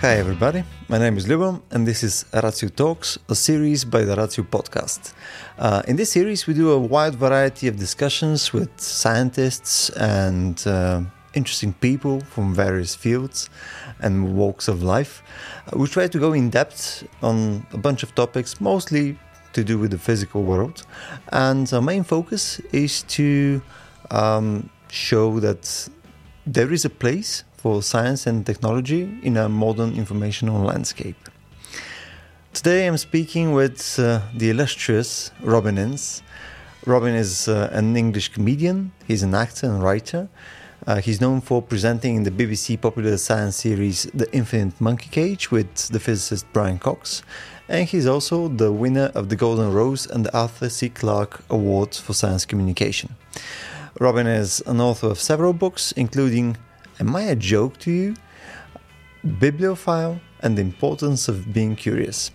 Hi, 0.00 0.16
everybody. 0.16 0.64
My 0.88 0.96
name 0.96 1.18
is 1.18 1.26
Lubom, 1.26 1.60
and 1.70 1.86
this 1.86 2.02
is 2.02 2.24
Ratio 2.32 2.70
Talks, 2.70 3.18
a 3.28 3.34
series 3.34 3.84
by 3.84 4.02
the 4.02 4.16
Ratio 4.16 4.46
podcast. 4.46 5.12
Uh, 5.58 5.82
in 5.86 5.96
this 5.96 6.10
series, 6.12 6.46
we 6.46 6.54
do 6.54 6.70
a 6.70 6.78
wide 6.78 7.16
variety 7.16 7.68
of 7.68 7.76
discussions 7.76 8.50
with 8.50 8.70
scientists 8.80 9.90
and 9.90 10.66
uh, 10.66 11.02
interesting 11.34 11.74
people 11.74 12.20
from 12.20 12.54
various 12.54 12.94
fields 12.94 13.50
and 14.00 14.34
walks 14.34 14.68
of 14.68 14.82
life. 14.82 15.22
Uh, 15.66 15.78
we 15.78 15.86
try 15.86 16.06
to 16.06 16.18
go 16.18 16.32
in 16.32 16.48
depth 16.48 17.06
on 17.22 17.66
a 17.74 17.76
bunch 17.76 18.02
of 18.02 18.14
topics, 18.14 18.58
mostly 18.58 19.18
to 19.52 19.62
do 19.62 19.78
with 19.78 19.90
the 19.90 19.98
physical 19.98 20.44
world. 20.44 20.86
And 21.30 21.70
our 21.74 21.82
main 21.82 22.04
focus 22.04 22.58
is 22.72 23.02
to 23.02 23.60
um, 24.10 24.70
show 24.88 25.40
that 25.40 25.90
there 26.46 26.72
is 26.72 26.86
a 26.86 26.90
place 26.90 27.44
for 27.60 27.82
science 27.82 28.26
and 28.26 28.46
technology 28.46 29.02
in 29.22 29.36
a 29.36 29.46
modern 29.46 29.94
informational 29.94 30.62
landscape. 30.62 31.28
Today 32.54 32.86
I'm 32.86 32.96
speaking 32.96 33.52
with 33.52 33.98
uh, 33.98 34.22
the 34.34 34.48
illustrious 34.48 35.30
Robin 35.42 35.76
Ince. 35.76 36.22
Robin 36.86 37.14
is 37.14 37.48
uh, 37.48 37.68
an 37.72 37.94
English 37.96 38.30
comedian, 38.30 38.92
he's 39.06 39.22
an 39.22 39.34
actor 39.34 39.66
and 39.66 39.82
writer. 39.82 40.28
Uh, 40.86 40.96
he's 40.96 41.20
known 41.20 41.42
for 41.42 41.60
presenting 41.60 42.16
in 42.16 42.22
the 42.22 42.30
BBC 42.30 42.80
popular 42.80 43.18
science 43.18 43.56
series 43.56 44.04
The 44.14 44.34
Infinite 44.34 44.80
Monkey 44.80 45.10
Cage 45.10 45.50
with 45.50 45.88
the 45.88 46.00
physicist 46.00 46.46
Brian 46.54 46.78
Cox, 46.78 47.22
and 47.68 47.86
he's 47.86 48.06
also 48.06 48.48
the 48.48 48.72
winner 48.72 49.12
of 49.14 49.28
the 49.28 49.36
Golden 49.36 49.70
Rose 49.70 50.06
and 50.06 50.24
the 50.24 50.34
Arthur 50.34 50.70
C. 50.70 50.88
Clarke 50.88 51.44
Awards 51.50 52.00
for 52.00 52.14
Science 52.14 52.46
Communication. 52.46 53.14
Robin 54.00 54.26
is 54.26 54.62
an 54.66 54.80
author 54.80 55.08
of 55.08 55.20
several 55.20 55.52
books, 55.52 55.92
including 55.92 56.56
Am 57.00 57.16
I 57.16 57.22
a 57.22 57.34
Joke 57.34 57.78
to 57.78 57.90
You? 57.90 58.14
Bibliophile 59.38 60.20
and 60.40 60.58
the 60.58 60.60
Importance 60.60 61.28
of 61.28 61.50
Being 61.50 61.74
Curious. 61.74 62.30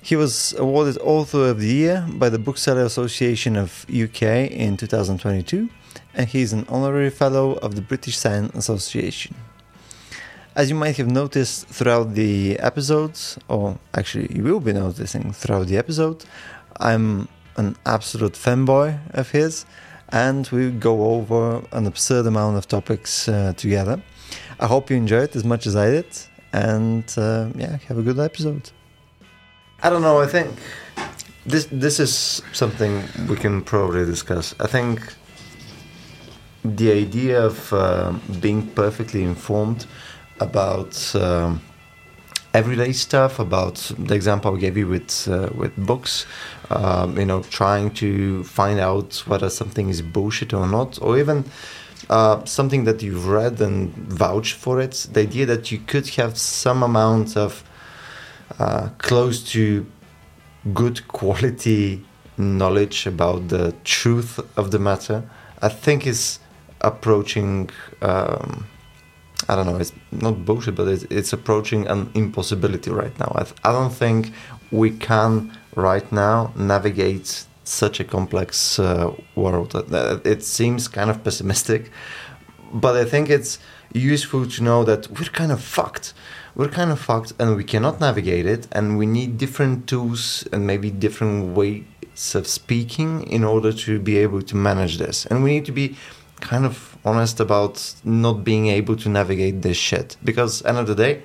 He 0.00 0.16
was 0.16 0.54
awarded 0.54 0.96
Author 1.02 1.50
of 1.50 1.60
the 1.60 1.66
Year 1.66 2.06
by 2.08 2.30
the 2.30 2.38
Bookseller 2.38 2.84
Association 2.84 3.56
of 3.56 3.84
UK 3.90 4.22
in 4.50 4.78
2022, 4.78 5.68
and 6.14 6.26
he 6.26 6.40
is 6.40 6.54
an 6.54 6.64
honorary 6.70 7.10
fellow 7.10 7.56
of 7.56 7.74
the 7.74 7.82
British 7.82 8.16
Science 8.16 8.56
Association. 8.56 9.34
As 10.56 10.70
you 10.70 10.74
might 10.74 10.96
have 10.96 11.10
noticed 11.10 11.66
throughout 11.66 12.14
the 12.14 12.58
episodes, 12.60 13.38
or 13.48 13.78
actually 13.92 14.34
you 14.34 14.44
will 14.44 14.60
be 14.60 14.72
noticing 14.72 15.30
throughout 15.34 15.66
the 15.66 15.76
episode, 15.76 16.24
I'm 16.80 17.28
an 17.58 17.76
absolute 17.84 18.32
fanboy 18.32 18.98
of 19.12 19.32
his 19.32 19.66
and 20.10 20.48
we 20.48 20.70
go 20.70 21.14
over 21.14 21.62
an 21.72 21.86
absurd 21.86 22.26
amount 22.26 22.56
of 22.56 22.66
topics 22.66 23.28
uh, 23.28 23.52
together. 23.56 24.00
I 24.60 24.66
hope 24.66 24.90
you 24.90 24.96
enjoyed 24.96 25.36
as 25.36 25.44
much 25.44 25.66
as 25.66 25.76
I 25.76 25.90
did, 25.90 26.06
and 26.52 27.04
uh, 27.16 27.48
yeah, 27.54 27.78
have 27.88 27.98
a 27.98 28.02
good 28.02 28.18
episode. 28.18 28.70
I 29.82 29.90
don't 29.90 30.02
know. 30.02 30.20
I 30.20 30.26
think 30.26 30.50
this 31.46 31.66
this 31.70 32.00
is 32.00 32.42
something 32.52 33.02
we 33.28 33.36
can 33.36 33.62
probably 33.62 34.04
discuss. 34.04 34.54
I 34.60 34.66
think 34.66 35.00
the 36.64 36.92
idea 36.92 37.40
of 37.44 37.72
uh, 37.72 38.12
being 38.40 38.66
perfectly 38.66 39.22
informed 39.22 39.86
about 40.40 41.14
um, 41.14 41.60
everyday 42.54 42.92
stuff, 42.92 43.38
about 43.38 43.76
the 43.98 44.14
example 44.14 44.56
I 44.56 44.58
gave 44.58 44.76
you 44.76 44.88
with 44.88 45.28
uh, 45.28 45.50
with 45.54 45.76
books, 45.76 46.26
um, 46.70 47.18
you 47.18 47.24
know, 47.24 47.42
trying 47.42 47.90
to 47.94 48.44
find 48.44 48.80
out 48.80 49.22
whether 49.26 49.48
something 49.50 49.88
is 49.88 50.02
bullshit 50.02 50.52
or 50.52 50.66
not, 50.66 51.00
or 51.00 51.18
even 51.18 51.44
uh, 52.10 52.44
something 52.44 52.84
that 52.84 53.02
you've 53.02 53.26
read 53.26 53.60
and 53.60 53.94
vouch 53.94 54.52
for 54.52 54.80
it. 54.80 55.08
The 55.12 55.20
idea 55.20 55.46
that 55.46 55.70
you 55.70 55.78
could 55.78 56.08
have 56.10 56.38
some 56.38 56.82
amount 56.82 57.36
of 57.36 57.64
uh, 58.58 58.88
close 58.98 59.42
to 59.52 59.86
good 60.74 61.06
quality 61.08 62.04
knowledge 62.36 63.06
about 63.06 63.48
the 63.48 63.74
truth 63.84 64.38
of 64.56 64.70
the 64.70 64.78
matter, 64.78 65.28
I 65.60 65.68
think 65.68 66.06
is 66.06 66.38
approaching. 66.80 67.70
Um, 68.02 68.66
I 69.48 69.56
don't 69.56 69.66
know. 69.66 69.78
It's 69.78 69.92
not 70.12 70.44
bullshit, 70.44 70.74
but 70.74 70.88
it's, 70.88 71.04
it's 71.04 71.32
approaching 71.32 71.86
an 71.88 72.10
impossibility 72.14 72.90
right 72.90 73.18
now. 73.18 73.32
I, 73.34 73.68
I 73.68 73.72
don't 73.72 73.92
think 73.92 74.32
we 74.70 74.90
can 74.90 75.56
right 75.74 76.10
now 76.12 76.52
navigate 76.56 77.46
such 77.64 78.00
a 78.00 78.04
complex 78.04 78.78
uh, 78.78 79.12
world. 79.34 79.74
It 80.24 80.42
seems 80.42 80.88
kind 80.88 81.10
of 81.10 81.22
pessimistic, 81.24 81.90
but 82.72 82.96
I 82.96 83.04
think 83.04 83.30
it's 83.30 83.58
useful 83.92 84.46
to 84.46 84.62
know 84.62 84.84
that 84.84 85.08
we're 85.10 85.30
kind 85.32 85.52
of 85.52 85.62
fucked. 85.62 86.14
We're 86.54 86.68
kind 86.68 86.90
of 86.90 86.98
fucked 86.98 87.32
and 87.38 87.56
we 87.56 87.64
cannot 87.64 88.00
navigate 88.00 88.46
it, 88.46 88.66
and 88.72 88.98
we 88.98 89.06
need 89.06 89.38
different 89.38 89.86
tools 89.86 90.46
and 90.52 90.66
maybe 90.66 90.90
different 90.90 91.56
ways 91.56 91.84
of 92.34 92.46
speaking 92.46 93.22
in 93.30 93.44
order 93.44 93.72
to 93.72 93.98
be 94.00 94.18
able 94.18 94.42
to 94.42 94.56
manage 94.56 94.98
this. 94.98 95.26
And 95.26 95.44
we 95.44 95.50
need 95.50 95.66
to 95.66 95.72
be 95.72 95.96
kind 96.40 96.64
of 96.64 96.87
honest 97.04 97.40
about 97.40 97.94
not 98.04 98.44
being 98.44 98.68
able 98.68 98.96
to 98.96 99.08
navigate 99.08 99.62
this 99.62 99.76
shit. 99.76 100.16
Because 100.24 100.64
end 100.64 100.78
of 100.78 100.86
the 100.86 100.94
day 100.94 101.22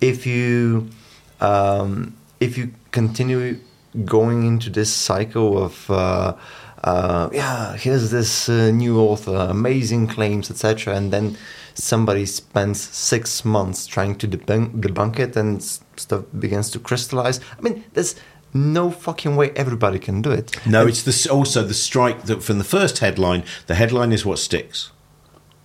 if 0.00 0.26
you 0.26 0.88
um, 1.40 2.16
if 2.40 2.58
you 2.58 2.72
continue 2.90 3.58
going 4.04 4.46
into 4.46 4.70
this 4.70 4.92
cycle 4.92 5.62
of 5.62 5.90
uh, 5.90 6.34
uh, 6.82 7.28
yeah 7.32 7.76
here's 7.76 8.10
this 8.10 8.48
uh, 8.48 8.70
new 8.70 9.00
author 9.00 9.36
amazing 9.50 10.06
claims 10.06 10.50
etc 10.50 10.94
and 10.94 11.12
then 11.12 11.36
somebody 11.74 12.26
spends 12.26 12.80
six 12.80 13.44
months 13.44 13.86
trying 13.86 14.14
to 14.14 14.28
debunk, 14.28 14.80
debunk 14.80 15.18
it 15.18 15.36
and 15.36 15.62
stuff 15.62 16.24
begins 16.38 16.70
to 16.70 16.78
crystallize 16.78 17.40
i 17.58 17.60
mean 17.62 17.84
there's 17.94 18.14
no 18.54 18.90
fucking 18.90 19.34
way 19.36 19.50
everybody 19.50 19.98
can 19.98 20.22
do 20.22 20.30
it. 20.30 20.56
No, 20.64 20.82
and 20.82 20.88
it's 20.88 21.02
the, 21.02 21.32
also 21.32 21.62
the 21.62 21.74
strike 21.74 22.22
that 22.22 22.42
from 22.42 22.58
the 22.58 22.64
first 22.64 23.00
headline. 23.00 23.44
The 23.66 23.74
headline 23.74 24.12
is 24.12 24.24
what 24.24 24.38
sticks. 24.38 24.92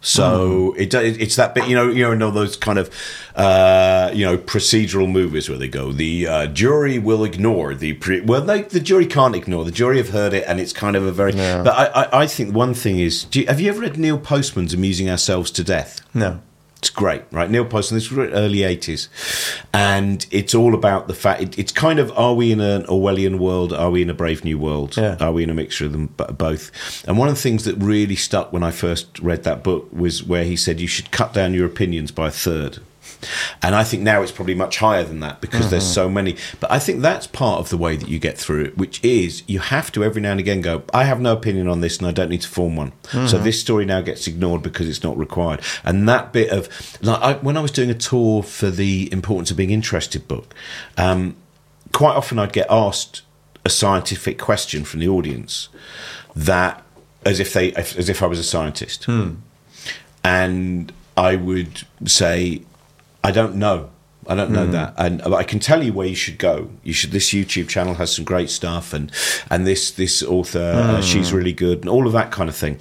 So 0.01 0.73
mm. 0.77 0.79
it, 0.79 0.93
it's 0.93 1.35
that 1.35 1.53
bit, 1.53 1.67
you 1.67 1.75
know, 1.75 1.89
you 1.89 2.15
know, 2.15 2.31
those 2.31 2.55
kind 2.55 2.79
of, 2.79 2.89
uh, 3.35 4.11
you 4.13 4.25
know, 4.25 4.37
procedural 4.37 5.11
movies 5.11 5.49
where 5.49 5.57
they 5.57 5.67
go, 5.67 5.91
the 5.91 6.25
uh, 6.25 6.47
jury 6.47 6.97
will 6.99 7.25
ignore 7.25 7.75
the 7.75 7.93
pre- 7.93 8.21
well, 8.21 8.41
they, 8.41 8.61
the 8.61 8.79
jury 8.79 9.05
can't 9.05 9.35
ignore. 9.35 9.65
The 9.65 9.71
jury 9.71 9.97
have 9.97 10.09
heard 10.09 10.33
it, 10.33 10.45
and 10.47 10.59
it's 10.59 10.71
kind 10.71 10.95
of 10.95 11.05
a 11.05 11.11
very. 11.11 11.33
Yeah. 11.33 11.63
But 11.63 11.73
I, 11.73 12.03
I, 12.03 12.21
I, 12.21 12.27
think 12.27 12.55
one 12.55 12.73
thing 12.73 12.99
is, 12.99 13.27
you, 13.33 13.45
have 13.47 13.59
you 13.59 13.69
ever 13.69 13.81
read 13.81 13.97
Neil 13.97 14.17
Postman's 14.17 14.73
"Amusing 14.73 15.09
Ourselves 15.09 15.51
to 15.51 15.63
Death"? 15.63 16.01
No. 16.13 16.41
It's 16.79 16.89
great, 16.89 17.23
right? 17.31 17.49
Neil 17.51 17.65
Postman, 17.65 17.97
this 17.97 18.09
was 18.09 18.29
early 18.31 18.59
80s. 18.59 19.09
And 19.73 20.25
it's 20.31 20.55
all 20.55 20.73
about 20.73 21.07
the 21.07 21.13
fact, 21.13 21.41
it, 21.41 21.59
it's 21.59 21.73
kind 21.73 21.99
of 21.99 22.09
are 22.17 22.33
we 22.33 22.53
in 22.53 22.61
an 22.61 22.83
Orwellian 22.83 23.37
world? 23.37 23.73
Are 23.73 23.91
we 23.91 24.01
in 24.01 24.09
a 24.09 24.13
Brave 24.13 24.45
New 24.45 24.57
World? 24.57 24.95
Yeah. 24.95 25.17
Are 25.19 25.33
we 25.33 25.43
in 25.43 25.49
a 25.49 25.53
mixture 25.53 25.85
of 25.85 25.91
them 25.91 26.07
both? 26.37 26.71
And 27.05 27.17
one 27.17 27.27
of 27.27 27.35
the 27.35 27.41
things 27.41 27.65
that 27.65 27.75
really 27.75 28.15
stuck 28.15 28.53
when 28.53 28.63
I 28.63 28.71
first 28.71 29.19
read 29.19 29.43
that 29.43 29.61
book 29.61 29.89
was 29.91 30.23
where 30.23 30.45
he 30.45 30.55
said 30.55 30.79
you 30.79 30.87
should 30.87 31.11
cut 31.11 31.33
down 31.33 31.53
your 31.53 31.65
opinions 31.65 32.11
by 32.11 32.29
a 32.29 32.31
third. 32.31 32.79
And 33.61 33.75
I 33.75 33.83
think 33.83 34.03
now 34.03 34.21
it's 34.21 34.31
probably 34.31 34.55
much 34.55 34.77
higher 34.77 35.03
than 35.03 35.19
that 35.19 35.41
because 35.41 35.61
mm-hmm. 35.61 35.69
there's 35.71 35.87
so 35.87 36.09
many. 36.09 36.37
But 36.59 36.71
I 36.71 36.79
think 36.79 37.01
that's 37.01 37.27
part 37.27 37.59
of 37.59 37.69
the 37.69 37.77
way 37.77 37.95
that 37.95 38.07
you 38.07 38.19
get 38.19 38.37
through 38.37 38.65
it, 38.65 38.77
which 38.77 39.03
is 39.03 39.43
you 39.47 39.59
have 39.59 39.91
to 39.93 40.03
every 40.03 40.21
now 40.21 40.31
and 40.31 40.39
again 40.39 40.61
go, 40.61 40.83
I 40.93 41.03
have 41.03 41.19
no 41.19 41.33
opinion 41.33 41.67
on 41.67 41.81
this 41.81 41.97
and 41.97 42.07
I 42.07 42.11
don't 42.11 42.29
need 42.29 42.41
to 42.41 42.49
form 42.49 42.75
one. 42.75 42.91
Mm-hmm. 43.03 43.27
So 43.27 43.37
this 43.37 43.59
story 43.59 43.85
now 43.85 44.01
gets 44.01 44.27
ignored 44.27 44.63
because 44.63 44.87
it's 44.87 45.03
not 45.03 45.17
required. 45.17 45.61
And 45.83 46.07
that 46.07 46.31
bit 46.31 46.49
of, 46.49 46.69
like, 47.01 47.21
I, 47.21 47.33
when 47.35 47.57
I 47.57 47.61
was 47.61 47.71
doing 47.71 47.89
a 47.89 47.95
tour 47.95 48.43
for 48.43 48.69
the 48.69 49.11
Importance 49.11 49.51
of 49.51 49.57
Being 49.57 49.71
Interested 49.71 50.27
book, 50.27 50.53
um, 50.97 51.35
quite 51.91 52.15
often 52.15 52.39
I'd 52.39 52.53
get 52.53 52.67
asked 52.69 53.23
a 53.65 53.69
scientific 53.69 54.39
question 54.39 54.83
from 54.83 55.01
the 55.01 55.07
audience 55.07 55.69
that 56.35 56.83
as 57.25 57.39
if 57.39 57.51
they 57.53 57.73
as 57.73 58.07
if 58.07 58.23
I 58.23 58.27
was 58.27 58.39
a 58.39 58.43
scientist. 58.43 59.05
Hmm. 59.05 59.35
And 60.23 60.93
I 61.17 61.35
would 61.35 61.83
say, 62.05 62.63
I 63.23 63.31
don't 63.31 63.55
know. 63.55 63.89
I 64.27 64.35
don't 64.35 64.51
know 64.51 64.67
mm. 64.67 64.73
that, 64.73 64.93
and 64.97 65.21
I 65.23 65.41
can 65.41 65.59
tell 65.59 65.83
you 65.83 65.91
where 65.91 66.05
you 66.05 66.15
should 66.15 66.37
go. 66.37 66.69
You 66.83 66.93
should. 66.93 67.11
This 67.11 67.29
YouTube 67.29 67.67
channel 67.67 67.95
has 67.95 68.13
some 68.15 68.25
great 68.25 68.51
stuff, 68.51 68.93
and 68.93 69.11
and 69.49 69.65
this 69.65 69.89
this 69.91 70.21
author, 70.21 70.59
mm. 70.59 70.75
uh, 70.75 71.01
she's 71.01 71.33
really 71.33 71.53
good, 71.53 71.79
and 71.79 71.89
all 71.89 72.05
of 72.05 72.13
that 72.13 72.29
kind 72.29 72.47
of 72.47 72.55
thing. 72.55 72.77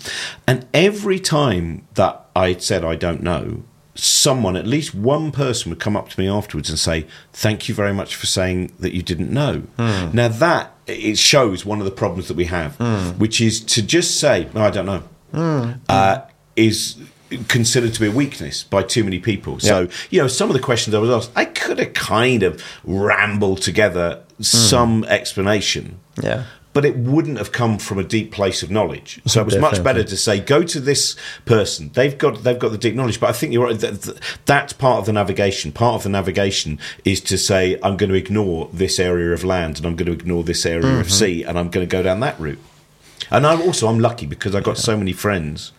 And 0.47 0.67
every 0.75 1.19
time 1.19 1.87
that 1.95 2.27
I 2.37 2.55
said 2.57 2.85
I 2.85 2.97
don't 2.97 3.23
know, 3.23 3.63
someone, 3.95 4.57
at 4.57 4.67
least 4.67 4.95
one 4.95 5.33
person, 5.33 5.71
would 5.71 5.81
come 5.81 5.97
up 5.97 6.11
to 6.11 6.21
me 6.21 6.29
afterwards 6.29 6.69
and 6.69 6.79
say, 6.79 7.07
"Thank 7.33 7.67
you 7.67 7.75
very 7.75 7.95
much 7.95 8.15
for 8.15 8.27
saying 8.27 8.73
that 8.79 8.93
you 8.93 9.03
didn't 9.03 9.31
know." 9.31 9.63
Mm. 9.79 10.13
Now 10.13 10.29
that 10.29 10.75
it 10.87 11.19
shows 11.19 11.65
one 11.65 11.79
of 11.79 11.85
the 11.85 11.91
problems 11.91 12.29
that 12.29 12.37
we 12.37 12.47
have, 12.47 12.77
hmm. 12.77 13.19
which 13.19 13.41
is 13.41 13.61
to 13.61 13.83
just 13.83 14.19
say, 14.19 14.49
"No, 14.55 14.63
I 14.63 14.71
don't 14.71 14.87
know," 14.87 15.03
hmm. 15.33 15.73
uh, 15.89 16.23
is 16.57 16.97
considered 17.49 17.95
to 17.95 18.01
be 18.01 18.07
a 18.07 18.13
weakness 18.13 18.65
by 18.65 18.83
too 18.83 19.05
many 19.05 19.19
people. 19.19 19.61
So, 19.61 19.89
you 20.11 20.21
know, 20.21 20.29
some 20.29 20.49
of 20.49 20.55
the 20.55 20.63
questions 20.63 20.95
I 20.95 20.99
was 20.99 21.11
asked, 21.11 21.31
I 21.37 21.45
could 21.45 21.79
have 21.79 21.95
kind 21.95 22.43
of 22.43 22.63
rambled 22.85 23.63
together 23.63 24.23
mm. 24.41 24.45
some 24.45 25.05
explanation. 25.05 26.01
Yeah. 26.23 26.45
but 26.75 26.85
it 26.85 26.97
wouldn't 26.97 27.39
have 27.39 27.51
come 27.51 27.79
from 27.79 27.99
a 27.99 28.05
deep 28.05 28.31
place 28.31 28.63
of 28.63 28.71
knowledge. 28.71 29.21
So 29.27 29.41
it 29.41 29.45
was 29.45 29.57
much 29.57 29.83
better 29.83 30.05
to 30.05 30.17
say, 30.17 30.39
go 30.39 30.63
to 30.63 30.79
this 30.79 31.17
person. 31.45 31.91
They've 31.95 32.17
got 32.17 32.45
they've 32.45 32.59
got 32.59 32.71
the 32.71 32.79
deep 32.79 32.95
knowledge. 32.95 33.19
But 33.19 33.31
I 33.31 33.33
think 33.33 33.53
you're 33.53 33.65
right. 33.65 33.79
That, 33.81 34.21
that's 34.47 34.75
part 34.75 35.01
of 35.01 35.07
the 35.07 35.13
navigation. 35.13 35.73
Part 35.73 35.97
of 35.97 36.03
the 36.05 36.09
navigation 36.09 36.79
is 37.05 37.21
to 37.23 37.39
say, 37.39 37.79
I'm 37.83 37.97
going 37.97 38.11
to 38.11 38.15
ignore 38.15 38.69
this 38.73 39.01
area 39.01 39.33
of 39.33 39.43
land 39.45 39.79
and 39.79 39.87
I'm 39.87 39.97
going 39.97 40.07
to 40.07 40.13
ignore 40.13 40.45
this 40.45 40.65
area 40.65 40.87
mm-hmm. 40.87 41.01
of 41.01 41.11
sea 41.11 41.43
and 41.43 41.59
I'm 41.59 41.69
going 41.69 41.85
to 41.87 41.91
go 41.91 42.03
down 42.03 42.21
that 42.21 42.39
route. 42.39 42.61
And 43.31 43.47
I 43.47 43.61
also 43.61 43.89
I'm 43.89 43.99
lucky 43.99 44.27
because 44.27 44.55
I 44.55 44.61
got 44.61 44.77
yeah. 44.77 44.83
so 44.83 44.97
many 44.97 45.13
friends 45.13 45.73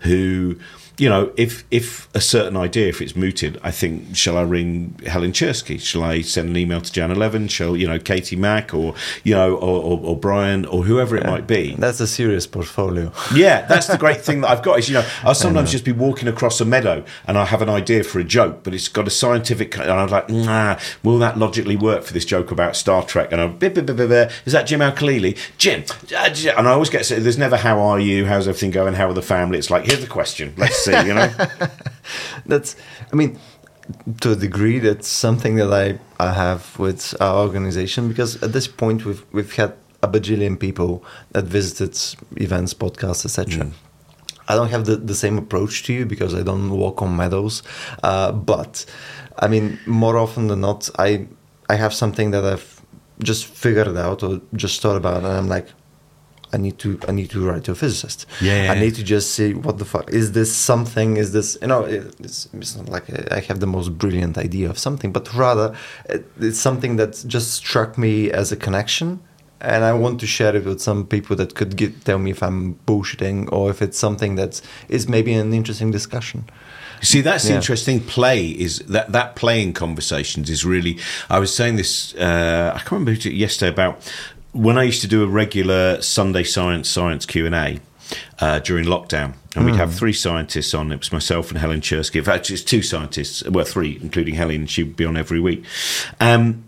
who 0.00 0.56
you 0.96 1.08
know, 1.08 1.32
if 1.36 1.64
if 1.70 2.08
a 2.14 2.20
certain 2.20 2.56
idea, 2.56 2.88
if 2.88 3.02
it's 3.02 3.16
mooted, 3.16 3.58
I 3.62 3.70
think, 3.72 4.14
shall 4.14 4.36
I 4.36 4.42
ring 4.42 4.98
Helen 5.06 5.32
Czerski? 5.32 5.80
Shall 5.80 6.04
I 6.04 6.20
send 6.20 6.48
an 6.48 6.56
email 6.56 6.80
to 6.80 6.92
Jan 6.92 7.10
Eleven? 7.10 7.48
Shall 7.48 7.76
you 7.76 7.86
know 7.86 7.98
Katie 7.98 8.36
Mack 8.36 8.72
or 8.72 8.94
you 9.24 9.34
know 9.34 9.54
or, 9.56 9.82
or, 9.82 10.00
or 10.00 10.16
Brian 10.16 10.64
or 10.66 10.84
whoever 10.84 11.16
it 11.16 11.24
yeah, 11.24 11.30
might 11.30 11.46
be? 11.46 11.74
That's 11.74 12.00
a 12.00 12.06
serious 12.06 12.46
portfolio. 12.46 13.12
Yeah, 13.34 13.66
that's 13.66 13.88
the 13.88 13.98
great 13.98 14.20
thing 14.20 14.42
that 14.42 14.50
I've 14.50 14.62
got 14.62 14.78
is 14.78 14.88
you 14.88 14.94
know 14.94 15.06
I'll 15.24 15.34
sometimes 15.34 15.72
just 15.72 15.84
be 15.84 15.92
walking 15.92 16.28
across 16.28 16.60
a 16.60 16.64
meadow 16.64 17.04
and 17.26 17.36
I 17.36 17.44
have 17.46 17.62
an 17.62 17.68
idea 17.68 18.04
for 18.04 18.20
a 18.20 18.24
joke, 18.24 18.62
but 18.62 18.74
it's 18.74 18.86
got 18.86 19.08
a 19.08 19.10
scientific 19.10 19.76
and 19.76 19.90
I'm 19.90 20.08
like, 20.08 20.28
nah, 20.28 20.78
will 21.02 21.18
that 21.18 21.36
logically 21.36 21.76
work 21.76 22.04
for 22.04 22.12
this 22.12 22.24
joke 22.24 22.50
about 22.50 22.76
Star 22.76 23.02
Trek? 23.02 23.32
And 23.32 23.40
I'm, 23.40 23.58
is 23.60 24.52
that 24.52 24.66
Jim 24.66 24.82
Al-Khalili? 24.82 25.36
Jim, 25.58 25.84
uh, 26.16 26.58
and 26.58 26.68
I 26.68 26.72
always 26.72 26.90
get 26.90 27.06
there's 27.08 27.38
never 27.38 27.56
how 27.56 27.80
are 27.80 27.98
you, 27.98 28.26
how's 28.26 28.46
everything 28.46 28.70
going, 28.70 28.94
how 28.94 29.08
are 29.08 29.14
the 29.14 29.22
family? 29.22 29.58
It's 29.58 29.70
like 29.70 29.84
here's 29.86 30.00
the 30.00 30.06
question, 30.06 30.54
let's 30.56 30.83
see, 30.84 31.06
you 31.06 31.14
know. 31.14 31.32
that's, 32.46 32.76
I 33.12 33.16
mean, 33.16 33.38
to 34.20 34.32
a 34.32 34.36
degree, 34.36 34.78
that's 34.78 35.08
something 35.08 35.56
that 35.56 35.72
I, 35.72 35.98
I 36.18 36.32
have 36.32 36.78
with 36.78 37.14
our 37.20 37.42
organization 37.42 38.08
because 38.08 38.42
at 38.42 38.52
this 38.52 38.66
point 38.66 39.04
we've 39.04 39.24
we've 39.32 39.54
had 39.54 39.74
a 40.02 40.08
bajillion 40.08 40.58
people 40.58 41.04
that 41.32 41.44
visited 41.44 41.98
events, 42.36 42.74
podcasts, 42.74 43.24
etc. 43.24 43.64
Mm. 43.64 43.72
I 44.46 44.54
don't 44.54 44.68
have 44.68 44.84
the, 44.84 44.96
the 44.96 45.14
same 45.14 45.38
approach 45.38 45.84
to 45.84 45.92
you 45.92 46.04
because 46.04 46.34
I 46.34 46.42
don't 46.42 46.70
walk 46.70 47.00
on 47.00 47.16
meadows, 47.16 47.62
uh, 48.02 48.32
but 48.32 48.84
I 49.38 49.48
mean, 49.48 49.78
more 49.86 50.18
often 50.18 50.48
than 50.48 50.60
not, 50.60 50.90
I 50.98 51.26
I 51.68 51.76
have 51.76 51.94
something 51.94 52.30
that 52.32 52.44
I've 52.44 52.82
just 53.22 53.46
figured 53.46 53.96
out 53.96 54.22
or 54.22 54.40
just 54.54 54.82
thought 54.82 54.96
about, 54.96 55.18
and 55.18 55.26
I'm 55.26 55.48
like, 55.48 55.68
I 56.54 56.56
need 56.56 56.78
to 56.78 56.98
I 57.08 57.12
need 57.12 57.30
to 57.30 57.44
write 57.46 57.64
to 57.64 57.72
a 57.72 57.74
physicist. 57.74 58.26
Yeah, 58.40 58.64
yeah, 58.64 58.72
I 58.72 58.74
need 58.82 58.94
to 58.94 59.04
just 59.14 59.28
say 59.36 59.52
what 59.66 59.76
the 59.78 59.84
fuck 59.84 60.06
is 60.20 60.32
this 60.32 60.50
something? 60.70 61.16
Is 61.16 61.32
this 61.32 61.58
you 61.60 61.68
know? 61.68 61.82
It's, 61.84 62.48
it's 62.52 62.76
not 62.76 62.88
like 62.88 63.04
I 63.32 63.40
have 63.40 63.60
the 63.60 63.66
most 63.66 63.98
brilliant 63.98 64.38
idea 64.38 64.70
of 64.70 64.78
something, 64.78 65.10
but 65.12 65.24
rather 65.34 65.76
it's 66.40 66.60
something 66.68 66.96
that 66.96 67.12
just 67.26 67.48
struck 67.52 67.98
me 67.98 68.30
as 68.30 68.52
a 68.52 68.56
connection, 68.56 69.20
and 69.60 69.84
I 69.84 69.92
want 69.92 70.20
to 70.20 70.26
share 70.26 70.54
it 70.56 70.64
with 70.64 70.80
some 70.80 71.06
people 71.06 71.36
that 71.36 71.54
could 71.54 71.76
get, 71.76 72.04
tell 72.04 72.18
me 72.18 72.30
if 72.30 72.42
I'm 72.42 72.74
bullshitting 72.86 73.52
or 73.52 73.70
if 73.70 73.82
it's 73.82 73.98
something 73.98 74.36
that 74.36 74.60
is 74.88 75.08
maybe 75.08 75.32
an 75.32 75.52
interesting 75.52 75.90
discussion. 75.90 76.44
See, 77.02 77.20
that's 77.20 77.44
the 77.44 77.54
interesting 77.54 78.00
play 78.00 78.46
is 78.48 78.78
that 78.88 79.12
that 79.12 79.36
playing 79.36 79.74
conversations 79.74 80.48
is 80.48 80.64
really. 80.64 80.98
I 81.28 81.38
was 81.38 81.54
saying 81.54 81.76
this. 81.76 82.14
Uh, 82.14 82.72
I 82.74 82.78
can't 82.78 82.92
remember 82.92 83.12
yesterday 83.12 83.70
about 83.70 84.10
when 84.54 84.78
I 84.78 84.84
used 84.84 85.02
to 85.02 85.08
do 85.08 85.22
a 85.22 85.26
regular 85.26 86.00
Sunday 86.00 86.44
science 86.44 86.88
science 86.88 87.26
Q 87.26 87.46
and 87.46 87.54
A. 87.54 87.80
Uh, 88.38 88.58
during 88.58 88.84
lockdown, 88.84 89.32
and 89.56 89.64
we'd 89.64 89.76
have 89.76 89.88
hmm. 89.88 89.96
three 89.96 90.12
scientists 90.12 90.74
on. 90.74 90.92
It 90.92 90.98
was 90.98 91.10
myself 91.10 91.48
and 91.50 91.58
Helen 91.58 91.80
Czerski. 91.80 92.16
In 92.16 92.24
fact, 92.24 92.50
it's 92.50 92.62
two 92.62 92.82
scientists, 92.82 93.42
well, 93.48 93.64
three, 93.64 93.98
including 94.02 94.34
Helen. 94.34 94.66
She'd 94.66 94.94
be 94.94 95.06
on 95.06 95.16
every 95.16 95.40
week. 95.40 95.64
Um, 96.20 96.64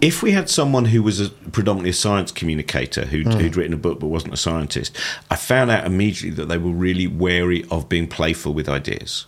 if 0.00 0.22
we 0.22 0.32
had 0.32 0.50
someone 0.50 0.86
who 0.86 1.02
was 1.02 1.20
a, 1.20 1.30
predominantly 1.30 1.90
a 1.90 1.94
science 1.94 2.32
communicator 2.32 3.06
who'd, 3.06 3.26
mm. 3.26 3.40
who'd, 3.40 3.56
written 3.56 3.72
a 3.72 3.78
book 3.78 4.00
but 4.00 4.08
wasn't 4.08 4.34
a 4.34 4.36
scientist, 4.36 4.96
I 5.30 5.36
found 5.36 5.70
out 5.70 5.86
immediately 5.86 6.30
that 6.36 6.48
they 6.48 6.58
were 6.58 6.72
really 6.72 7.06
wary 7.06 7.64
of 7.70 7.88
being 7.88 8.08
playful 8.08 8.52
with 8.52 8.68
ideas 8.68 9.26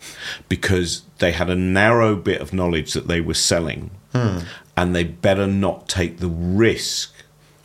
because 0.49 1.03
they 1.19 1.33
had 1.33 1.49
a 1.49 1.57
narrow 1.57 2.17
bit 2.17 2.41
of 2.41 2.53
knowledge 2.53 2.93
that 2.95 3.07
they 3.07 3.21
were 3.21 3.35
selling, 3.35 3.91
mm. 4.13 4.45
and 4.77 4.95
they 4.95 5.05
better 5.05 5.47
not 5.47 5.89
take 5.89 6.19
the 6.19 6.29
risk 6.29 7.15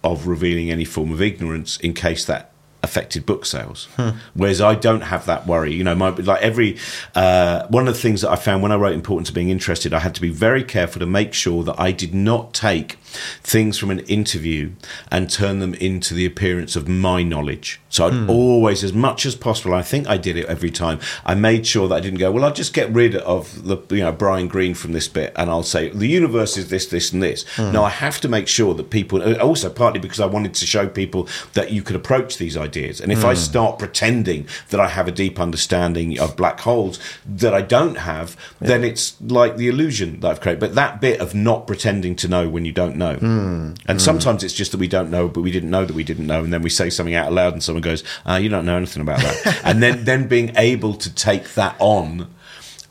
of 0.06 0.28
revealing 0.28 0.70
any 0.72 0.86
form 0.86 1.12
of 1.12 1.22
ignorance 1.22 1.78
in 1.78 1.94
case 1.94 2.26
that 2.26 2.52
affected 2.86 3.26
book 3.26 3.46
sales. 3.46 3.90
Hmm. 3.98 4.12
Whereas 4.34 4.62
I 4.62 4.76
don't 4.76 5.02
have 5.02 5.26
that 5.26 5.46
worry. 5.46 5.74
You 5.74 5.84
know, 5.84 5.96
my, 5.96 6.10
like 6.10 6.42
every 6.42 6.78
uh, 7.14 7.68
one 7.68 7.88
of 7.88 7.94
the 7.94 8.00
things 8.00 8.22
that 8.22 8.32
I 8.32 8.38
found 8.38 8.64
when 8.64 8.72
I 8.72 8.76
wrote 8.76 8.94
"Importance 8.94 9.28
of 9.30 9.36
Being 9.36 9.50
Interested," 9.50 9.94
I 9.94 10.00
had 10.00 10.16
to 10.16 10.22
be 10.22 10.30
very 10.30 10.64
careful 10.64 11.00
to 11.00 11.06
make 11.06 11.34
sure 11.34 11.64
that 11.64 11.78
I 11.78 11.92
did 11.92 12.14
not 12.14 12.54
take 12.54 12.98
things 13.44 13.78
from 13.78 13.92
an 13.92 14.00
interview 14.00 14.72
and 15.12 15.30
turn 15.30 15.60
them 15.60 15.74
into 15.76 16.14
the 16.14 16.26
appearance 16.26 16.76
of 16.76 16.88
my 16.88 17.24
knowledge. 17.24 17.80
So 17.96 18.08
I'd 18.08 18.14
mm. 18.14 18.30
always, 18.30 18.84
as 18.84 18.92
much 18.92 19.26
as 19.26 19.36
possible, 19.36 19.74
I 19.74 19.82
think 19.82 20.06
I 20.06 20.18
did 20.18 20.36
it 20.36 20.48
every 20.48 20.70
time. 20.70 21.00
I 21.26 21.34
made 21.34 21.66
sure 21.66 21.88
that 21.88 21.96
I 21.96 22.02
didn't 22.02 22.20
go, 22.20 22.30
well, 22.30 22.44
I'll 22.44 22.54
just 22.54 22.74
get 22.74 22.92
rid 22.92 23.16
of 23.16 23.64
the, 23.66 23.78
you 23.96 24.04
know, 24.04 24.12
Brian 24.12 24.50
Greene 24.50 24.74
from 24.74 24.92
this 24.92 25.08
bit 25.08 25.32
and 25.38 25.50
I'll 25.50 25.64
say 25.64 25.90
the 25.90 26.08
universe 26.08 26.58
is 26.58 26.70
this, 26.70 26.88
this, 26.88 27.14
and 27.14 27.24
this. 27.24 27.46
Mm. 27.56 27.72
No, 27.72 27.86
I 27.86 27.90
have 27.90 28.20
to 28.22 28.28
make 28.28 28.50
sure 28.50 28.74
that 28.74 28.90
people, 28.90 29.24
also 29.40 29.70
partly 29.70 30.02
because 30.02 30.20
I 30.20 30.26
wanted 30.26 30.54
to 30.56 30.66
show 30.66 30.90
people 30.90 31.30
that 31.54 31.72
you 31.72 31.82
could 31.82 31.96
approach 31.96 32.38
these 32.38 32.58
ideas. 32.58 32.75
And 32.76 33.12
if 33.12 33.20
mm. 33.20 33.26
I 33.26 33.34
hmm. 33.34 33.40
start 33.40 33.80
pretending 33.80 34.48
that 34.70 34.80
I 34.80 34.88
have 34.88 35.08
a 35.08 35.12
deep 35.12 35.40
understanding 35.40 36.20
of 36.20 36.36
black 36.36 36.60
holes 36.60 37.00
that 37.26 37.54
I 37.54 37.62
don't 37.62 37.96
have, 37.96 38.36
yeah. 38.62 38.68
then 38.68 38.84
it's 38.84 39.20
like 39.22 39.58
the 39.58 39.68
illusion 39.68 40.20
that 40.20 40.32
I've 40.32 40.42
created. 40.42 40.60
But 40.60 40.76
that 40.76 41.02
bit 41.02 41.20
of 41.20 41.34
not 41.34 41.68
pretending 41.68 42.16
to 42.18 42.28
know 42.28 42.50
when 42.50 42.66
you 42.66 42.72
don't 42.72 42.98
know. 42.98 43.16
Mm. 43.16 43.80
And 43.88 44.02
sometimes 44.02 44.44
it's 44.44 44.54
just 44.54 44.72
that 44.72 44.80
we 44.80 44.88
don't 44.88 45.10
know, 45.10 45.28
but 45.28 45.42
we 45.42 45.52
didn't 45.52 45.70
know 45.70 45.86
that 45.86 45.96
we 45.96 46.04
didn't 46.04 46.28
know. 46.28 46.44
And 46.44 46.52
then 46.52 46.62
we 46.62 46.70
say 46.70 46.90
something 46.90 47.16
out 47.16 47.32
loud 47.32 47.54
and 47.54 47.64
someone 47.64 47.82
goes, 47.82 48.04
uh, 48.26 48.36
"You 48.36 48.50
don't 48.50 48.66
know 48.66 48.78
anything 48.78 49.02
about 49.02 49.20
that," 49.20 49.62
and 49.64 49.82
then 49.82 50.06
then 50.06 50.28
being 50.28 50.54
able 50.58 50.94
to 50.96 51.14
take 51.14 51.54
that 51.54 51.76
on 51.80 52.34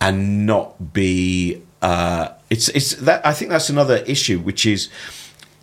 and 0.00 0.46
not 0.46 0.92
be 0.92 1.62
uh, 1.84 2.28
it's 2.48 2.68
it's 2.70 2.94
that 2.96 3.26
I 3.26 3.34
think 3.34 3.50
that's 3.50 3.68
another 3.68 3.96
issue, 4.06 4.38
which 4.38 4.64
is 4.64 4.88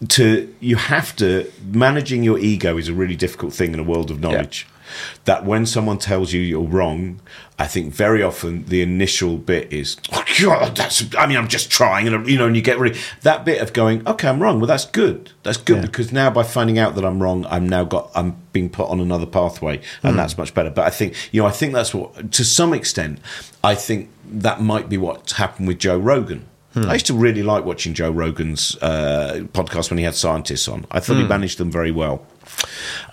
to 0.09 0.53
you 0.59 0.75
have 0.75 1.15
to 1.17 1.51
managing 1.71 2.23
your 2.23 2.39
ego 2.39 2.77
is 2.77 2.87
a 2.87 2.93
really 2.93 3.15
difficult 3.15 3.53
thing 3.53 3.73
in 3.73 3.79
a 3.79 3.83
world 3.83 4.11
of 4.11 4.19
knowledge. 4.19 4.65
Yeah 4.67 4.77
that 5.25 5.45
when 5.45 5.65
someone 5.65 5.97
tells 5.97 6.33
you 6.33 6.41
you're 6.41 6.61
wrong, 6.61 7.19
I 7.59 7.67
think 7.67 7.93
very 7.93 8.23
often 8.23 8.65
the 8.65 8.81
initial 8.81 9.37
bit 9.37 9.71
is, 9.71 9.97
oh, 10.11 10.23
God, 10.41 10.75
that's, 10.75 11.15
I 11.15 11.27
mean, 11.27 11.37
I'm 11.37 11.47
just 11.47 11.69
trying, 11.69 12.07
and 12.07 12.27
you 12.27 12.37
know, 12.37 12.47
and 12.47 12.55
you 12.55 12.61
get 12.61 12.79
really 12.79 12.99
that 13.21 13.45
bit 13.45 13.61
of 13.61 13.73
going, 13.73 14.07
okay, 14.07 14.27
I'm 14.27 14.41
wrong. 14.41 14.59
Well, 14.59 14.67
that's 14.67 14.85
good. 14.85 15.31
That's 15.43 15.57
good 15.57 15.77
yeah. 15.77 15.81
because 15.85 16.11
now 16.11 16.29
by 16.29 16.43
finding 16.43 16.79
out 16.79 16.95
that 16.95 17.05
I'm 17.05 17.21
wrong, 17.21 17.45
I'm 17.47 17.67
now 17.67 17.83
got, 17.83 18.11
I'm 18.15 18.37
being 18.53 18.69
put 18.69 18.89
on 18.89 18.99
another 18.99 19.25
pathway, 19.25 19.81
and 20.03 20.13
mm. 20.13 20.17
that's 20.17 20.37
much 20.37 20.53
better. 20.53 20.69
But 20.69 20.85
I 20.85 20.89
think, 20.89 21.15
you 21.31 21.41
know, 21.41 21.47
I 21.47 21.51
think 21.51 21.73
that's 21.73 21.93
what, 21.93 22.31
to 22.31 22.43
some 22.43 22.73
extent, 22.73 23.19
I 23.63 23.75
think 23.75 24.09
that 24.25 24.61
might 24.61 24.89
be 24.89 24.97
what's 24.97 25.33
happened 25.33 25.67
with 25.67 25.79
Joe 25.79 25.97
Rogan. 25.97 26.47
Hmm. 26.73 26.85
I 26.85 26.93
used 26.93 27.07
to 27.07 27.13
really 27.13 27.43
like 27.43 27.65
watching 27.65 27.93
Joe 27.93 28.11
Rogan's 28.11 28.77
uh, 28.81 29.41
podcast 29.53 29.89
when 29.89 29.97
he 29.97 30.03
had 30.03 30.15
scientists 30.15 30.67
on. 30.67 30.85
I 30.91 30.99
thought 30.99 31.15
hmm. 31.15 31.21
he 31.21 31.27
managed 31.27 31.57
them 31.57 31.71
very 31.71 31.91
well 31.91 32.25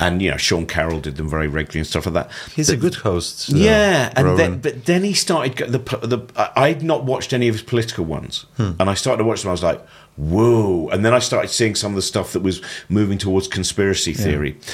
and 0.01 0.21
you 0.23 0.31
know 0.31 0.37
Sean 0.37 0.67
Carroll 0.67 1.01
did 1.01 1.17
them 1.17 1.29
very 1.29 1.49
regularly 1.49 1.81
and 1.81 1.87
stuff 1.87 2.07
like 2.07 2.15
that. 2.15 2.31
He's 2.55 2.69
but, 2.69 2.75
a 2.75 2.77
good 2.77 2.95
host. 2.97 3.49
Yeah, 3.49 4.13
and 4.17 4.39
then 4.39 4.61
but 4.61 4.85
then 4.87 5.05
he 5.05 5.13
started 5.13 5.57
the 5.71 5.79
the 5.79 6.53
I'd 6.57 6.83
not 6.83 7.05
watched 7.05 7.33
any 7.33 7.49
of 7.49 7.55
his 7.55 7.63
political 7.63 8.05
ones, 8.05 8.47
hmm. 8.57 8.73
and 8.79 8.91
I 8.91 8.95
started 8.95 9.19
to 9.19 9.25
watch 9.25 9.43
them. 9.43 9.51
I 9.51 9.53
was 9.53 9.63
like, 9.63 9.85
whoa! 10.17 10.89
And 10.89 11.05
then 11.05 11.15
I 11.15 11.19
started 11.19 11.49
seeing 11.49 11.75
some 11.75 11.93
of 11.93 11.97
the 11.97 12.03
stuff 12.03 12.33
that 12.33 12.41
was 12.41 12.63
moving 12.89 13.19
towards 13.19 13.49
conspiracy 13.49 14.13
theory. 14.13 14.57
Yeah. 14.57 14.73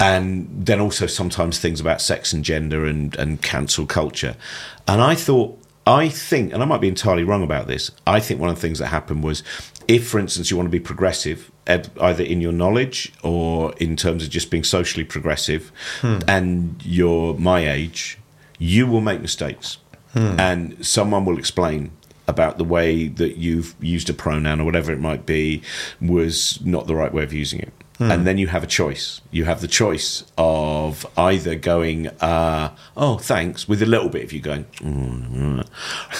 And 0.00 0.66
then 0.66 0.80
also 0.80 1.06
sometimes 1.06 1.60
things 1.60 1.80
about 1.80 2.00
sex 2.00 2.32
and 2.32 2.44
gender 2.44 2.84
and, 2.86 3.14
and 3.14 3.40
cancel 3.40 3.86
culture. 3.86 4.34
And 4.88 5.00
I 5.00 5.14
thought, 5.14 5.61
I 5.86 6.08
think, 6.08 6.52
and 6.52 6.62
I 6.62 6.66
might 6.66 6.80
be 6.80 6.88
entirely 6.88 7.24
wrong 7.24 7.42
about 7.42 7.66
this, 7.66 7.90
I 8.06 8.20
think 8.20 8.40
one 8.40 8.50
of 8.50 8.56
the 8.56 8.60
things 8.60 8.78
that 8.78 8.86
happened 8.86 9.24
was 9.24 9.42
if, 9.88 10.08
for 10.08 10.18
instance, 10.18 10.50
you 10.50 10.56
want 10.56 10.68
to 10.68 10.70
be 10.70 10.80
progressive, 10.80 11.50
either 11.66 12.22
in 12.22 12.40
your 12.40 12.52
knowledge 12.52 13.12
or 13.22 13.72
in 13.78 13.96
terms 13.96 14.22
of 14.22 14.30
just 14.30 14.50
being 14.50 14.64
socially 14.64 15.04
progressive, 15.04 15.72
hmm. 16.00 16.18
and 16.28 16.80
you're 16.84 17.34
my 17.34 17.68
age, 17.68 18.18
you 18.58 18.86
will 18.86 19.00
make 19.00 19.20
mistakes. 19.20 19.78
Hmm. 20.12 20.38
And 20.38 20.86
someone 20.86 21.24
will 21.24 21.38
explain 21.38 21.90
about 22.28 22.58
the 22.58 22.64
way 22.64 23.08
that 23.08 23.36
you've 23.36 23.74
used 23.80 24.08
a 24.08 24.14
pronoun 24.14 24.60
or 24.60 24.64
whatever 24.64 24.92
it 24.92 25.00
might 25.00 25.26
be 25.26 25.62
was 26.00 26.60
not 26.64 26.86
the 26.86 26.94
right 26.94 27.12
way 27.12 27.24
of 27.24 27.32
using 27.32 27.60
it. 27.60 27.72
Hmm. 28.02 28.10
And 28.10 28.26
then 28.26 28.36
you 28.36 28.48
have 28.48 28.64
a 28.64 28.66
choice. 28.66 29.20
You 29.30 29.44
have 29.44 29.60
the 29.60 29.68
choice 29.68 30.24
of 30.36 31.06
either 31.16 31.54
going, 31.54 32.08
uh, 32.20 32.74
oh, 32.96 33.18
thanks, 33.18 33.68
with 33.68 33.80
a 33.80 33.86
little 33.86 34.08
bit 34.08 34.24
of 34.24 34.32
you 34.32 34.40
going, 34.40 34.64
mm, 34.78 35.64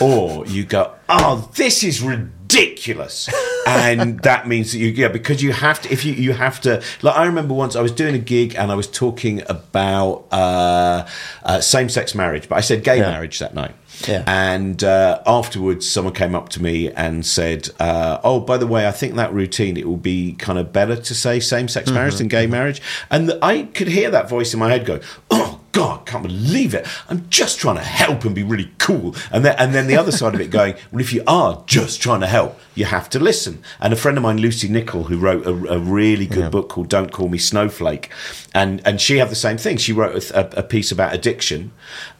or 0.00 0.46
you 0.46 0.64
go, 0.64 0.94
oh, 1.08 1.50
this 1.56 1.82
is 1.82 2.00
ridiculous. 2.00 3.28
and 3.66 4.20
that 4.20 4.46
means 4.46 4.70
that 4.70 4.78
you, 4.78 4.88
yeah, 4.88 5.08
because 5.08 5.42
you 5.42 5.52
have 5.52 5.82
to, 5.82 5.92
if 5.92 6.04
you, 6.04 6.12
you 6.12 6.34
have 6.34 6.60
to, 6.60 6.80
like, 7.02 7.16
I 7.16 7.24
remember 7.24 7.52
once 7.52 7.74
I 7.74 7.82
was 7.82 7.90
doing 7.90 8.14
a 8.14 8.20
gig 8.20 8.54
and 8.54 8.70
I 8.70 8.76
was 8.76 8.86
talking 8.86 9.42
about 9.48 10.26
uh, 10.30 11.08
uh, 11.42 11.60
same 11.60 11.88
sex 11.88 12.14
marriage, 12.14 12.48
but 12.48 12.58
I 12.58 12.60
said 12.60 12.84
gay 12.84 12.98
yeah. 12.98 13.10
marriage 13.10 13.40
that 13.40 13.54
night. 13.54 13.74
Yeah. 14.08 14.24
And 14.26 14.82
uh, 14.82 15.22
afterwards, 15.26 15.88
someone 15.88 16.14
came 16.14 16.34
up 16.34 16.48
to 16.50 16.62
me 16.62 16.90
and 16.92 17.24
said, 17.24 17.68
uh, 17.78 18.18
"Oh, 18.24 18.40
by 18.40 18.58
the 18.58 18.66
way, 18.66 18.86
I 18.86 18.92
think 18.92 19.14
that 19.14 19.32
routine 19.32 19.76
it 19.76 19.86
will 19.86 19.96
be 19.96 20.34
kind 20.34 20.58
of 20.58 20.72
better 20.72 20.96
to 20.96 21.14
say 21.14 21.40
same-sex 21.40 21.86
mm-hmm. 21.86 21.94
marriage 21.94 22.16
than 22.16 22.28
gay 22.28 22.46
marriage." 22.46 22.82
And 23.10 23.28
the, 23.28 23.44
I 23.44 23.64
could 23.64 23.88
hear 23.88 24.10
that 24.10 24.28
voice 24.28 24.52
in 24.54 24.60
my 24.60 24.70
head 24.70 24.86
go, 24.86 25.00
"Oh." 25.30 25.58
God, 25.72 26.04
can't 26.04 26.22
believe 26.22 26.74
it. 26.74 26.86
I'm 27.08 27.26
just 27.30 27.58
trying 27.58 27.76
to 27.76 27.82
help 27.82 28.26
and 28.26 28.34
be 28.34 28.42
really 28.42 28.70
cool. 28.76 29.16
And 29.30 29.42
then, 29.42 29.56
and 29.58 29.74
then 29.74 29.86
the 29.86 29.96
other 29.96 30.12
side 30.12 30.34
of 30.34 30.40
it 30.42 30.50
going, 30.50 30.74
well, 30.92 31.00
if 31.00 31.14
you 31.14 31.24
are 31.26 31.64
just 31.66 32.02
trying 32.02 32.20
to 32.20 32.26
help, 32.26 32.60
you 32.74 32.84
have 32.84 33.08
to 33.10 33.18
listen. 33.18 33.62
And 33.80 33.90
a 33.90 33.96
friend 33.96 34.18
of 34.18 34.22
mine, 34.22 34.36
Lucy 34.36 34.68
Nichol, 34.68 35.04
who 35.04 35.16
wrote 35.16 35.46
a, 35.46 35.72
a 35.72 35.78
really 35.78 36.26
good 36.26 36.40
yeah. 36.40 36.48
book 36.50 36.68
called 36.68 36.90
Don't 36.90 37.10
Call 37.10 37.30
Me 37.30 37.38
Snowflake, 37.38 38.10
and, 38.54 38.86
and 38.86 39.00
she 39.00 39.16
had 39.16 39.30
the 39.30 39.34
same 39.34 39.56
thing. 39.56 39.78
She 39.78 39.94
wrote 39.94 40.30
a, 40.32 40.58
a 40.58 40.62
piece 40.62 40.92
about 40.92 41.14
addiction, 41.14 41.72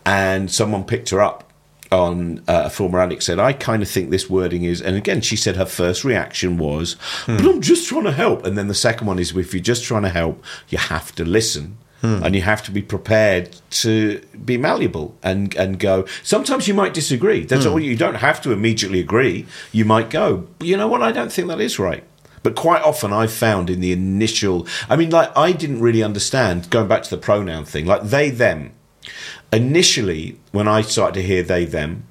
and 0.07 0.51
someone 0.51 0.85
picked 0.85 1.11
her 1.11 1.21
up 1.21 1.52
on 1.93 2.39
uh, 2.49 2.63
a 2.67 2.71
former 2.71 3.01
addict 3.01 3.23
said, 3.23 3.39
I 3.39 3.53
kind 3.53 3.83
of 3.83 3.89
think 3.89 4.11
this 4.11 4.29
wording 4.29 4.65
is, 4.65 4.81
and 4.81 4.97
again, 4.97 5.21
she 5.21 5.37
said 5.37 5.57
her 5.57 5.67
first 5.67 6.05
reaction 6.05 6.59
was, 6.59 6.97
hmm. 7.27 7.37
but 7.37 7.47
I'm 7.47 7.61
just 7.61 7.89
trying 7.89 8.05
to 8.05 8.13
help. 8.13 8.45
And 8.45 8.57
then 8.57 8.69
the 8.69 8.75
second 8.75 9.07
one 9.07 9.19
is, 9.19 9.37
if 9.37 9.53
you're 9.53 9.63
just 9.63 9.85
trying 9.85 10.03
to 10.03 10.09
help, 10.09 10.43
you 10.69 10.79
have 10.79 11.15
to 11.17 11.25
listen. 11.25 11.79
Hmm. 12.01 12.25
And 12.25 12.35
you 12.35 12.43
have 12.43 12.65
to 12.65 12.73
be 12.73 12.83
prepared 12.83 13.57
to 13.71 14.21
be 14.45 14.59
malleable 14.59 15.17
and, 15.23 15.55
and 15.55 15.79
go. 15.79 16.05
Sometimes 16.25 16.67
you 16.67 16.75
might 16.75 16.95
disagree. 16.95 17.45
That's 17.45 17.65
hmm. 17.65 17.71
all. 17.71 17.81
You 17.81 17.97
don't 17.97 18.17
have 18.17 18.41
to 18.43 18.51
immediately 18.51 18.99
agree. 18.99 19.47
You 19.71 19.85
might 19.85 20.11
go, 20.11 20.49
you 20.61 20.77
know 20.77 20.89
what? 20.89 21.01
I 21.01 21.13
don't 21.13 21.31
think 21.31 21.47
that 21.47 21.61
is 21.61 21.79
right. 21.79 22.03
But 22.43 22.57
quite 22.57 22.83
often 22.83 23.13
I've 23.13 23.33
found 23.33 23.71
in 23.71 23.81
the 23.81 23.93
initial, 23.93 24.67
I 24.89 24.97
mean, 24.97 25.11
like, 25.11 25.31
I 25.37 25.53
didn't 25.53 25.81
really 25.81 26.03
understand, 26.03 26.71
going 26.71 26.89
back 26.89 27.05
to 27.05 27.11
the 27.11 27.19
pronoun 27.19 27.65
thing, 27.65 27.87
like 27.87 28.03
they, 28.03 28.31
them. 28.31 28.73
Initially, 29.53 30.39
when 30.51 30.67
I 30.67 30.81
started 30.81 31.21
to 31.21 31.23
hear 31.23 31.43
they, 31.43 31.65
them, 31.65 32.05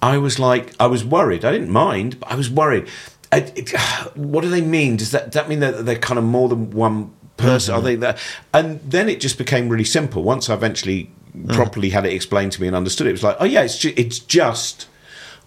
I 0.00 0.16
was 0.18 0.38
like, 0.38 0.72
I 0.80 0.86
was 0.86 1.04
worried. 1.04 1.44
I 1.44 1.52
didn't 1.52 1.70
mind, 1.70 2.20
but 2.20 2.30
I 2.30 2.34
was 2.34 2.48
worried. 2.48 2.88
I, 3.30 3.38
it, 3.54 3.70
what 4.14 4.42
do 4.42 4.48
they 4.48 4.62
mean? 4.62 4.96
Does 4.96 5.10
that, 5.10 5.32
that 5.32 5.48
mean 5.48 5.60
that 5.60 5.84
they're 5.84 5.98
kind 5.98 6.18
of 6.18 6.24
more 6.24 6.48
than 6.48 6.70
one 6.70 7.12
person. 7.40 7.74
Mm-hmm. 7.74 7.84
I 7.84 7.88
think 7.88 8.00
that, 8.00 8.18
and 8.52 8.80
then 8.80 9.08
it 9.08 9.20
just 9.20 9.38
became 9.38 9.68
really 9.68 9.84
simple. 9.84 10.22
Once 10.22 10.48
I 10.48 10.54
eventually 10.54 11.10
mm. 11.36 11.52
properly 11.52 11.90
had 11.90 12.06
it 12.06 12.12
explained 12.12 12.52
to 12.52 12.60
me 12.60 12.66
and 12.66 12.76
understood 12.76 13.06
it, 13.06 13.10
it 13.10 13.14
was 13.14 13.22
like, 13.22 13.36
oh 13.40 13.44
yeah, 13.44 13.62
it's 13.62 13.78
ju- 13.78 13.94
it's 13.96 14.18
just 14.18 14.86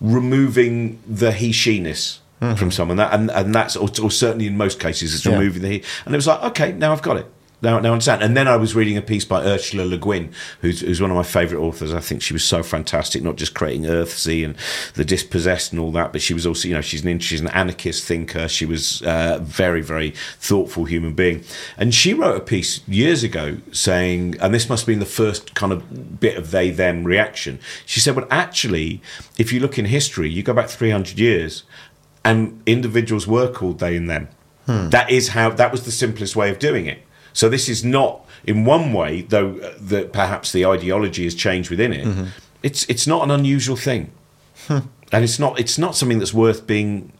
removing 0.01 1.01
the 1.07 1.31
he 1.31 1.51
she-ness 1.51 2.19
mm-hmm. 2.41 2.55
from 2.55 2.71
someone 2.71 2.97
that, 2.97 3.13
and 3.13 3.31
and 3.31 3.53
that's 3.53 3.75
or, 3.75 3.89
or, 4.01 4.11
certainly 4.11 4.47
in 4.47 4.57
most 4.57 4.79
cases 4.79 5.13
it's 5.15 5.25
removing 5.25 5.61
yeah. 5.61 5.69
the 5.69 5.77
he. 5.77 5.83
And 6.05 6.13
it 6.13 6.17
was 6.17 6.27
like, 6.27 6.43
okay, 6.43 6.71
now 6.73 6.91
I've 6.91 7.01
got 7.01 7.17
it 7.17 7.27
now, 7.63 7.77
understand. 7.77 8.21
And 8.21 8.35
then 8.35 8.47
I 8.47 8.57
was 8.57 8.75
reading 8.75 8.97
a 8.97 9.01
piece 9.01 9.25
by 9.25 9.43
Ursula 9.43 9.83
Le 9.85 9.97
Guin, 9.97 10.31
who's, 10.61 10.81
who's 10.81 11.01
one 11.01 11.09
of 11.09 11.17
my 11.17 11.23
favourite 11.23 11.61
authors. 11.63 11.93
I 11.93 11.99
think 11.99 12.21
she 12.21 12.33
was 12.33 12.43
so 12.43 12.61
fantastic, 12.61 13.23
not 13.23 13.37
just 13.37 13.53
creating 13.53 13.83
Earthsea 13.83 14.45
and 14.45 14.55
the 14.95 15.05
dispossessed 15.05 15.71
and 15.71 15.79
all 15.79 15.91
that, 15.93 16.11
but 16.11 16.21
she 16.21 16.33
was 16.33 16.45
also, 16.45 16.67
you 16.67 16.73
know, 16.73 16.81
she's 16.81 17.05
an 17.05 17.19
she's 17.19 17.41
an 17.41 17.47
anarchist 17.47 18.03
thinker. 18.05 18.47
She 18.47 18.65
was 18.65 19.01
a 19.01 19.09
uh, 19.09 19.39
very, 19.39 19.81
very 19.81 20.11
thoughtful 20.39 20.85
human 20.85 21.13
being. 21.13 21.43
And 21.77 21.93
she 21.93 22.13
wrote 22.13 22.35
a 22.35 22.41
piece 22.41 22.85
years 22.87 23.23
ago 23.23 23.57
saying, 23.71 24.35
and 24.41 24.53
this 24.53 24.69
must 24.69 24.83
have 24.83 24.87
been 24.87 24.99
the 24.99 25.05
first 25.05 25.55
kind 25.55 25.71
of 25.71 26.19
bit 26.19 26.37
of 26.37 26.51
they 26.51 26.69
them 26.69 27.03
reaction. 27.03 27.59
She 27.85 27.99
said, 27.99 28.15
well, 28.15 28.27
actually, 28.29 29.01
if 29.37 29.53
you 29.53 29.59
look 29.59 29.79
in 29.79 29.85
history, 29.85 30.29
you 30.29 30.43
go 30.43 30.53
back 30.53 30.67
300 30.67 31.17
years, 31.17 31.63
and 32.25 32.61
individuals 32.65 33.27
were 33.27 33.51
called 33.51 33.79
they 33.79 33.95
and 33.95 34.09
them. 34.09 34.29
Hmm. 34.65 34.89
That 34.89 35.09
is 35.09 35.29
how 35.29 35.49
that 35.49 35.71
was 35.71 35.83
the 35.83 35.91
simplest 35.91 36.35
way 36.35 36.49
of 36.49 36.59
doing 36.59 36.85
it. 36.85 37.03
So 37.33 37.49
this 37.49 37.67
is 37.67 37.83
not, 37.83 38.25
in 38.45 38.65
one 38.65 38.93
way, 38.93 39.21
though 39.21 39.57
uh, 39.57 39.73
that 39.79 40.13
perhaps 40.13 40.51
the 40.51 40.65
ideology 40.65 41.23
has 41.23 41.35
changed 41.35 41.69
within 41.69 41.91
it. 41.91 42.05
Mm-hmm. 42.05 42.25
It's 42.61 42.85
it's 42.85 43.05
not 43.05 43.23
an 43.23 43.31
unusual 43.31 43.75
thing, 43.75 44.11
and 44.69 44.87
it's 45.11 45.39
not 45.39 45.59
it's 45.59 45.77
not 45.77 45.95
something 45.95 46.19
that's 46.19 46.33
worth 46.33 46.65
being. 46.65 47.11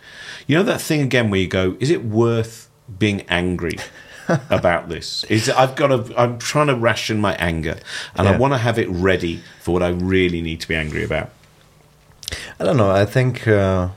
You 0.48 0.58
know 0.58 0.64
that 0.64 0.82
thing 0.82 1.02
again 1.02 1.30
where 1.30 1.40
you 1.40 1.48
go, 1.48 1.76
is 1.80 1.90
it 1.90 2.06
worth 2.06 2.70
being 2.98 3.22
angry? 3.30 3.78
about 4.50 4.88
this 4.88 5.26
is 5.26 5.50
I've 5.50 5.76
got 5.76 5.88
to 5.88 6.18
I'm 6.18 6.40
trying 6.40 6.68
to 6.68 6.76
ration 6.76 7.20
my 7.20 7.36
anger 7.36 7.78
and 8.16 8.26
yeah. 8.26 8.34
I 8.34 8.38
want 8.38 8.54
to 8.54 8.58
have 8.58 8.80
it 8.80 8.88
ready 8.90 9.42
for 9.60 9.74
what 9.74 9.84
I 9.84 9.90
really 9.90 10.42
need 10.42 10.62
to 10.62 10.68
be 10.68 10.76
angry 10.76 11.04
about. 11.04 11.30
I 12.60 12.64
don't 12.64 12.78
know. 12.78 12.90
I 12.90 13.06
think 13.06 13.48
uh, 13.48 13.90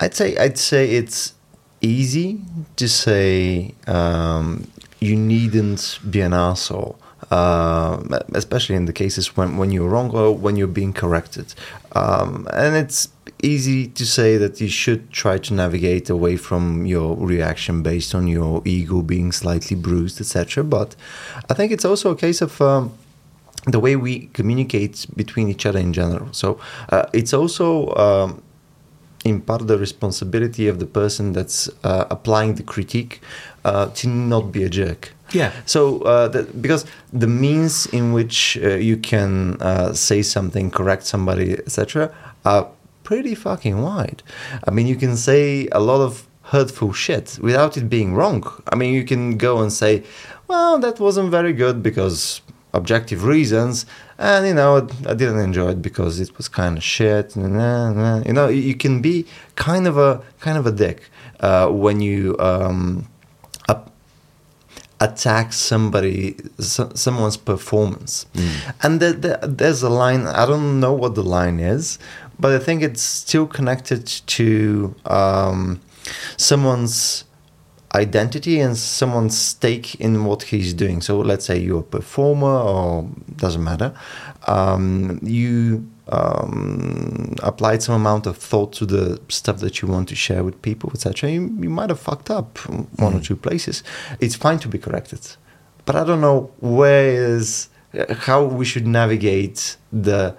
I'd 0.00 0.14
say 0.14 0.36
I'd 0.36 0.58
say 0.58 0.90
it's 0.90 1.34
easy 1.82 2.40
to 2.76 2.88
say 2.88 3.74
um, 3.86 4.66
you 5.00 5.16
needn't 5.16 5.98
be 6.08 6.20
an 6.20 6.32
asshole. 6.32 6.98
Uh, 7.30 8.02
especially 8.34 8.76
in 8.76 8.84
the 8.84 8.92
cases 8.92 9.38
when, 9.38 9.56
when 9.56 9.70
you're 9.70 9.88
wrong 9.88 10.10
or 10.10 10.36
when 10.36 10.54
you're 10.54 10.66
being 10.66 10.92
corrected. 10.92 11.54
Um, 11.92 12.46
and 12.52 12.76
it's 12.76 13.08
easy 13.42 13.86
to 13.88 14.04
say 14.04 14.36
that 14.36 14.60
you 14.60 14.68
should 14.68 15.10
try 15.10 15.38
to 15.38 15.54
navigate 15.54 16.10
away 16.10 16.36
from 16.36 16.84
your 16.84 17.16
reaction 17.16 17.82
based 17.82 18.14
on 18.14 18.28
your 18.28 18.60
ego 18.66 19.00
being 19.00 19.32
slightly 19.32 19.76
bruised, 19.76 20.20
etc. 20.20 20.62
But 20.62 20.94
I 21.48 21.54
think 21.54 21.72
it's 21.72 21.86
also 21.86 22.10
a 22.10 22.16
case 22.16 22.42
of 22.42 22.60
um, 22.60 22.92
the 23.66 23.80
way 23.80 23.96
we 23.96 24.26
communicate 24.34 25.06
between 25.16 25.48
each 25.48 25.64
other 25.64 25.78
in 25.78 25.92
general. 25.92 26.28
So 26.32 26.60
uh, 26.90 27.06
it's 27.12 27.32
also 27.32 27.94
um, 27.94 28.42
in 29.24 29.40
part 29.40 29.66
the 29.66 29.78
responsibility 29.78 30.68
of 30.68 30.78
the 30.78 30.86
person 30.86 31.32
that's 31.32 31.68
uh, 31.84 32.04
applying 32.10 32.54
the 32.54 32.62
critique 32.62 33.20
uh, 33.64 33.86
to 33.94 34.08
not 34.08 34.52
be 34.52 34.64
a 34.64 34.68
jerk. 34.68 35.12
Yeah. 35.32 35.52
So 35.66 36.02
uh, 36.02 36.28
because 36.60 36.84
the 37.12 37.26
means 37.26 37.86
in 37.86 38.12
which 38.12 38.58
uh, 38.62 38.74
you 38.74 38.96
can 38.96 39.56
uh, 39.60 39.94
say 39.94 40.22
something, 40.22 40.70
correct 40.70 41.04
somebody, 41.04 41.54
etc., 41.54 42.14
are 42.44 42.68
pretty 43.04 43.34
fucking 43.34 43.80
wide. 43.80 44.22
I 44.66 44.70
mean, 44.70 44.86
you 44.86 44.96
can 44.96 45.16
say 45.16 45.68
a 45.72 45.80
lot 45.80 46.00
of 46.00 46.26
hurtful 46.44 46.92
shit 46.92 47.38
without 47.40 47.76
it 47.76 47.88
being 47.88 48.14
wrong. 48.14 48.44
I 48.70 48.76
mean, 48.76 48.92
you 48.94 49.04
can 49.04 49.38
go 49.38 49.62
and 49.62 49.72
say, 49.72 50.02
"Well, 50.48 50.78
that 50.80 51.00
wasn't 51.00 51.30
very 51.30 51.52
good 51.52 51.82
because 51.82 52.42
objective 52.72 53.24
reasons 53.24 53.86
and 54.18 54.46
you 54.46 54.54
know 54.54 54.88
i 55.06 55.14
didn't 55.14 55.38
enjoy 55.38 55.70
it 55.70 55.82
because 55.82 56.20
it 56.20 56.36
was 56.36 56.48
kind 56.48 56.78
of 56.78 56.82
shit 56.82 57.36
you 57.36 58.32
know 58.32 58.48
you 58.48 58.74
can 58.74 59.02
be 59.02 59.26
kind 59.56 59.86
of 59.86 59.98
a 59.98 60.22
kind 60.40 60.56
of 60.56 60.66
a 60.66 60.72
dick 60.72 61.10
uh, 61.40 61.68
when 61.68 62.00
you 62.00 62.36
um, 62.38 63.06
attack 65.02 65.52
somebody 65.52 66.36
so, 66.60 66.90
someone's 66.94 67.36
performance 67.36 68.26
mm. 68.34 68.74
and 68.82 69.00
the, 69.00 69.12
the, 69.12 69.38
there's 69.42 69.82
a 69.82 69.90
line 69.90 70.26
i 70.28 70.46
don't 70.46 70.78
know 70.78 70.92
what 70.92 71.16
the 71.16 71.22
line 71.22 71.58
is 71.58 71.98
but 72.38 72.52
i 72.52 72.58
think 72.58 72.82
it's 72.82 73.02
still 73.02 73.46
connected 73.46 74.06
to 74.06 74.94
um, 75.06 75.80
someone's 76.36 77.24
identity 77.94 78.58
and 78.60 78.76
someone's 78.76 79.36
stake 79.36 79.94
in 79.96 80.24
what 80.24 80.44
he's 80.44 80.72
doing. 80.72 81.00
So 81.00 81.18
let's 81.20 81.44
say 81.44 81.58
you're 81.58 81.80
a 81.80 81.82
performer 81.82 82.48
or 82.48 83.08
doesn't 83.36 83.62
matter. 83.62 83.94
Um, 84.46 85.20
you 85.22 85.88
um, 86.08 87.34
applied 87.42 87.82
some 87.82 87.94
amount 87.94 88.26
of 88.26 88.36
thought 88.36 88.72
to 88.74 88.86
the 88.86 89.20
stuff 89.28 89.58
that 89.58 89.82
you 89.82 89.88
want 89.88 90.08
to 90.08 90.14
share 90.14 90.42
with 90.42 90.60
people, 90.62 90.90
etc. 90.92 91.30
You, 91.30 91.56
you 91.60 91.70
might 91.70 91.90
have 91.90 92.00
fucked 92.00 92.30
up 92.30 92.58
one 92.66 92.86
mm. 92.96 93.16
or 93.16 93.20
two 93.20 93.36
places. 93.36 93.82
It's 94.20 94.34
fine 94.34 94.58
to 94.60 94.68
be 94.68 94.78
corrected, 94.78 95.36
but 95.84 95.94
I 95.94 96.04
don't 96.04 96.20
know 96.20 96.50
where 96.60 97.08
is 97.08 97.68
how 98.10 98.44
we 98.44 98.64
should 98.64 98.86
navigate 98.86 99.76
the 99.92 100.34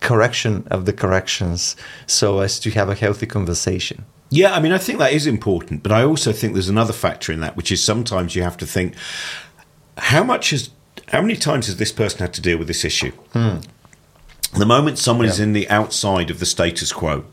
correction 0.00 0.66
of 0.70 0.84
the 0.84 0.92
corrections 0.92 1.76
so 2.06 2.40
as 2.40 2.58
to 2.60 2.70
have 2.70 2.88
a 2.88 2.94
healthy 2.94 3.26
conversation. 3.26 4.04
Yeah, 4.30 4.54
I 4.54 4.60
mean, 4.60 4.72
I 4.72 4.78
think 4.78 4.98
that 4.98 5.12
is 5.12 5.26
important, 5.26 5.82
but 5.82 5.92
I 5.92 6.02
also 6.02 6.32
think 6.32 6.52
there's 6.54 6.68
another 6.68 6.92
factor 6.92 7.32
in 7.32 7.40
that, 7.40 7.56
which 7.56 7.70
is 7.70 7.82
sometimes 7.82 8.34
you 8.34 8.42
have 8.42 8.56
to 8.58 8.66
think 8.66 8.94
how 9.98 10.24
much 10.24 10.50
has, 10.50 10.70
how 11.08 11.20
many 11.20 11.36
times 11.36 11.66
has 11.66 11.76
this 11.76 11.92
person 11.92 12.18
had 12.18 12.34
to 12.34 12.40
deal 12.40 12.58
with 12.58 12.66
this 12.66 12.84
issue? 12.84 13.12
Hmm. 13.32 13.58
The 14.58 14.66
moment 14.66 14.98
someone 14.98 15.26
yeah. 15.26 15.32
is 15.32 15.40
in 15.40 15.52
the 15.52 15.68
outside 15.68 16.30
of 16.30 16.40
the 16.40 16.46
status 16.46 16.92
quo, 16.92 17.24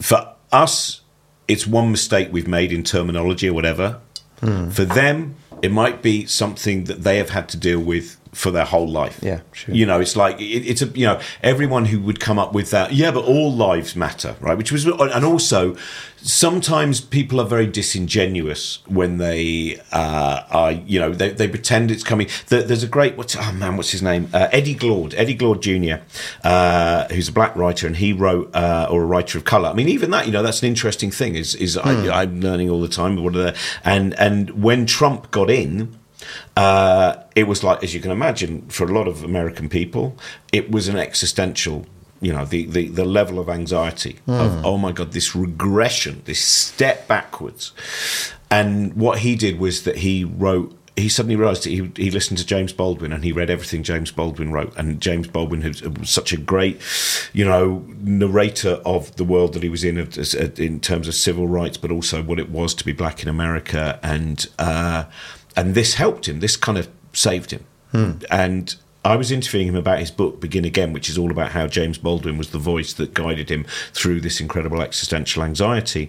for 0.00 0.34
us, 0.52 1.02
it's 1.48 1.66
one 1.66 1.90
mistake 1.90 2.28
we've 2.32 2.48
made 2.48 2.72
in 2.72 2.82
terminology 2.82 3.48
or 3.48 3.52
whatever. 3.52 4.00
Hmm. 4.40 4.70
For 4.70 4.84
them, 4.84 5.36
it 5.62 5.70
might 5.70 6.02
be 6.02 6.26
something 6.26 6.84
that 6.84 7.02
they 7.02 7.18
have 7.18 7.30
had 7.30 7.48
to 7.50 7.56
deal 7.56 7.80
with 7.80 8.18
for 8.34 8.50
their 8.50 8.64
whole 8.64 8.88
life. 8.88 9.20
Yeah, 9.22 9.40
sure. 9.52 9.74
You 9.74 9.86
know, 9.86 10.00
it's 10.00 10.16
like 10.16 10.40
it, 10.40 10.66
it's 10.66 10.82
a 10.82 10.86
you 10.86 11.06
know 11.06 11.20
everyone 11.42 11.86
who 11.86 12.00
would 12.00 12.20
come 12.20 12.38
up 12.38 12.52
with 12.52 12.70
that. 12.70 12.92
Yeah, 12.92 13.10
but 13.10 13.24
all 13.24 13.52
lives 13.52 13.96
matter, 13.96 14.36
right? 14.40 14.58
Which 14.58 14.72
was 14.72 14.84
and 14.86 15.24
also 15.24 15.76
sometimes 16.24 17.02
people 17.02 17.38
are 17.38 17.46
very 17.46 17.66
disingenuous 17.66 18.78
when 18.86 19.18
they 19.18 19.78
uh, 19.92 20.42
are 20.50 20.72
you 20.72 20.98
know 20.98 21.12
they, 21.12 21.30
they 21.30 21.46
pretend 21.46 21.90
it's 21.90 22.02
coming. 22.02 22.28
There's 22.48 22.82
a 22.82 22.88
great 22.88 23.16
what's 23.16 23.36
oh 23.36 23.52
man 23.52 23.76
what's 23.76 23.90
his 23.90 24.02
name 24.02 24.28
uh, 24.32 24.48
Eddie 24.50 24.74
Glaude 24.74 25.14
Eddie 25.16 25.36
Glaude 25.36 25.60
Jr. 25.60 26.02
Uh, 26.42 27.06
who's 27.08 27.28
a 27.28 27.32
black 27.32 27.54
writer 27.54 27.86
and 27.86 27.96
he 27.96 28.12
wrote 28.12 28.54
uh, 28.54 28.88
or 28.90 29.02
a 29.02 29.06
writer 29.06 29.38
of 29.38 29.44
color. 29.44 29.68
I 29.68 29.74
mean 29.74 29.88
even 29.88 30.10
that 30.10 30.26
you 30.26 30.32
know 30.32 30.42
that's 30.42 30.62
an 30.62 30.68
interesting 30.68 31.10
thing 31.10 31.34
is 31.34 31.54
is 31.54 31.76
I, 31.76 32.22
am 32.22 32.30
hmm. 32.30 32.40
learning 32.40 32.70
all 32.70 32.80
the 32.80 32.88
time 32.88 33.22
what 33.22 33.36
are 33.36 33.52
the 33.52 33.56
and 33.84 34.14
and 34.14 34.62
when 34.62 34.86
Trump 34.86 35.30
got 35.30 35.50
in 35.50 35.96
uh, 36.56 37.16
it 37.34 37.44
was 37.44 37.62
like, 37.62 37.82
as 37.82 37.94
you 37.94 38.00
can 38.00 38.10
imagine, 38.10 38.62
for 38.68 38.84
a 38.84 38.92
lot 38.92 39.08
of 39.08 39.24
American 39.24 39.68
people, 39.68 40.16
it 40.52 40.70
was 40.70 40.88
an 40.88 40.96
existential. 40.96 41.86
You 42.20 42.32
know, 42.32 42.46
the, 42.46 42.64
the, 42.64 42.88
the 42.88 43.04
level 43.04 43.38
of 43.38 43.50
anxiety 43.50 44.18
mm. 44.26 44.40
of, 44.40 44.64
oh 44.64 44.78
my 44.78 44.92
God, 44.92 45.12
this 45.12 45.36
regression, 45.36 46.22
this 46.24 46.40
step 46.40 47.06
backwards. 47.06 47.72
And 48.50 48.94
what 48.94 49.18
he 49.18 49.36
did 49.36 49.58
was 49.58 49.82
that 49.82 49.98
he 49.98 50.24
wrote 50.24 50.74
he 50.96 51.08
suddenly 51.08 51.34
realised 51.34 51.64
that 51.64 51.70
he 51.70 51.90
he 51.96 52.10
listened 52.10 52.38
to 52.38 52.46
James 52.46 52.72
Baldwin 52.72 53.12
and 53.12 53.24
he 53.24 53.32
read 53.32 53.50
everything 53.50 53.82
James 53.82 54.12
Baldwin 54.12 54.52
wrote, 54.52 54.76
and 54.76 55.00
James 55.00 55.26
Baldwin 55.26 55.62
was 55.62 56.10
such 56.10 56.32
a 56.32 56.36
great, 56.36 56.80
you 57.32 57.44
know, 57.44 57.84
narrator 58.00 58.80
of 58.84 59.14
the 59.16 59.24
world 59.24 59.54
that 59.54 59.62
he 59.62 59.68
was 59.68 59.82
in 59.82 59.98
in 59.98 60.80
terms 60.80 61.08
of 61.08 61.14
civil 61.14 61.48
rights, 61.48 61.76
but 61.76 61.90
also 61.90 62.22
what 62.22 62.38
it 62.38 62.50
was 62.50 62.74
to 62.74 62.84
be 62.84 62.92
black 62.92 63.22
in 63.22 63.28
America, 63.28 63.98
and 64.02 64.46
uh, 64.58 65.04
and 65.56 65.74
this 65.74 65.94
helped 65.94 66.28
him. 66.28 66.40
This 66.40 66.56
kind 66.56 66.78
of 66.78 66.88
saved 67.12 67.50
him, 67.50 67.64
hmm. 67.92 68.12
and 68.30 68.76
I 69.04 69.16
was 69.16 69.30
interviewing 69.30 69.68
him 69.68 69.76
about 69.76 69.98
his 69.98 70.10
book, 70.10 70.40
Begin 70.40 70.64
Again, 70.64 70.94
which 70.94 71.10
is 71.10 71.18
all 71.18 71.30
about 71.30 71.52
how 71.52 71.66
James 71.66 71.98
Baldwin 71.98 72.38
was 72.38 72.50
the 72.50 72.58
voice 72.58 72.94
that 72.94 73.12
guided 73.12 73.50
him 73.50 73.66
through 73.92 74.22
this 74.22 74.40
incredible 74.40 74.80
existential 74.80 75.42
anxiety. 75.42 76.08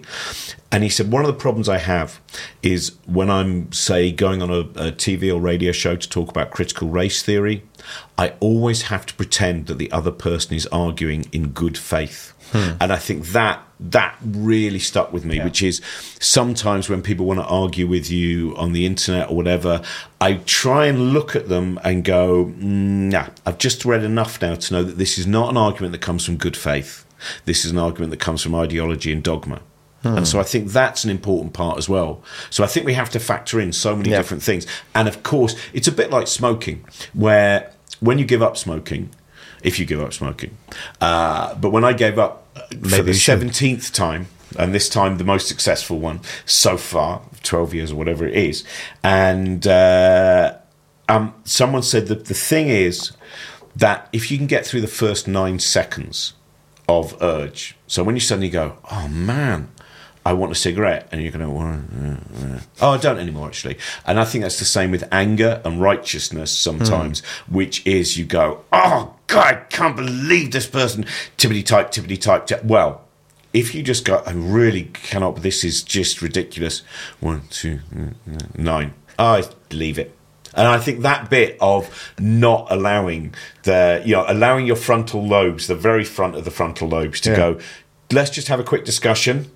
And 0.72 0.82
he 0.82 0.88
said, 0.88 1.12
One 1.12 1.22
of 1.22 1.26
the 1.26 1.38
problems 1.38 1.68
I 1.68 1.76
have 1.76 2.20
is 2.62 2.96
when 3.04 3.28
I'm, 3.28 3.70
say, 3.70 4.12
going 4.12 4.40
on 4.40 4.50
a, 4.50 4.60
a 4.60 4.92
TV 4.92 5.32
or 5.32 5.38
radio 5.38 5.72
show 5.72 5.96
to 5.96 6.08
talk 6.08 6.30
about 6.30 6.50
critical 6.50 6.88
race 6.88 7.22
theory, 7.22 7.64
I 8.16 8.30
always 8.40 8.82
have 8.82 9.04
to 9.06 9.14
pretend 9.14 9.66
that 9.66 9.76
the 9.76 9.92
other 9.92 10.10
person 10.10 10.56
is 10.56 10.66
arguing 10.68 11.26
in 11.32 11.50
good 11.50 11.76
faith. 11.76 12.32
Hmm. 12.52 12.72
And 12.80 12.92
I 12.92 12.96
think 12.96 13.26
that 13.28 13.62
that 13.78 14.16
really 14.24 14.78
stuck 14.78 15.12
with 15.12 15.24
me, 15.24 15.36
yeah. 15.36 15.44
which 15.44 15.62
is 15.62 15.82
sometimes 16.18 16.88
when 16.88 17.02
people 17.02 17.26
want 17.26 17.40
to 17.40 17.46
argue 17.46 17.86
with 17.86 18.10
you 18.10 18.56
on 18.56 18.72
the 18.72 18.86
internet 18.86 19.30
or 19.30 19.36
whatever, 19.36 19.82
I 20.20 20.34
try 20.46 20.86
and 20.86 21.12
look 21.12 21.36
at 21.36 21.48
them 21.48 21.78
and 21.84 22.04
go, 22.04 22.54
nah, 22.56 23.28
I've 23.44 23.58
just 23.58 23.84
read 23.84 24.02
enough 24.02 24.40
now 24.40 24.54
to 24.54 24.74
know 24.74 24.82
that 24.82 24.96
this 24.96 25.18
is 25.18 25.26
not 25.26 25.50
an 25.50 25.56
argument 25.56 25.92
that 25.92 26.00
comes 26.00 26.24
from 26.24 26.36
good 26.36 26.56
faith. 26.56 27.04
This 27.44 27.64
is 27.64 27.70
an 27.70 27.78
argument 27.78 28.10
that 28.10 28.20
comes 28.20 28.42
from 28.42 28.54
ideology 28.54 29.12
and 29.12 29.22
dogma. 29.22 29.60
Hmm. 30.02 30.18
And 30.18 30.28
so 30.28 30.40
I 30.40 30.42
think 30.42 30.68
that's 30.68 31.04
an 31.04 31.10
important 31.10 31.52
part 31.52 31.78
as 31.78 31.88
well. 31.88 32.22
So 32.50 32.64
I 32.64 32.66
think 32.66 32.86
we 32.86 32.94
have 32.94 33.10
to 33.10 33.18
factor 33.18 33.60
in 33.60 33.72
so 33.72 33.94
many 33.96 34.10
yeah. 34.10 34.18
different 34.18 34.42
things. 34.42 34.66
And 34.94 35.08
of 35.08 35.22
course, 35.22 35.54
it's 35.72 35.88
a 35.88 35.92
bit 35.92 36.10
like 36.10 36.28
smoking, 36.28 36.84
where 37.12 37.72
when 38.00 38.18
you 38.18 38.24
give 38.24 38.42
up 38.42 38.56
smoking, 38.56 39.10
if 39.62 39.78
you 39.78 39.86
give 39.86 40.00
up 40.00 40.12
smoking, 40.12 40.56
uh, 41.00 41.54
but 41.54 41.70
when 41.70 41.84
I 41.84 41.92
gave 41.92 42.18
up 42.18 42.44
Maybe 42.70 42.88
for 42.88 43.02
the 43.02 43.14
seventeenth 43.14 43.92
time, 43.92 44.26
and 44.58 44.74
this 44.74 44.88
time 44.88 45.18
the 45.18 45.24
most 45.24 45.48
successful 45.48 45.98
one 45.98 46.20
so 46.44 46.76
far, 46.76 47.22
twelve 47.42 47.74
years 47.74 47.92
or 47.92 47.96
whatever 47.96 48.26
it 48.26 48.34
is. 48.34 48.64
And 49.02 49.66
uh, 49.66 50.56
um, 51.08 51.34
someone 51.44 51.82
said 51.82 52.06
that 52.08 52.26
the 52.26 52.34
thing 52.34 52.68
is 52.68 53.12
that 53.74 54.08
if 54.12 54.30
you 54.30 54.38
can 54.38 54.46
get 54.46 54.66
through 54.66 54.80
the 54.80 54.88
first 54.88 55.28
nine 55.28 55.58
seconds 55.58 56.34
of 56.88 57.20
urge, 57.20 57.76
so 57.86 58.02
when 58.02 58.16
you 58.16 58.20
suddenly 58.20 58.48
go, 58.48 58.78
oh 58.90 59.08
man, 59.08 59.70
I 60.26 60.32
want 60.32 60.50
a 60.50 60.56
cigarette, 60.56 61.08
and 61.12 61.22
you're 61.22 61.30
going 61.30 61.46
to, 61.46 62.60
oh, 62.80 62.90
I 62.90 62.96
don't 62.96 63.18
anymore, 63.18 63.46
actually. 63.46 63.78
And 64.04 64.18
I 64.18 64.24
think 64.24 64.42
that's 64.42 64.58
the 64.58 64.64
same 64.64 64.90
with 64.90 65.04
anger 65.12 65.62
and 65.64 65.80
righteousness 65.80 66.50
sometimes, 66.50 67.22
mm. 67.22 67.52
which 67.52 67.86
is 67.86 68.16
you 68.18 68.24
go, 68.24 68.64
oh, 68.72 69.14
God, 69.28 69.44
I 69.44 69.54
can't 69.54 69.94
believe 69.94 70.50
this 70.50 70.66
person, 70.66 71.04
tippity 71.38 71.64
type, 71.64 71.92
tippity 71.92 72.20
type. 72.20 72.64
Well, 72.64 73.04
if 73.52 73.72
you 73.72 73.84
just 73.84 74.04
go, 74.04 74.20
I 74.26 74.32
really 74.32 74.90
cannot, 74.94 75.42
this 75.42 75.62
is 75.62 75.84
just 75.84 76.20
ridiculous. 76.20 76.82
One, 77.20 77.42
two, 77.48 77.78
nine. 78.56 78.94
I 79.16 79.44
leave 79.70 79.96
it. 79.96 80.12
And 80.54 80.66
I 80.66 80.78
think 80.78 81.02
that 81.02 81.30
bit 81.30 81.56
of 81.60 82.12
not 82.18 82.66
allowing 82.68 83.32
the, 83.62 84.02
you 84.04 84.16
know, 84.16 84.24
allowing 84.26 84.66
your 84.66 84.74
frontal 84.74 85.24
lobes, 85.24 85.68
the 85.68 85.76
very 85.76 86.02
front 86.02 86.34
of 86.34 86.44
the 86.44 86.50
frontal 86.50 86.88
lobes, 86.88 87.20
to 87.20 87.30
yeah. 87.30 87.36
go, 87.36 87.60
let's 88.10 88.30
just 88.30 88.48
have 88.48 88.58
a 88.58 88.64
quick 88.64 88.84
discussion 88.84 89.52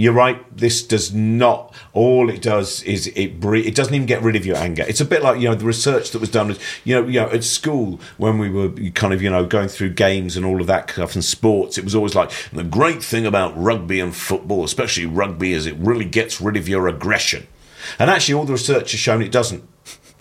you're 0.00 0.12
right. 0.12 0.44
This 0.56 0.82
does 0.82 1.12
not. 1.12 1.74
All 1.92 2.30
it 2.30 2.40
does 2.40 2.82
is 2.84 3.08
it. 3.08 3.44
It 3.44 3.74
doesn't 3.74 3.94
even 3.94 4.06
get 4.06 4.22
rid 4.22 4.34
of 4.34 4.46
your 4.46 4.56
anger. 4.56 4.84
It's 4.88 5.00
a 5.00 5.04
bit 5.04 5.22
like 5.22 5.40
you 5.40 5.48
know 5.48 5.54
the 5.54 5.64
research 5.64 6.10
that 6.12 6.20
was 6.20 6.30
done. 6.30 6.56
You 6.84 6.94
know, 6.94 7.06
you 7.06 7.20
know, 7.20 7.28
at 7.28 7.44
school 7.44 8.00
when 8.16 8.38
we 8.38 8.48
were 8.48 8.70
kind 8.90 9.12
of 9.12 9.20
you 9.20 9.28
know 9.30 9.44
going 9.44 9.68
through 9.68 9.90
games 9.90 10.36
and 10.36 10.46
all 10.46 10.60
of 10.60 10.66
that 10.68 10.90
stuff 10.90 11.14
and 11.14 11.24
sports, 11.24 11.76
it 11.76 11.84
was 11.84 11.94
always 11.94 12.14
like 12.14 12.30
the 12.52 12.64
great 12.64 13.02
thing 13.02 13.26
about 13.26 13.56
rugby 13.60 14.00
and 14.00 14.16
football, 14.16 14.64
especially 14.64 15.06
rugby, 15.06 15.52
is 15.52 15.66
it 15.66 15.76
really 15.76 16.06
gets 16.06 16.40
rid 16.40 16.56
of 16.56 16.68
your 16.68 16.88
aggression. 16.88 17.46
And 17.98 18.10
actually, 18.10 18.34
all 18.34 18.44
the 18.44 18.52
research 18.52 18.92
has 18.92 19.00
shown 19.00 19.22
it 19.22 19.32
doesn't. 19.32 19.64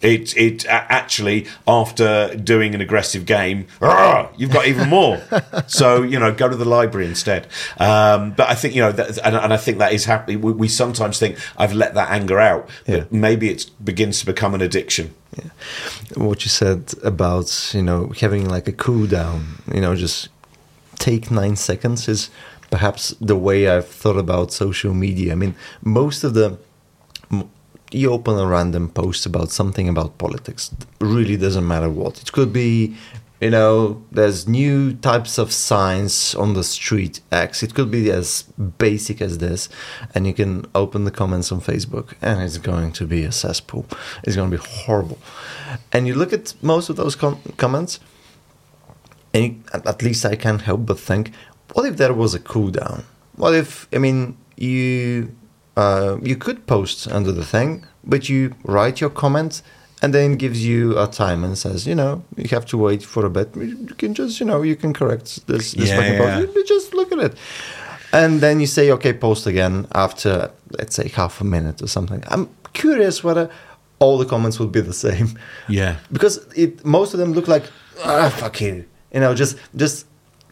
It 0.01 0.35
it 0.37 0.65
actually 0.67 1.47
after 1.67 2.35
doing 2.35 2.75
an 2.75 2.81
aggressive 2.81 3.25
game, 3.25 3.67
you've 4.37 4.51
got 4.51 4.67
even 4.67 4.89
more. 4.89 5.21
so 5.67 6.03
you 6.03 6.19
know, 6.19 6.33
go 6.33 6.47
to 6.49 6.55
the 6.55 6.65
library 6.65 7.07
instead. 7.07 7.47
Um, 7.77 8.31
but 8.31 8.49
I 8.49 8.55
think 8.55 8.75
you 8.75 8.81
know, 8.81 8.91
that, 8.91 9.17
and, 9.19 9.35
and, 9.35 9.53
I 9.53 9.57
think 9.57 9.79
that 9.79 9.93
is 9.93 10.05
happy. 10.05 10.35
We, 10.35 10.51
we, 10.51 10.67
sometimes 10.67 11.19
think 11.19 11.37
I've 11.57 11.73
let 11.73 11.93
that 11.95 12.11
anger 12.11 12.39
out, 12.39 12.69
but 12.85 12.95
yeah. 12.95 13.03
maybe 13.11 13.49
it 13.49 13.69
begins 13.83 14.19
to 14.19 14.25
become 14.25 14.53
an 14.53 14.61
addiction. 14.61 15.13
Yeah. 15.37 15.49
What 16.15 16.43
you 16.43 16.49
said 16.49 16.93
about 17.03 17.71
you 17.73 17.83
know 17.83 18.11
having 18.19 18.47
like 18.47 18.67
a 18.67 18.73
cool 18.73 19.07
down, 19.07 19.61
you 19.73 19.81
know, 19.81 19.95
just 19.95 20.29
take 20.97 21.31
nine 21.31 21.55
seconds 21.55 22.07
is 22.07 22.29
perhaps 22.69 23.15
the 23.19 23.35
way 23.35 23.67
I've 23.67 23.87
thought 23.87 24.17
about 24.17 24.53
social 24.53 24.93
media. 24.93 25.31
I 25.31 25.35
mean, 25.35 25.55
most 25.83 26.23
of 26.23 26.33
the 26.33 26.57
you 27.91 28.11
open 28.11 28.37
a 28.37 28.45
random 28.45 28.89
post 28.89 29.25
about 29.25 29.51
something 29.51 29.89
about 29.89 30.17
politics. 30.17 30.71
really 30.99 31.37
doesn't 31.37 31.67
matter 31.67 31.89
what. 31.89 32.21
It 32.21 32.31
could 32.31 32.53
be, 32.53 32.95
you 33.41 33.49
know, 33.49 34.03
there's 34.11 34.47
new 34.47 34.93
types 34.93 35.37
of 35.37 35.51
signs 35.51 36.35
on 36.35 36.53
the 36.53 36.63
street 36.63 37.21
X. 37.31 37.63
It 37.63 37.73
could 37.73 37.89
be 37.89 38.11
as 38.11 38.43
basic 38.77 39.21
as 39.21 39.39
this. 39.39 39.69
And 40.13 40.27
you 40.27 40.33
can 40.33 40.65
open 40.75 41.05
the 41.05 41.11
comments 41.11 41.51
on 41.51 41.61
Facebook 41.61 42.13
and 42.21 42.41
it's 42.41 42.57
going 42.57 42.91
to 42.93 43.07
be 43.07 43.23
a 43.23 43.31
cesspool. 43.31 43.85
It's 44.23 44.35
going 44.35 44.51
to 44.51 44.57
be 44.57 44.63
horrible. 44.63 45.17
And 45.91 46.07
you 46.07 46.15
look 46.15 46.33
at 46.33 46.53
most 46.61 46.89
of 46.89 46.95
those 46.95 47.15
com- 47.15 47.41
comments, 47.57 47.99
and 49.33 49.43
you, 49.43 49.55
at 49.73 50.01
least 50.01 50.25
I 50.25 50.35
can't 50.35 50.61
help 50.61 50.85
but 50.85 50.99
think, 50.99 51.31
what 51.73 51.85
if 51.85 51.97
there 51.97 52.13
was 52.13 52.33
a 52.33 52.39
cooldown? 52.39 53.03
What 53.35 53.53
if, 53.53 53.87
I 53.93 53.99
mean, 53.99 54.37
you 54.57 55.33
uh, 55.79 56.17
you 56.21 56.35
could 56.35 56.59
post 56.67 57.07
under 57.07 57.31
the 57.31 57.45
thing, 57.45 57.85
but 58.03 58.27
you 58.27 58.53
write 58.63 58.99
your 58.99 59.09
comment 59.09 59.61
and 60.01 60.13
then 60.13 60.35
gives 60.35 60.65
you 60.65 60.97
a 60.99 61.07
time 61.07 61.43
and 61.45 61.57
says, 61.57 61.87
you 61.87 61.95
know, 61.95 62.21
you 62.35 62.49
have 62.49 62.65
to 62.65 62.77
wait 62.77 63.01
for 63.03 63.25
a 63.25 63.29
bit. 63.29 63.55
You 63.55 63.95
can 64.01 64.13
just, 64.13 64.39
you 64.39 64.45
know, 64.45 64.61
you 64.61 64.75
can 64.75 64.93
correct 64.93 65.47
this, 65.47 65.71
this 65.73 65.89
yeah, 65.89 66.01
yeah. 66.01 66.39
You 66.39 66.65
just 66.65 66.93
look 66.93 67.11
at 67.13 67.19
it. 67.19 67.33
And 68.11 68.41
then 68.41 68.59
you 68.59 68.67
say, 68.67 68.91
okay, 68.91 69.13
post 69.13 69.47
again 69.47 69.87
after, 69.93 70.51
let's 70.77 70.95
say, 70.95 71.07
half 71.09 71.39
a 71.39 71.45
minute 71.45 71.81
or 71.81 71.87
something. 71.87 72.23
I'm 72.27 72.49
curious 72.73 73.23
whether 73.23 73.49
all 73.99 74.17
the 74.17 74.25
comments 74.25 74.59
would 74.59 74.73
be 74.73 74.81
the 74.81 74.99
same. 75.07 75.39
Yeah. 75.69 75.95
Because 76.11 76.35
it 76.55 76.85
most 76.85 77.13
of 77.13 77.19
them 77.19 77.31
look 77.33 77.47
like, 77.47 77.65
ah, 78.03 78.29
fuck 78.29 78.59
you. 78.59 78.85
You 79.13 79.21
know, 79.21 79.33
just, 79.33 79.57
just 79.75 80.07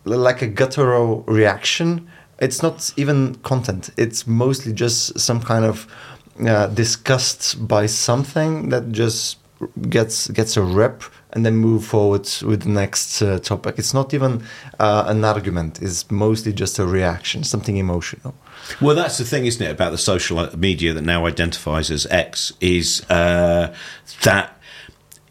like 0.06 0.42
a 0.42 0.48
guttural 0.48 1.24
reaction 1.24 2.08
it's 2.40 2.62
not 2.62 2.94
even 2.98 3.36
content. 3.36 3.90
It's 3.98 4.28
mostly 4.28 4.74
just 4.74 5.20
some 5.20 5.42
kind 5.42 5.66
of 5.66 5.88
uh, 6.46 6.68
disgust 6.68 7.68
by 7.68 7.88
something 7.88 8.70
that 8.70 8.92
just 8.92 9.38
gets 9.90 10.28
gets 10.28 10.56
a 10.56 10.62
rep 10.62 11.04
and 11.32 11.46
then 11.46 11.56
move 11.56 11.84
forward 11.84 12.28
with 12.44 12.62
the 12.64 12.70
next 12.70 13.22
uh, 13.22 13.40
topic. 13.40 13.78
It's 13.78 13.94
not 13.94 14.14
even 14.14 14.44
uh, 14.80 15.06
an 15.08 15.24
argument. 15.26 15.82
It's 15.82 16.10
mostly 16.10 16.54
just 16.54 16.80
a 16.80 16.86
reaction, 16.86 17.44
something 17.44 17.78
emotional. 17.78 18.34
Well, 18.82 18.96
that's 18.96 19.18
the 19.18 19.26
thing, 19.26 19.46
isn't 19.46 19.66
it, 19.66 19.72
about 19.72 19.92
the 19.92 19.98
social 19.98 20.56
media 20.58 20.94
that 20.94 21.02
now 21.02 21.26
identifies 21.26 21.92
as 21.92 22.06
X 22.08 22.54
is 22.62 23.04
uh, 23.10 23.74
that 24.24 24.60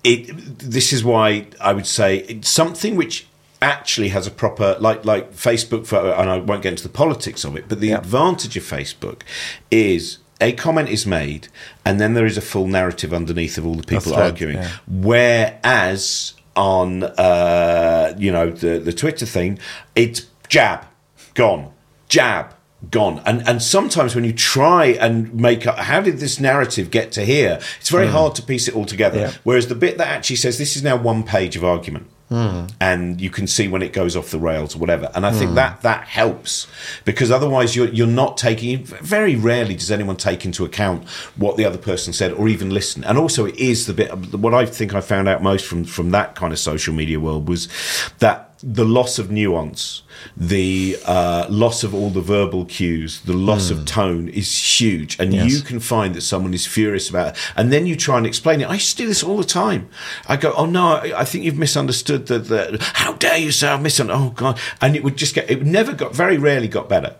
it. 0.05 0.59
This 0.59 0.93
is 0.93 1.05
why 1.05 1.49
I 1.61 1.73
would 1.73 1.87
say 1.87 2.41
something 2.43 2.97
which 2.97 3.27
actually 3.63 4.09
has 4.09 4.27
a 4.27 4.31
proper 4.31 4.77
like 4.81 5.05
like 5.05 5.33
Facebook 5.33 5.87
for 5.87 5.99
and 5.99 6.31
I 6.31 6.39
won't 6.39 6.63
get 6.63 6.73
into 6.73 6.83
the 6.83 6.89
politics 6.89 7.45
of 7.45 7.57
it, 7.57 7.69
but 7.69 7.81
the 7.81 7.89
yeah. 7.89 7.99
advantage 7.99 8.57
of 8.57 8.63
Facebook 8.63 9.23
is 9.71 10.19
a 10.41 10.53
comment 10.53 10.89
is 10.89 11.07
made 11.07 11.49
and 11.85 12.01
then 12.01 12.15
there 12.15 12.27
is 12.27 12.37
a 12.37 12.43
full 12.43 12.67
narrative 12.67 13.15
underneath 13.15 13.57
of 13.57 13.67
all 13.67 13.75
the 13.75 13.83
people 13.83 14.15
arguing. 14.15 14.57
Yeah. 14.57 14.71
Whereas 14.87 16.35
on 16.55 17.03
uh, 17.05 18.15
you 18.19 18.33
know 18.33 18.51
the 18.51 18.79
the 18.79 18.93
Twitter 18.93 19.27
thing, 19.27 19.59
it's 19.95 20.27
jab, 20.49 20.87
gone, 21.35 21.73
jab, 22.09 22.55
gone. 22.91 23.23
And 23.25 23.47
and 23.49 23.63
sometimes 23.63 24.15
when 24.15 24.25
you 24.25 24.33
try 24.33 24.87
and 24.87 25.33
make 25.35 25.67
up 25.67 25.79
how 25.79 26.01
did 26.01 26.19
this 26.19 26.41
narrative 26.41 26.91
get 26.91 27.13
to 27.13 27.25
here, 27.25 27.61
it's 27.81 27.91
very 27.91 28.07
mm. 28.07 28.13
hard 28.13 28.35
to 28.37 28.43
piece 28.43 28.69
it 28.69 28.75
all 28.75 28.87
together. 28.87 29.19
Yeah. 29.19 29.33
Whereas 29.45 29.69
the 29.69 29.75
bit 29.75 29.99
that 29.99 30.09
actually 30.09 30.37
says 30.37 30.59
this 30.59 30.77
is 30.77 30.83
now 30.83 30.97
one 30.97 31.23
page 31.23 31.57
of 31.57 31.65
argument 31.65 32.09
Mm. 32.31 32.73
And 32.81 33.21
you 33.21 33.31
can 33.31 33.47
see 33.47 33.69
when 33.69 33.83
it 33.83 33.93
goes 33.93 34.17
off 34.17 34.31
the 34.31 34.39
rails 34.39 34.75
or 34.75 34.79
whatever, 34.81 35.11
and 35.15 35.25
I 35.25 35.31
think 35.31 35.55
that 35.55 35.83
that 35.83 36.09
helps 36.09 36.67
because 37.05 37.31
otherwise 37.31 37.77
you're 37.77 37.89
you're 37.89 38.09
not 38.09 38.37
taking. 38.37 38.85
Very 38.85 39.37
rarely 39.37 39.77
does 39.77 39.93
anyone 39.93 40.17
take 40.17 40.45
into 40.45 40.65
account 40.65 41.09
what 41.37 41.57
the 41.57 41.65
other 41.65 41.79
person 41.79 42.13
said 42.13 42.33
or 42.33 42.49
even 42.49 42.71
listen. 42.71 43.05
And 43.05 43.17
also, 43.17 43.47
it 43.47 43.57
is 43.57 43.87
the 43.87 43.95
bit 43.95 44.13
what 44.35 44.55
I 44.55 44.67
think 44.67 44.93
I 44.93 45.01
found 45.01 45.29
out 45.29 45.41
most 45.41 45.67
from 45.67 45.85
from 45.85 46.11
that 46.11 46.35
kind 46.35 46.53
of 46.53 46.59
social 46.59 46.93
media 46.93 47.21
world 47.21 47.49
was 47.49 47.69
that 48.19 48.46
the 48.63 48.85
loss 48.85 49.19
of 49.19 49.31
nuance, 49.31 50.03
the 50.37 50.97
uh, 51.05 51.47
loss 51.51 51.85
of 51.85 51.95
all 51.95 52.11
the 52.11 52.21
verbal 52.21 52.65
cues, 52.65 53.21
the 53.23 53.35
loss 53.35 53.69
mm. 53.69 53.73
of 53.73 53.79
hmm. 53.79 53.85
tone 53.85 54.29
is 54.29 54.81
huge. 54.81 55.19
And 55.19 55.35
yes. 55.35 55.53
you 55.53 55.61
can 55.61 55.79
find 55.79 56.15
that 56.15 56.23
someone 56.23 56.55
is 56.55 56.67
furious 56.67 57.11
about 57.11 57.35
it. 57.35 57.53
And 57.55 57.73
then 57.73 57.87
you 57.87 57.97
try 57.97 58.17
and 58.17 58.27
explain 58.27 58.61
it. 58.61 58.69
I 58.69 58.75
used 58.75 58.97
to 58.97 59.03
do 59.03 59.09
this 59.09 59.23
all 59.23 59.37
the 59.37 59.45
time. 59.45 59.89
I 60.27 60.37
go, 60.37 60.53
oh 60.57 60.67
no, 60.67 60.95
I, 60.95 61.21
I 61.21 61.25
think 61.25 61.45
you've 61.45 61.59
misunderstood 61.59 62.27
that. 62.29 62.47
The, 62.47 62.79
how 62.95 63.13
dare 63.15 63.39
you 63.39 63.53
say 63.53 63.69
I've 63.69 63.83
misunderstood? 63.83 64.27
Oh 64.27 64.31
God. 64.31 64.59
And 64.81 64.97
it 64.97 65.05
would 65.05 65.17
just 65.17 65.35
get, 65.35 65.51
it 65.51 65.63
never 65.63 65.93
got, 65.93 66.15
very 66.15 66.39
rarely 66.39 66.69
got 66.69 66.89
better. 66.89 67.17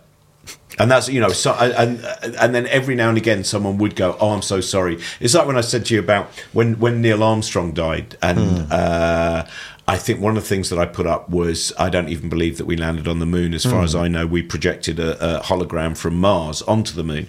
And 0.79 0.91
that's 0.91 1.09
you 1.09 1.19
know, 1.19 1.29
so 1.29 1.53
and 1.53 2.05
and 2.39 2.53
then 2.53 2.67
every 2.67 2.93
now 2.93 3.09
and 3.09 3.17
again, 3.17 3.43
someone 3.43 3.79
would 3.79 3.95
go, 3.95 4.15
"Oh, 4.19 4.29
I'm 4.29 4.43
so 4.43 4.61
sorry." 4.61 4.99
It's 5.19 5.33
like 5.33 5.47
when 5.47 5.57
I 5.57 5.61
said 5.61 5.85
to 5.87 5.95
you 5.95 5.99
about 5.99 6.27
when 6.53 6.77
when 6.79 7.01
Neil 7.01 7.23
Armstrong 7.23 7.71
died, 7.71 8.15
and 8.21 8.37
mm. 8.37 8.67
uh, 8.69 9.47
I 9.87 9.97
think 9.97 10.19
one 10.19 10.35
of 10.35 10.43
the 10.43 10.49
things 10.49 10.69
that 10.69 10.77
I 10.77 10.85
put 10.85 11.07
up 11.07 11.29
was 11.29 11.71
I 11.79 11.89
don't 11.89 12.09
even 12.09 12.27
believe 12.27 12.57
that 12.57 12.65
we 12.65 12.75
landed 12.75 13.07
on 13.07 13.19
the 13.19 13.25
moon. 13.25 13.53
As 13.53 13.63
far 13.63 13.81
mm. 13.81 13.85
as 13.85 13.95
I 13.95 14.07
know, 14.07 14.27
we 14.27 14.41
projected 14.41 14.99
a, 14.99 15.37
a 15.37 15.41
hologram 15.43 15.95
from 15.95 16.17
Mars 16.17 16.61
onto 16.63 16.93
the 16.93 17.03
moon, 17.03 17.27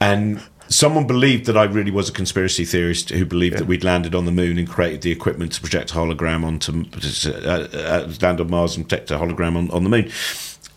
and 0.00 0.42
someone 0.68 1.06
believed 1.06 1.46
that 1.46 1.56
I 1.56 1.62
really 1.64 1.92
was 1.92 2.08
a 2.08 2.12
conspiracy 2.12 2.64
theorist 2.64 3.10
who 3.10 3.24
believed 3.24 3.54
yeah. 3.54 3.60
that 3.60 3.66
we'd 3.66 3.84
landed 3.84 4.14
on 4.16 4.24
the 4.24 4.32
moon 4.32 4.58
and 4.58 4.68
created 4.68 5.02
the 5.02 5.12
equipment 5.12 5.52
to 5.52 5.60
project 5.60 5.92
a 5.92 5.94
hologram 5.94 6.44
onto 6.44 6.84
uh, 7.30 7.68
uh, 7.72 8.12
land 8.20 8.40
on 8.40 8.50
Mars 8.50 8.76
and 8.76 8.88
project 8.88 9.12
a 9.12 9.18
hologram 9.18 9.56
on, 9.56 9.70
on 9.70 9.84
the 9.84 9.90
moon 9.90 10.10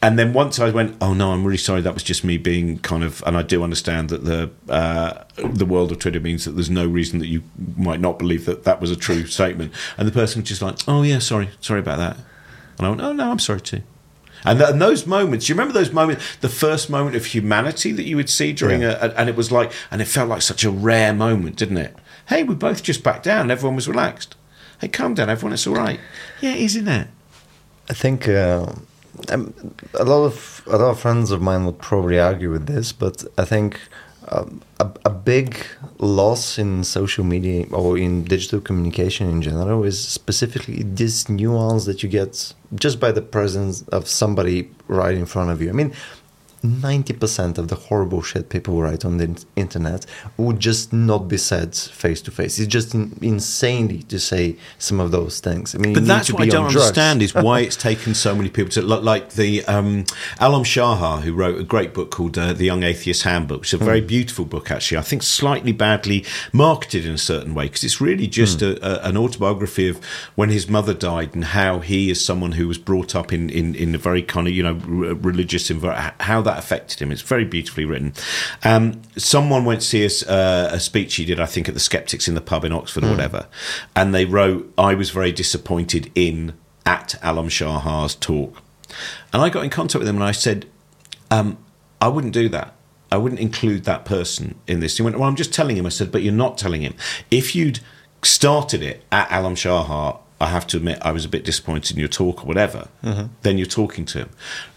and 0.02 0.18
then 0.18 0.32
once 0.32 0.60
I 0.60 0.70
went, 0.70 0.96
oh 1.02 1.14
no, 1.14 1.34
I'm 1.34 1.44
really 1.44 1.58
sorry. 1.58 1.82
That 1.82 1.94
was 1.94 2.04
just 2.04 2.24
me 2.24 2.38
being 2.38 2.80
kind 2.80 3.04
of, 3.04 3.22
and 3.26 3.36
I 3.36 3.42
do 3.42 3.64
understand 3.64 4.10
that 4.10 4.24
the 4.24 4.50
uh, 4.70 5.26
the 5.36 5.66
world 5.66 5.92
of 5.92 6.00
Twitter 6.00 6.22
means 6.22 6.46
that 6.46 6.52
there's 6.52 6.70
no 6.70 6.88
reason 6.88 7.20
that 7.20 7.28
you 7.28 7.44
might 7.76 8.00
not 8.00 8.18
believe 8.18 8.46
that 8.46 8.64
that 8.64 8.80
was 8.80 8.92
a 8.92 8.96
true 8.96 9.26
statement. 9.26 9.74
And 9.98 10.08
the 10.08 10.14
person 10.14 10.42
was 10.42 10.50
just 10.50 10.62
like, 10.62 10.78
oh 10.88 11.04
yeah, 11.04 11.20
sorry, 11.20 11.50
sorry 11.60 11.82
about 11.82 11.98
that. 11.98 12.18
And 12.78 12.88
I 12.88 12.90
went, 12.90 13.02
oh 13.02 13.12
no, 13.12 13.30
I'm 13.30 13.40
sorry 13.40 13.60
too. 13.60 13.82
And, 14.46 14.58
th- 14.58 14.72
and 14.72 14.82
those 14.82 15.06
moments, 15.06 15.50
you 15.50 15.56
remember 15.56 15.74
those 15.74 15.92
moments, 15.92 16.38
the 16.38 16.48
first 16.48 16.90
moment 16.90 17.18
of 17.18 17.26
humanity 17.26 17.92
that 17.92 18.04
you 18.04 18.16
would 18.16 18.30
see 18.30 18.54
during 18.54 18.82
yeah. 18.82 18.98
a, 19.02 19.10
a, 19.10 19.14
and 19.16 19.28
it 19.28 19.36
was 19.36 19.52
like, 19.52 19.74
and 19.92 20.02
it 20.02 20.06
felt 20.06 20.30
like 20.30 20.42
such 20.42 20.64
a 20.64 20.72
rare 20.72 21.14
moment, 21.14 21.58
didn't 21.58 21.76
it? 21.76 21.94
Hey, 22.30 22.44
we 22.44 22.56
both 22.56 22.82
just 22.82 23.04
backed 23.04 23.26
down. 23.26 23.52
Everyone 23.52 23.76
was 23.76 23.90
relaxed. 23.90 24.38
Hey, 24.80 24.88
calm 24.88 25.14
down, 25.14 25.30
everyone. 25.30 25.52
It's 25.52 25.68
all 25.68 25.76
right. 25.76 26.00
Yeah, 26.40 26.54
isn't 26.54 26.88
it? 26.88 27.08
I 27.90 27.94
think. 27.94 28.30
Uh 28.30 28.76
um, 29.30 29.54
a 29.94 30.04
lot 30.04 30.26
of 30.26 30.64
a 30.68 30.78
lot 30.78 30.92
of 30.92 31.00
friends 31.00 31.32
of 31.32 31.42
mine 31.42 31.66
would 31.66 31.80
probably 31.80 32.20
argue 32.20 32.52
with 32.52 32.68
this, 32.68 32.92
but 32.92 33.24
I 33.38 33.46
think 33.46 33.80
um, 34.30 34.62
a, 34.80 34.90
a 35.06 35.10
big 35.10 35.66
loss 35.98 36.58
in 36.60 36.84
social 36.84 37.24
media 37.24 37.66
or 37.72 37.98
in 37.98 38.24
digital 38.24 38.62
communication 38.62 39.30
in 39.30 39.42
general 39.42 39.84
is 39.84 40.00
specifically 40.08 40.84
this 40.84 41.30
nuance 41.30 41.86
that 41.86 42.04
you 42.04 42.10
get 42.10 42.54
just 42.76 43.00
by 43.00 43.12
the 43.12 43.22
presence 43.22 43.82
of 43.90 44.08
somebody 44.08 44.70
right 44.88 45.16
in 45.16 45.26
front 45.26 45.50
of 45.50 45.62
you. 45.62 45.70
I 45.70 45.74
mean, 45.74 45.94
90% 46.62 47.58
of 47.58 47.68
the 47.68 47.76
horrible 47.76 48.22
shit 48.22 48.50
people 48.50 48.82
write 48.82 49.06
on 49.06 49.18
the 49.18 49.46
internet 49.56 50.06
would 50.38 50.60
just 50.60 50.92
not 50.92 51.28
be 51.28 51.38
said 51.38 51.76
face 51.76 52.22
to 52.24 52.32
face. 52.32 52.60
It's 52.60 52.68
just 52.68 52.94
in, 52.94 53.18
insanely 53.22 54.04
to 54.04 54.20
say 54.20 54.58
some 54.78 55.00
of 55.00 55.12
those 55.12 55.40
things. 55.40 55.76
I 55.76 55.78
mean, 55.78 55.94
but 55.94 56.06
that's 56.06 56.32
what 56.32 56.42
I 56.44 56.48
don't 56.48 56.68
understand 56.68 57.22
is 57.22 57.34
why 57.34 57.60
it's 57.62 57.76
taken 57.76 58.14
so 58.14 58.36
many 58.36 58.50
people 58.50 58.72
to 58.72 58.82
look 58.82 59.04
like 59.04 59.32
the 59.32 59.64
um, 59.66 60.04
Alom 60.40 60.64
Shaha, 60.64 61.22
who 61.22 61.34
wrote 61.34 61.60
a 61.60 61.64
great 61.64 61.94
book 61.94 62.12
called 62.12 62.38
uh, 62.38 62.54
The 62.54 62.66
Young 62.66 62.84
Atheist 62.84 63.24
Handbook, 63.24 63.62
which 63.62 63.74
is 63.74 63.82
a 63.82 63.84
very 63.84 64.02
mm. 64.02 64.08
beautiful 64.08 64.46
book, 64.46 64.72
actually. 64.72 64.98
I 64.98 65.02
think 65.02 65.24
slightly 65.24 65.72
badly 65.72 66.26
marketed 66.52 67.06
in 67.06 67.14
a 67.14 67.20
certain 67.20 67.54
way 67.54 67.66
because 67.66 67.84
it's 67.84 68.02
really 68.02 68.28
just 68.28 68.60
mm. 68.60 68.78
a, 68.82 69.06
a, 69.06 69.10
an 69.10 69.18
autobiography 69.18 69.88
of 69.88 70.04
when 70.36 70.50
his 70.50 70.68
mother 70.68 70.94
died 70.94 71.36
and 71.36 71.46
how 71.46 71.80
he, 71.80 72.12
as 72.12 72.24
someone 72.24 72.54
who 72.54 72.68
was 72.68 72.78
brought 72.78 73.16
up 73.16 73.32
in, 73.32 73.50
in, 73.50 73.76
in 73.76 73.96
a 73.96 73.98
very 73.98 74.22
kind 74.22 74.48
of, 74.48 74.54
you 74.54 74.64
know, 74.64 74.74
religious 74.74 75.70
environment, 75.70 76.14
how 76.22 76.42
that 76.42 76.49
affected 76.58 77.00
him. 77.02 77.12
It's 77.12 77.22
very 77.22 77.46
beautifully 77.46 77.86
written. 77.86 78.14
Um, 78.64 79.02
someone 79.18 79.66
went 79.66 79.82
to 79.82 79.88
see 79.88 80.06
us, 80.06 80.24
uh, 80.24 80.70
a 80.72 80.80
speech 80.80 81.16
he 81.16 81.26
did, 81.26 81.40
I 81.40 81.46
think, 81.46 81.68
at 81.68 81.74
the 81.74 81.80
Skeptics 81.80 82.28
in 82.28 82.36
the 82.36 82.42
pub 82.42 82.66
in 82.66 82.72
Oxford 82.72 83.04
mm. 83.04 83.08
or 83.08 83.10
hmm. 83.10 83.16
whatever, 83.16 83.48
and 83.96 84.14
they 84.14 84.26
wrote, 84.26 84.74
"I 84.78 84.96
was 84.96 85.10
very 85.12 85.32
disappointed 85.32 86.12
in 86.16 86.54
at 86.86 87.16
Alom 87.22 87.50
Shaha's 87.50 88.16
talk," 88.16 88.62
and 89.32 89.42
I 89.42 89.50
got 89.50 89.64
in 89.64 89.70
contact 89.70 90.00
with 90.00 90.08
him 90.08 90.16
and 90.16 90.26
I 90.26 90.32
said, 90.32 90.66
um, 91.30 91.58
"I 92.02 92.08
wouldn't 92.08 92.34
do 92.34 92.50
that." 92.50 92.76
I 93.12 93.18
wouldn't 93.18 93.42
include 93.42 93.86
that 93.86 94.06
person 94.06 94.54
in 94.68 94.82
this. 94.82 94.98
He 94.98 95.04
went, 95.04 95.18
Well, 95.18 95.28
I'm 95.28 95.36
just 95.36 95.52
telling 95.52 95.76
him. 95.76 95.88
I 95.88 95.90
said, 95.90 96.12
But 96.12 96.22
you're 96.22 96.32
not 96.32 96.60
telling 96.60 96.82
him. 96.82 96.94
If 97.32 97.56
you'd 97.56 97.80
started 98.22 98.84
it 98.84 99.04
at 99.12 99.30
Alom 99.30 99.54
Shaha, 99.54 100.20
I 100.42 100.48
have 100.48 100.68
to 100.68 100.78
admit 100.78 101.00
I 101.02 101.12
was 101.12 101.26
a 101.26 101.30
bit 101.30 101.44
disappointed 101.44 101.96
in 101.96 102.00
your 102.00 102.10
talk 102.10 102.44
or 102.44 102.48
whatever, 102.48 102.88
mm-hmm. 103.04 103.28
then 103.42 103.58
you're 103.58 103.68
talking 103.68 104.06
to 104.06 104.20
him. 104.20 104.30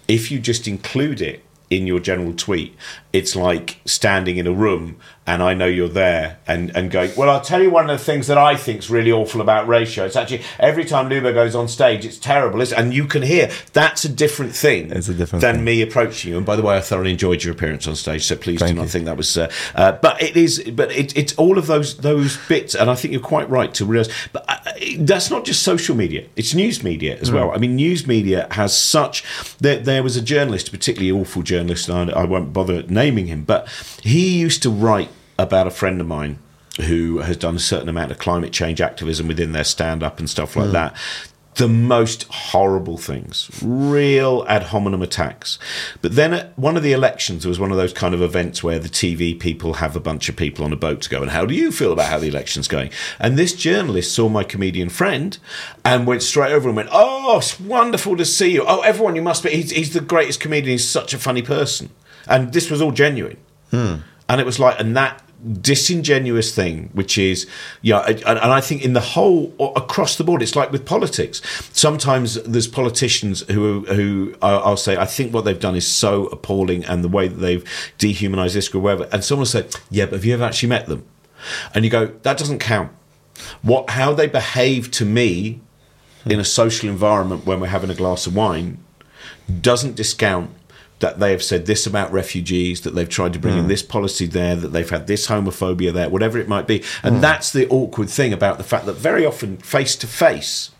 If 0.09 0.31
you 0.31 0.41
just 0.41 0.67
include 0.67 1.21
it 1.21 1.45
in 1.73 1.87
your 1.87 2.01
general 2.01 2.35
tweet, 2.35 2.77
it's 3.15 3.35
like 3.35 3.81
standing 3.87 4.37
in 4.37 4.47
a 4.47 4.53
room 4.53 4.97
and 5.25 5.43
I 5.43 5.55
know 5.55 5.67
you're 5.67 5.89
there 5.89 6.39
and, 6.49 6.75
and 6.77 6.91
going, 6.91 7.13
well, 7.17 7.31
I'll 7.31 7.41
tell 7.41 7.63
you 7.63 7.71
one 7.71 7.89
of 7.89 7.97
the 7.97 8.05
things 8.05 8.27
that 8.27 8.39
I 8.39 8.57
think 8.57 8.81
is 8.81 8.91
really 8.91 9.13
awful 9.13 9.41
about 9.41 9.69
ratio. 9.69 10.05
It's 10.05 10.17
actually 10.17 10.43
every 10.59 10.85
time 10.85 11.09
Luba 11.09 11.33
goes 11.33 11.55
on 11.55 11.69
stage, 11.69 12.05
it's 12.05 12.19
terrible. 12.19 12.61
and 12.75 12.93
you 12.93 13.07
can 13.07 13.23
hear 13.23 13.51
that's 13.73 14.05
a 14.05 14.09
different 14.09 14.55
thing 14.55 14.91
it's 14.91 15.09
a 15.09 15.15
different 15.15 15.41
than 15.41 15.57
thing. 15.57 15.65
me 15.65 15.83
approaching 15.83 16.33
you. 16.33 16.37
And 16.39 16.45
by 16.45 16.57
the 16.57 16.63
way, 16.63 16.77
I 16.77 16.81
thoroughly 16.81 17.13
enjoyed 17.13 17.45
your 17.45 17.55
appearance 17.55 17.87
on 17.87 17.95
stage. 17.95 18.25
So 18.25 18.35
please 18.35 18.59
Thank 18.59 18.71
do 18.71 18.77
not 18.77 18.83
you. 18.83 18.89
think 18.89 19.05
that 19.05 19.17
was, 19.17 19.39
uh, 19.39 19.51
uh, 19.77 19.93
but 19.93 20.21
it 20.21 20.37
is, 20.37 20.63
but 20.75 20.91
it, 20.91 21.17
it's 21.17 21.35
all 21.37 21.57
of 21.57 21.69
those, 21.69 21.97
those 21.99 22.37
bits. 22.49 22.75
And 22.75 22.91
I 22.91 22.97
think 22.97 23.13
you're 23.13 23.23
quite 23.23 23.49
right 23.49 23.73
to 23.75 23.85
realize, 23.85 24.13
but 24.33 24.45
uh, 24.49 24.59
that's 24.99 25.31
not 25.31 25.45
just 25.45 25.63
social 25.63 25.95
media. 25.95 26.27
It's 26.35 26.53
news 26.53 26.83
media 26.83 27.17
as 27.19 27.31
mm. 27.31 27.35
well. 27.35 27.53
I 27.53 27.59
mean, 27.59 27.77
news 27.77 28.09
media 28.09 28.49
has 28.51 28.77
such, 28.77 29.23
there, 29.59 29.79
there 29.79 30.03
was 30.03 30.17
a 30.17 30.23
journalist, 30.23 30.69
a 30.69 30.71
particularly 30.73 31.13
awful 31.13 31.43
journalist, 31.43 31.89
and 31.89 32.11
I, 32.11 32.23
I 32.23 32.25
won't 32.25 32.53
bother 32.53 32.83
naming 32.85 33.29
him, 33.29 33.45
but 33.45 33.69
he 34.03 34.39
used 34.39 34.65
to 34.65 34.71
write 34.71 35.11
about 35.39 35.67
a 35.67 35.71
friend 35.71 36.01
of 36.01 36.07
mine 36.07 36.39
who 36.81 37.19
has 37.19 37.37
done 37.37 37.57
a 37.57 37.61
certain 37.61 37.89
amount 37.89 38.11
of 38.11 38.19
climate 38.19 38.53
change 38.53 38.81
activism 38.81 39.29
within 39.29 39.53
their 39.53 39.65
stand 39.65 40.03
up 40.03 40.19
and 40.19 40.29
stuff 40.29 40.57
like 40.57 40.69
mm. 40.69 40.73
that. 40.73 40.97
The 41.57 41.69
most 41.69 42.23
horrible 42.31 42.97
things, 42.97 43.51
real 43.63 44.43
ad 44.49 44.63
hominem 44.63 45.03
attacks. 45.03 45.59
But 46.01 46.15
then 46.15 46.33
at 46.33 46.59
one 46.59 46.79
of 46.79 46.83
the 46.83 46.95
elections, 46.95 47.43
there 47.43 47.51
was 47.51 47.61
one 47.61 47.71
of 47.71 47.77
those 47.77 47.93
kind 47.93 48.15
of 48.15 48.23
events 48.23 48.63
where 48.65 48.79
the 48.79 48.89
TV 48.89 49.39
people 49.39 49.75
have 49.75 49.95
a 49.95 50.01
bunch 50.01 50.31
of 50.31 50.37
people 50.37 50.65
on 50.65 50.73
a 50.73 50.77
boat 50.77 51.03
to 51.03 51.11
go, 51.11 51.21
and 51.21 51.31
how 51.31 51.45
do 51.45 51.55
you 51.55 51.71
feel 51.71 51.93
about 51.93 52.09
how 52.09 52.19
the 52.19 52.29
election's 52.29 52.69
going? 52.69 52.91
And 53.19 53.37
this 53.37 53.53
journalist 53.53 54.15
saw 54.15 54.31
my 54.31 54.45
comedian 54.45 54.89
friend 54.89 55.37
and 55.85 56.07
went 56.07 56.23
straight 56.23 56.53
over 56.53 56.71
and 56.71 56.77
went, 56.77 56.89
Oh, 56.91 57.37
it's 57.37 57.61
wonderful 57.61 58.17
to 58.17 58.25
see 58.25 58.53
you. 58.53 58.65
Oh, 58.67 58.81
everyone, 58.81 59.15
you 59.15 59.23
must 59.23 59.43
be. 59.43 59.51
He's, 59.51 59.73
he's 59.73 59.93
the 59.93 60.01
greatest 60.01 60.41
comedian. 60.41 60.73
He's 60.73 60.89
such 60.89 61.13
a 61.13 61.19
funny 61.19 61.43
person. 61.43 61.91
And 62.27 62.55
this 62.55 62.71
was 62.71 62.81
all 62.81 62.93
genuine. 62.93 63.37
Hmm. 63.71 63.97
And 64.29 64.41
it 64.41 64.45
was 64.45 64.59
like, 64.59 64.79
and 64.81 64.97
that 64.97 65.23
disingenuous 65.61 66.55
thing, 66.55 66.89
which 66.93 67.19
is, 67.19 67.49
yeah, 67.83 68.01
and, 68.01 68.23
and 68.23 68.39
I 68.39 68.61
think 68.61 68.85
in 68.85 68.93
the 68.93 69.01
whole 69.01 69.53
across 69.77 70.17
the 70.17 70.25
board, 70.25 70.41
it's 70.43 70.55
like 70.55 70.71
with 70.71 70.85
politics. 70.87 71.43
Sometimes 71.73 72.41
there's 72.45 72.69
politicians 72.69 73.41
who 73.51 73.81
who 73.87 74.35
I'll 74.41 74.77
say, 74.77 74.97
I 74.97 75.05
think 75.05 75.35
what 75.35 75.45
they've 75.45 75.59
done 75.59 75.75
is 75.75 75.87
so 75.87 76.27
appalling, 76.27 76.85
and 76.85 77.03
the 77.03 77.09
way 77.09 77.29
that 77.29 77.41
they've 77.41 77.65
dehumanized 77.99 78.55
this 78.55 78.69
group, 78.69 78.85
whatever. 78.85 79.09
And 79.13 79.25
someone 79.25 79.41
will 79.41 79.47
say, 79.47 79.67
yeah, 79.91 80.07
but 80.07 80.15
have 80.15 80.25
you 80.25 80.35
ever 80.35 80.45
actually 80.45 80.69
met 80.69 80.87
them? 80.87 81.05
And 81.75 81.85
you 81.85 81.91
go, 81.91 82.07
that 82.07 82.39
doesn't 82.39 82.61
count. 82.61 82.93
What 83.63 83.91
how 83.91 84.13
they 84.13 84.29
behave 84.29 84.91
to 84.93 85.05
me 85.05 85.61
in 86.25 86.39
a 86.39 86.45
social 86.45 86.89
environment 86.89 87.47
when 87.47 87.59
we're 87.59 87.67
having 87.67 87.91
a 87.91 87.95
glass 87.95 88.27
of 88.29 88.37
wine 88.37 88.79
doesn't 89.61 89.97
discount 89.97 90.51
that 91.03 91.21
they 91.21 91.33
have 91.33 91.43
said 91.43 91.67
this 91.67 91.87
about 91.87 92.11
refugees, 92.11 92.81
that 92.81 92.95
they've 92.95 93.09
tried 93.09 93.35
to 93.35 93.39
bring 93.39 93.55
mm. 93.55 93.59
in 93.59 93.65
hmm. 93.65 93.69
this 93.69 93.83
policy 93.83 94.27
there, 94.27 94.57
that 94.57 94.69
they've 94.69 94.89
had 94.89 95.07
this 95.07 95.27
homophobia 95.27 95.93
there, 95.93 96.09
whatever 96.09 96.39
it 96.39 96.49
might 96.49 96.67
be. 96.67 96.83
And 97.03 97.17
mm. 97.17 97.21
that's 97.21 97.53
the 97.53 97.69
awkward 97.69 98.09
thing 98.09 98.33
about 98.33 98.57
the 98.57 98.65
fact 98.65 98.87
that 98.87 98.95
very 98.95 99.27
often, 99.27 99.59
face 99.59 99.97
to 99.97 100.07
face, 100.07 100.71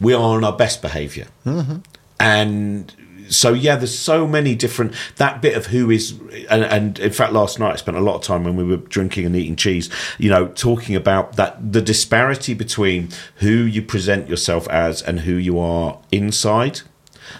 we 0.00 0.12
are 0.12 0.36
on 0.36 0.44
our 0.44 0.56
best 0.56 0.82
behavior 0.82 1.28
mm-hmm. 1.46 1.76
And 2.18 2.92
so 3.30 3.54
yeah, 3.54 3.76
there's 3.76 3.96
so 3.98 4.26
many 4.26 4.54
different 4.54 4.94
that 5.16 5.40
bit 5.40 5.56
of 5.56 5.66
who 5.66 5.90
is, 5.90 6.18
and, 6.50 6.64
and, 6.64 6.98
in 6.98 7.12
fact, 7.12 7.32
last 7.32 7.58
night 7.58 7.72
I 7.72 7.76
spent 7.76 7.96
a 7.96 8.00
lot 8.00 8.16
of 8.16 8.22
time 8.22 8.44
when 8.44 8.56
we 8.56 8.64
were 8.64 8.76
drinking 8.76 9.24
and 9.24 9.34
eating 9.34 9.56
cheese, 9.56 9.88
you 10.18 10.28
know, 10.28 10.48
talking 10.48 10.94
about 10.96 11.36
that 11.36 11.72
the 11.72 11.80
disparity 11.80 12.52
between 12.52 13.08
who 13.36 13.48
you 13.48 13.80
present 13.80 14.28
yourself 14.28 14.68
as 14.68 15.00
and 15.00 15.20
who 15.20 15.34
you 15.34 15.58
are 15.58 15.98
inside, 16.12 16.80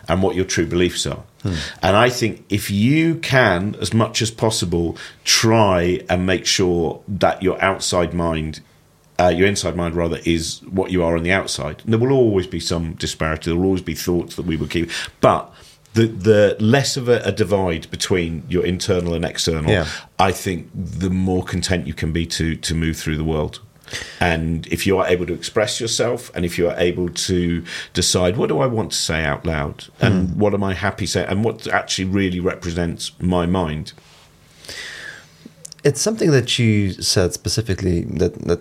and 0.09 0.23
what 0.23 0.35
your 0.37 0.45
true 0.45 0.67
beliefs 0.67 1.07
are. 1.07 1.25
Hmm. 1.43 1.55
And 1.83 1.97
I 1.97 2.11
think 2.11 2.45
if 2.49 2.71
you 2.71 3.17
can, 3.17 3.75
as 3.81 3.95
much 3.95 4.21
as 4.21 4.31
possible, 4.31 4.97
try 5.25 6.01
and 6.09 6.27
make 6.27 6.47
sure 6.47 7.03
that 7.09 7.43
your 7.43 7.61
outside 7.63 8.13
mind 8.15 8.61
uh, 9.19 9.29
your 9.29 9.47
inside 9.47 9.77
mind 9.77 9.95
rather 9.95 10.19
is 10.25 10.61
what 10.71 10.91
you 10.91 11.05
are 11.05 11.15
on 11.15 11.23
the 11.23 11.31
outside. 11.31 11.83
And 11.85 11.93
there 11.93 12.01
will 12.01 12.13
always 12.13 12.47
be 12.47 12.59
some 12.59 12.95
disparity. 12.95 13.51
There 13.51 13.59
will 13.59 13.67
always 13.67 13.83
be 13.83 13.95
thoughts 13.95 14.37
that 14.37 14.47
we 14.47 14.57
will 14.57 14.67
keep, 14.67 14.91
but 15.21 15.53
the 15.93 16.07
the 16.07 16.57
less 16.59 16.97
of 16.97 17.09
a, 17.09 17.21
a 17.21 17.33
divide 17.33 17.91
between 17.91 18.45
your 18.49 18.65
internal 18.65 19.15
and 19.15 19.25
external, 19.25 19.71
Yeah. 19.71 19.87
I 20.19 20.33
think 20.33 20.71
the 20.75 21.11
more 21.11 21.45
content 21.45 21.87
you 21.87 21.95
can 21.95 22.13
be 22.13 22.27
to 22.27 22.57
to 22.57 22.75
move 22.75 22.97
through 22.97 23.17
the 23.17 23.25
world. 23.25 23.61
And 24.21 24.67
if 24.69 24.87
you 24.87 24.99
are 24.99 25.07
able 25.07 25.27
to 25.27 25.35
express 25.35 25.81
yourself, 25.81 26.31
and 26.35 26.45
if 26.45 26.59
you 26.59 26.69
are 26.69 26.79
able 26.79 27.09
to 27.09 27.65
decide 27.93 28.37
what 28.37 28.49
do 28.49 28.61
I 28.61 28.67
want 28.67 28.93
to 28.93 28.99
say 28.99 29.25
out 29.25 29.45
loud, 29.45 29.87
and 30.01 30.37
what 30.37 30.55
am 30.55 30.63
I 30.63 30.75
happy 30.75 31.07
saying, 31.07 31.29
and 31.29 31.45
what 31.45 31.67
actually 31.67 32.07
really 32.07 32.41
represents 32.41 33.13
my 33.21 33.47
mind, 33.47 33.93
It's 35.83 36.01
something 36.01 36.31
that 36.31 36.59
you 36.59 36.93
said 36.93 37.33
specifically 37.33 38.05
that 38.19 38.35
that 38.49 38.61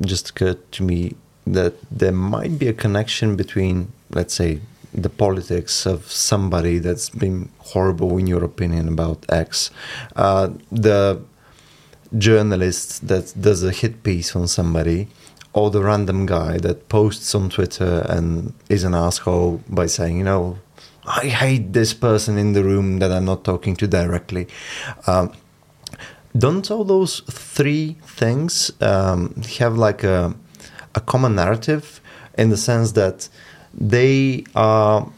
just 0.00 0.30
occurred 0.30 0.60
to 0.72 0.82
me 0.82 1.14
that 1.46 1.74
there 1.90 2.12
might 2.12 2.58
be 2.58 2.68
a 2.68 2.72
connection 2.72 3.36
between, 3.36 3.92
let's 4.10 4.34
say, 4.34 4.60
the 4.94 5.08
politics 5.08 5.86
of 5.86 6.10
somebody 6.10 6.78
that's 6.78 7.10
been 7.10 7.48
horrible 7.58 8.18
in 8.18 8.26
your 8.26 8.44
opinion 8.44 8.88
about 8.88 9.24
X, 9.28 9.70
uh, 10.16 10.48
the 10.70 11.20
journalist 12.16 13.06
that 13.08 13.34
does 13.40 13.62
a 13.62 13.70
hit 13.70 14.02
piece 14.02 14.34
on 14.34 14.48
somebody, 14.48 15.08
or 15.52 15.70
the 15.70 15.82
random 15.82 16.26
guy 16.26 16.58
that 16.58 16.88
posts 16.88 17.34
on 17.34 17.50
Twitter 17.50 18.06
and 18.08 18.54
is 18.68 18.84
an 18.84 18.94
asshole 18.94 19.62
by 19.68 19.86
saying, 19.86 20.18
you 20.18 20.24
know, 20.24 20.58
I 21.06 21.26
hate 21.26 21.72
this 21.72 21.94
person 21.94 22.38
in 22.38 22.52
the 22.52 22.62
room 22.62 22.98
that 22.98 23.10
I'm 23.10 23.24
not 23.24 23.44
talking 23.44 23.74
to 23.76 23.86
directly. 23.86 24.46
Um, 25.06 25.32
don't 26.36 26.70
all 26.70 26.84
those 26.84 27.20
three 27.20 27.96
things 28.04 28.70
um, 28.80 29.34
have 29.58 29.76
like 29.76 30.04
a, 30.04 30.34
a 30.94 31.00
common 31.00 31.34
narrative 31.34 32.00
in 32.38 32.50
the 32.50 32.56
sense 32.56 32.92
that 32.92 33.28
they 33.74 34.44
are 34.54 35.10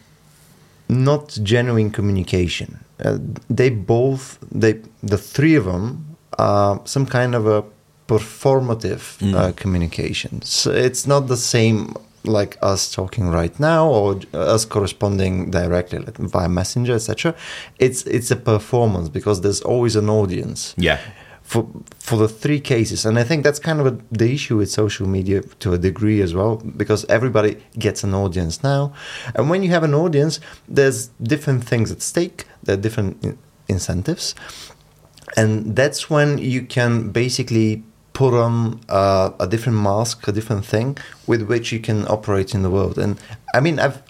not 0.89 1.39
genuine 1.43 1.91
communication 1.91 2.79
uh, 3.05 3.19
they 3.49 3.71
both 3.71 4.39
they 4.51 4.75
the 5.03 5.19
three 5.19 5.55
of 5.55 5.65
them 5.65 6.12
are 6.39 6.81
some 6.85 7.07
kind 7.07 7.35
of 7.35 7.47
a 7.47 7.65
performative 8.09 9.21
uh, 9.23 9.25
mm-hmm. 9.25 9.53
communication. 9.53 10.43
So 10.43 10.71
it's 10.71 11.07
not 11.07 11.29
the 11.29 11.37
same 11.37 11.95
like 12.25 12.57
us 12.63 12.93
talking 12.93 13.31
right 13.31 13.59
now 13.59 13.89
or 13.89 14.21
uh, 14.33 14.55
us 14.55 14.65
corresponding 14.65 15.51
directly 15.51 15.99
like 15.99 16.17
via 16.19 16.49
messenger 16.49 16.95
etc 16.95 17.35
it's 17.81 18.05
it's 18.05 18.31
a 18.31 18.37
performance 18.37 19.09
because 19.09 19.41
there's 19.41 19.61
always 19.63 19.97
an 19.97 20.09
audience. 20.09 20.73
Yeah, 20.77 21.01
for 21.43 21.67
for 21.99 22.17
the 22.17 22.29
three 22.29 22.61
cases. 22.61 23.05
And 23.05 23.19
i 23.19 23.25
think 23.25 23.45
that's 23.45 23.59
kind 23.59 23.81
of 23.81 23.87
a, 23.87 23.99
the 24.11 24.33
issue 24.33 24.57
with 24.57 24.71
social 24.71 25.07
media 25.09 25.43
to 25.63 25.73
a 25.73 25.79
degree 25.79 26.21
as 26.23 26.33
well 26.35 26.57
because 26.83 27.05
everybody 27.07 27.57
gets 27.79 28.05
an 28.05 28.15
audience 28.15 28.63
now. 28.63 28.93
And 29.35 29.51
when 29.51 29.63
you 29.65 29.71
have 29.71 29.85
an 29.91 29.95
audience 29.95 30.41
there's 30.69 31.09
different 31.33 31.65
things 31.65 31.91
at 31.91 32.01
stake. 32.03 32.45
There 32.63 32.75
are 32.77 32.81
different 32.81 33.25
uh, 33.25 33.33
incentives 33.69 34.35
and 35.37 35.77
that's 35.77 36.11
when 36.11 36.39
you 36.39 36.63
can 36.63 37.11
basically 37.11 37.83
put 38.13 38.35
on 38.35 38.81
uh, 38.89 39.31
a 39.41 39.47
different 39.47 39.79
mask 39.79 40.29
a 40.29 40.33
different 40.33 40.65
thing 40.65 40.97
with 41.27 41.43
which 41.43 41.73
you 41.73 41.81
can 41.81 42.07
operate 42.09 42.55
in 42.55 42.63
the 42.63 42.71
world 42.71 42.99
and 42.99 43.19
i 43.55 43.61
mean 43.61 43.79
i've 43.79 44.03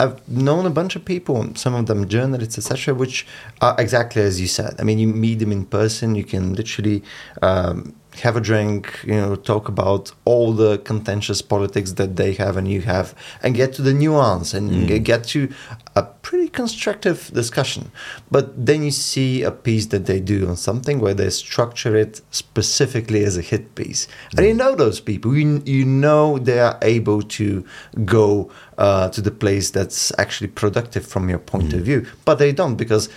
I've 0.00 0.26
known 0.28 0.64
a 0.64 0.70
bunch 0.70 0.94
of 0.94 1.04
people, 1.04 1.54
some 1.56 1.74
of 1.74 1.86
them 1.86 2.08
journalists, 2.08 2.56
etc., 2.56 2.94
which 2.94 3.26
are 3.60 3.74
exactly 3.78 4.22
as 4.22 4.40
you 4.40 4.46
said. 4.46 4.76
I 4.78 4.84
mean, 4.84 4.98
you 4.98 5.08
meet 5.08 5.40
them 5.40 5.50
in 5.50 5.64
person, 5.64 6.14
you 6.14 6.24
can 6.24 6.54
literally 6.54 7.02
um, 7.42 7.94
have 8.16 8.36
a 8.36 8.40
drink, 8.40 9.00
you 9.04 9.14
know, 9.14 9.36
talk 9.36 9.68
about 9.68 10.12
all 10.24 10.52
the 10.52 10.78
contentious 10.78 11.40
politics 11.40 11.92
that 11.92 12.16
they 12.16 12.32
have 12.34 12.56
and 12.56 12.68
you 12.68 12.80
have, 12.80 13.14
and 13.42 13.54
get 13.54 13.72
to 13.74 13.82
the 13.82 13.94
nuance 13.94 14.54
and 14.54 14.70
mm. 14.70 14.88
g- 14.88 14.98
get 14.98 15.24
to 15.24 15.52
a 15.94 16.02
pretty 16.02 16.48
constructive 16.48 17.30
discussion. 17.32 17.92
But 18.30 18.66
then 18.66 18.82
you 18.82 18.90
see 18.90 19.42
a 19.42 19.50
piece 19.50 19.86
that 19.86 20.06
they 20.06 20.20
do 20.20 20.48
on 20.48 20.56
something 20.56 21.00
where 21.00 21.14
they 21.14 21.30
structure 21.30 21.94
it 21.96 22.20
specifically 22.30 23.24
as 23.24 23.36
a 23.36 23.42
hit 23.42 23.74
piece, 23.74 24.08
and 24.36 24.46
you 24.46 24.54
mm. 24.54 24.58
know 24.58 24.74
those 24.74 25.00
people. 25.00 25.36
You 25.36 25.62
you 25.64 25.84
know 25.84 26.38
they 26.38 26.58
are 26.58 26.78
able 26.82 27.22
to 27.22 27.64
go 28.04 28.50
uh, 28.78 29.08
to 29.10 29.20
the 29.20 29.30
place 29.30 29.70
that's 29.70 30.12
actually 30.18 30.48
productive 30.48 31.06
from 31.06 31.28
your 31.28 31.38
point 31.38 31.70
mm. 31.70 31.74
of 31.74 31.82
view, 31.82 32.06
but 32.24 32.38
they 32.38 32.52
don't 32.52 32.76
because 32.76 33.08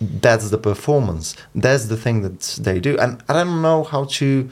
that's 0.00 0.50
the 0.50 0.58
performance. 0.58 1.36
That's 1.54 1.86
the 1.86 1.96
thing 1.96 2.22
that 2.22 2.40
they 2.60 2.80
do, 2.80 2.98
and 2.98 3.22
I 3.28 3.34
don't 3.34 3.62
know 3.62 3.84
how 3.84 4.04
to 4.04 4.50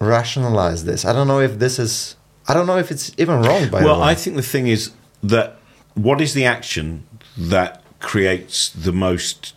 rationalize 0.00 0.84
this. 0.84 1.04
I 1.04 1.12
don't 1.12 1.28
know 1.28 1.40
if 1.40 1.58
this 1.58 1.78
is. 1.78 2.16
I 2.46 2.54
don't 2.54 2.66
know 2.66 2.78
if 2.78 2.90
it's 2.90 3.12
even 3.18 3.42
wrong. 3.42 3.68
By 3.68 3.84
well, 3.84 4.02
I 4.02 4.14
think 4.14 4.36
the 4.36 4.42
thing 4.42 4.66
is 4.68 4.92
that 5.22 5.58
what 5.94 6.20
is 6.20 6.32
the 6.34 6.44
action 6.44 7.06
that 7.36 7.82
creates 8.00 8.70
the 8.70 8.92
most 8.92 9.54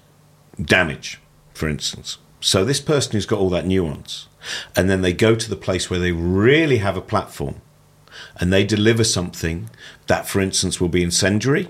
damage, 0.62 1.20
for 1.54 1.70
instance? 1.70 2.18
So 2.42 2.66
this 2.66 2.82
person 2.82 3.14
who's 3.14 3.26
got 3.26 3.40
all 3.40 3.50
that 3.52 3.66
nuance, 3.66 4.28
and 4.76 4.90
then 4.90 5.02
they 5.02 5.14
go 5.14 5.36
to 5.36 5.50
the 5.50 5.56
place 5.56 5.90
where 5.90 6.00
they 6.00 6.12
really 6.12 6.78
have 6.78 6.98
a 6.98 7.02
platform, 7.02 7.62
and 8.40 8.52
they 8.52 8.66
deliver 8.66 9.04
something 9.04 9.70
that, 10.08 10.28
for 10.28 10.42
instance, 10.42 10.82
will 10.82 10.90
be 10.90 11.04
incendiary, 11.04 11.70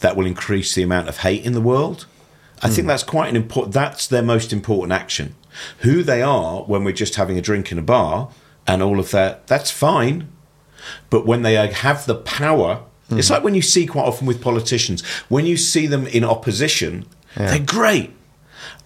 that 0.00 0.16
will 0.16 0.26
increase 0.26 0.74
the 0.74 0.82
amount 0.82 1.08
of 1.08 1.18
hate 1.18 1.44
in 1.44 1.52
the 1.52 1.60
world. 1.60 2.06
I 2.64 2.68
think 2.68 2.84
hmm. 2.84 2.88
that's 2.88 3.02
quite 3.02 3.28
an 3.28 3.36
important. 3.36 3.74
That's 3.74 4.06
their 4.06 4.22
most 4.22 4.52
important 4.52 4.92
action. 4.92 5.34
Who 5.80 6.02
they 6.02 6.22
are 6.22 6.62
when 6.62 6.82
we're 6.82 6.92
just 6.92 7.14
having 7.14 7.38
a 7.38 7.42
drink 7.42 7.70
in 7.70 7.78
a 7.78 7.82
bar 7.82 8.30
and 8.66 8.82
all 8.82 8.98
of 8.98 9.10
that. 9.10 9.46
That's 9.46 9.70
fine. 9.70 10.28
But 11.10 11.26
when 11.26 11.42
they 11.42 11.54
have 11.54 12.06
the 12.06 12.16
power, 12.16 12.82
hmm. 13.08 13.18
it's 13.18 13.30
like 13.30 13.44
when 13.44 13.54
you 13.54 13.62
see 13.62 13.86
quite 13.86 14.06
often 14.06 14.26
with 14.26 14.42
politicians, 14.42 15.04
when 15.28 15.46
you 15.46 15.56
see 15.56 15.86
them 15.86 16.06
in 16.06 16.24
opposition, 16.24 17.06
they're 17.36 17.58
great. 17.58 18.10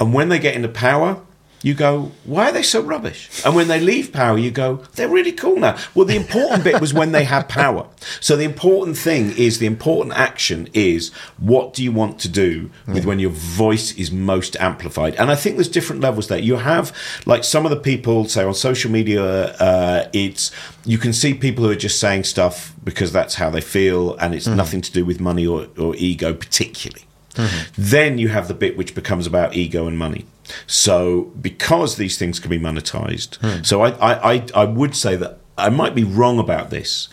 And 0.00 0.12
when 0.12 0.28
they 0.28 0.38
get 0.38 0.54
into 0.54 0.68
power, 0.68 1.22
you 1.62 1.74
go, 1.74 2.12
why 2.24 2.48
are 2.48 2.52
they 2.52 2.62
so 2.62 2.80
rubbish? 2.80 3.42
And 3.44 3.54
when 3.54 3.68
they 3.68 3.80
leave 3.80 4.12
power, 4.12 4.38
you 4.38 4.50
go, 4.50 4.76
they're 4.94 5.08
really 5.08 5.32
cool 5.32 5.56
now. 5.56 5.76
Well, 5.94 6.06
the 6.06 6.16
important 6.16 6.64
bit 6.64 6.80
was 6.80 6.94
when 6.94 7.12
they 7.12 7.24
had 7.24 7.48
power. 7.48 7.86
So 8.20 8.36
the 8.36 8.44
important 8.44 8.96
thing 8.96 9.36
is 9.36 9.58
the 9.58 9.66
important 9.66 10.16
action 10.16 10.68
is 10.72 11.12
what 11.38 11.74
do 11.74 11.82
you 11.82 11.92
want 11.92 12.18
to 12.20 12.28
do 12.28 12.70
with 12.86 13.04
when 13.04 13.18
your 13.18 13.30
voice 13.30 13.92
is 13.96 14.12
most 14.12 14.56
amplified? 14.56 15.14
And 15.16 15.30
I 15.30 15.34
think 15.34 15.56
there's 15.56 15.68
different 15.68 16.00
levels 16.00 16.28
there. 16.28 16.38
You 16.38 16.56
have 16.56 16.96
like 17.26 17.44
some 17.44 17.64
of 17.66 17.70
the 17.70 17.76
people 17.76 18.26
say 18.26 18.44
on 18.44 18.54
social 18.54 18.90
media, 18.90 19.54
uh, 19.56 20.08
it's 20.12 20.52
you 20.84 20.98
can 20.98 21.12
see 21.12 21.34
people 21.34 21.64
who 21.64 21.70
are 21.70 21.76
just 21.76 21.98
saying 21.98 22.24
stuff 22.24 22.74
because 22.84 23.12
that's 23.12 23.34
how 23.34 23.50
they 23.50 23.60
feel, 23.60 24.16
and 24.16 24.34
it's 24.34 24.46
nothing 24.46 24.80
to 24.80 24.92
do 24.92 25.04
with 25.04 25.20
money 25.20 25.46
or, 25.46 25.68
or 25.76 25.94
ego 25.96 26.32
particularly. 26.32 27.04
Mm-hmm. 27.38 27.72
Then 27.76 28.18
you 28.18 28.28
have 28.28 28.48
the 28.48 28.54
bit 28.54 28.76
which 28.76 28.94
becomes 28.94 29.26
about 29.26 29.54
ego 29.54 29.86
and 29.86 29.96
money. 29.96 30.26
So 30.66 31.32
because 31.40 31.96
these 31.96 32.18
things 32.18 32.40
can 32.40 32.50
be 32.50 32.58
monetized, 32.58 33.36
hmm. 33.36 33.62
so 33.62 33.82
I, 33.82 33.90
I, 33.90 34.32
I, 34.34 34.46
I 34.54 34.64
would 34.64 34.96
say 34.96 35.14
that 35.16 35.38
I 35.56 35.68
might 35.68 35.94
be 35.94 36.04
wrong 36.04 36.38
about 36.38 36.70
this, 36.70 37.08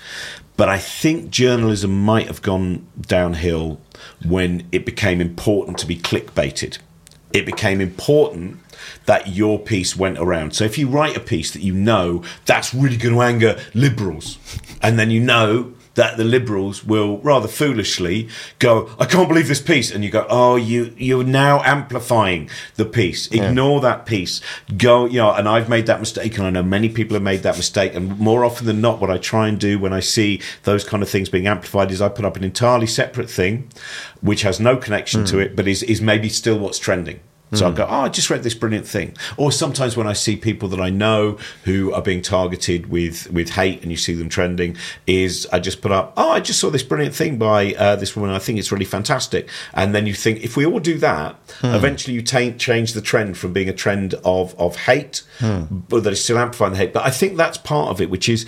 but 0.57 0.69
I 0.69 0.77
think 0.77 1.29
journalism 1.29 2.03
might 2.03 2.27
have 2.27 2.41
gone 2.41 2.87
downhill 2.99 3.81
when 4.25 4.67
it 4.71 4.85
became 4.85 5.19
important 5.19 5.77
to 5.79 5.85
be 5.85 5.97
clickbaited. 5.97 6.79
It 7.33 7.45
became 7.45 7.81
important 7.81 8.59
that 9.05 9.27
your 9.27 9.59
piece 9.59 9.95
went 9.95 10.17
around. 10.17 10.55
So 10.55 10.63
if 10.63 10.77
you 10.77 10.87
write 10.87 11.17
a 11.17 11.19
piece 11.19 11.51
that 11.51 11.61
you 11.61 11.73
know 11.73 12.23
that's 12.45 12.73
really 12.73 12.97
going 12.97 13.15
to 13.15 13.21
anger 13.21 13.59
liberals, 13.73 14.37
and 14.81 14.97
then 14.97 15.11
you 15.11 15.19
know 15.19 15.73
that 15.95 16.17
the 16.17 16.23
liberals 16.23 16.85
will 16.85 17.17
rather 17.19 17.47
foolishly 17.47 18.27
go, 18.59 18.89
"I 18.99 19.05
can't 19.05 19.27
believe 19.27 19.47
this 19.47 19.61
piece," 19.61 19.91
and 19.91 20.03
you 20.03 20.09
go, 20.09 20.25
"Oh, 20.29 20.55
you 20.55 20.93
you're 20.97 21.23
now 21.23 21.61
amplifying 21.63 22.49
the 22.75 22.85
piece. 22.85 23.27
Ignore 23.27 23.81
that 23.81 24.05
piece. 24.05 24.41
Go, 24.77 25.05
you 25.05 25.17
know." 25.17 25.33
And 25.33 25.49
I've 25.49 25.69
made 25.69 25.87
that 25.87 25.99
mistake, 25.99 26.37
and 26.37 26.47
I 26.47 26.49
know 26.49 26.63
many 26.63 26.89
people 26.89 27.15
have 27.15 27.23
made 27.23 27.43
that 27.43 27.57
mistake. 27.57 27.95
And 27.95 28.19
more 28.19 28.45
often 28.45 28.67
than 28.67 28.81
not, 28.81 29.01
what 29.01 29.09
I 29.09 29.17
try 29.17 29.47
and 29.47 29.59
do 29.59 29.79
when 29.79 29.93
I 29.93 29.99
see 29.99 30.41
those 30.63 30.83
kind 30.83 31.01
of 31.01 31.09
things 31.09 31.29
being 31.29 31.47
amplified 31.47 31.91
is 31.91 32.01
I 32.01 32.09
put 32.09 32.25
up 32.25 32.37
an 32.37 32.43
entirely 32.43 32.87
separate 32.87 33.29
thing, 33.29 33.69
which 34.21 34.43
has 34.43 34.59
no 34.59 34.77
connection 34.77 35.25
to 35.25 35.35
hmm. 35.35 35.41
it, 35.41 35.55
but 35.55 35.67
is 35.67 35.83
is 35.83 36.01
maybe 36.01 36.29
still 36.29 36.59
what's 36.59 36.79
trending. 36.79 37.19
So 37.53 37.67
I 37.67 37.71
mm. 37.71 37.75
go, 37.75 37.85
oh, 37.85 38.01
I 38.01 38.09
just 38.09 38.29
read 38.29 38.43
this 38.43 38.55
brilliant 38.55 38.87
thing. 38.87 39.15
Or 39.37 39.51
sometimes 39.51 39.95
when 39.95 40.07
I 40.07 40.13
see 40.13 40.35
people 40.35 40.67
that 40.69 40.79
I 40.79 40.89
know 40.89 41.37
who 41.63 41.93
are 41.93 42.01
being 42.01 42.21
targeted 42.21 42.89
with 42.89 43.31
with 43.31 43.51
hate, 43.51 43.81
and 43.83 43.91
you 43.91 43.97
see 43.97 44.13
them 44.13 44.29
trending, 44.29 44.75
is 45.05 45.47
I 45.53 45.59
just 45.59 45.81
put 45.81 45.91
up, 45.91 46.13
oh, 46.17 46.31
I 46.31 46.39
just 46.39 46.59
saw 46.59 46.69
this 46.69 46.83
brilliant 46.83 47.15
thing 47.15 47.37
by 47.37 47.73
uh, 47.75 47.95
this 47.95 48.15
woman. 48.15 48.31
I 48.31 48.39
think 48.39 48.57
it's 48.57 48.71
really 48.71 48.85
fantastic. 48.85 49.47
And 49.73 49.93
then 49.93 50.07
you 50.07 50.13
think, 50.13 50.43
if 50.43 50.57
we 50.57 50.65
all 50.65 50.79
do 50.79 50.97
that, 50.97 51.35
hmm. 51.61 51.67
eventually 51.67 52.15
you 52.15 52.21
change 52.21 52.93
the 52.93 53.01
trend 53.01 53.37
from 53.37 53.53
being 53.53 53.69
a 53.69 53.73
trend 53.73 54.15
of 54.25 54.55
of 54.59 54.75
hate, 54.75 55.23
hmm. 55.39 55.63
but 55.89 56.03
that 56.03 56.13
is 56.13 56.23
still 56.23 56.37
amplifying 56.37 56.73
the 56.73 56.79
hate. 56.79 56.93
But 56.93 57.05
I 57.05 57.11
think 57.11 57.37
that's 57.37 57.57
part 57.57 57.89
of 57.89 58.01
it, 58.01 58.09
which 58.09 58.27
is 58.27 58.45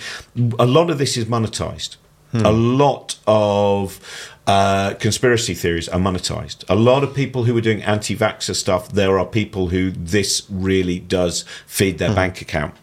a 0.58 0.66
lot 0.66 0.90
of 0.90 0.98
this 0.98 1.16
is 1.16 1.26
monetized. 1.26 1.96
Hmm. 2.32 2.44
A 2.44 2.52
lot 2.52 3.16
of 3.26 4.00
uh, 4.48 4.94
conspiracy 4.94 5.52
theories 5.52 5.90
are 5.90 6.00
monetized. 6.00 6.64
A 6.70 6.74
lot 6.74 7.04
of 7.04 7.14
people 7.14 7.44
who 7.44 7.54
are 7.56 7.60
doing 7.60 7.82
anti 7.82 8.16
vaxxer 8.16 8.56
stuff, 8.56 8.90
there 8.90 9.18
are 9.18 9.26
people 9.26 9.68
who 9.68 9.90
this 9.90 10.46
really 10.48 10.98
does 10.98 11.44
feed 11.66 11.98
their 11.98 12.14
bank 12.14 12.40
account. 12.40 12.74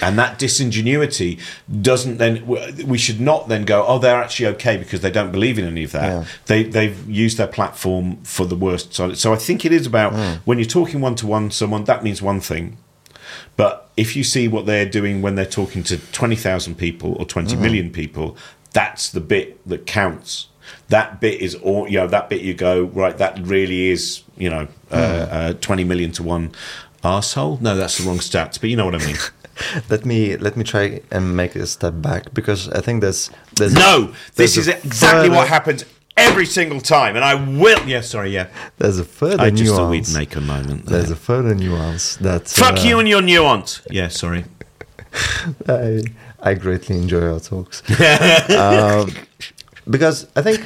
and 0.00 0.18
that 0.18 0.38
disingenuity 0.38 1.38
doesn't 1.82 2.18
then 2.18 2.46
we 2.86 2.96
should 2.96 3.20
not 3.20 3.48
then 3.48 3.64
go 3.64 3.84
oh 3.86 3.98
they're 3.98 4.22
actually 4.22 4.46
okay 4.46 4.76
because 4.76 5.00
they 5.00 5.10
don't 5.10 5.32
believe 5.32 5.58
in 5.58 5.64
any 5.64 5.82
of 5.82 5.90
that 5.90 6.08
yeah. 6.08 6.24
they 6.46 6.62
they've 6.62 7.10
used 7.10 7.36
their 7.36 7.48
platform 7.48 8.16
for 8.22 8.46
the 8.46 8.54
worst 8.54 8.94
so, 8.94 9.12
so 9.14 9.32
i 9.32 9.36
think 9.36 9.64
it 9.64 9.72
is 9.72 9.86
about 9.86 10.12
mm. 10.12 10.36
when 10.44 10.56
you're 10.56 10.74
talking 10.78 11.00
one 11.00 11.16
to 11.16 11.26
one 11.26 11.50
someone 11.50 11.82
that 11.84 12.04
means 12.04 12.22
one 12.22 12.40
thing 12.40 12.76
but 13.56 13.90
if 13.96 14.14
you 14.14 14.22
see 14.22 14.46
what 14.46 14.66
they're 14.66 14.88
doing 14.88 15.20
when 15.20 15.34
they're 15.34 15.44
talking 15.44 15.82
to 15.82 15.98
20,000 16.12 16.76
people 16.76 17.14
or 17.18 17.26
twenty 17.26 17.56
mm. 17.56 17.60
million 17.60 17.90
people 17.90 18.36
that's 18.72 19.10
the 19.10 19.20
bit 19.20 19.58
that 19.68 19.84
counts 19.84 20.46
that 20.88 21.20
bit 21.20 21.40
is 21.40 21.54
all 21.56 21.88
you 21.88 21.98
know 21.98 22.06
that 22.06 22.28
bit 22.28 22.42
you 22.42 22.54
go 22.54 22.84
right 22.84 23.18
that 23.18 23.38
really 23.40 23.88
is 23.88 24.22
you 24.36 24.48
know 24.50 24.66
uh, 24.90 24.96
mm. 24.96 25.28
uh, 25.30 25.52
20 25.54 25.84
million 25.84 26.12
to 26.12 26.22
one 26.22 26.50
asshole 27.04 27.58
no 27.60 27.76
that's 27.76 27.98
the 27.98 28.08
wrong 28.08 28.18
stats 28.18 28.60
but 28.60 28.70
you 28.70 28.76
know 28.76 28.84
what 28.84 28.94
i 28.94 29.06
mean 29.06 29.16
let 29.90 30.04
me 30.04 30.36
let 30.36 30.56
me 30.56 30.64
try 30.64 31.00
and 31.10 31.36
make 31.36 31.54
a 31.56 31.66
step 31.66 31.94
back 31.96 32.32
because 32.34 32.68
I 32.70 32.80
think 32.80 33.00
there's 33.00 33.30
there's 33.56 33.74
no. 33.74 34.12
There's 34.34 34.54
this 34.54 34.56
is 34.56 34.68
exactly 34.68 35.28
what 35.28 35.48
happens 35.48 35.84
every 36.16 36.46
single 36.46 36.80
time, 36.80 37.16
and 37.16 37.24
I 37.24 37.34
will. 37.34 37.86
Yeah, 37.88 38.00
sorry. 38.02 38.30
Yeah, 38.30 38.48
there's 38.78 38.98
a 38.98 39.04
further 39.04 39.42
I 39.42 39.50
just 39.50 39.74
thought 39.74 39.90
we'd 39.90 40.12
make 40.12 40.36
a 40.36 40.40
moment. 40.40 40.86
There. 40.86 40.98
There's 40.98 41.10
a 41.10 41.16
further 41.16 41.54
nuance 41.54 42.16
that. 42.16 42.48
Fuck 42.48 42.78
uh, 42.78 42.82
you 42.82 42.98
and 42.98 43.08
your 43.08 43.22
nuance. 43.22 43.82
Yeah, 43.90 44.08
sorry. 44.08 44.44
I 45.68 46.02
I 46.40 46.54
greatly 46.54 46.96
enjoy 46.96 47.32
our 47.32 47.40
talks 47.40 47.82
um, 48.50 49.10
because 49.88 50.26
I 50.36 50.42
think 50.42 50.64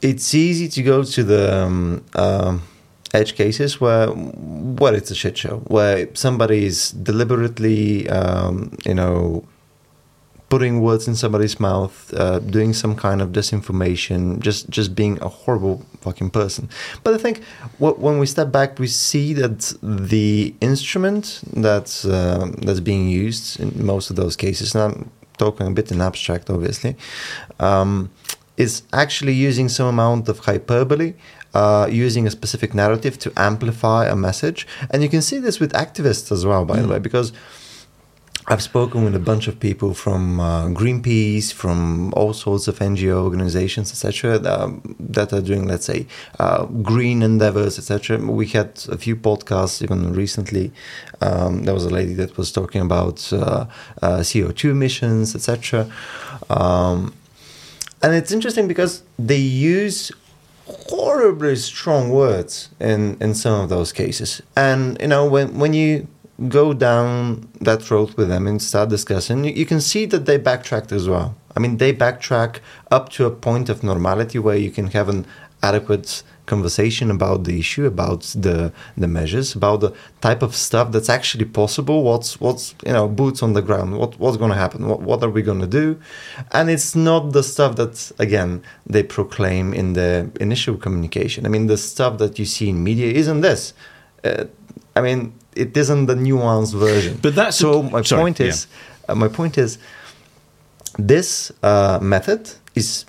it's 0.00 0.34
easy 0.34 0.68
to 0.68 0.82
go 0.82 1.02
to 1.04 1.24
the. 1.24 1.62
Um, 1.62 2.04
um, 2.14 2.62
edge 3.14 3.34
cases 3.34 3.80
where 3.80 4.08
where 4.08 4.94
it's 4.94 5.10
a 5.10 5.14
shit 5.14 5.36
show, 5.36 5.58
where 5.66 6.08
somebody 6.14 6.64
is 6.64 6.90
deliberately, 6.92 8.08
um, 8.08 8.76
you 8.84 8.94
know, 8.94 9.44
putting 10.48 10.80
words 10.80 11.08
in 11.08 11.14
somebody's 11.14 11.58
mouth, 11.60 12.12
uh, 12.14 12.38
doing 12.38 12.72
some 12.72 12.94
kind 12.94 13.22
of 13.22 13.30
disinformation, 13.30 14.40
just 14.40 14.68
just 14.70 14.94
being 14.94 15.18
a 15.22 15.28
horrible 15.28 15.84
fucking 16.00 16.30
person. 16.30 16.68
But 17.04 17.14
I 17.14 17.18
think 17.18 17.42
when 17.78 18.18
we 18.18 18.26
step 18.26 18.50
back, 18.52 18.78
we 18.78 18.86
see 18.86 19.34
that 19.34 19.74
the 19.82 20.54
instrument 20.60 21.40
that's 21.52 22.04
uh, 22.04 22.50
that's 22.58 22.80
being 22.80 23.08
used 23.08 23.60
in 23.60 23.84
most 23.84 24.10
of 24.10 24.16
those 24.16 24.36
cases. 24.36 24.74
Now, 24.74 24.86
I'm 24.86 25.10
talking 25.44 25.66
a 25.72 25.74
bit 25.78 25.90
in 25.94 26.00
abstract, 26.08 26.46
obviously. 26.56 26.92
Um, 27.68 28.10
is 28.56 28.82
actually 28.92 29.34
using 29.48 29.68
some 29.76 29.88
amount 29.96 30.28
of 30.28 30.36
hyperbole 30.48 31.14
uh, 31.54 31.86
using 31.90 32.26
a 32.26 32.30
specific 32.30 32.70
narrative 32.74 33.18
to 33.24 33.28
amplify 33.36 34.06
a 34.06 34.16
message. 34.16 34.66
And 34.90 35.02
you 35.02 35.08
can 35.08 35.22
see 35.22 35.38
this 35.38 35.56
with 35.62 35.72
activists 35.84 36.30
as 36.36 36.44
well, 36.44 36.64
by 36.64 36.76
mm. 36.76 36.82
the 36.82 36.88
way, 36.92 36.98
because 36.98 37.32
I've 38.48 38.62
spoken 38.62 39.04
with 39.04 39.14
a 39.14 39.20
bunch 39.20 39.46
of 39.46 39.60
people 39.60 39.94
from 39.94 40.40
uh, 40.40 40.66
Greenpeace, 40.66 41.52
from 41.52 42.12
all 42.14 42.32
sorts 42.32 42.66
of 42.66 42.76
NGO 42.80 43.22
organizations, 43.22 43.92
etc., 43.92 44.36
that, 44.40 44.80
that, 44.98 45.32
are 45.32 45.40
doing, 45.40 45.68
let's 45.68 45.86
say, 45.86 46.06
uh, 46.40 46.64
green 46.64 47.22
endeavors, 47.22 47.78
etc. 47.78 48.18
We 48.18 48.48
had 48.48 48.82
a 48.88 48.98
few 48.98 49.14
podcasts 49.14 49.80
even 49.80 50.12
recently. 50.12 50.72
Um, 51.20 51.62
there 51.64 51.74
was 51.74 51.84
a 51.84 51.90
lady 51.90 52.14
that 52.14 52.36
was 52.36 52.50
talking 52.50 52.80
about 52.80 53.32
uh, 53.32 53.66
uh 54.02 54.18
CO2 54.18 54.70
emissions, 54.70 55.36
etc. 55.36 55.88
Um, 56.50 57.14
and 58.02 58.12
it's 58.12 58.32
interesting 58.32 58.66
because 58.66 59.04
they 59.20 59.36
use 59.36 60.10
horribly 60.66 61.54
strong 61.54 62.10
words 62.10 62.70
in 62.80 63.16
in 63.20 63.34
some 63.34 63.60
of 63.60 63.68
those 63.68 63.92
cases. 63.92 64.42
And 64.56 65.00
you 65.00 65.06
know 65.06 65.24
when 65.26 65.58
when 65.60 65.74
you 65.74 66.08
go 66.48 66.72
down 66.72 67.48
that 67.60 67.90
road 67.90 68.14
with 68.14 68.28
them 68.28 68.46
and 68.46 68.60
start 68.60 68.88
discussing, 68.88 69.44
you, 69.44 69.52
you 69.52 69.66
can 69.66 69.80
see 69.80 70.06
that 70.06 70.26
they 70.26 70.36
backtracked 70.36 70.92
as 70.92 71.08
well. 71.08 71.34
I 71.56 71.60
mean, 71.60 71.76
they 71.76 71.92
backtrack 71.92 72.60
up 72.90 73.08
to 73.10 73.26
a 73.26 73.30
point 73.30 73.68
of 73.68 73.82
normality 73.82 74.38
where 74.38 74.56
you 74.56 74.70
can 74.70 74.88
have 74.88 75.08
an 75.08 75.26
adequate 75.62 76.22
conversation 76.46 77.10
about 77.10 77.44
the 77.44 77.58
issue, 77.58 77.86
about 77.86 78.22
the 78.34 78.72
the 78.96 79.06
measures, 79.06 79.54
about 79.54 79.80
the 79.80 79.92
type 80.20 80.42
of 80.42 80.54
stuff 80.54 80.92
that's 80.92 81.08
actually 81.08 81.44
possible. 81.44 82.02
What's 82.02 82.40
what's 82.40 82.74
you 82.84 82.92
know 82.92 83.06
boots 83.08 83.42
on 83.42 83.52
the 83.52 83.62
ground. 83.62 83.98
What 83.98 84.18
what's 84.18 84.36
going 84.36 84.50
to 84.50 84.56
happen? 84.56 84.88
What 84.88 85.00
what 85.02 85.22
are 85.22 85.30
we 85.30 85.42
going 85.42 85.60
to 85.60 85.66
do? 85.66 86.00
And 86.50 86.68
it's 86.68 86.94
not 86.94 87.32
the 87.32 87.42
stuff 87.42 87.76
that 87.76 88.12
again 88.18 88.62
they 88.86 89.02
proclaim 89.02 89.72
in 89.72 89.92
the 89.92 90.30
initial 90.40 90.76
communication. 90.76 91.46
I 91.46 91.48
mean, 91.48 91.66
the 91.68 91.78
stuff 91.78 92.18
that 92.18 92.38
you 92.38 92.46
see 92.46 92.68
in 92.70 92.82
media 92.82 93.12
isn't 93.12 93.40
this. 93.42 93.74
Uh, 94.24 94.44
I 94.94 95.00
mean, 95.00 95.34
it 95.54 95.76
isn't 95.76 96.06
the 96.06 96.14
nuanced 96.14 96.74
version. 96.74 97.18
But 97.22 97.34
that's 97.34 97.56
so. 97.56 97.82
My 97.82 98.02
sorry, 98.02 98.22
point 98.22 98.40
is, 98.40 98.66
yeah. 98.66 99.12
uh, 99.12 99.14
my 99.14 99.28
point 99.28 99.58
is, 99.58 99.78
this 100.98 101.52
uh, 101.62 101.98
method 102.02 102.50
is 102.74 103.04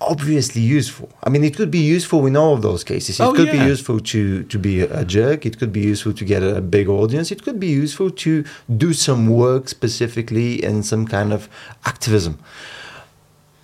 obviously 0.00 0.60
useful. 0.60 1.08
I 1.22 1.30
mean, 1.30 1.44
it 1.44 1.56
could 1.56 1.70
be 1.70 1.78
useful 1.78 2.26
in 2.26 2.36
all 2.36 2.54
of 2.54 2.62
those 2.62 2.84
cases. 2.84 3.20
It 3.20 3.22
oh, 3.22 3.32
could 3.32 3.46
yeah. 3.46 3.64
be 3.64 3.70
useful 3.70 4.00
to 4.00 4.42
to 4.44 4.58
be 4.58 4.80
a 4.80 5.04
jerk. 5.04 5.46
It 5.46 5.58
could 5.58 5.72
be 5.72 5.80
useful 5.80 6.12
to 6.12 6.24
get 6.24 6.42
a 6.42 6.60
big 6.60 6.88
audience. 6.88 7.30
It 7.30 7.42
could 7.42 7.58
be 7.58 7.68
useful 7.68 8.10
to 8.10 8.44
do 8.76 8.92
some 8.92 9.28
work 9.28 9.68
specifically 9.68 10.62
in 10.62 10.82
some 10.82 11.06
kind 11.06 11.32
of 11.32 11.48
activism. 11.84 12.38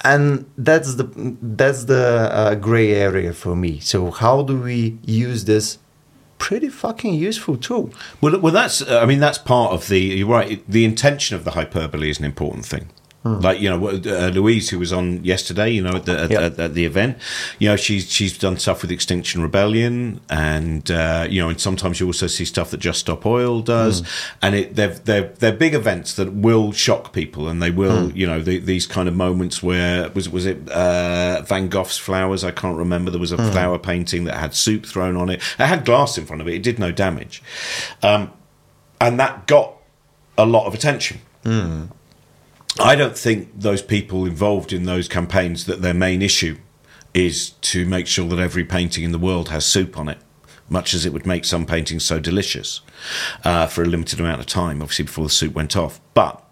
And 0.02 0.46
that's 0.56 0.94
the 0.94 1.04
that's 1.42 1.84
the 1.84 2.30
uh, 2.32 2.54
gray 2.54 2.94
area 2.94 3.32
for 3.34 3.54
me. 3.54 3.80
So 3.80 4.10
how 4.10 4.42
do 4.42 4.58
we 4.58 4.98
use 5.04 5.44
this 5.44 5.78
pretty 6.40 6.68
fucking 6.68 7.14
useful 7.14 7.56
tool. 7.56 7.92
Well, 8.20 8.40
well, 8.40 8.52
that's 8.52 8.82
I 8.88 9.06
mean 9.06 9.20
that's 9.20 9.38
part 9.38 9.72
of 9.72 9.86
the. 9.86 10.00
You're 10.00 10.26
right. 10.26 10.60
The 10.68 10.84
intention 10.84 11.36
of 11.36 11.44
the 11.44 11.52
hyperbole 11.52 12.10
is 12.10 12.18
an 12.18 12.24
important 12.24 12.66
thing. 12.66 12.88
Hmm. 13.22 13.38
Like 13.40 13.60
you 13.60 13.68
know, 13.68 13.86
uh, 13.86 14.30
Louise, 14.32 14.70
who 14.70 14.78
was 14.78 14.94
on 14.94 15.22
yesterday, 15.22 15.68
you 15.68 15.82
know, 15.82 15.90
at 15.90 16.06
the, 16.06 16.18
at, 16.18 16.30
yep. 16.30 16.40
at, 16.40 16.58
at 16.58 16.74
the 16.74 16.86
event, 16.86 17.18
you 17.58 17.68
know, 17.68 17.76
she's 17.76 18.10
she's 18.10 18.38
done 18.38 18.56
stuff 18.56 18.80
with 18.80 18.90
Extinction 18.90 19.42
Rebellion, 19.42 20.22
and 20.30 20.90
uh, 20.90 21.26
you 21.28 21.42
know, 21.42 21.50
and 21.50 21.60
sometimes 21.60 22.00
you 22.00 22.06
also 22.06 22.26
see 22.26 22.46
stuff 22.46 22.70
that 22.70 22.80
Just 22.80 23.00
Stop 23.00 23.26
Oil 23.26 23.60
does, 23.60 24.00
mm. 24.00 24.34
and 24.40 24.54
it 24.54 24.74
they're 24.74 24.94
they're 24.94 25.28
they're 25.38 25.52
big 25.52 25.74
events 25.74 26.14
that 26.14 26.32
will 26.32 26.72
shock 26.72 27.12
people, 27.12 27.46
and 27.46 27.60
they 27.60 27.70
will, 27.70 28.08
mm. 28.08 28.16
you 28.16 28.26
know, 28.26 28.40
the, 28.40 28.58
these 28.58 28.86
kind 28.86 29.06
of 29.06 29.14
moments 29.14 29.62
where 29.62 30.08
was 30.10 30.30
was 30.30 30.46
it 30.46 30.70
uh, 30.70 31.42
Van 31.42 31.68
Gogh's 31.68 31.98
flowers? 31.98 32.42
I 32.42 32.52
can't 32.52 32.78
remember. 32.78 33.10
There 33.10 33.20
was 33.20 33.32
a 33.32 33.50
flower 33.52 33.78
painting 33.78 34.24
that 34.24 34.36
had 34.36 34.54
soup 34.54 34.86
thrown 34.86 35.18
on 35.18 35.28
it. 35.28 35.42
It 35.58 35.66
had 35.66 35.84
glass 35.84 36.16
in 36.16 36.24
front 36.24 36.40
of 36.40 36.48
it. 36.48 36.54
It 36.54 36.62
did 36.62 36.78
no 36.78 36.90
damage, 36.90 37.42
um, 38.02 38.32
and 38.98 39.20
that 39.20 39.46
got 39.46 39.74
a 40.38 40.46
lot 40.46 40.64
of 40.66 40.72
attention. 40.72 41.20
I 42.78 42.94
don't 42.94 43.16
think 43.16 43.60
those 43.60 43.82
people 43.82 44.24
involved 44.24 44.72
in 44.72 44.84
those 44.84 45.08
campaigns 45.08 45.66
that 45.66 45.82
their 45.82 45.94
main 45.94 46.22
issue 46.22 46.58
is 47.12 47.50
to 47.50 47.84
make 47.84 48.06
sure 48.06 48.28
that 48.28 48.38
every 48.38 48.64
painting 48.64 49.04
in 49.04 49.12
the 49.12 49.18
world 49.18 49.48
has 49.48 49.66
soup 49.66 49.98
on 49.98 50.08
it, 50.08 50.18
much 50.68 50.94
as 50.94 51.04
it 51.04 51.12
would 51.12 51.26
make 51.26 51.44
some 51.44 51.66
paintings 51.66 52.04
so 52.04 52.20
delicious 52.20 52.80
uh, 53.44 53.66
for 53.66 53.82
a 53.82 53.86
limited 53.86 54.20
amount 54.20 54.40
of 54.40 54.46
time, 54.46 54.80
obviously 54.80 55.04
before 55.04 55.24
the 55.24 55.30
soup 55.30 55.54
went 55.54 55.76
off. 55.76 56.00
But 56.14 56.42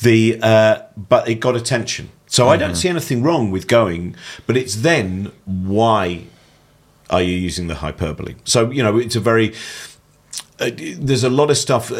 the 0.00 0.38
uh, 0.40 0.82
but 0.96 1.28
it 1.28 1.36
got 1.40 1.56
attention, 1.56 2.10
so 2.26 2.44
mm-hmm. 2.44 2.52
I 2.52 2.56
don't 2.56 2.70
mm-hmm. 2.70 2.76
see 2.76 2.88
anything 2.88 3.22
wrong 3.22 3.50
with 3.50 3.66
going. 3.66 4.14
But 4.46 4.56
it's 4.56 4.76
then 4.76 5.32
why 5.44 6.24
are 7.10 7.22
you 7.22 7.34
using 7.34 7.66
the 7.66 7.76
hyperbole? 7.76 8.36
So 8.44 8.70
you 8.70 8.82
know 8.82 8.96
it's 8.96 9.16
a 9.16 9.20
very 9.20 9.52
uh, 10.60 10.70
there's 10.76 11.24
a 11.24 11.30
lot 11.30 11.50
of 11.50 11.56
stuff. 11.56 11.90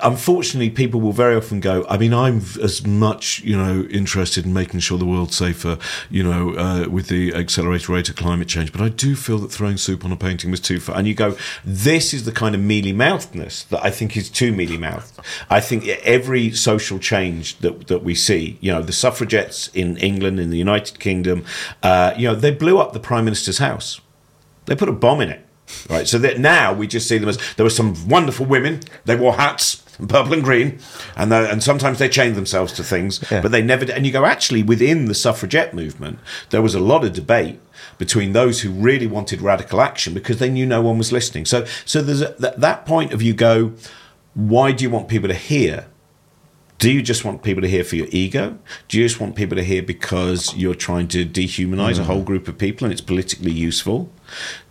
Unfortunately, 0.00 0.70
people 0.70 1.00
will 1.00 1.12
very 1.12 1.34
often 1.34 1.58
go. 1.58 1.84
I 1.88 1.98
mean, 1.98 2.14
I'm 2.14 2.36
as 2.62 2.86
much 2.86 3.40
you 3.40 3.56
know 3.56 3.82
interested 3.90 4.46
in 4.46 4.52
making 4.52 4.78
sure 4.78 4.96
the 4.96 5.06
world's 5.06 5.36
safer, 5.36 5.76
you 6.08 6.22
know, 6.22 6.54
uh, 6.54 6.88
with 6.88 7.08
the 7.08 7.34
accelerated 7.34 7.88
rate 7.88 8.08
of 8.08 8.14
climate 8.14 8.46
change. 8.46 8.70
But 8.70 8.80
I 8.80 8.90
do 8.90 9.16
feel 9.16 9.38
that 9.38 9.50
throwing 9.50 9.76
soup 9.76 10.04
on 10.04 10.12
a 10.12 10.16
painting 10.16 10.52
was 10.52 10.60
too 10.60 10.78
far. 10.78 10.96
And 10.96 11.08
you 11.08 11.14
go, 11.14 11.36
this 11.64 12.14
is 12.14 12.24
the 12.24 12.32
kind 12.32 12.54
of 12.54 12.60
mealy 12.60 12.92
mouthedness 12.92 13.64
that 13.70 13.84
I 13.84 13.90
think 13.90 14.16
is 14.16 14.30
too 14.30 14.52
mealy 14.52 14.78
mouthed. 14.78 15.18
I 15.48 15.60
think 15.60 15.88
every 15.88 16.52
social 16.52 17.00
change 17.00 17.58
that 17.58 17.88
that 17.88 18.04
we 18.04 18.14
see, 18.14 18.56
you 18.60 18.70
know, 18.70 18.82
the 18.82 18.92
suffragettes 18.92 19.68
in 19.74 19.96
England, 19.96 20.38
in 20.38 20.50
the 20.50 20.58
United 20.58 21.00
Kingdom, 21.00 21.44
uh, 21.82 22.14
you 22.16 22.28
know, 22.28 22.36
they 22.36 22.52
blew 22.52 22.78
up 22.78 22.92
the 22.92 23.00
prime 23.00 23.24
minister's 23.24 23.58
house. 23.58 24.00
They 24.66 24.76
put 24.76 24.88
a 24.88 24.92
bomb 24.92 25.20
in 25.22 25.30
it 25.30 25.44
Right, 25.88 26.06
so 26.06 26.18
that 26.18 26.38
now 26.38 26.72
we 26.72 26.86
just 26.86 27.08
see 27.08 27.18
them 27.18 27.28
as 27.28 27.38
there 27.56 27.64
were 27.64 27.70
some 27.70 28.08
wonderful 28.08 28.46
women. 28.46 28.80
They 29.04 29.16
wore 29.16 29.34
hats, 29.34 29.76
purple 30.08 30.32
and 30.32 30.42
green, 30.42 30.78
and 31.16 31.32
and 31.32 31.62
sometimes 31.62 31.98
they 31.98 32.08
chained 32.08 32.36
themselves 32.36 32.72
to 32.74 32.84
things, 32.84 33.24
yeah. 33.30 33.40
but 33.40 33.52
they 33.52 33.62
never. 33.62 33.90
And 33.90 34.06
you 34.06 34.12
go 34.12 34.24
actually 34.24 34.62
within 34.62 35.06
the 35.06 35.14
suffragette 35.14 35.74
movement, 35.74 36.18
there 36.50 36.62
was 36.62 36.74
a 36.74 36.80
lot 36.80 37.04
of 37.04 37.12
debate 37.12 37.60
between 37.98 38.32
those 38.32 38.62
who 38.62 38.70
really 38.70 39.06
wanted 39.06 39.40
radical 39.40 39.80
action 39.80 40.14
because 40.14 40.38
they 40.38 40.50
knew 40.50 40.66
no 40.66 40.80
one 40.80 40.98
was 40.98 41.12
listening. 41.12 41.44
So 41.44 41.64
so 41.84 42.02
there's 42.02 42.22
a, 42.22 42.34
that, 42.38 42.60
that 42.60 42.86
point 42.86 43.12
of 43.12 43.22
you 43.22 43.34
go, 43.34 43.72
why 44.34 44.72
do 44.72 44.84
you 44.84 44.90
want 44.90 45.08
people 45.08 45.28
to 45.28 45.34
hear? 45.34 45.86
Do 46.80 46.90
you 46.90 47.02
just 47.02 47.26
want 47.26 47.42
people 47.42 47.60
to 47.60 47.68
hear 47.68 47.84
for 47.84 47.96
your 47.96 48.06
ego? 48.10 48.58
Do 48.88 48.98
you 48.98 49.04
just 49.04 49.20
want 49.20 49.36
people 49.36 49.54
to 49.56 49.62
hear 49.62 49.82
because 49.82 50.56
you're 50.56 50.74
trying 50.74 51.08
to 51.08 51.26
dehumanize 51.26 51.96
mm. 51.96 52.00
a 52.00 52.04
whole 52.04 52.22
group 52.22 52.48
of 52.48 52.56
people 52.56 52.86
and 52.86 52.92
it's 52.92 53.02
politically 53.02 53.52
useful? 53.52 54.10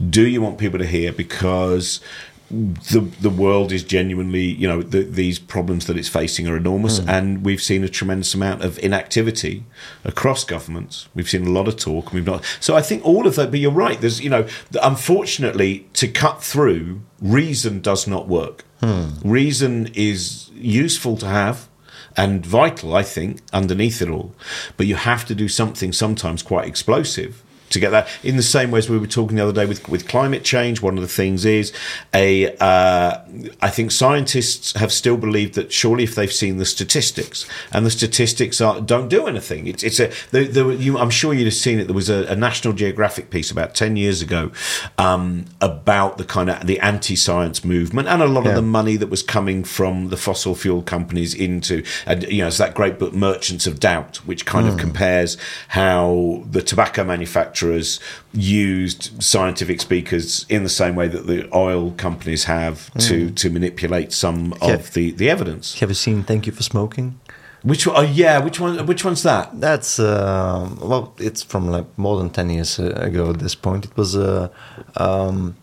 Do 0.10 0.28
you 0.28 0.41
want 0.41 0.57
people 0.57 0.80
to 0.80 0.88
hear 0.88 1.14
because 1.14 2.01
the 2.49 3.01
the 3.22 3.30
world 3.30 3.72
is 3.72 3.84
genuinely, 3.84 4.41
you 4.41 4.68
know, 4.68 4.82
the, 4.82 5.03
these 5.03 5.38
problems 5.38 5.86
that 5.86 5.97
it's 5.97 6.10
facing 6.10 6.47
are 6.47 6.57
enormous, 6.57 6.99
mm. 6.99 7.07
and 7.07 7.45
we've 7.45 7.62
seen 7.62 7.84
a 7.84 7.88
tremendous 7.88 8.34
amount 8.34 8.64
of 8.64 8.80
inactivity 8.80 9.66
across 10.03 10.43
governments. 10.43 11.07
We've 11.14 11.30
seen 11.30 11.45
a 11.45 11.51
lot 11.51 11.68
of 11.68 11.78
talk. 11.78 12.12
We've 12.12 12.26
not. 12.26 12.43
So 12.60 12.76
I 12.76 12.82
think 12.82 13.05
all 13.05 13.28
of 13.28 13.36
that. 13.36 13.51
But 13.51 13.60
you're 13.60 13.72
right. 13.72 14.01
There's, 14.01 14.20
you 14.20 14.32
know, 14.32 14.47
unfortunately, 14.82 15.88
to 15.93 16.07
cut 16.07 16.43
through, 16.43 17.01
reason 17.22 17.82
does 17.82 18.07
not 18.07 18.28
work. 18.28 18.66
Mm. 18.82 19.22
Reason 19.24 19.91
is 19.93 20.49
useful 20.55 21.16
to 21.18 21.28
have 21.28 21.69
and 22.20 22.46
vital, 22.46 22.96
I 22.96 23.04
think, 23.04 23.40
underneath 23.54 24.02
it 24.02 24.10
all. 24.10 24.36
But 24.76 24.88
you 24.88 24.96
have 24.96 25.26
to 25.28 25.34
do 25.34 25.48
something 25.48 25.94
sometimes 25.94 26.44
quite 26.44 26.68
explosive 26.68 27.42
to 27.70 27.80
get 27.80 27.92
that. 27.92 28.08
In 28.24 28.36
the 28.36 28.44
same 28.44 28.72
way 28.72 28.80
as 28.80 28.90
we 28.90 28.98
were 28.98 29.08
talking 29.08 29.38
the 29.38 29.44
other 29.44 29.54
day 29.54 29.66
with, 29.66 29.88
with 29.90 30.08
climate 30.08 30.44
change, 30.44 30.82
one 30.82 30.98
of 30.98 31.02
the 31.02 31.08
things 31.08 31.46
is 31.46 31.74
a. 32.14 32.56
Uh, 32.58 33.20
I 33.62 33.70
think 33.70 33.92
scientists 33.92 34.74
have 34.74 34.92
still 34.92 35.18
believed 35.18 35.56
that 35.56 35.72
surely 35.72 36.04
if 36.04 36.16
they've 36.16 36.32
seen 36.32 36.58
the 36.58 36.66
statistics 36.66 37.48
and 37.72 37.86
the 37.86 37.92
statistics 37.92 38.62
are, 38.62 38.82
don't 38.82 39.08
do 39.08 39.28
anything. 39.28 39.68
It's, 39.68 39.84
it's 39.84 40.00
a. 40.00 40.12
The, 40.32 40.46
the, 40.46 40.76
you, 40.76 40.98
I'm 40.98 41.10
sure 41.10 41.34
you'd 41.34 41.46
have 41.46 41.54
seen 41.54 41.80
it. 41.80 41.86
There 41.86 41.96
was 41.96 42.10
a, 42.10 42.26
a 42.26 42.36
National 42.36 42.74
Geographic 42.74 43.30
piece 43.30 43.52
about 43.52 43.76
ten 43.76 43.96
years 43.96 44.22
ago 44.22 44.52
um, 44.98 45.46
about 45.62 46.18
the 46.18 46.26
kind 46.26 46.50
of 46.50 46.66
the 46.66 46.80
anti-science 46.80 47.64
movement 47.64 48.08
and 48.08 48.22
a 48.22 48.28
lot 48.28 48.46
yeah. 48.46 48.52
of 48.52 48.56
the 48.56 48.62
money 48.62 48.96
that 48.96 49.10
was 49.10 49.24
coming 49.24 49.64
from 49.64 50.10
the 50.10 50.18
fossil 50.18 50.56
fuel 50.56 50.82
companies 50.82 51.34
into, 51.34 51.84
and 52.06 52.24
you 52.24 52.42
know, 52.42 52.48
it's 52.48 52.58
that 52.58 52.74
great 52.74 52.98
book 53.00 53.14
Merchants 53.14 53.68
of 53.68 53.80
Doubt, 53.80 54.18
which 54.26 54.46
kind 54.46 54.66
mm. 54.66 54.70
of 54.70 54.74
hmm. 54.76 54.82
compares 54.82 55.38
how 55.70 56.44
the 56.50 56.62
tobacco 56.62 57.04
manufacturers 57.04 57.59
manufacturers 57.62 57.99
used 58.34 59.22
scientific 59.22 59.82
speakers 59.82 60.45
in 60.49 60.64
the 60.64 60.70
same 60.70 60.95
way 60.95 61.07
that 61.07 61.28
the 61.28 61.49
oil 61.55 61.91
companies 61.91 62.45
have 62.45 62.91
mm. 62.93 63.07
to, 63.07 63.32
to 63.32 63.49
manipulate 63.49 64.12
some 64.12 64.53
of 64.62 64.93
the, 64.93 65.12
the 65.12 65.30
evidence. 65.30 65.80
Have 65.80 65.89
you 65.89 65.95
seen 65.95 66.24
Thank 66.24 66.45
You 66.45 66.53
for 66.53 66.64
Smoking? 66.64 67.20
Which 67.62 67.86
one? 67.86 67.95
Oh, 67.97 68.01
yeah. 68.01 68.39
Which 68.39 68.60
one? 68.60 68.86
Which 68.86 69.03
one's 69.03 69.24
that? 69.24 69.60
That's 69.60 69.99
uh, 69.99 70.70
well, 70.82 71.14
it's 71.18 71.43
from 71.43 71.68
like 71.68 71.86
more 71.97 72.18
than 72.18 72.30
ten 72.30 72.49
years 72.49 72.80
ago. 72.80 73.32
At 73.32 73.39
this 73.39 73.53
point, 73.53 73.84
it 73.84 73.97
was 73.97 74.16
a 74.16 74.49
um, 74.95 75.57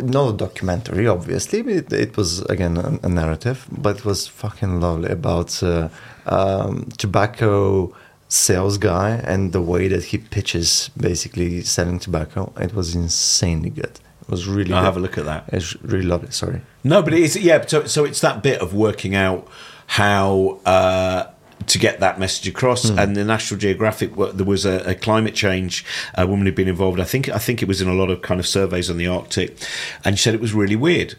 no 0.00 0.30
documentary, 0.30 1.08
obviously. 1.08 1.58
It, 1.58 1.92
it 1.92 2.16
was 2.16 2.42
again 2.42 2.76
a, 2.76 3.00
a, 3.02 3.08
narrative, 3.08 3.66
but 3.72 3.98
it 3.98 4.04
was 4.04 4.28
fucking 4.28 4.80
lovely 4.80 5.10
about 5.10 5.60
uh, 5.60 5.88
um, 6.26 6.88
tobacco 6.98 7.92
sales 8.28 8.78
guy 8.78 9.10
and 9.24 9.52
the 9.52 9.62
way 9.62 9.88
that 9.88 10.04
he 10.06 10.18
pitches 10.18 10.90
basically 10.96 11.62
selling 11.62 11.98
tobacco 11.98 12.52
it 12.58 12.74
was 12.74 12.94
insanely 12.94 13.70
good 13.70 14.00
it 14.22 14.28
was 14.28 14.48
really 14.48 14.70
good. 14.70 14.82
have 14.82 14.96
a 14.96 15.00
look 15.00 15.16
at 15.16 15.24
that 15.24 15.44
it's 15.52 15.80
really 15.82 16.04
lovely 16.04 16.30
sorry 16.30 16.60
no 16.82 17.02
but 17.02 17.12
it's 17.12 17.36
yeah 17.36 17.64
so, 17.66 17.84
so 17.84 18.04
it's 18.04 18.20
that 18.20 18.42
bit 18.42 18.60
of 18.60 18.74
working 18.74 19.14
out 19.14 19.46
how 19.88 20.60
uh, 20.66 21.30
to 21.66 21.78
get 21.78 22.00
that 22.00 22.18
message 22.18 22.48
across. 22.48 22.86
Mm. 22.86 23.02
And 23.02 23.16
the 23.16 23.24
National 23.24 23.58
Geographic, 23.58 24.14
there 24.14 24.46
was 24.46 24.64
a, 24.64 24.90
a, 24.90 24.94
climate 24.94 25.34
change 25.34 25.84
a 26.14 26.26
woman 26.26 26.46
who'd 26.46 26.54
been 26.54 26.68
involved. 26.68 27.00
I 27.00 27.04
think 27.04 27.28
I 27.28 27.38
think 27.38 27.62
it 27.62 27.68
was 27.68 27.80
in 27.80 27.88
a 27.88 27.94
lot 27.94 28.10
of 28.10 28.22
kind 28.22 28.40
of 28.40 28.46
surveys 28.46 28.90
on 28.90 28.96
the 28.96 29.06
Arctic, 29.06 29.56
and 30.04 30.18
she 30.18 30.24
said 30.24 30.34
it 30.34 30.40
was 30.40 30.52
really 30.52 30.76
weird 30.76 31.14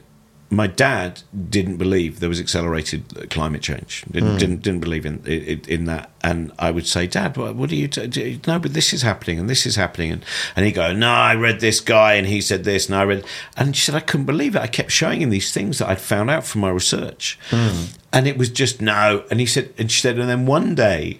my 0.49 0.67
dad 0.67 1.23
didn't 1.49 1.75
believe 1.75 2.19
there 2.19 2.29
was 2.29 2.39
accelerated 2.39 3.29
climate 3.29 3.61
change. 3.61 4.05
Didn't 4.09 4.35
mm. 4.35 4.39
didn't, 4.39 4.61
didn't, 4.61 4.79
believe 4.79 5.05
in, 5.05 5.21
in, 5.25 5.61
in 5.67 5.85
that. 5.85 6.11
And 6.21 6.53
I 6.57 6.71
would 6.71 6.87
say, 6.87 7.05
Dad, 7.05 7.35
what, 7.35 7.55
what 7.55 7.69
do 7.69 7.75
you 7.75 7.89
t- 7.89 8.39
no? 8.47 8.57
But 8.57 8.73
this 8.73 8.93
is 8.93 9.01
happening, 9.01 9.39
and 9.39 9.49
this 9.49 9.65
is 9.65 9.75
happening, 9.75 10.11
and 10.11 10.25
and 10.55 10.65
he 10.65 10.71
go, 10.71 10.93
No, 10.93 11.09
I 11.09 11.35
read 11.35 11.59
this 11.59 11.81
guy, 11.81 12.13
and 12.13 12.27
he 12.27 12.39
said 12.39 12.63
this, 12.63 12.87
and 12.87 12.95
I 12.95 13.03
read, 13.03 13.25
and 13.57 13.75
she 13.75 13.83
said 13.83 13.95
I 13.95 13.99
couldn't 13.99 14.25
believe 14.25 14.55
it. 14.55 14.61
I 14.61 14.67
kept 14.67 14.91
showing 14.91 15.21
him 15.21 15.31
these 15.31 15.51
things 15.51 15.79
that 15.79 15.89
I'd 15.89 16.01
found 16.01 16.29
out 16.29 16.45
from 16.45 16.61
my 16.61 16.69
research, 16.69 17.37
mm. 17.49 17.97
and 18.13 18.25
it 18.25 18.37
was 18.37 18.49
just 18.49 18.81
no. 18.81 19.25
And 19.29 19.41
he 19.41 19.45
said, 19.45 19.73
and 19.77 19.91
she 19.91 19.99
said, 19.99 20.17
and 20.17 20.29
then 20.29 20.45
one 20.45 20.75
day, 20.75 21.19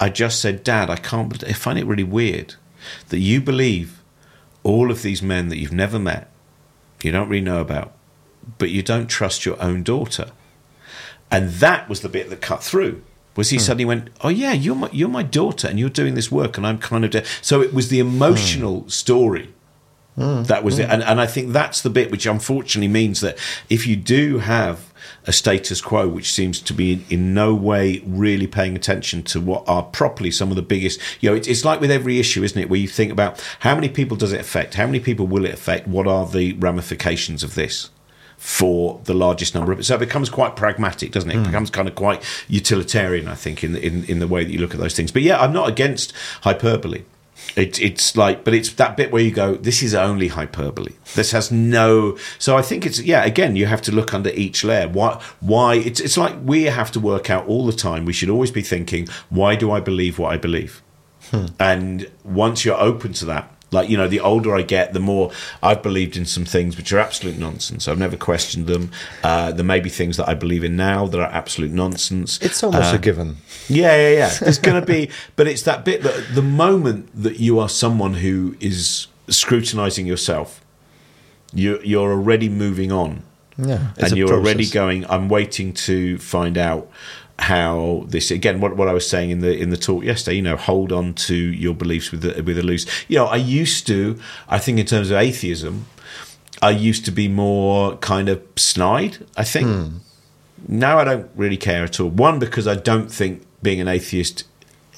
I 0.00 0.08
just 0.08 0.40
said, 0.40 0.64
Dad, 0.64 0.90
I 0.90 0.96
can't. 0.96 1.44
I 1.44 1.52
find 1.52 1.78
it 1.78 1.86
really 1.86 2.04
weird 2.04 2.54
that 3.10 3.18
you 3.18 3.40
believe 3.40 4.02
all 4.64 4.90
of 4.90 5.02
these 5.02 5.22
men 5.22 5.48
that 5.50 5.58
you've 5.58 5.72
never 5.72 6.00
met, 6.00 6.30
you 7.02 7.12
don't 7.12 7.28
really 7.28 7.44
know 7.44 7.60
about 7.60 7.95
but 8.58 8.70
you 8.70 8.82
don't 8.82 9.06
trust 9.06 9.44
your 9.44 9.60
own 9.62 9.82
daughter. 9.82 10.30
And 11.30 11.50
that 11.54 11.88
was 11.88 12.00
the 12.00 12.08
bit 12.08 12.30
that 12.30 12.40
cut 12.40 12.62
through. 12.62 13.02
Was 13.36 13.50
he 13.50 13.56
hmm. 13.56 13.62
suddenly 13.62 13.84
went, 13.84 14.10
oh 14.22 14.28
yeah, 14.28 14.52
you're 14.52 14.74
my 14.74 14.88
you're 14.92 15.08
my 15.08 15.22
daughter, 15.22 15.68
and 15.68 15.78
you're 15.78 15.90
doing 15.90 16.14
this 16.14 16.32
work, 16.32 16.56
and 16.56 16.66
I'm 16.66 16.78
kind 16.78 17.04
of 17.04 17.10
de-. 17.10 17.24
so 17.42 17.60
it 17.60 17.74
was 17.74 17.88
the 17.88 17.98
emotional 17.98 18.80
hmm. 18.80 18.88
story 18.88 19.50
hmm. 20.14 20.44
that 20.44 20.64
was 20.64 20.78
it, 20.78 20.86
hmm. 20.86 20.92
and 20.92 21.02
and 21.04 21.20
I 21.20 21.26
think 21.26 21.52
that's 21.52 21.82
the 21.82 21.90
bit 21.90 22.10
which 22.10 22.26
unfortunately 22.26 22.88
means 22.88 23.20
that 23.20 23.38
if 23.68 23.86
you 23.86 23.96
do 23.96 24.38
have 24.38 24.92
a 25.26 25.32
status 25.32 25.80
quo 25.80 26.08
which 26.08 26.32
seems 26.32 26.60
to 26.60 26.72
be 26.72 26.92
in, 26.92 27.04
in, 27.10 27.34
no 27.34 27.54
way 27.54 28.02
really 28.06 28.46
paying 28.46 28.74
attention 28.74 29.22
to 29.22 29.40
what 29.40 29.62
are 29.68 29.82
properly 29.82 30.30
some 30.30 30.50
of 30.50 30.56
the 30.56 30.62
biggest 30.62 31.00
you 31.20 31.28
know 31.28 31.36
it, 31.36 31.46
it's 31.46 31.64
like 31.64 31.80
with 31.80 31.90
every 31.90 32.18
issue 32.18 32.42
isn't 32.42 32.60
it 32.60 32.68
where 32.68 32.80
you 32.80 32.88
think 32.88 33.12
about 33.12 33.40
how 33.60 33.74
many 33.74 33.88
people 33.88 34.16
does 34.16 34.32
it 34.32 34.40
affect 34.40 34.74
how 34.74 34.86
many 34.86 34.98
people 34.98 35.26
will 35.26 35.44
it 35.44 35.52
affect 35.52 35.86
what 35.86 36.06
are 36.06 36.26
the 36.26 36.52
ramifications 36.54 37.42
of 37.42 37.54
this 37.54 37.90
for 38.36 39.00
the 39.04 39.14
largest 39.14 39.54
number 39.54 39.72
of 39.72 39.80
it. 39.80 39.84
So 39.84 39.94
it 39.94 39.98
becomes 39.98 40.28
quite 40.28 40.56
pragmatic, 40.56 41.12
doesn't 41.12 41.30
it? 41.30 41.36
It 41.36 41.40
mm. 41.40 41.46
becomes 41.46 41.70
kind 41.70 41.88
of 41.88 41.94
quite 41.94 42.22
utilitarian, 42.48 43.28
I 43.28 43.34
think, 43.34 43.64
in, 43.64 43.76
in 43.76 44.04
in 44.04 44.18
the 44.18 44.28
way 44.28 44.44
that 44.44 44.52
you 44.52 44.58
look 44.58 44.74
at 44.74 44.80
those 44.80 44.94
things. 44.94 45.10
But 45.10 45.22
yeah, 45.22 45.40
I'm 45.40 45.52
not 45.52 45.68
against 45.68 46.12
hyperbole. 46.42 47.04
It, 47.54 47.80
it's 47.80 48.16
like, 48.16 48.44
but 48.44 48.54
it's 48.54 48.72
that 48.72 48.96
bit 48.96 49.12
where 49.12 49.22
you 49.22 49.30
go, 49.30 49.54
this 49.54 49.82
is 49.82 49.94
only 49.94 50.28
hyperbole. 50.28 50.92
This 51.14 51.30
has 51.30 51.50
no. 51.50 52.18
So 52.38 52.56
I 52.56 52.62
think 52.62 52.84
it's 52.84 53.00
yeah. 53.00 53.24
Again, 53.24 53.56
you 53.56 53.66
have 53.66 53.82
to 53.82 53.92
look 53.92 54.12
under 54.12 54.30
each 54.30 54.64
layer. 54.64 54.88
Why? 54.88 55.22
Why? 55.40 55.76
It's 55.76 56.00
it's 56.00 56.16
like 56.16 56.34
we 56.42 56.64
have 56.64 56.90
to 56.92 57.00
work 57.00 57.30
out 57.30 57.46
all 57.46 57.66
the 57.66 57.72
time. 57.72 58.04
We 58.04 58.12
should 58.12 58.30
always 58.30 58.50
be 58.50 58.62
thinking, 58.62 59.08
why 59.28 59.54
do 59.54 59.70
I 59.70 59.80
believe 59.80 60.18
what 60.18 60.32
I 60.32 60.36
believe? 60.36 60.82
Hmm. 61.30 61.46
And 61.58 62.10
once 62.24 62.64
you're 62.64 62.80
open 62.80 63.12
to 63.14 63.24
that, 63.26 63.52
like, 63.76 63.90
you 63.90 63.96
know, 63.96 64.08
the 64.08 64.20
older 64.20 64.56
I 64.56 64.62
get, 64.62 64.92
the 64.94 65.00
more 65.00 65.30
I've 65.62 65.82
believed 65.82 66.16
in 66.16 66.24
some 66.24 66.44
things 66.44 66.76
which 66.76 66.92
are 66.92 66.98
absolute 66.98 67.38
nonsense. 67.38 67.86
I've 67.86 67.98
never 67.98 68.16
questioned 68.16 68.66
them. 68.66 68.90
Uh, 69.22 69.52
there 69.52 69.64
may 69.64 69.80
be 69.80 69.90
things 69.90 70.16
that 70.16 70.28
I 70.28 70.34
believe 70.34 70.64
in 70.64 70.76
now 70.76 71.06
that 71.06 71.20
are 71.20 71.30
absolute 71.30 71.70
nonsense. 71.70 72.40
It's 72.40 72.64
almost 72.64 72.92
uh, 72.92 72.96
a 72.96 72.98
given. 72.98 73.36
Yeah, 73.68 73.94
yeah, 73.94 74.10
yeah. 74.16 74.34
There's 74.40 74.58
going 74.58 74.80
to 74.80 74.86
be, 74.86 75.10
but 75.36 75.46
it's 75.46 75.62
that 75.62 75.84
bit 75.84 76.02
that 76.02 76.34
the 76.34 76.42
moment 76.42 77.10
that 77.22 77.38
you 77.38 77.60
are 77.60 77.68
someone 77.68 78.14
who 78.14 78.56
is 78.60 79.06
scrutinizing 79.28 80.06
yourself, 80.06 80.64
you, 81.52 81.78
you're 81.84 82.10
already 82.10 82.48
moving 82.48 82.90
on. 82.90 83.22
Yeah. 83.58 83.92
And 83.98 84.16
you're 84.16 84.28
process. 84.28 84.44
already 84.44 84.66
going, 84.68 85.06
I'm 85.10 85.28
waiting 85.28 85.72
to 85.74 86.18
find 86.18 86.58
out 86.58 86.90
how 87.38 88.04
this 88.08 88.30
again 88.30 88.60
what, 88.60 88.76
what 88.76 88.88
I 88.88 88.92
was 88.92 89.08
saying 89.08 89.30
in 89.30 89.40
the 89.40 89.56
in 89.56 89.70
the 89.70 89.76
talk 89.76 90.04
yesterday 90.04 90.36
you 90.36 90.42
know 90.42 90.56
hold 90.56 90.90
on 90.90 91.12
to 91.14 91.34
your 91.34 91.74
beliefs 91.74 92.10
with 92.10 92.22
the, 92.22 92.42
with 92.42 92.58
a 92.58 92.62
loose 92.62 92.86
you 93.08 93.18
know 93.18 93.26
I 93.26 93.36
used 93.36 93.86
to 93.88 94.18
I 94.48 94.58
think 94.58 94.78
in 94.78 94.86
terms 94.86 95.10
of 95.10 95.18
atheism 95.18 95.86
I 96.62 96.70
used 96.70 97.04
to 97.04 97.10
be 97.10 97.28
more 97.28 97.96
kind 97.98 98.30
of 98.30 98.42
snide 98.56 99.18
I 99.36 99.44
think 99.44 99.66
hmm. 99.66 99.96
now 100.66 100.98
I 100.98 101.04
don't 101.04 101.30
really 101.36 101.58
care 101.58 101.84
at 101.84 102.00
all 102.00 102.08
one 102.08 102.38
because 102.38 102.66
I 102.66 102.74
don't 102.74 103.12
think 103.12 103.42
being 103.62 103.80
an 103.80 103.88
atheist 103.88 104.44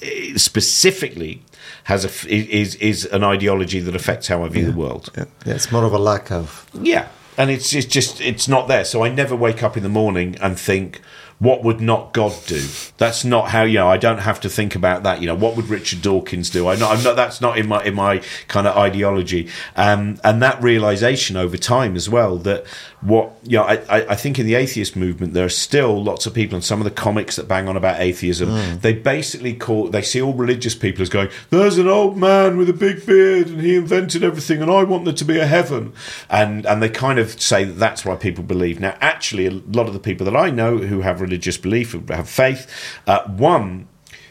eh, 0.01 0.37
specifically 0.37 1.43
has 1.85 2.05
a 2.05 2.33
is 2.33 2.75
is 2.75 3.03
an 3.07 3.23
ideology 3.23 3.81
that 3.81 3.95
affects 3.95 4.27
how 4.27 4.45
I 4.45 4.47
view 4.47 4.63
yeah. 4.63 4.71
the 4.71 4.77
world 4.77 5.09
yeah. 5.17 5.25
yeah 5.45 5.55
it's 5.55 5.73
more 5.73 5.83
of 5.83 5.91
a 5.91 5.99
lack 5.99 6.31
of 6.31 6.69
yeah 6.73 7.09
and 7.37 7.51
it's 7.51 7.73
it's 7.73 7.85
just 7.85 8.21
it's 8.21 8.47
not 8.47 8.69
there 8.69 8.85
so 8.85 9.03
I 9.03 9.09
never 9.09 9.35
wake 9.35 9.61
up 9.61 9.75
in 9.75 9.83
the 9.83 9.89
morning 9.89 10.37
and 10.41 10.57
think 10.57 11.01
what 11.39 11.63
would 11.63 11.79
not 11.79 12.13
God 12.13 12.33
do? 12.47 12.61
That's 12.97 13.23
not 13.23 13.49
how 13.49 13.63
you 13.63 13.79
know. 13.79 13.87
I 13.87 13.97
don't 13.97 14.19
have 14.19 14.41
to 14.41 14.49
think 14.49 14.75
about 14.75 15.03
that. 15.03 15.21
You 15.21 15.27
know, 15.27 15.35
what 15.35 15.55
would 15.55 15.69
Richard 15.69 16.01
Dawkins 16.01 16.49
do? 16.49 16.67
I 16.67 16.75
know 16.75 16.89
I'm 16.89 17.01
not. 17.01 17.15
That's 17.15 17.39
not 17.39 17.57
in 17.57 17.67
my 17.67 17.81
in 17.83 17.95
my 17.95 18.21
kind 18.49 18.67
of 18.67 18.75
ideology. 18.75 19.49
Um, 19.77 20.19
and 20.23 20.41
that 20.41 20.61
realization 20.61 21.37
over 21.37 21.55
time 21.57 21.95
as 21.95 22.09
well 22.09 22.37
that 22.39 22.65
what 23.01 23.31
you 23.43 23.57
know, 23.57 23.63
I, 23.63 23.77
I 23.89 24.15
think 24.15 24.37
in 24.37 24.45
the 24.45 24.55
atheist 24.55 24.97
movement 24.97 25.33
there 25.33 25.45
are 25.45 25.49
still 25.49 26.03
lots 26.03 26.25
of 26.25 26.33
people 26.33 26.55
and 26.55 26.63
some 26.63 26.81
of 26.81 26.83
the 26.83 26.91
comics 26.91 27.37
that 27.37 27.47
bang 27.47 27.69
on 27.69 27.77
about 27.77 28.01
atheism. 28.01 28.49
Mm. 28.49 28.81
They 28.81 28.93
basically 28.93 29.53
call 29.53 29.87
they 29.87 30.01
see 30.01 30.21
all 30.21 30.33
religious 30.33 30.75
people 30.75 31.01
as 31.01 31.09
going, 31.09 31.29
"There's 31.51 31.77
an 31.77 31.87
old 31.87 32.17
man 32.17 32.57
with 32.57 32.69
a 32.69 32.73
big 32.73 33.05
beard 33.05 33.47
and 33.47 33.61
he 33.61 33.77
invented 33.77 34.25
everything, 34.25 34.61
and 34.61 34.69
I 34.69 34.83
want 34.83 35.05
there 35.05 35.13
to 35.13 35.25
be 35.25 35.39
a 35.39 35.45
heaven." 35.45 35.93
And 36.29 36.65
and 36.65 36.83
they 36.83 36.89
kind 36.89 37.17
of 37.17 37.41
say 37.41 37.63
that 37.63 37.79
that's 37.79 38.03
why 38.03 38.17
people 38.17 38.43
believe. 38.43 38.81
Now, 38.81 38.97
actually, 38.99 39.45
a 39.45 39.51
lot 39.51 39.87
of 39.87 39.93
the 39.93 39.99
people 39.99 40.25
that 40.25 40.35
I 40.35 40.49
know 40.49 40.79
who 40.79 40.99
have 40.99 41.21
religious 41.29 41.57
belief, 41.57 41.93
have 42.09 42.29
faith. 42.29 42.67
Uh, 43.05 43.23
one, 43.27 43.87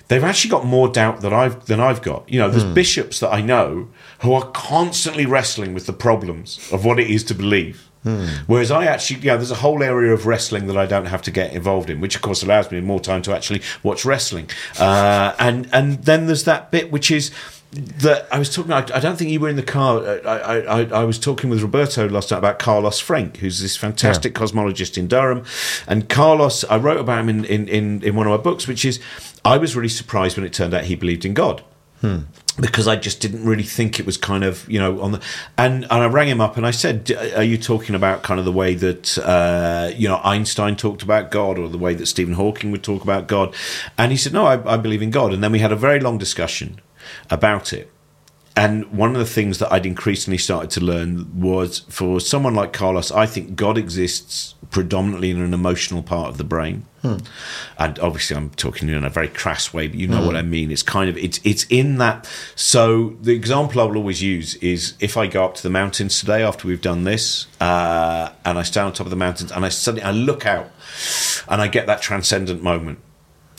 they've 0.09 0.25
actually 0.25 0.51
got 0.51 0.65
more 0.65 0.89
doubt 0.89 1.21
than 1.21 1.33
I've 1.33 1.67
than 1.67 1.81
I've 1.81 2.03
got. 2.03 2.29
You 2.29 2.41
know, 2.41 2.51
there's 2.51 2.65
mm. 2.65 2.75
bishops 2.75 3.21
that 3.21 3.33
I 3.33 3.41
know 3.41 3.89
who 4.21 4.33
are 4.33 4.51
constantly 4.51 5.27
wrestling 5.27 5.75
with 5.75 5.87
the 5.87 5.93
problems 5.93 6.59
of 6.73 6.85
what 6.85 6.99
it 6.99 7.09
is 7.09 7.25
to 7.25 7.35
believe. 7.35 7.85
Mm. 8.05 8.29
Whereas 8.47 8.71
I 8.71 8.85
actually, 8.85 9.21
you 9.21 9.27
know, 9.27 9.37
there's 9.37 9.51
a 9.51 9.57
whole 9.57 9.83
area 9.83 10.13
of 10.13 10.25
wrestling 10.25 10.67
that 10.69 10.77
I 10.77 10.87
don't 10.87 11.07
have 11.07 11.23
to 11.23 11.31
get 11.31 11.53
involved 11.53 11.91
in, 11.91 12.01
which 12.01 12.17
of 12.17 12.23
course 12.23 12.43
allows 12.43 12.71
me 12.71 12.81
more 12.81 13.01
time 13.01 13.23
to 13.23 13.35
actually 13.35 13.63
watch 13.83 14.05
wrestling. 14.05 14.49
Uh, 14.79 15.35
and 15.39 15.69
and 15.73 16.05
then 16.05 16.27
there's 16.27 16.45
that 16.45 16.71
bit 16.71 16.91
which 16.91 17.11
is 17.11 17.31
that 17.71 18.27
I 18.33 18.39
was 18.39 18.53
talking. 18.55 18.73
I, 18.73 18.79
I, 18.95 19.01
don't 19.01 19.17
think 19.17 19.31
you 19.31 19.41
were 19.41 19.49
in 19.49 19.57
the 19.57 19.63
car. 19.63 20.03
I, 20.25 20.61
I, 20.61 20.85
I, 20.85 21.05
was 21.05 21.19
talking 21.19 21.51
with 21.51 21.61
Roberto 21.61 22.09
last 22.09 22.31
night 22.31 22.39
about 22.39 22.59
Carlos 22.59 23.01
Frenk, 23.01 23.39
who's 23.39 23.61
this 23.61 23.77
fantastic 23.77 24.35
yeah. 24.35 24.45
cosmologist 24.45 24.97
in 24.97 25.07
Durham. 25.07 25.45
And 25.87 26.09
Carlos, 26.09 26.65
I 26.65 26.79
wrote 26.79 26.99
about 26.99 27.21
him 27.21 27.29
in, 27.29 27.45
in, 27.45 27.69
in, 27.69 28.03
in, 28.03 28.17
one 28.17 28.27
of 28.27 28.31
my 28.31 28.43
books, 28.43 28.67
which 28.67 28.87
is 28.87 29.01
I 29.45 29.59
was 29.59 29.77
really 29.77 29.91
surprised 29.91 30.39
when 30.39 30.47
it 30.47 30.53
turned 30.55 30.73
out 30.73 30.85
he 30.85 30.95
believed 30.95 31.27
in 31.27 31.35
God. 31.35 31.63
Hmm. 32.01 32.21
Because 32.59 32.89
I 32.89 32.97
just 32.97 33.21
didn't 33.21 33.45
really 33.45 33.63
think 33.63 34.01
it 34.01 34.07
was 34.07 34.17
kind 34.17 34.43
of 34.43 34.69
you 34.69 34.81
know 34.81 35.01
on 35.01 35.13
the 35.13 35.23
and, 35.57 35.85
and 35.85 35.93
I 35.93 36.07
rang 36.07 36.29
him 36.29 36.41
up 36.41 36.57
and 36.57 36.67
I 36.67 36.73
said, 36.73 37.13
"Are 37.37 37.45
you 37.45 37.57
talking 37.57 37.95
about 37.95 38.25
kind 38.25 38.41
of 38.41 38.47
the 38.47 38.53
way 38.53 38.75
that 38.75 39.17
uh, 39.19 39.93
you 39.95 40.09
know 40.09 40.21
Einstein 40.25 40.75
talked 40.75 41.03
about 41.03 41.31
God, 41.31 41.59
or 41.59 41.69
the 41.69 41.79
way 41.79 41.95
that 41.95 42.07
Stephen 42.07 42.35
Hawking 42.35 42.73
would 42.73 42.83
talk 42.83 43.05
about 43.05 43.29
God?" 43.29 43.55
And 43.97 44.11
he 44.11 44.19
said, 44.19 44.33
"No, 44.33 44.45
I, 44.45 44.75
I 44.75 44.77
believe 44.77 45.03
in 45.03 45.11
God." 45.11 45.33
And 45.33 45.45
then 45.45 45.53
we 45.53 45.61
had 45.61 45.71
a 45.71 45.77
very 45.77 46.01
long 46.01 46.19
discussion 46.19 46.81
about 47.31 47.73
it. 47.73 47.91
And 48.59 48.87
one 48.91 49.13
of 49.13 49.21
the 49.21 49.25
things 49.25 49.61
that 49.61 49.73
I'd 49.73 49.87
increasingly 49.87 50.37
started 50.37 50.71
to 50.71 50.81
learn 50.81 51.41
was 51.41 51.81
for 51.89 52.19
someone 52.19 52.57
like 52.57 52.73
Carlos, 52.73 53.13
I 53.13 53.25
think 53.25 53.55
God 53.55 53.79
exists 53.79 54.57
predominantly 54.73 55.31
in 55.31 55.41
an 55.41 55.55
emotional 55.55 56.03
part 56.03 56.29
of 56.29 56.39
the 56.39 56.45
brain. 56.45 56.85
Hmm. 57.03 57.19
And 57.79 57.97
obviously, 58.01 58.37
I'm 58.37 58.51
talking 58.51 58.89
in 58.89 59.05
a 59.05 59.11
very 59.11 59.29
crass 59.29 59.73
way, 59.73 59.87
but 59.87 59.97
you 59.97 60.09
know 60.09 60.19
hmm. 60.19 60.27
what 60.27 60.35
I 60.35 60.43
mean. 60.43 60.73
It's 60.73 60.83
kind 60.83 61.09
of 61.09 61.17
it's 61.17 61.39
it's 61.45 61.67
in 61.71 61.99
that. 61.99 62.29
So 62.57 63.11
the 63.23 63.33
example 63.33 63.81
I 63.81 63.85
will 63.85 63.97
always 63.97 64.25
use 64.25 64.57
is 64.57 64.95
if 64.99 65.17
I 65.17 65.29
go 65.29 65.45
up 65.45 65.55
to 65.55 65.63
the 65.63 65.71
mountains 65.71 66.19
today 66.19 66.43
after 66.43 66.67
we've 66.67 66.83
done 66.83 67.05
this, 67.05 67.47
uh, 67.61 68.31
and 68.45 68.59
I 68.59 68.65
stand 68.65 68.87
on 68.87 68.93
top 68.93 69.07
of 69.07 69.11
the 69.11 69.17
mountains, 69.17 69.53
and 69.53 69.65
I 69.65 69.69
suddenly 69.69 70.03
I 70.03 70.11
look 70.11 70.47
out, 70.47 70.73
and 71.47 71.63
I 71.63 71.69
get 71.69 71.87
that 71.87 72.03
transcendent 72.03 72.61
moment 72.61 72.99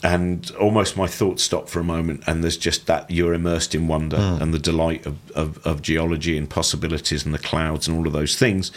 and 0.02 0.50
almost 0.52 0.96
my 0.96 1.06
thoughts 1.06 1.42
stop 1.42 1.68
for 1.68 1.80
a 1.80 1.84
moment 1.84 2.22
and 2.26 2.42
there's 2.42 2.56
just 2.56 2.86
that 2.86 3.10
you're 3.10 3.34
immersed 3.34 3.74
in 3.74 3.86
wonder 3.86 4.16
mm. 4.16 4.40
and 4.40 4.54
the 4.54 4.58
delight 4.58 5.04
of, 5.04 5.18
of, 5.32 5.66
of, 5.66 5.82
geology 5.82 6.38
and 6.38 6.48
possibilities 6.48 7.24
and 7.24 7.34
the 7.34 7.38
clouds 7.38 7.86
and 7.86 7.98
all 7.98 8.06
of 8.06 8.12
those 8.12 8.36
things 8.36 8.72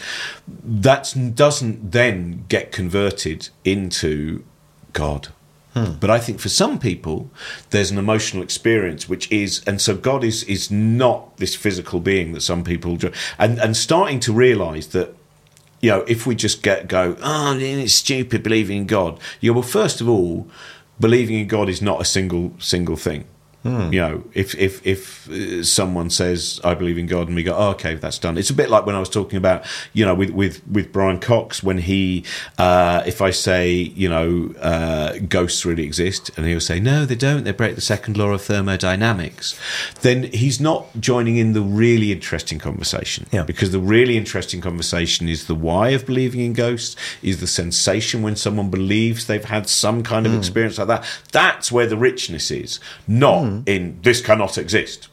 that 0.46 1.14
doesn't 1.34 1.92
then 1.92 2.44
get 2.48 2.72
converted 2.72 3.48
into 3.64 4.44
god 4.92 5.28
hmm. 5.72 5.92
but 5.98 6.10
I 6.10 6.18
think 6.18 6.40
for 6.40 6.48
some 6.48 6.78
people, 6.78 7.30
there's 7.70 7.90
an 7.90 7.98
emotional 7.98 8.42
experience 8.42 9.08
which 9.08 9.30
is, 9.32 9.62
and 9.66 9.80
so 9.80 9.96
God 9.96 10.22
is 10.22 10.44
is 10.44 10.70
not 10.70 11.36
this 11.38 11.56
physical 11.56 11.98
being 11.98 12.32
that 12.32 12.42
some 12.42 12.62
people 12.62 12.96
do, 12.96 13.10
and 13.38 13.58
and 13.58 13.76
starting 13.76 14.20
to 14.20 14.32
realise 14.32 14.86
that 14.88 15.16
you 15.80 15.90
know, 15.90 16.02
if 16.08 16.26
we 16.26 16.34
just 16.34 16.62
get 16.62 16.88
go, 16.88 17.16
oh, 17.22 17.58
it's 17.58 17.92
stupid 17.92 18.42
believing 18.42 18.78
in 18.78 18.86
God. 18.86 19.20
you 19.40 19.50
Yeah, 19.50 19.56
well, 19.56 19.62
first 19.62 20.00
of 20.00 20.08
all, 20.08 20.48
believing 20.98 21.38
in 21.38 21.46
God 21.46 21.68
is 21.68 21.82
not 21.82 22.00
a 22.00 22.04
single 22.04 22.52
single 22.58 22.96
thing. 22.96 23.24
Hmm. 23.64 23.90
You 23.94 24.00
know, 24.00 24.24
if 24.34 24.54
if 24.56 24.86
if 24.86 25.26
uh, 25.30 25.64
someone 25.64 26.10
says 26.10 26.60
I 26.62 26.74
believe 26.74 26.98
in 26.98 27.06
God 27.06 27.28
and 27.28 27.34
we 27.34 27.42
go, 27.42 27.56
oh, 27.56 27.70
okay, 27.70 27.94
that's 27.94 28.18
done. 28.18 28.36
It's 28.36 28.50
a 28.50 28.54
bit 28.54 28.68
like 28.68 28.84
when 28.84 28.94
I 28.94 29.00
was 29.00 29.08
talking 29.08 29.38
about, 29.38 29.64
you 29.94 30.04
know, 30.04 30.14
with 30.14 30.30
with 30.30 30.60
with 30.68 30.92
Brian 30.92 31.18
Cox 31.18 31.62
when 31.62 31.78
he, 31.78 32.24
uh, 32.58 33.02
if 33.06 33.22
I 33.22 33.30
say, 33.30 33.70
you 33.72 34.06
know, 34.10 34.54
uh, 34.60 35.16
ghosts 35.30 35.64
really 35.64 35.82
exist, 35.82 36.30
and 36.36 36.44
he'll 36.44 36.60
say, 36.60 36.78
no, 36.78 37.06
they 37.06 37.14
don't. 37.14 37.44
They 37.44 37.52
break 37.52 37.74
the 37.74 37.80
second 37.80 38.18
law 38.18 38.32
of 38.32 38.42
thermodynamics. 38.42 39.58
Then 40.02 40.24
he's 40.24 40.60
not 40.60 40.86
joining 41.00 41.38
in 41.38 41.54
the 41.54 41.62
really 41.62 42.12
interesting 42.12 42.58
conversation. 42.58 43.26
Yeah. 43.32 43.44
Because 43.44 43.70
the 43.70 43.80
really 43.80 44.18
interesting 44.18 44.60
conversation 44.60 45.26
is 45.26 45.46
the 45.46 45.54
why 45.54 45.88
of 45.90 46.04
believing 46.04 46.40
in 46.40 46.52
ghosts, 46.52 46.96
is 47.22 47.40
the 47.40 47.46
sensation 47.46 48.20
when 48.20 48.36
someone 48.36 48.68
believes 48.68 49.26
they've 49.26 49.42
had 49.42 49.70
some 49.70 50.02
kind 50.02 50.26
of 50.26 50.32
mm. 50.32 50.38
experience 50.38 50.76
like 50.76 50.88
that. 50.88 51.06
That's 51.32 51.72
where 51.72 51.86
the 51.86 51.96
richness 51.96 52.50
is, 52.50 52.78
not. 53.08 53.44
Mm 53.44 53.53
mm. 53.62 53.68
in 53.68 53.98
this 54.02 54.20
cannot 54.20 54.58
exist. 54.58 55.08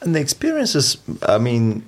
And 0.00 0.14
the 0.14 0.20
experiences, 0.20 0.98
I 1.28 1.38
mean, 1.38 1.82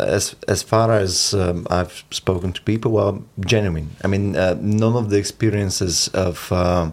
as 0.00 0.36
as 0.48 0.62
far 0.62 0.92
as 0.92 1.34
um, 1.34 1.66
I've 1.70 2.04
spoken 2.10 2.52
to 2.52 2.62
people, 2.62 2.98
are 2.98 3.18
genuine. 3.46 3.90
I 4.04 4.08
mean, 4.08 4.36
uh, 4.36 4.56
none 4.60 4.96
of 4.96 5.10
the 5.10 5.16
experiences 5.16 6.08
of 6.08 6.52
uh, 6.52 6.90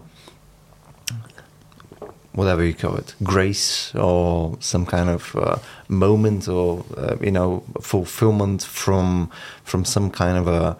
whatever 2.32 2.64
you 2.64 2.74
call 2.74 2.96
it, 2.96 3.14
grace 3.22 3.94
or 3.94 4.56
some 4.60 4.86
kind 4.86 5.10
of 5.10 5.34
uh, 5.36 5.56
moment 5.88 6.48
or 6.48 6.84
uh, 6.96 7.16
you 7.20 7.32
know 7.32 7.62
fulfillment 7.80 8.62
from 8.62 9.30
from 9.64 9.84
some 9.84 10.10
kind 10.10 10.38
of 10.38 10.46
a 10.48 10.76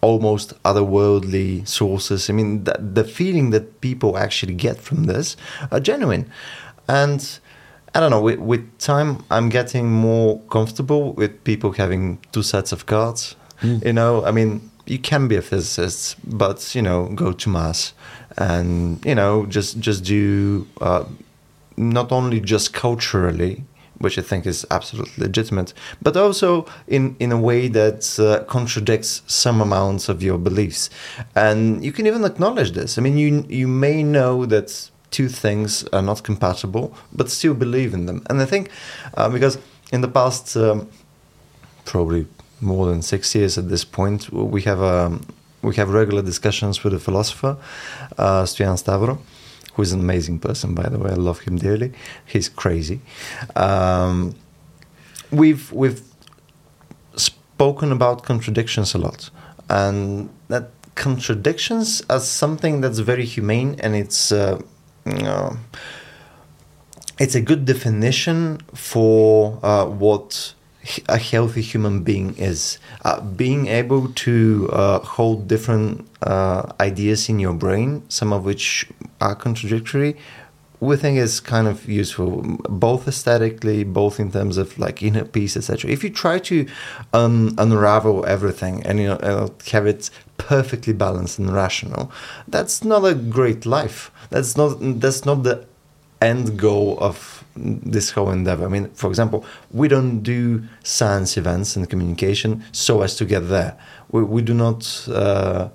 almost 0.00 0.52
otherworldly 0.64 1.66
sources. 1.66 2.28
I 2.28 2.34
mean, 2.34 2.64
the 2.64 3.04
feeling 3.04 3.50
that 3.50 3.80
people 3.80 4.18
actually 4.18 4.54
get 4.54 4.78
from 4.78 5.04
this 5.04 5.36
are 5.72 5.80
genuine. 5.80 6.30
And 6.88 7.40
I 7.94 8.00
don't 8.00 8.10
know, 8.10 8.20
with, 8.20 8.38
with 8.38 8.78
time, 8.78 9.24
I'm 9.30 9.48
getting 9.48 9.90
more 9.90 10.40
comfortable 10.50 11.12
with 11.12 11.44
people 11.44 11.72
having 11.72 12.18
two 12.32 12.42
sets 12.42 12.72
of 12.72 12.86
cards. 12.86 13.36
Mm. 13.60 13.84
You 13.84 13.92
know, 13.92 14.24
I 14.24 14.32
mean, 14.32 14.70
you 14.86 14.98
can 14.98 15.28
be 15.28 15.36
a 15.36 15.42
physicist, 15.42 16.16
but, 16.24 16.74
you 16.74 16.82
know, 16.82 17.08
go 17.14 17.32
to 17.32 17.48
mass 17.48 17.94
and, 18.36 19.04
you 19.04 19.14
know, 19.14 19.46
just, 19.46 19.78
just 19.78 20.04
do 20.04 20.66
uh, 20.80 21.04
not 21.76 22.12
only 22.12 22.40
just 22.40 22.74
culturally, 22.74 23.64
which 23.98 24.18
I 24.18 24.22
think 24.22 24.44
is 24.44 24.66
absolutely 24.70 25.24
legitimate, 25.24 25.72
but 26.02 26.16
also 26.16 26.66
in, 26.88 27.16
in 27.20 27.32
a 27.32 27.40
way 27.40 27.68
that 27.68 28.18
uh, 28.18 28.44
contradicts 28.44 29.22
some 29.26 29.60
amounts 29.60 30.08
of 30.08 30.22
your 30.22 30.36
beliefs. 30.36 30.90
And 31.34 31.84
you 31.84 31.92
can 31.92 32.06
even 32.06 32.24
acknowledge 32.24 32.72
this. 32.72 32.98
I 32.98 33.02
mean, 33.02 33.16
you 33.16 33.46
you 33.48 33.68
may 33.68 34.02
know 34.02 34.46
that 34.46 34.90
two 35.14 35.28
things 35.28 35.84
are 35.92 36.02
not 36.02 36.24
compatible, 36.24 36.86
but 37.12 37.30
still 37.30 37.54
believe 37.54 37.94
in 37.94 38.06
them. 38.06 38.20
And 38.28 38.42
I 38.42 38.46
think 38.46 38.68
uh, 39.16 39.28
because 39.28 39.58
in 39.92 40.00
the 40.00 40.08
past, 40.08 40.56
um, 40.56 40.88
probably 41.84 42.26
more 42.60 42.86
than 42.86 43.00
six 43.02 43.34
years 43.34 43.56
at 43.56 43.68
this 43.68 43.84
point, 43.84 44.32
we 44.32 44.62
have 44.62 44.82
um, 44.82 45.20
we 45.62 45.76
have 45.76 45.88
regular 45.90 46.22
discussions 46.22 46.82
with 46.82 46.94
a 46.94 46.98
philosopher, 46.98 47.56
uh, 48.18 48.42
Stavro, 48.44 49.18
who 49.74 49.82
is 49.82 49.92
an 49.92 50.00
amazing 50.00 50.40
person, 50.40 50.74
by 50.74 50.88
the 50.88 50.98
way. 50.98 51.10
I 51.10 51.14
love 51.14 51.40
him 51.46 51.56
dearly. 51.58 51.92
He's 52.26 52.48
crazy. 52.48 53.00
Um, 53.54 54.34
we've 55.30 55.70
we've 55.72 56.02
spoken 57.14 57.92
about 57.92 58.24
contradictions 58.24 58.94
a 58.94 58.98
lot, 58.98 59.30
and 59.68 60.28
that 60.48 60.70
contradictions 60.94 62.02
are 62.08 62.20
something 62.20 62.80
that's 62.80 63.00
very 63.00 63.24
humane 63.24 63.76
and 63.80 63.94
it's 63.96 64.32
uh, 64.32 64.60
uh, 65.06 65.56
it's 67.18 67.34
a 67.34 67.40
good 67.40 67.64
definition 67.64 68.60
for 68.74 69.58
uh, 69.62 69.86
what 69.86 70.54
a 71.08 71.18
healthy 71.18 71.62
human 71.62 72.02
being 72.02 72.34
is. 72.36 72.78
Uh, 73.04 73.20
being 73.20 73.66
able 73.68 74.08
to 74.12 74.68
uh, 74.72 74.98
hold 75.00 75.48
different 75.48 76.06
uh, 76.22 76.72
ideas 76.80 77.28
in 77.28 77.38
your 77.38 77.54
brain, 77.54 78.02
some 78.08 78.32
of 78.32 78.44
which 78.44 78.86
are 79.20 79.34
contradictory, 79.34 80.16
we 80.80 80.96
think 80.96 81.18
is 81.18 81.40
kind 81.40 81.66
of 81.66 81.88
useful, 81.88 82.42
both 82.68 83.08
aesthetically, 83.08 83.84
both 83.84 84.20
in 84.20 84.30
terms 84.30 84.58
of 84.58 84.78
like 84.78 85.02
inner 85.02 85.24
peace, 85.24 85.56
etc. 85.56 85.90
If 85.90 86.04
you 86.04 86.10
try 86.10 86.38
to 86.40 86.66
um, 87.12 87.54
unravel 87.58 88.26
everything 88.26 88.84
and 88.84 88.98
you 88.98 89.08
know 89.08 89.54
have 89.70 89.86
it 89.86 90.10
perfectly 90.36 90.92
balanced 90.92 91.38
and 91.38 91.52
rational, 91.52 92.12
that's 92.48 92.84
not 92.84 93.04
a 93.04 93.14
great 93.14 93.64
life. 93.64 94.10
That's 94.34 94.56
not 94.56 94.78
that's 95.00 95.24
not 95.24 95.44
the 95.44 95.64
end 96.20 96.58
goal 96.58 96.98
of 97.00 97.44
this 97.54 98.10
whole 98.10 98.30
endeavor. 98.30 98.64
I 98.64 98.68
mean, 98.68 98.88
for 98.94 99.08
example, 99.08 99.44
we 99.70 99.86
don't 99.86 100.22
do 100.22 100.64
science 100.82 101.36
events 101.36 101.76
and 101.76 101.88
communication 101.88 102.64
so 102.72 103.02
as 103.02 103.14
to 103.18 103.24
get 103.24 103.48
there. 103.48 103.78
We, 104.10 104.24
we 104.24 104.42
do 104.42 104.52
not 104.52 105.06
uh, 105.08 105.68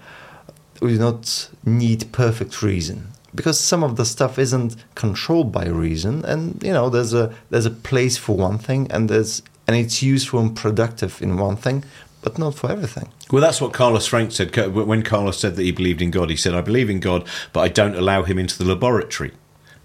we 0.81 0.89
do 0.95 0.99
not 0.99 1.49
need 1.63 2.11
perfect 2.11 2.61
reason 2.61 3.07
because 3.33 3.57
some 3.57 3.81
of 3.81 3.95
the 3.95 4.03
stuff 4.03 4.37
isn't 4.37 4.75
controlled 4.93 5.53
by 5.53 5.65
reason, 5.65 6.25
and 6.25 6.61
you 6.61 6.73
know 6.73 6.89
there's 6.89 7.13
a 7.13 7.33
there's 7.51 7.65
a 7.65 7.71
place 7.91 8.17
for 8.17 8.35
one 8.35 8.57
thing, 8.57 8.91
and 8.91 9.09
there's 9.09 9.41
and 9.67 9.77
it's 9.77 10.03
useful 10.03 10.41
and 10.41 10.53
productive 10.53 11.21
in 11.21 11.37
one 11.37 11.55
thing, 11.55 11.85
but 12.21 12.37
not 12.37 12.55
for 12.55 12.69
everything. 12.69 13.07
Well, 13.31 13.41
that's 13.41 13.61
what 13.61 13.73
Carlos 13.73 14.09
Frenk 14.09 14.31
said 14.31 14.55
when 14.73 15.03
Carlos 15.03 15.37
said 15.37 15.55
that 15.55 15.63
he 15.63 15.71
believed 15.71 16.01
in 16.01 16.09
God. 16.09 16.29
He 16.29 16.35
said, 16.35 16.55
"I 16.55 16.61
believe 16.61 16.89
in 16.89 16.99
God, 16.99 17.27
but 17.53 17.61
I 17.61 17.67
don't 17.67 17.95
allow 17.95 18.23
him 18.23 18.39
into 18.39 18.57
the 18.57 18.65
laboratory." 18.65 19.31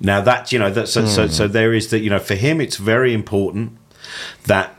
Now 0.00 0.20
that 0.22 0.50
you 0.52 0.58
know 0.58 0.70
that 0.70 0.88
so, 0.88 1.02
mm. 1.02 1.08
so, 1.08 1.26
so 1.28 1.46
there 1.46 1.72
is 1.72 1.90
that 1.90 2.00
you 2.00 2.10
know 2.10 2.18
for 2.18 2.34
him 2.34 2.60
it's 2.60 2.76
very 2.76 3.12
important 3.12 3.78
that 4.46 4.74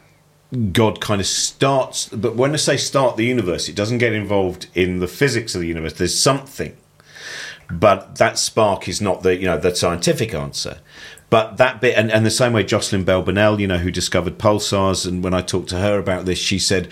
God 0.72 1.02
kind 1.02 1.22
of 1.22 1.28
starts. 1.28 2.10
But 2.10 2.36
when 2.36 2.54
I 2.54 2.58
say 2.58 2.78
start 2.78 3.18
the 3.18 3.26
universe, 3.26 3.70
it 3.70 3.76
doesn't 3.76 4.00
get 4.00 4.14
involved 4.14 4.68
in 4.74 5.00
the 5.00 5.08
physics 5.08 5.56
of 5.56 5.62
the 5.62 5.68
universe. 5.68 5.94
There's 5.94 6.18
something, 6.18 6.76
but 7.70 8.16
that 8.16 8.38
spark 8.38 8.88
is 8.88 9.02
not 9.02 9.24
the 9.24 9.36
you 9.36 9.46
know 9.46 9.58
the 9.58 9.76
scientific 9.76 10.34
answer. 10.34 10.80
But 11.30 11.58
that 11.58 11.82
bit, 11.82 11.98
and, 11.98 12.12
and 12.12 12.26
the 12.26 12.32
same 12.32 12.54
way 12.54 12.64
Jocelyn 12.64 13.04
Bell 13.04 13.22
Burnell, 13.22 13.60
you 13.60 13.68
know, 13.68 13.78
who 13.78 13.92
discovered 13.92 14.38
pulsars, 14.38 15.08
and 15.08 15.24
when 15.24 15.34
I 15.34 15.42
talked 15.42 15.70
to 15.70 15.78
her 15.78 15.98
about 15.98 16.26
this, 16.26 16.38
she 16.38 16.60
said, 16.60 16.90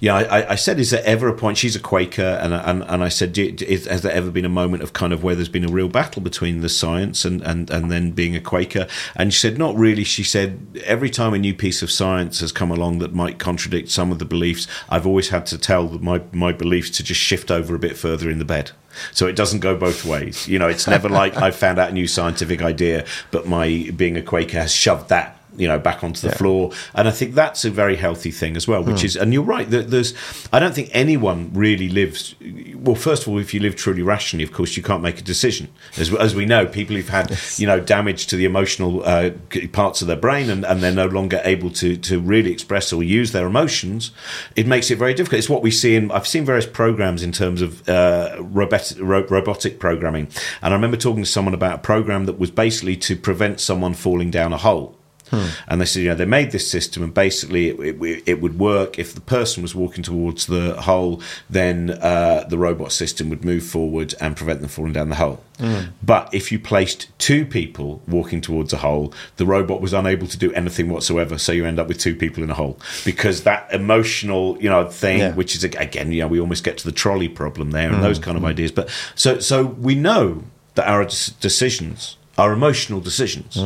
"Yeah, 0.00 0.16
I, 0.16 0.52
I 0.52 0.54
said, 0.54 0.80
is 0.80 0.90
there 0.90 1.02
ever 1.04 1.28
a 1.28 1.34
point?" 1.34 1.58
She's 1.58 1.76
a 1.76 1.80
Quaker, 1.80 2.38
and 2.42 2.54
and, 2.54 2.82
and 2.82 3.04
I 3.04 3.08
said, 3.08 3.36
is, 3.36 3.86
"Has 3.86 4.02
there 4.02 4.12
ever 4.12 4.30
been 4.30 4.44
a 4.44 4.50
moment 4.50 4.82
of 4.82 4.94
kind 4.94 5.12
of 5.12 5.22
where 5.22 5.34
there's 5.34 5.48
been 5.48 5.68
a 5.68 5.72
real 5.72 5.88
battle 5.88 6.22
between 6.22 6.60
the 6.60 6.68
science 6.68 7.24
and 7.24 7.42
and 7.42 7.70
and 7.70 7.90
then 7.90 8.12
being 8.12 8.34
a 8.34 8.40
Quaker?" 8.40 8.86
And 9.14 9.32
she 9.32 9.40
said, 9.40 9.58
"Not 9.58 9.76
really." 9.76 10.04
She 10.04 10.24
said, 10.24 10.80
"Every 10.84 11.10
time 11.10 11.34
a 11.34 11.38
new 11.38 11.54
piece 11.54 11.82
of 11.82 11.90
science 11.90 12.40
has 12.40 12.52
come 12.52 12.70
along 12.70 13.00
that 13.00 13.14
might 13.14 13.38
contradict 13.38 13.90
some 13.90 14.10
of 14.10 14.18
the 14.18 14.24
beliefs, 14.24 14.66
I've 14.88 15.06
always 15.06 15.28
had 15.28 15.46
to 15.46 15.58
tell 15.58 15.88
my 15.98 16.22
my 16.32 16.52
beliefs 16.52 16.90
to 16.90 17.02
just 17.02 17.20
shift 17.20 17.50
over 17.50 17.74
a 17.74 17.78
bit 17.78 17.96
further 17.96 18.30
in 18.30 18.38
the 18.38 18.44
bed." 18.44 18.72
So 19.12 19.26
it 19.26 19.36
doesn't 19.36 19.60
go 19.60 19.76
both 19.76 20.04
ways. 20.04 20.48
You 20.48 20.58
know, 20.58 20.68
it's 20.68 20.86
never 20.86 21.08
like 21.08 21.36
I 21.36 21.50
found 21.50 21.78
out 21.78 21.90
a 21.90 21.92
new 21.92 22.06
scientific 22.06 22.62
idea, 22.62 23.04
but 23.30 23.46
my 23.46 23.90
being 23.96 24.16
a 24.16 24.22
Quaker 24.22 24.60
has 24.60 24.72
shoved 24.72 25.08
that 25.08 25.38
you 25.56 25.68
know 25.68 25.78
back 25.78 26.02
onto 26.02 26.20
the 26.20 26.28
yeah. 26.28 26.36
floor 26.36 26.70
and 26.94 27.06
i 27.06 27.10
think 27.10 27.34
that's 27.34 27.64
a 27.64 27.70
very 27.70 27.96
healthy 27.96 28.30
thing 28.30 28.56
as 28.56 28.66
well 28.66 28.82
which 28.82 28.96
mm. 28.96 29.04
is 29.04 29.16
and 29.16 29.32
you're 29.32 29.42
right 29.42 29.70
that 29.70 29.90
there's 29.90 30.14
i 30.52 30.58
don't 30.58 30.74
think 30.74 30.88
anyone 30.92 31.50
really 31.52 31.88
lives 31.88 32.34
well 32.74 32.94
first 32.94 33.22
of 33.22 33.28
all 33.28 33.38
if 33.38 33.54
you 33.54 33.60
live 33.60 33.76
truly 33.76 34.02
rationally 34.02 34.44
of 34.44 34.52
course 34.52 34.76
you 34.76 34.82
can't 34.82 35.02
make 35.02 35.18
a 35.18 35.22
decision 35.22 35.68
as, 35.96 36.12
as 36.14 36.34
we 36.34 36.44
know 36.44 36.66
people 36.66 36.96
who've 36.96 37.08
had 37.08 37.30
yes. 37.30 37.60
you 37.60 37.66
know 37.66 37.80
damage 37.80 38.26
to 38.26 38.36
the 38.36 38.44
emotional 38.44 39.04
uh, 39.04 39.30
parts 39.72 40.02
of 40.02 40.08
their 40.08 40.16
brain 40.16 40.50
and, 40.50 40.64
and 40.64 40.82
they're 40.82 40.92
no 40.92 41.06
longer 41.06 41.40
able 41.44 41.70
to 41.70 41.96
to 41.96 42.20
really 42.20 42.52
express 42.52 42.92
or 42.92 43.02
use 43.02 43.32
their 43.32 43.46
emotions 43.46 44.10
it 44.56 44.66
makes 44.66 44.90
it 44.90 44.98
very 44.98 45.14
difficult 45.14 45.38
it's 45.38 45.48
what 45.48 45.62
we 45.62 45.70
see 45.70 45.94
in 45.94 46.10
i've 46.12 46.26
seen 46.26 46.44
various 46.44 46.66
programs 46.66 47.22
in 47.22 47.32
terms 47.32 47.62
of 47.62 47.88
uh, 47.88 48.36
robotic, 48.40 48.98
robotic 49.00 49.78
programming 49.78 50.28
and 50.62 50.72
i 50.72 50.76
remember 50.76 50.96
talking 50.96 51.22
to 51.22 51.30
someone 51.30 51.54
about 51.54 51.76
a 51.76 51.78
program 51.78 52.26
that 52.26 52.38
was 52.38 52.50
basically 52.50 52.96
to 52.96 53.16
prevent 53.16 53.60
someone 53.60 53.94
falling 53.94 54.30
down 54.30 54.52
a 54.52 54.58
hole 54.58 54.96
Hmm. 55.30 55.46
And 55.68 55.80
they 55.80 55.84
said, 55.86 56.02
you 56.02 56.08
know, 56.10 56.14
they 56.14 56.24
made 56.24 56.50
this 56.50 56.70
system, 56.70 57.02
and 57.02 57.14
basically 57.14 57.68
it, 57.70 58.02
it, 58.02 58.22
it, 58.26 58.40
would 58.42 58.58
work 58.58 58.98
if 58.98 59.14
the 59.14 59.20
person 59.20 59.62
was 59.62 59.74
walking 59.74 60.04
towards 60.04 60.46
the 60.46 60.80
hole, 60.82 61.22
then 61.48 61.90
uh, 61.90 62.44
the 62.48 62.58
robot 62.58 62.92
system 62.92 63.30
would 63.30 63.44
move 63.44 63.64
forward 63.64 64.14
and 64.20 64.36
prevent 64.36 64.60
them 64.60 64.68
falling 64.68 64.92
down 64.92 65.08
the 65.08 65.16
hole. 65.16 65.42
Hmm. 65.58 65.90
But 66.02 66.32
if 66.34 66.50
you 66.50 66.58
placed 66.58 67.16
two 67.18 67.46
people 67.46 68.02
walking 68.08 68.40
towards 68.40 68.72
a 68.72 68.78
hole, 68.78 69.14
the 69.36 69.46
robot 69.46 69.80
was 69.80 69.92
unable 69.92 70.26
to 70.26 70.36
do 70.36 70.52
anything 70.52 70.88
whatsoever. 70.88 71.38
So 71.38 71.52
you 71.52 71.64
end 71.64 71.78
up 71.78 71.88
with 71.88 71.98
two 71.98 72.16
people 72.16 72.42
in 72.42 72.50
a 72.50 72.54
hole 72.54 72.78
because 73.04 73.44
that 73.44 73.72
emotional, 73.72 74.58
you 74.60 74.68
know, 74.68 74.88
thing, 74.88 75.20
yeah. 75.20 75.34
which 75.34 75.54
is 75.54 75.64
again, 75.64 76.12
you 76.12 76.20
know, 76.20 76.28
we 76.28 76.40
almost 76.40 76.64
get 76.64 76.78
to 76.78 76.84
the 76.84 76.92
trolley 76.92 77.28
problem 77.28 77.70
there 77.70 77.88
and 77.88 77.98
mm. 77.98 78.02
those 78.02 78.18
kind 78.18 78.36
of 78.36 78.42
mm. 78.42 78.48
ideas. 78.48 78.72
But 78.72 78.90
so 79.14 79.38
so 79.38 79.64
we 79.64 79.94
know 79.94 80.42
that 80.74 80.88
our 80.88 81.04
decisions 81.04 82.16
are 82.36 82.52
emotional 82.52 83.00
decisions. 83.00 83.56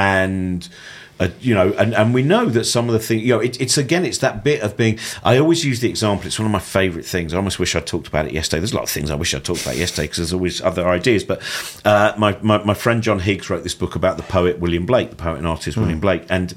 And 0.00 0.68
uh, 1.20 1.28
you 1.42 1.54
know, 1.54 1.74
and, 1.74 1.94
and 1.94 2.14
we 2.14 2.22
know 2.22 2.46
that 2.46 2.64
some 2.64 2.88
of 2.88 2.94
the 2.94 2.98
things, 2.98 3.22
you 3.22 3.34
know, 3.34 3.40
it, 3.40 3.60
it's 3.60 3.76
again, 3.76 4.06
it's 4.06 4.18
that 4.18 4.42
bit 4.42 4.62
of 4.62 4.74
being. 4.74 4.98
I 5.22 5.36
always 5.36 5.62
use 5.62 5.80
the 5.80 5.88
example. 5.88 6.26
It's 6.26 6.38
one 6.38 6.46
of 6.46 6.52
my 6.52 6.58
favourite 6.58 7.04
things. 7.04 7.34
I 7.34 7.36
almost 7.36 7.58
wish 7.58 7.76
I 7.76 7.80
talked 7.80 8.08
about 8.08 8.24
it 8.24 8.32
yesterday. 8.32 8.60
There's 8.60 8.72
a 8.72 8.76
lot 8.76 8.84
of 8.84 8.90
things 8.90 9.10
I 9.10 9.16
wish 9.16 9.34
I 9.34 9.38
talked 9.38 9.60
about 9.60 9.76
yesterday 9.76 10.04
because 10.04 10.16
there's 10.16 10.32
always 10.32 10.62
other 10.62 10.88
ideas. 10.88 11.22
But 11.22 11.42
uh, 11.84 12.14
my, 12.16 12.38
my, 12.40 12.64
my 12.64 12.72
friend 12.72 13.02
John 13.02 13.20
Higgs 13.20 13.50
wrote 13.50 13.64
this 13.64 13.74
book 13.74 13.96
about 13.96 14.16
the 14.16 14.22
poet 14.22 14.60
William 14.60 14.86
Blake, 14.86 15.10
the 15.10 15.16
poet 15.16 15.36
and 15.36 15.46
artist 15.46 15.76
mm. 15.76 15.82
William 15.82 16.00
Blake, 16.00 16.24
and 16.30 16.54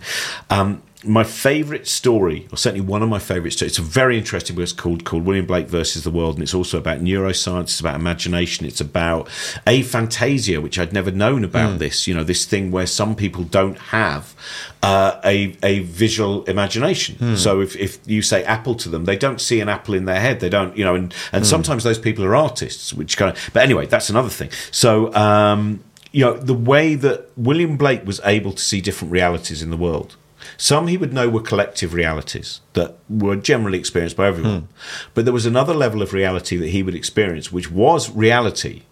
um, 0.49 0.81
my 1.05 1.23
favourite 1.23 1.87
story, 1.87 2.47
or 2.51 2.57
certainly 2.57 2.85
one 2.85 3.01
of 3.01 3.09
my 3.09 3.19
favourite 3.19 3.51
stories, 3.51 3.71
it's 3.73 3.79
a 3.79 3.81
very 3.81 4.17
interesting 4.17 4.55
book. 4.55 4.63
It's 4.63 4.71
called 4.71 5.03
called 5.03 5.25
William 5.25 5.45
Blake 5.45 5.67
versus 5.67 6.03
the 6.03 6.11
World, 6.11 6.35
and 6.35 6.43
it's 6.43 6.53
also 6.53 6.77
about 6.77 6.99
neuroscience. 6.99 7.63
It's 7.63 7.79
about 7.79 7.95
imagination. 7.95 8.65
It's 8.65 8.81
about 8.81 9.27
aphantasia, 9.67 10.61
which 10.61 10.79
I'd 10.79 10.93
never 10.93 11.11
known 11.11 11.43
about. 11.43 11.75
Mm. 11.75 11.77
This, 11.79 12.07
you 12.07 12.13
know, 12.13 12.23
this 12.23 12.45
thing 12.45 12.71
where 12.71 12.87
some 12.87 13.15
people 13.15 13.43
don't 13.43 13.77
have 13.77 14.35
uh, 14.81 15.19
a 15.23 15.57
a 15.63 15.79
visual 15.79 16.43
imagination. 16.45 17.15
Mm. 17.15 17.37
So 17.37 17.61
if 17.61 17.75
if 17.75 17.99
you 18.05 18.21
say 18.21 18.43
apple 18.43 18.75
to 18.75 18.89
them, 18.89 19.05
they 19.05 19.17
don't 19.17 19.41
see 19.41 19.59
an 19.59 19.69
apple 19.69 19.95
in 19.95 20.05
their 20.05 20.19
head. 20.19 20.39
They 20.39 20.49
don't, 20.49 20.77
you 20.77 20.85
know, 20.85 20.95
and 20.95 21.13
and 21.31 21.43
mm. 21.43 21.47
sometimes 21.47 21.83
those 21.83 21.99
people 21.99 22.23
are 22.23 22.35
artists, 22.35 22.93
which 22.93 23.17
kind 23.17 23.35
of. 23.35 23.49
But 23.53 23.63
anyway, 23.63 23.87
that's 23.87 24.09
another 24.09 24.29
thing. 24.29 24.49
So. 24.71 25.13
Um, 25.13 25.83
you 26.15 26.23
know 26.23 26.37
the 26.37 26.53
way 26.53 26.93
that 26.93 27.31
William 27.35 27.75
Blake 27.75 28.05
was 28.05 28.21
able 28.23 28.51
to 28.51 28.61
see 28.61 28.81
different 28.81 29.11
realities 29.11 29.63
in 29.63 29.71
the 29.71 29.77
world 29.77 30.15
some 30.57 30.87
he 30.87 30.97
would 30.97 31.13
know 31.13 31.29
were 31.29 31.41
collective 31.41 31.93
realities 31.93 32.61
that 32.73 32.97
were 33.09 33.35
generally 33.35 33.79
experienced 33.79 34.17
by 34.17 34.27
everyone. 34.27 34.59
Hmm. 34.59 34.65
But 35.13 35.25
there 35.25 35.33
was 35.33 35.45
another 35.45 35.73
level 35.73 36.01
of 36.01 36.13
reality 36.13 36.57
that 36.57 36.69
he 36.69 36.83
would 36.83 36.95
experience, 36.95 37.51
which 37.51 37.71
was 37.71 38.09
reality, 38.09 38.83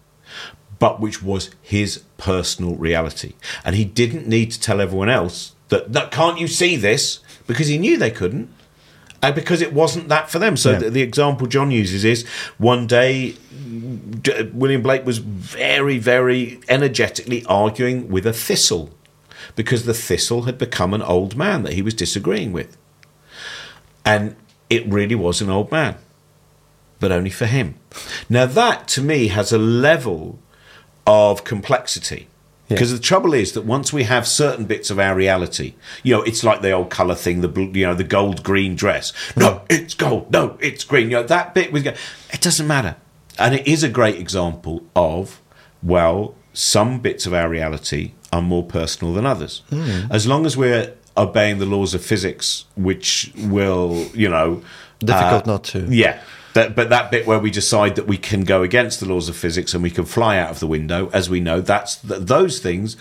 but 0.78 1.00
which 1.00 1.22
was 1.22 1.50
his 1.60 2.02
personal 2.18 2.74
reality. 2.76 3.34
And 3.64 3.76
he 3.76 3.84
didn't 3.84 4.26
need 4.26 4.50
to 4.52 4.60
tell 4.60 4.80
everyone 4.80 5.08
else 5.08 5.54
that, 5.68 5.92
that 5.92 6.10
can't 6.10 6.38
you 6.38 6.48
see 6.48 6.76
this? 6.76 7.20
Because 7.46 7.68
he 7.68 7.78
knew 7.78 7.96
they 7.96 8.10
couldn't. 8.10 8.52
Uh, 9.22 9.30
because 9.30 9.62
it 9.62 9.72
wasn't 9.72 10.08
that 10.08 10.28
for 10.28 10.40
them. 10.40 10.56
So 10.56 10.72
yeah. 10.72 10.78
the, 10.78 10.90
the, 10.90 11.02
example 11.02 11.46
John 11.46 11.70
uses 11.70 12.04
is 12.04 12.26
one 12.58 12.88
day 12.88 13.36
William 14.52 14.82
Blake 14.82 15.06
was 15.06 15.18
very, 15.18 15.98
very 15.98 16.60
energetically 16.68 17.44
arguing 17.46 18.08
with 18.08 18.26
a 18.26 18.32
thistle 18.32 18.90
because 19.54 19.84
the 19.84 19.94
thistle 19.94 20.42
had 20.42 20.58
become 20.58 20.94
an 20.94 21.02
old 21.02 21.36
man 21.36 21.62
that 21.62 21.74
he 21.74 21.82
was 21.82 21.94
disagreeing 21.94 22.52
with. 22.52 22.76
And 24.04 24.36
it 24.70 24.86
really 24.86 25.14
was 25.14 25.40
an 25.40 25.50
old 25.50 25.70
man, 25.70 25.96
but 26.98 27.12
only 27.12 27.30
for 27.30 27.46
him. 27.46 27.76
Now, 28.28 28.46
that 28.46 28.88
to 28.88 29.02
me 29.02 29.28
has 29.28 29.52
a 29.52 29.58
level 29.58 30.38
of 31.06 31.44
complexity. 31.44 32.28
Because 32.68 32.90
yeah. 32.90 32.96
the 32.96 33.02
trouble 33.02 33.34
is 33.34 33.52
that 33.52 33.66
once 33.66 33.92
we 33.92 34.04
have 34.04 34.26
certain 34.26 34.64
bits 34.64 34.90
of 34.90 34.98
our 34.98 35.14
reality, 35.14 35.74
you 36.02 36.14
know, 36.14 36.22
it's 36.22 36.42
like 36.42 36.62
the 36.62 36.70
old 36.70 36.90
color 36.90 37.14
thing, 37.14 37.42
the 37.42 37.60
you 37.74 37.86
know, 37.86 37.94
the 37.94 38.04
gold 38.04 38.42
green 38.42 38.76
dress. 38.76 39.12
No, 39.36 39.62
it's 39.68 39.92
gold. 39.94 40.32
No, 40.32 40.56
it's 40.60 40.84
green. 40.84 41.10
You 41.10 41.16
know, 41.18 41.22
that 41.24 41.54
bit 41.54 41.70
go. 41.72 41.92
It 42.32 42.40
doesn't 42.40 42.66
matter, 42.66 42.96
and 43.38 43.54
it 43.54 43.66
is 43.66 43.82
a 43.82 43.90
great 43.90 44.18
example 44.18 44.84
of 44.96 45.42
well, 45.82 46.34
some 46.52 47.00
bits 47.00 47.26
of 47.26 47.34
our 47.34 47.48
reality 47.48 48.12
are 48.32 48.42
more 48.42 48.64
personal 48.64 49.12
than 49.12 49.26
others. 49.26 49.62
Mm. 49.70 50.10
As 50.10 50.26
long 50.26 50.46
as 50.46 50.56
we're 50.56 50.94
obeying 51.16 51.58
the 51.58 51.66
laws 51.66 51.94
of 51.94 52.04
physics, 52.04 52.64
which 52.76 53.32
will, 53.36 54.06
you 54.14 54.28
know, 54.28 54.62
difficult 55.00 55.46
uh, 55.46 55.52
not 55.52 55.64
to. 55.64 55.86
Yeah. 55.90 56.20
That, 56.54 56.76
but 56.76 56.90
that 56.90 57.10
bit 57.10 57.26
where 57.26 57.38
we 57.38 57.50
decide 57.50 57.96
that 57.96 58.06
we 58.06 58.18
can 58.18 58.44
go 58.44 58.62
against 58.62 59.00
the 59.00 59.06
laws 59.06 59.28
of 59.28 59.36
physics 59.36 59.72
and 59.72 59.82
we 59.82 59.90
can 59.90 60.04
fly 60.04 60.36
out 60.36 60.50
of 60.50 60.60
the 60.60 60.66
window, 60.66 61.08
as 61.12 61.30
we 61.30 61.40
know, 61.40 61.60
that's 61.62 61.96
those 61.96 62.58
things 62.58 62.96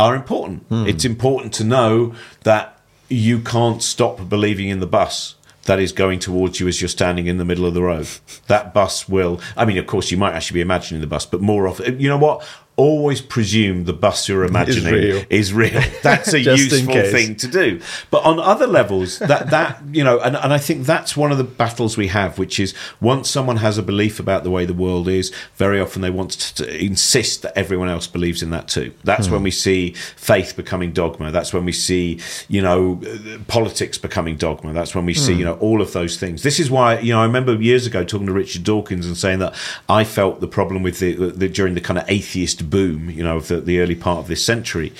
are 0.00 0.14
important. 0.14 0.68
Mm. 0.70 0.88
It's 0.88 1.04
important 1.04 1.52
to 1.54 1.64
know 1.64 2.14
that 2.44 2.80
you 3.08 3.40
can't 3.40 3.82
stop 3.82 4.28
believing 4.28 4.68
in 4.68 4.80
the 4.80 4.86
bus 4.86 5.34
that 5.64 5.78
is 5.78 5.92
going 5.92 6.18
towards 6.18 6.60
you 6.60 6.68
as 6.68 6.80
you're 6.80 6.88
standing 6.88 7.26
in 7.26 7.36
the 7.36 7.44
middle 7.44 7.66
of 7.66 7.74
the 7.74 7.82
road. 7.82 8.08
That 8.48 8.74
bus 8.74 9.08
will. 9.08 9.40
I 9.56 9.64
mean, 9.64 9.78
of 9.78 9.86
course, 9.86 10.10
you 10.10 10.16
might 10.16 10.32
actually 10.32 10.56
be 10.56 10.60
imagining 10.60 11.00
the 11.00 11.06
bus, 11.06 11.26
but 11.26 11.40
more 11.40 11.68
often, 11.68 12.00
you 12.00 12.08
know 12.08 12.18
what? 12.18 12.46
Always 12.76 13.20
presume 13.20 13.84
the 13.84 13.92
bus 13.92 14.28
you're 14.28 14.44
imagining 14.44 14.94
is 14.94 15.02
real. 15.02 15.24
Is 15.30 15.54
real. 15.54 15.82
That's 16.02 16.32
a 16.32 16.40
useful 16.40 16.92
thing 16.92 17.36
to 17.36 17.46
do. 17.46 17.80
But 18.10 18.24
on 18.24 18.40
other 18.40 18.66
levels, 18.66 19.18
that 19.18 19.50
that 19.50 19.82
you 19.92 20.02
know, 20.02 20.18
and, 20.20 20.36
and 20.36 20.52
I 20.52 20.58
think 20.58 20.86
that's 20.86 21.16
one 21.16 21.30
of 21.30 21.38
the 21.38 21.44
battles 21.44 21.96
we 21.96 22.08
have, 22.08 22.38
which 22.38 22.58
is 22.58 22.74
once 23.00 23.30
someone 23.30 23.58
has 23.58 23.78
a 23.78 23.82
belief 23.82 24.18
about 24.18 24.44
the 24.44 24.50
way 24.50 24.64
the 24.64 24.74
world 24.74 25.08
is, 25.08 25.32
very 25.56 25.80
often 25.80 26.02
they 26.02 26.10
want 26.10 26.32
to, 26.32 26.54
to 26.56 26.84
insist 26.84 27.42
that 27.42 27.56
everyone 27.56 27.88
else 27.88 28.06
believes 28.06 28.42
in 28.42 28.50
that 28.50 28.68
too. 28.68 28.92
That's 29.04 29.26
hmm. 29.26 29.34
when 29.34 29.42
we 29.42 29.50
see 29.50 29.92
faith 29.92 30.56
becoming 30.56 30.92
dogma. 30.92 31.30
That's 31.30 31.52
when 31.52 31.64
we 31.64 31.72
see 31.72 32.20
you 32.48 32.60
know 32.60 33.00
politics 33.46 33.98
becoming 33.98 34.36
dogma. 34.36 34.72
That's 34.72 34.94
when 34.94 35.06
we 35.06 35.14
hmm. 35.14 35.20
see 35.20 35.34
you 35.34 35.44
know 35.44 35.54
all 35.54 35.80
of 35.80 35.92
those 35.92 36.16
things. 36.16 36.42
This 36.42 36.58
is 36.58 36.70
why 36.70 36.98
you 36.98 37.12
know 37.12 37.20
I 37.20 37.24
remember 37.24 37.54
years 37.54 37.86
ago 37.86 38.04
talking 38.04 38.26
to 38.26 38.32
Richard 38.32 38.64
Dawkins 38.64 39.06
and 39.06 39.16
saying 39.16 39.38
that 39.38 39.54
I 39.88 40.04
felt 40.04 40.40
the 40.40 40.48
problem 40.48 40.82
with 40.82 40.98
the, 40.98 41.14
the 41.30 41.48
during 41.48 41.74
the 41.74 41.80
kind 41.80 41.98
of 41.98 42.04
atheist 42.08 42.63
boom, 42.70 43.10
you 43.10 43.22
know, 43.22 43.36
of 43.36 43.48
the, 43.48 43.60
the 43.60 43.80
early 43.80 43.94
part 43.94 44.18
of 44.18 44.28
this 44.28 44.44
century, 44.44 44.92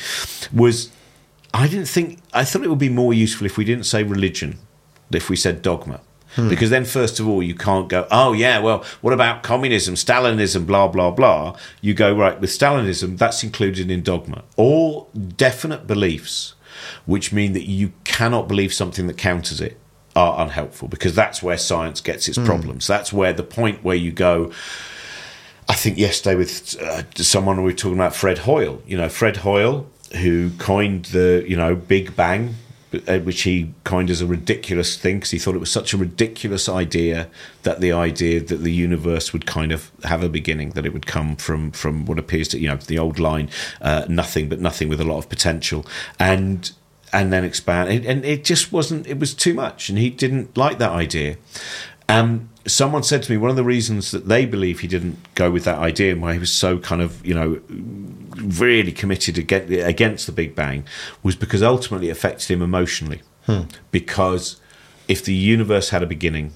was 0.52 0.90
I 1.52 1.68
didn't 1.68 1.88
think 1.88 2.20
I 2.32 2.44
thought 2.44 2.62
it 2.62 2.68
would 2.68 2.78
be 2.78 2.88
more 2.88 3.14
useful 3.14 3.46
if 3.46 3.56
we 3.56 3.64
didn't 3.64 3.84
say 3.84 4.02
religion, 4.02 4.58
if 5.12 5.30
we 5.30 5.36
said 5.36 5.62
dogma. 5.62 6.00
Hmm. 6.34 6.48
Because 6.48 6.70
then, 6.70 6.84
first 6.84 7.20
of 7.20 7.28
all, 7.28 7.42
you 7.42 7.54
can't 7.54 7.88
go, 7.88 8.08
oh, 8.10 8.32
yeah, 8.32 8.58
well, 8.58 8.84
what 9.02 9.12
about 9.12 9.44
communism, 9.44 9.94
Stalinism, 9.94 10.66
blah, 10.66 10.88
blah, 10.88 11.12
blah. 11.12 11.56
You 11.80 11.94
go, 11.94 12.12
right, 12.12 12.40
with 12.40 12.50
Stalinism, 12.50 13.18
that's 13.18 13.44
included 13.44 13.88
in 13.88 14.02
dogma. 14.02 14.42
All 14.56 15.10
definite 15.14 15.86
beliefs, 15.86 16.54
which 17.06 17.32
mean 17.32 17.52
that 17.52 17.68
you 17.68 17.92
cannot 18.02 18.48
believe 18.48 18.74
something 18.74 19.06
that 19.06 19.16
counters 19.16 19.60
it, 19.60 19.78
are 20.16 20.40
unhelpful 20.40 20.86
because 20.86 21.14
that's 21.14 21.42
where 21.42 21.58
science 21.58 22.00
gets 22.00 22.28
its 22.28 22.38
hmm. 22.38 22.44
problems. 22.44 22.86
That's 22.86 23.12
where 23.12 23.32
the 23.32 23.42
point 23.42 23.82
where 23.82 23.96
you 23.96 24.12
go, 24.12 24.52
I 25.68 25.74
think 25.74 25.98
yesterday 25.98 26.36
with 26.36 26.80
uh, 26.80 27.02
someone 27.16 27.58
we 27.58 27.64
were 27.64 27.72
talking 27.72 27.98
about 27.98 28.14
Fred 28.14 28.38
Hoyle. 28.38 28.82
You 28.86 28.96
know, 28.96 29.08
Fred 29.08 29.38
Hoyle, 29.38 29.86
who 30.16 30.50
coined 30.58 31.06
the 31.06 31.44
you 31.46 31.56
know 31.56 31.74
Big 31.74 32.14
Bang 32.16 32.56
uh, 33.08 33.18
which 33.20 33.42
he 33.42 33.72
coined 33.84 34.10
as 34.10 34.20
a 34.20 34.26
ridiculous 34.26 34.96
thing 34.96 35.16
because 35.16 35.30
he 35.30 35.38
thought 35.38 35.54
it 35.54 35.58
was 35.58 35.70
such 35.70 35.92
a 35.92 35.96
ridiculous 35.96 36.68
idea 36.68 37.28
that 37.62 37.80
the 37.80 37.92
idea 37.92 38.40
that 38.40 38.58
the 38.58 38.72
universe 38.72 39.32
would 39.32 39.46
kind 39.46 39.72
of 39.72 39.90
have 40.04 40.22
a 40.22 40.28
beginning, 40.28 40.70
that 40.70 40.86
it 40.86 40.92
would 40.92 41.06
come 41.06 41.36
from 41.36 41.70
from 41.72 42.06
what 42.06 42.18
appears 42.18 42.48
to 42.48 42.58
you 42.58 42.68
know 42.68 42.76
the 42.76 42.98
old 42.98 43.18
line, 43.18 43.48
uh, 43.80 44.04
nothing 44.08 44.48
but 44.48 44.60
nothing 44.60 44.88
with 44.88 45.00
a 45.00 45.04
lot 45.04 45.18
of 45.18 45.28
potential, 45.28 45.84
and 46.18 46.72
and 47.12 47.32
then 47.32 47.44
expand, 47.44 48.04
and 48.06 48.24
it 48.24 48.44
just 48.44 48.72
wasn't. 48.72 49.06
It 49.06 49.18
was 49.18 49.34
too 49.34 49.54
much, 49.54 49.88
and 49.88 49.98
he 49.98 50.10
didn't 50.10 50.56
like 50.56 50.78
that 50.78 50.90
idea. 50.90 51.36
Um, 52.08 52.50
someone 52.66 53.02
said 53.02 53.22
to 53.22 53.30
me 53.30 53.36
one 53.36 53.50
of 53.50 53.56
the 53.56 53.64
reasons 53.64 54.10
that 54.10 54.28
they 54.28 54.46
believe 54.46 54.80
he 54.80 54.88
didn't 54.88 55.18
go 55.34 55.50
with 55.50 55.64
that 55.64 55.78
idea 55.78 56.12
and 56.12 56.22
why 56.22 56.32
he 56.32 56.38
was 56.38 56.52
so 56.52 56.78
kind 56.78 57.02
of 57.02 57.24
you 57.24 57.34
know 57.34 57.60
really 58.36 58.92
committed 58.92 59.38
against 59.38 60.26
the 60.26 60.32
Big 60.32 60.54
Bang 60.54 60.84
was 61.22 61.36
because 61.36 61.62
ultimately 61.62 62.08
it 62.08 62.12
affected 62.12 62.50
him 62.50 62.62
emotionally. 62.62 63.22
Hmm. 63.46 63.62
Because 63.90 64.60
if 65.08 65.24
the 65.24 65.34
universe 65.34 65.90
had 65.90 66.02
a 66.02 66.06
beginning, 66.06 66.52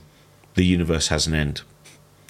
the 0.54 0.64
universe 0.64 1.08
has 1.08 1.26
an 1.26 1.34
end 1.34 1.62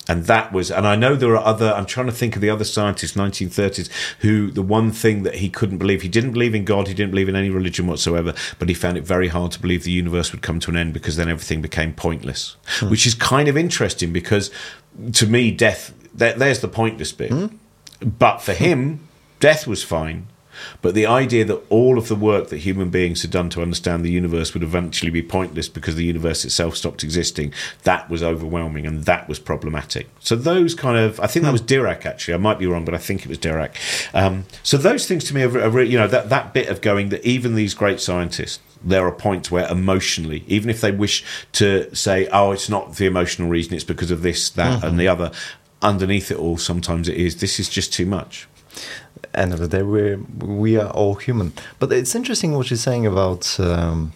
and 0.09 0.24
that 0.24 0.52
was 0.52 0.70
and 0.70 0.86
i 0.86 0.96
know 0.96 1.14
there 1.14 1.36
are 1.36 1.44
other 1.44 1.72
i'm 1.74 1.86
trying 1.86 2.06
to 2.06 2.12
think 2.12 2.34
of 2.34 2.42
the 2.42 2.50
other 2.50 2.64
scientists 2.64 3.12
1930s 3.12 3.90
who 4.20 4.50
the 4.50 4.62
one 4.62 4.90
thing 4.90 5.22
that 5.22 5.36
he 5.36 5.48
couldn't 5.48 5.78
believe 5.78 6.02
he 6.02 6.09
didn't 6.09 6.32
believe 6.32 6.54
in 6.54 6.64
god 6.64 6.88
he 6.88 6.94
didn't 6.94 7.11
believe 7.11 7.28
in 7.28 7.36
any 7.36 7.50
religion 7.50 7.86
whatsoever 7.86 8.34
but 8.59 8.68
he 8.68 8.74
found 8.74 8.96
it 8.96 9.04
very 9.04 9.28
hard 9.28 9.52
to 9.52 9.61
believe 9.61 9.84
the 9.84 9.90
universe 9.90 10.32
would 10.32 10.42
come 10.42 10.59
to 10.59 10.70
an 10.70 10.76
end 10.76 10.92
because 10.92 11.16
then 11.16 11.28
everything 11.28 11.61
became 11.61 11.92
pointless 11.92 12.56
hmm. 12.78 12.90
which 12.90 13.06
is 13.06 13.14
kind 13.14 13.48
of 13.48 13.56
interesting 13.56 14.12
because 14.12 14.50
to 15.12 15.26
me 15.26 15.50
death 15.50 15.94
there's 16.14 16.61
the 16.61 16.68
pointless 16.68 17.12
bit 17.12 17.30
hmm. 17.30 17.46
but 18.04 18.38
for 18.38 18.54
him 18.54 19.06
death 19.40 19.66
was 19.66 19.84
fine 19.84 20.26
but 20.82 20.94
the 20.94 21.06
idea 21.06 21.44
that 21.44 21.62
all 21.68 21.98
of 21.98 22.09
the 22.09 22.14
work 22.14 22.48
that 22.48 22.59
human 22.59 22.90
beings 22.90 23.22
had 23.22 23.30
done 23.30 23.50
to 23.50 23.62
understand 23.62 24.04
the 24.04 24.11
universe 24.11 24.54
would 24.54 24.62
eventually 24.62 25.11
be 25.11 25.22
pointless 25.22 25.68
because 25.68 25.96
the 25.96 26.04
universe 26.04 26.44
itself 26.44 26.76
stopped 26.76 27.02
existing, 27.04 27.52
that 27.84 28.09
was 28.09 28.22
overwhelming 28.22 28.86
and 28.86 29.04
that 29.04 29.28
was 29.28 29.38
problematic. 29.38 30.09
So 30.20 30.36
those 30.36 30.74
kind 30.74 30.98
of, 30.98 31.20
I 31.20 31.26
think 31.26 31.44
that 31.44 31.52
was 31.52 31.62
Dirac 31.62 32.06
actually. 32.06 32.34
I 32.34 32.38
might 32.38 32.59
be 32.59 32.66
wrong, 32.66 32.84
but 32.84 32.94
I 32.94 32.98
think 32.98 33.22
it 33.22 33.28
was 33.28 33.38
Dirac. 33.38 33.74
Um, 34.14 34.44
so 34.62 34.76
those 34.76 35.06
things 35.06 35.24
to 35.24 35.34
me 35.34 35.42
are, 35.42 35.62
are, 35.62 35.82
you 35.82 35.98
know, 35.98 36.09
that, 36.09 36.28
that 36.30 36.54
bit 36.54 36.68
of 36.68 36.80
going 36.80 37.11
that 37.11 37.24
even 37.24 37.54
these 37.54 37.74
great 37.74 38.00
scientists, 38.00 38.61
there 38.84 39.04
are 39.04 39.12
points 39.12 39.50
where 39.50 39.68
emotionally, 39.68 40.44
even 40.46 40.70
if 40.70 40.80
they 40.80 40.92
wish 40.92 41.24
to 41.52 41.92
say, 41.94 42.28
oh, 42.28 42.52
it's 42.52 42.68
not 42.68 42.96
the 42.96 43.06
emotional 43.06 43.48
reason, 43.48 43.74
it's 43.74 43.84
because 43.84 44.11
of 44.11 44.22
this, 44.22 44.50
that, 44.50 44.78
mm-hmm. 44.78 44.86
and 44.86 45.00
the 45.00 45.09
other, 45.09 45.32
underneath 45.82 46.30
it 46.30 46.38
all, 46.38 46.56
sometimes 46.56 47.09
it 47.09 47.16
is, 47.16 47.40
this 47.40 47.59
is 47.59 47.68
just 47.68 47.92
too 47.92 48.06
much 48.06 48.48
end 49.35 49.53
of 49.53 49.59
the 49.59 49.68
day, 49.68 49.83
we 49.83 50.16
we 50.61 50.76
are 50.76 50.91
all 50.91 51.14
human. 51.14 51.53
But 51.79 51.93
it's 51.93 52.14
interesting 52.14 52.53
what 52.53 52.70
you're 52.70 52.76
saying 52.76 53.07
about 53.07 53.59
um, 53.61 54.12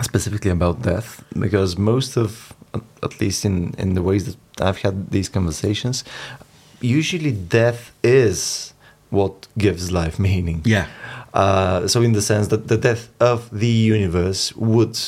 specifically 0.00 0.50
about 0.50 0.82
death, 0.82 1.24
because 1.38 1.76
most 1.78 2.16
of, 2.16 2.52
at 3.02 3.20
least 3.20 3.44
in 3.44 3.74
in 3.78 3.94
the 3.94 4.02
ways 4.02 4.24
that 4.24 4.36
I've 4.60 4.78
had 4.78 5.10
these 5.10 5.28
conversations, 5.28 6.04
usually 6.80 7.32
death 7.32 7.92
is 8.02 8.72
what 9.10 9.46
gives 9.56 9.90
life 9.90 10.18
meaning. 10.18 10.62
Yeah. 10.64 10.86
Uh, 11.34 11.86
so 11.86 12.02
in 12.02 12.12
the 12.12 12.22
sense 12.22 12.48
that 12.48 12.68
the 12.68 12.76
death 12.76 13.08
of 13.20 13.50
the 13.50 13.68
universe 13.68 14.54
would 14.56 14.98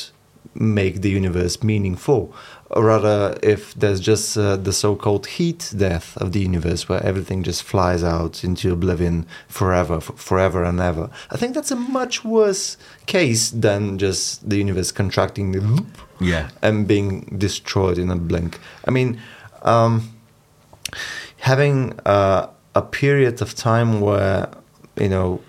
make 0.53 1.01
the 1.01 1.09
universe 1.09 1.63
meaningful 1.63 2.33
or 2.71 2.83
rather 2.83 3.37
if 3.41 3.73
there's 3.73 3.99
just 3.99 4.37
uh, 4.37 4.55
the 4.55 4.71
so-called 4.71 5.25
heat 5.25 5.73
death 5.75 6.15
of 6.17 6.31
the 6.33 6.39
universe 6.39 6.87
where 6.87 7.03
everything 7.03 7.41
just 7.43 7.63
flies 7.63 8.03
out 8.03 8.43
into 8.43 8.71
oblivion 8.71 9.25
forever 9.47 9.99
forever 9.99 10.63
and 10.63 10.79
ever 10.79 11.09
i 11.31 11.37
think 11.37 11.53
that's 11.53 11.71
a 11.71 11.75
much 11.75 12.23
worse 12.23 12.77
case 13.05 13.49
than 13.51 13.97
just 13.97 14.47
the 14.49 14.57
universe 14.57 14.91
contracting 14.91 15.51
yeah. 16.19 16.49
and 16.61 16.87
being 16.87 17.21
destroyed 17.37 17.97
in 17.97 18.11
a 18.11 18.15
blink 18.15 18.59
i 18.85 18.91
mean 18.91 19.19
um, 19.63 20.13
having 21.39 21.99
uh, 22.05 22.47
a 22.75 22.81
period 22.81 23.41
of 23.41 23.55
time 23.55 23.99
where 23.99 24.49
you 24.95 25.09
know 25.09 25.41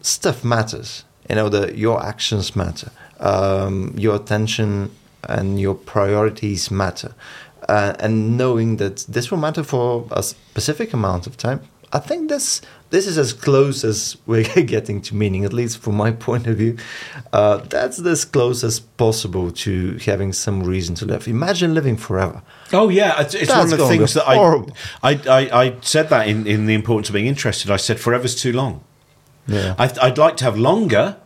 stuff 0.00 0.44
matters 0.44 1.04
you 1.28 1.36
know 1.36 1.48
that 1.48 1.76
your 1.76 2.04
actions 2.04 2.56
matter 2.56 2.90
um, 3.20 3.94
your 3.96 4.16
attention 4.16 4.90
and 5.28 5.60
your 5.60 5.74
priorities 5.74 6.70
matter. 6.70 7.14
Uh, 7.68 7.94
and 8.00 8.36
knowing 8.36 8.76
that 8.78 8.98
this 9.08 9.30
will 9.30 9.38
matter 9.38 9.62
for 9.62 10.06
a 10.10 10.22
specific 10.22 10.92
amount 10.92 11.26
of 11.26 11.36
time, 11.36 11.60
I 11.92 11.98
think 11.98 12.28
this 12.28 12.62
this 12.90 13.06
is 13.06 13.16
as 13.16 13.32
close 13.32 13.84
as 13.84 14.16
we're 14.26 14.44
getting 14.66 15.00
to 15.02 15.14
meaning, 15.14 15.44
at 15.44 15.52
least 15.52 15.78
from 15.78 15.96
my 15.96 16.10
point 16.26 16.46
of 16.46 16.56
view. 16.56 16.76
Uh, 17.32 17.58
that's 17.58 17.98
as 17.98 18.24
close 18.24 18.64
as 18.64 18.80
possible 18.80 19.50
to 19.50 19.98
having 20.04 20.32
some 20.32 20.62
reason 20.62 20.94
to 20.96 21.06
live. 21.06 21.28
Imagine 21.28 21.74
living 21.74 21.96
forever. 21.96 22.42
Oh 22.72 22.88
yeah, 22.88 23.20
it's, 23.20 23.34
it's 23.34 23.50
one 23.50 23.72
of 23.72 23.78
the 23.78 23.88
things 23.88 24.14
that 24.14 24.28
I, 24.28 24.36
I, 25.02 25.12
I, 25.12 25.64
I 25.64 25.76
said 25.80 26.08
that 26.10 26.28
in, 26.28 26.46
in 26.46 26.66
the 26.66 26.74
importance 26.74 27.08
of 27.08 27.14
being 27.14 27.26
interested. 27.26 27.70
I 27.70 27.76
said 27.76 28.00
forever's 28.00 28.34
too 28.34 28.52
long. 28.52 28.84
Yeah, 29.46 29.74
I, 29.78 29.92
I'd 30.00 30.18
like 30.18 30.36
to 30.38 30.44
have 30.44 30.56
longer 30.56 31.16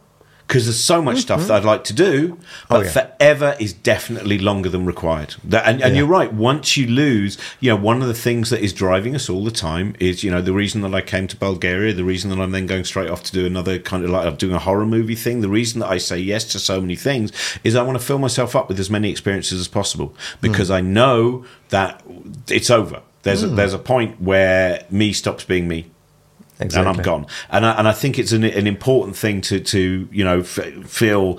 because 0.46 0.66
there's 0.66 0.82
so 0.82 1.02
much 1.02 1.16
mm-hmm. 1.16 1.22
stuff 1.22 1.48
that 1.48 1.54
I'd 1.54 1.64
like 1.64 1.82
to 1.84 1.92
do, 1.92 2.38
but 2.68 2.76
oh, 2.76 2.82
yeah. 2.82 2.90
forever 2.90 3.56
is 3.58 3.72
definitely 3.72 4.38
longer 4.38 4.68
than 4.68 4.86
required. 4.86 5.34
That, 5.42 5.66
and, 5.66 5.82
and 5.82 5.94
yeah. 5.94 5.98
you're 5.98 6.08
right. 6.08 6.32
Once 6.32 6.76
you 6.76 6.86
lose, 6.86 7.36
you 7.58 7.70
know, 7.70 7.76
one 7.76 8.00
of 8.00 8.06
the 8.06 8.14
things 8.14 8.50
that 8.50 8.60
is 8.60 8.72
driving 8.72 9.16
us 9.16 9.28
all 9.28 9.42
the 9.42 9.50
time 9.50 9.96
is, 9.98 10.22
you 10.22 10.30
know, 10.30 10.40
the 10.40 10.52
reason 10.52 10.82
that 10.82 10.94
I 10.94 11.00
came 11.00 11.26
to 11.28 11.36
Bulgaria, 11.36 11.92
the 11.92 12.04
reason 12.04 12.30
that 12.30 12.38
I'm 12.38 12.52
then 12.52 12.66
going 12.66 12.84
straight 12.84 13.10
off 13.10 13.24
to 13.24 13.32
do 13.32 13.44
another 13.44 13.78
kind 13.80 14.04
of 14.04 14.10
like 14.10 14.26
I'm 14.26 14.36
doing 14.36 14.54
a 14.54 14.60
horror 14.60 14.86
movie 14.86 15.16
thing, 15.16 15.40
the 15.40 15.48
reason 15.48 15.80
that 15.80 15.88
I 15.88 15.98
say 15.98 16.18
yes 16.18 16.44
to 16.52 16.60
so 16.60 16.80
many 16.80 16.96
things 16.96 17.32
is 17.64 17.74
I 17.74 17.82
want 17.82 17.98
to 17.98 18.04
fill 18.04 18.18
myself 18.18 18.54
up 18.54 18.68
with 18.68 18.78
as 18.78 18.88
many 18.88 19.10
experiences 19.10 19.58
as 19.60 19.68
possible 19.68 20.14
because 20.40 20.70
mm. 20.70 20.74
I 20.74 20.80
know 20.80 21.44
that 21.70 22.04
it's 22.48 22.70
over. 22.70 23.02
There's 23.22 23.42
mm. 23.42 23.52
a, 23.52 23.54
there's 23.56 23.74
a 23.74 23.78
point 23.78 24.20
where 24.20 24.86
me 24.90 25.12
stops 25.12 25.42
being 25.42 25.66
me 25.66 25.90
Exactly. 26.58 26.88
and 26.90 26.98
I'm 26.98 27.04
gone. 27.04 27.26
And 27.50 27.66
I, 27.66 27.72
and 27.72 27.88
I 27.88 27.92
think 27.92 28.18
it's 28.18 28.32
an, 28.32 28.44
an 28.44 28.66
important 28.66 29.16
thing 29.16 29.40
to 29.42 29.60
to 29.60 30.08
you 30.10 30.24
know 30.24 30.40
f- 30.40 30.86
feel 30.86 31.38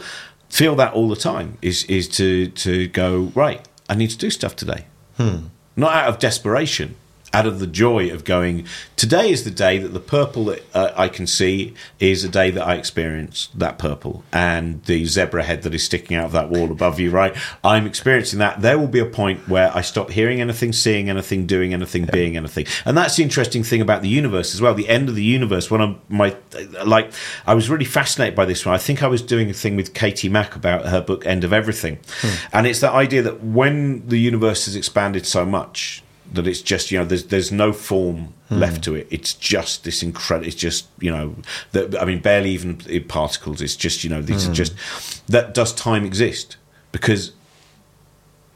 feel 0.50 0.76
that 0.76 0.94
all 0.94 1.10
the 1.10 1.16
time 1.16 1.58
is 1.62 1.84
is 1.86 2.08
to 2.10 2.48
to 2.50 2.88
go 2.88 3.32
right. 3.36 3.68
I 3.90 3.96
need 3.96 4.10
to 4.10 4.18
do 4.18 4.30
stuff 4.30 4.56
today, 4.56 4.86
hmm. 5.16 5.48
not 5.76 5.94
out 5.94 6.10
of 6.10 6.20
desperation, 6.20 6.96
out 7.34 7.46
of 7.46 7.60
the 7.60 7.68
joy 7.68 8.10
of 8.12 8.24
going. 8.24 8.66
Today 8.96 9.30
is 9.30 9.44
the 9.44 9.52
day 9.52 9.78
that 9.78 9.90
the 9.90 10.00
purple 10.00 10.46
that 10.46 10.64
uh, 10.74 10.94
I 10.96 11.08
can 11.08 11.28
see 11.28 11.74
is 12.00 12.24
a 12.24 12.30
day 12.30 12.52
that 12.52 12.66
I 12.66 12.76
experience 12.76 13.50
that 13.54 13.78
purple 13.78 14.24
and 14.32 14.84
the 14.84 15.06
zebra 15.06 15.44
head 15.44 15.64
that 15.64 15.74
is 15.74 15.84
sticking 15.84 16.16
out 16.16 16.26
of 16.26 16.32
that 16.32 16.50
wall 16.50 16.72
above 16.72 17.00
you. 17.00 17.12
Right, 17.12 17.36
I'm 17.64 17.86
experiencing 17.86 18.40
that. 18.40 18.62
There 18.62 18.80
will 18.80 18.88
be 18.88 19.00
a 19.00 19.06
point 19.06 19.48
where 19.48 19.76
I 19.76 19.82
stop 19.82 20.12
hearing 20.12 20.42
anything, 20.42 20.74
seeing 20.74 21.10
anything, 21.10 21.46
doing 21.46 21.74
anything, 21.74 22.06
yeah. 22.06 22.12
being 22.12 22.38
anything, 22.38 22.66
and 22.86 22.98
that's 22.98 23.18
the 23.18 23.24
interesting 23.24 23.64
thing 23.64 23.82
about 23.82 24.02
the 24.02 24.10
universe 24.10 24.54
as 24.54 24.62
well. 24.62 24.74
The 24.74 24.90
end 24.90 25.10
of 25.10 25.16
the 25.16 25.24
universe. 25.24 25.70
When 25.70 25.82
I'm 25.82 26.00
my 26.10 26.36
like, 26.86 27.12
I 27.46 27.54
was 27.54 27.70
really 27.70 27.86
fascinated 27.86 28.36
by 28.36 28.46
this 28.46 28.66
one. 28.66 28.74
I 28.74 28.78
think 28.78 29.04
I 29.04 29.08
was 29.08 29.22
doing 29.22 29.50
a 29.50 29.54
thing 29.54 29.76
with 29.76 29.94
Katie 29.94 30.30
Mack 30.30 30.56
about 30.56 30.86
her 30.86 31.02
book 31.02 31.26
End 31.26 31.44
of 31.44 31.52
Everything, 31.52 32.00
hmm. 32.22 32.36
and 32.54 32.66
it's 32.66 32.80
that 32.80 32.94
idea 32.94 33.22
that 33.22 33.44
when 33.44 34.08
the 34.08 34.18
universe 34.18 34.66
has 34.66 34.76
expanded 34.76 35.26
so 35.26 35.46
much 35.46 36.04
that 36.34 36.48
it's 36.48 36.62
just 36.62 36.92
you 36.92 37.00
know 37.00 37.06
there's 37.06 37.26
there's 37.26 37.52
no 37.52 37.74
form 37.74 38.34
hmm. 38.50 38.56
left 38.56 38.84
to 38.84 38.96
it. 38.96 39.08
It's 39.10 39.34
just 39.34 39.84
this 39.84 40.04
incredible. 40.04 40.48
It's 40.48 40.56
just 40.56 40.88
you 41.00 41.12
know 41.12 41.36
that 41.72 42.00
I 42.02 42.06
mean 42.06 42.20
barely 42.20 42.52
even 42.52 42.78
particles. 43.08 43.62
It's 43.62 43.76
just 43.76 44.04
you 44.04 44.10
know 44.10 44.22
these 44.22 44.46
hmm. 44.46 44.52
are 44.52 44.56
just 44.56 45.28
that 45.28 45.54
does 45.54 45.74
time 45.74 46.06
exist 46.06 46.58
because 46.92 47.34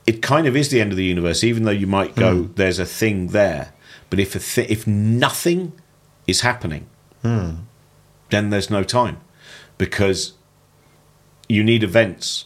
it 0.06 0.22
kind 0.22 0.48
of 0.48 0.56
is 0.56 0.70
the 0.70 0.82
end 0.82 0.92
of 0.92 0.98
the 0.98 1.06
universe. 1.06 1.44
Even 1.44 1.64
though 1.64 1.72
you 1.72 1.88
might 1.88 2.16
go 2.16 2.44
hmm. 2.44 2.54
there's 2.56 2.80
a 2.80 2.86
thing 2.86 3.28
there, 3.28 3.74
but 4.10 4.20
if 4.20 4.36
a 4.36 4.40
th- 4.40 4.70
if 4.70 4.86
nothing 4.86 5.74
is 6.28 6.42
happening, 6.42 6.88
hmm. 7.22 7.52
then 8.30 8.50
there's 8.50 8.70
no 8.70 8.84
time 8.84 9.18
because 9.78 10.34
you 11.48 11.64
need 11.64 11.84
events 11.84 12.46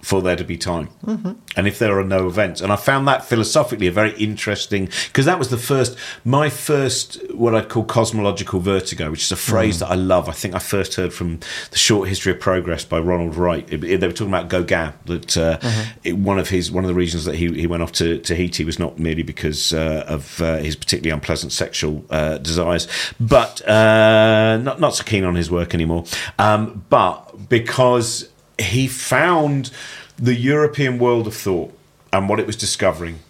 for 0.00 0.22
there 0.22 0.36
to 0.36 0.44
be 0.44 0.56
time. 0.56 0.88
Mm-hmm. 1.04 1.32
And 1.56 1.66
if 1.66 1.78
there 1.78 1.98
are 1.98 2.04
no 2.04 2.26
events, 2.26 2.60
and 2.60 2.72
I 2.72 2.76
found 2.76 3.08
that 3.08 3.24
philosophically 3.24 3.86
a 3.86 3.92
very 3.92 4.12
interesting 4.16 4.88
because 5.06 5.24
that 5.24 5.38
was 5.38 5.48
the 5.48 5.58
first, 5.58 5.96
my 6.24 6.48
first, 6.48 7.18
what 7.32 7.54
I'd 7.54 7.68
call 7.68 7.84
cosmological 7.84 8.60
vertigo, 8.60 9.10
which 9.10 9.24
is 9.24 9.32
a 9.32 9.36
phrase 9.36 9.76
mm. 9.76 9.80
that 9.80 9.90
I 9.90 9.94
love. 9.94 10.28
I 10.28 10.32
think 10.32 10.54
I 10.54 10.58
first 10.58 10.94
heard 10.94 11.12
from 11.12 11.40
the 11.70 11.78
Short 11.78 12.08
History 12.08 12.32
of 12.32 12.40
Progress 12.40 12.84
by 12.84 12.98
Ronald 12.98 13.36
Wright. 13.36 13.66
It, 13.72 13.82
it, 13.82 14.00
they 14.00 14.06
were 14.06 14.12
talking 14.12 14.32
about 14.32 14.48
Gauguin. 14.48 14.92
That 15.06 15.36
uh, 15.36 15.58
mm-hmm. 15.58 15.98
it, 16.04 16.16
one 16.18 16.38
of 16.38 16.50
his 16.50 16.70
one 16.70 16.84
of 16.84 16.88
the 16.88 16.94
reasons 16.94 17.24
that 17.24 17.34
he, 17.34 17.52
he 17.52 17.66
went 17.66 17.82
off 17.82 17.92
to 17.92 18.18
Tahiti 18.18 18.64
was 18.64 18.78
not 18.78 18.98
merely 18.98 19.22
because 19.22 19.72
uh, 19.72 20.04
of 20.06 20.40
uh, 20.40 20.58
his 20.58 20.76
particularly 20.76 21.10
unpleasant 21.10 21.52
sexual 21.52 22.04
uh, 22.10 22.38
desires, 22.38 22.86
but 23.18 23.66
uh, 23.68 24.58
not 24.58 24.80
not 24.80 24.94
so 24.94 25.04
keen 25.04 25.24
on 25.24 25.34
his 25.34 25.50
work 25.50 25.74
anymore. 25.74 26.04
Um, 26.38 26.84
but 26.90 27.48
because 27.48 28.28
he 28.58 28.88
found 28.88 29.70
the 30.16 30.34
European 30.34 30.98
world 30.98 31.26
of 31.26 31.34
thought 31.34 31.76
and 32.12 32.28
what 32.28 32.40
it 32.40 32.46
was 32.46 32.56
discovering, 32.56 33.20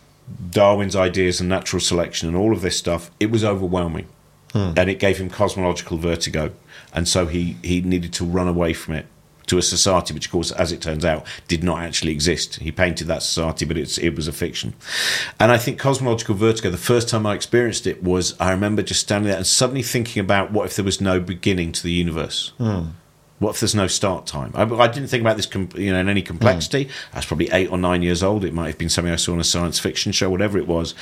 Darwin's 0.51 0.97
ideas 0.97 1.41
and 1.41 1.49
natural 1.49 1.81
selection 1.81 2.29
and 2.29 2.37
all 2.37 2.53
of 2.53 2.61
this 2.61 2.77
stuff, 2.79 3.11
it 3.19 3.31
was 3.31 3.45
overwhelming. 3.45 4.07
Hmm. 4.53 4.73
And 4.77 4.89
it 4.91 4.99
gave 4.99 5.19
him 5.19 5.29
cosmological 5.29 5.99
vertigo. 5.99 6.53
And 6.93 7.09
so 7.09 7.27
he, 7.27 7.57
he 7.63 7.81
needed 7.81 8.13
to 8.15 8.25
run 8.25 8.49
away 8.49 8.73
from 8.73 8.95
it 8.95 9.07
to 9.47 9.59
a 9.59 9.63
society 9.63 10.13
which, 10.13 10.27
of 10.27 10.33
course, 10.33 10.51
as 10.53 10.73
it 10.73 10.81
turns 10.81 11.05
out, 11.05 11.25
did 11.47 11.63
not 11.63 11.81
actually 11.81 12.13
exist. 12.13 12.57
He 12.57 12.73
painted 12.73 13.07
that 13.07 13.23
society, 13.23 13.65
but 13.65 13.77
it's, 13.77 13.99
it 13.99 14.17
was 14.17 14.27
a 14.27 14.33
fiction. 14.33 14.75
And 15.39 15.53
I 15.53 15.59
think 15.59 15.79
cosmological 15.79 16.35
vertigo, 16.35 16.71
the 16.71 16.77
first 16.77 17.09
time 17.09 17.27
I 17.27 17.35
experienced 17.35 17.87
it 17.87 18.03
was 18.03 18.39
I 18.41 18.51
remember 18.51 18.83
just 18.83 19.01
standing 19.01 19.29
there 19.29 19.37
and 19.37 19.47
suddenly 19.47 19.83
thinking 19.83 20.21
about 20.21 20.51
what 20.51 20.67
if 20.67 20.77
there 20.77 20.85
was 20.85 21.01
no 21.01 21.21
beginning 21.21 21.73
to 21.73 21.83
the 21.83 21.93
universe. 21.93 22.53
Hmm. 22.59 22.87
What 23.39 23.51
if 23.51 23.61
there's 23.61 23.75
no 23.75 23.87
start 23.87 24.27
time? 24.27 24.53
I, 24.55 24.63
I 24.63 24.89
didn't 24.89 25.09
think 25.09 25.21
about 25.21 25.37
this, 25.37 25.49
you 25.75 25.93
know, 25.93 26.01
in 26.01 26.09
any 26.09 26.23
complexity. 26.23 26.87
Mm. 26.87 26.91
I 27.13 27.19
was 27.19 27.27
probably 27.27 27.51
eight 27.51 27.71
or 27.71 27.77
nine 27.77 28.03
years 28.03 28.23
old. 28.23 28.45
It 28.45 28.55
might 28.55 28.69
have 28.69 28.79
been 28.79 28.89
something 28.89 29.13
I 29.13 29.17
saw 29.17 29.33
on 29.33 29.41
a 29.41 29.45
science 29.45 29.79
fiction 29.79 30.13
show, 30.13 30.31
whatever 30.31 30.57
it 30.57 30.67
was, 30.67 30.95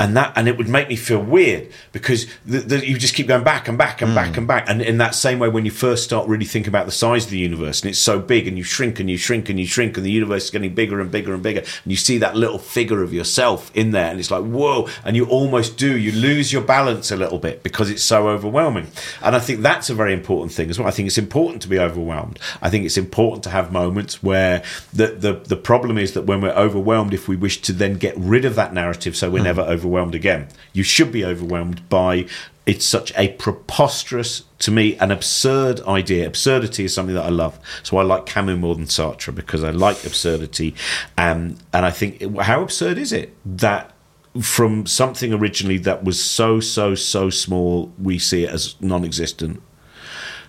and 0.00 0.16
that 0.16 0.32
and 0.36 0.48
it 0.48 0.56
would 0.56 0.68
make 0.68 0.88
me 0.88 0.96
feel 0.96 1.20
weird 1.20 1.70
because 1.92 2.26
the, 2.46 2.60
the, 2.60 2.86
you 2.86 2.98
just 2.98 3.14
keep 3.14 3.28
going 3.28 3.44
back 3.44 3.68
and 3.68 3.76
back 3.76 4.00
and 4.00 4.14
back 4.14 4.32
mm. 4.32 4.38
and 4.38 4.46
back. 4.48 4.68
And 4.68 4.80
in 4.80 4.98
that 4.98 5.14
same 5.14 5.38
way, 5.38 5.48
when 5.48 5.64
you 5.64 5.70
first 5.70 6.04
start 6.04 6.26
really 6.26 6.46
thinking 6.46 6.70
about 6.70 6.86
the 6.86 6.92
size 6.92 7.26
of 7.26 7.30
the 7.30 7.38
universe 7.38 7.82
and 7.82 7.90
it's 7.90 7.98
so 7.98 8.18
big, 8.18 8.48
and 8.48 8.56
you 8.56 8.64
shrink 8.64 8.98
and 8.98 9.10
you 9.10 9.18
shrink 9.18 9.48
and 9.48 9.60
you 9.60 9.66
shrink, 9.66 9.96
and 9.96 10.06
the 10.06 10.10
universe 10.10 10.44
is 10.44 10.50
getting 10.50 10.74
bigger 10.74 11.00
and 11.00 11.10
bigger 11.10 11.34
and 11.34 11.42
bigger, 11.42 11.60
and 11.60 11.92
you 11.92 11.96
see 11.96 12.18
that 12.18 12.34
little 12.34 12.58
figure 12.58 13.02
of 13.02 13.12
yourself 13.12 13.70
in 13.74 13.90
there, 13.90 14.10
and 14.10 14.18
it's 14.18 14.30
like 14.30 14.44
whoa, 14.44 14.88
and 15.04 15.16
you 15.16 15.26
almost 15.26 15.76
do 15.76 15.98
you 15.98 16.12
lose 16.12 16.52
your 16.52 16.62
balance 16.62 17.10
a 17.10 17.16
little 17.16 17.38
bit 17.38 17.62
because 17.62 17.90
it's 17.90 18.02
so 18.02 18.28
overwhelming. 18.28 18.86
And 19.22 19.36
I 19.36 19.38
think 19.38 19.60
that's 19.60 19.90
a 19.90 19.94
very 19.94 20.12
important 20.12 20.52
thing 20.52 20.70
as 20.70 20.78
well. 20.78 20.88
I 20.88 20.90
think 20.90 21.06
it's 21.06 21.18
important 21.18 21.60
to 21.62 21.68
be 21.68 21.73
overwhelmed. 21.78 22.38
I 22.62 22.70
think 22.70 22.84
it's 22.84 22.96
important 22.96 23.42
to 23.44 23.50
have 23.50 23.72
moments 23.72 24.22
where 24.22 24.62
the, 24.92 25.08
the, 25.08 25.32
the 25.34 25.56
problem 25.56 25.98
is 25.98 26.12
that 26.12 26.22
when 26.22 26.40
we're 26.40 26.50
overwhelmed, 26.50 27.14
if 27.14 27.28
we 27.28 27.36
wish 27.36 27.60
to 27.62 27.72
then 27.72 27.94
get 27.94 28.14
rid 28.16 28.44
of 28.44 28.54
that 28.56 28.72
narrative 28.72 29.16
so 29.16 29.30
we're 29.30 29.42
never 29.42 29.62
overwhelmed 29.62 30.14
again, 30.14 30.48
you 30.72 30.82
should 30.82 31.12
be 31.12 31.24
overwhelmed 31.24 31.88
by 31.88 32.26
it's 32.66 32.86
such 32.86 33.12
a 33.16 33.28
preposterous 33.28 34.44
to 34.58 34.70
me 34.70 34.96
an 34.96 35.10
absurd 35.10 35.80
idea. 35.82 36.26
Absurdity 36.26 36.84
is 36.84 36.94
something 36.94 37.14
that 37.14 37.26
i 37.26 37.28
love. 37.28 37.58
So 37.82 37.98
i 37.98 38.02
like 38.02 38.24
camus 38.24 38.58
more 38.58 38.74
than 38.74 38.86
sartre 38.86 39.34
because 39.34 39.62
i 39.62 39.70
like 39.70 40.04
absurdity. 40.04 40.74
Um, 41.18 41.56
and 41.72 41.84
i 41.84 41.90
think 41.90 42.38
how 42.38 42.62
absurd 42.62 42.96
is 42.96 43.12
it 43.12 43.36
that 43.44 43.94
from 44.40 44.86
something 44.86 45.32
originally 45.32 45.78
that 45.78 46.02
was 46.02 46.22
so 46.22 46.58
so 46.58 46.94
so 46.94 47.30
small 47.30 47.92
we 47.98 48.18
see 48.18 48.44
it 48.44 48.50
as 48.50 48.74
non-existent 48.80 49.62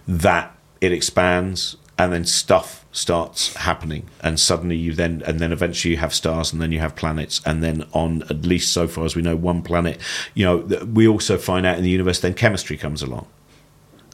that 0.08 0.56
it 0.82 0.92
expands 0.92 1.78
and 1.98 2.12
then 2.12 2.26
stuff 2.26 2.86
starts 2.92 3.56
happening. 3.56 4.10
And 4.22 4.40
suddenly 4.40 4.76
you 4.76 4.94
then 4.94 5.24
and 5.26 5.40
then 5.40 5.52
eventually 5.52 5.94
you 5.94 5.98
have 5.98 6.14
stars 6.14 6.52
and 6.52 6.62
then 6.62 6.72
you 6.72 6.80
have 6.80 6.96
planets 6.96 7.42
and 7.46 7.64
then 7.64 7.86
on 7.94 8.24
at 8.24 8.46
least 8.46 8.74
so 8.74 8.88
far 8.88 9.06
as 9.06 9.16
we 9.16 9.22
know 9.22 9.36
one 9.36 9.62
planet. 9.62 10.00
You 10.34 10.46
know 10.46 10.58
we 10.86 11.08
also 11.08 11.38
find 11.38 11.66
out 11.66 11.78
in 11.78 11.84
the 11.84 11.90
universe 11.90 12.20
then 12.20 12.34
chemistry 12.34 12.78
comes 12.78 13.02
along. 13.02 13.28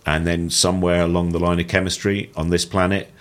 And 0.06 0.26
then 0.26 0.50
somewhere 0.50 1.04
along 1.04 1.32
the 1.32 1.40
line 1.40 1.60
of 1.60 1.68
chemistry 1.68 2.32
on 2.36 2.50
this 2.50 2.66
planet 2.66 3.12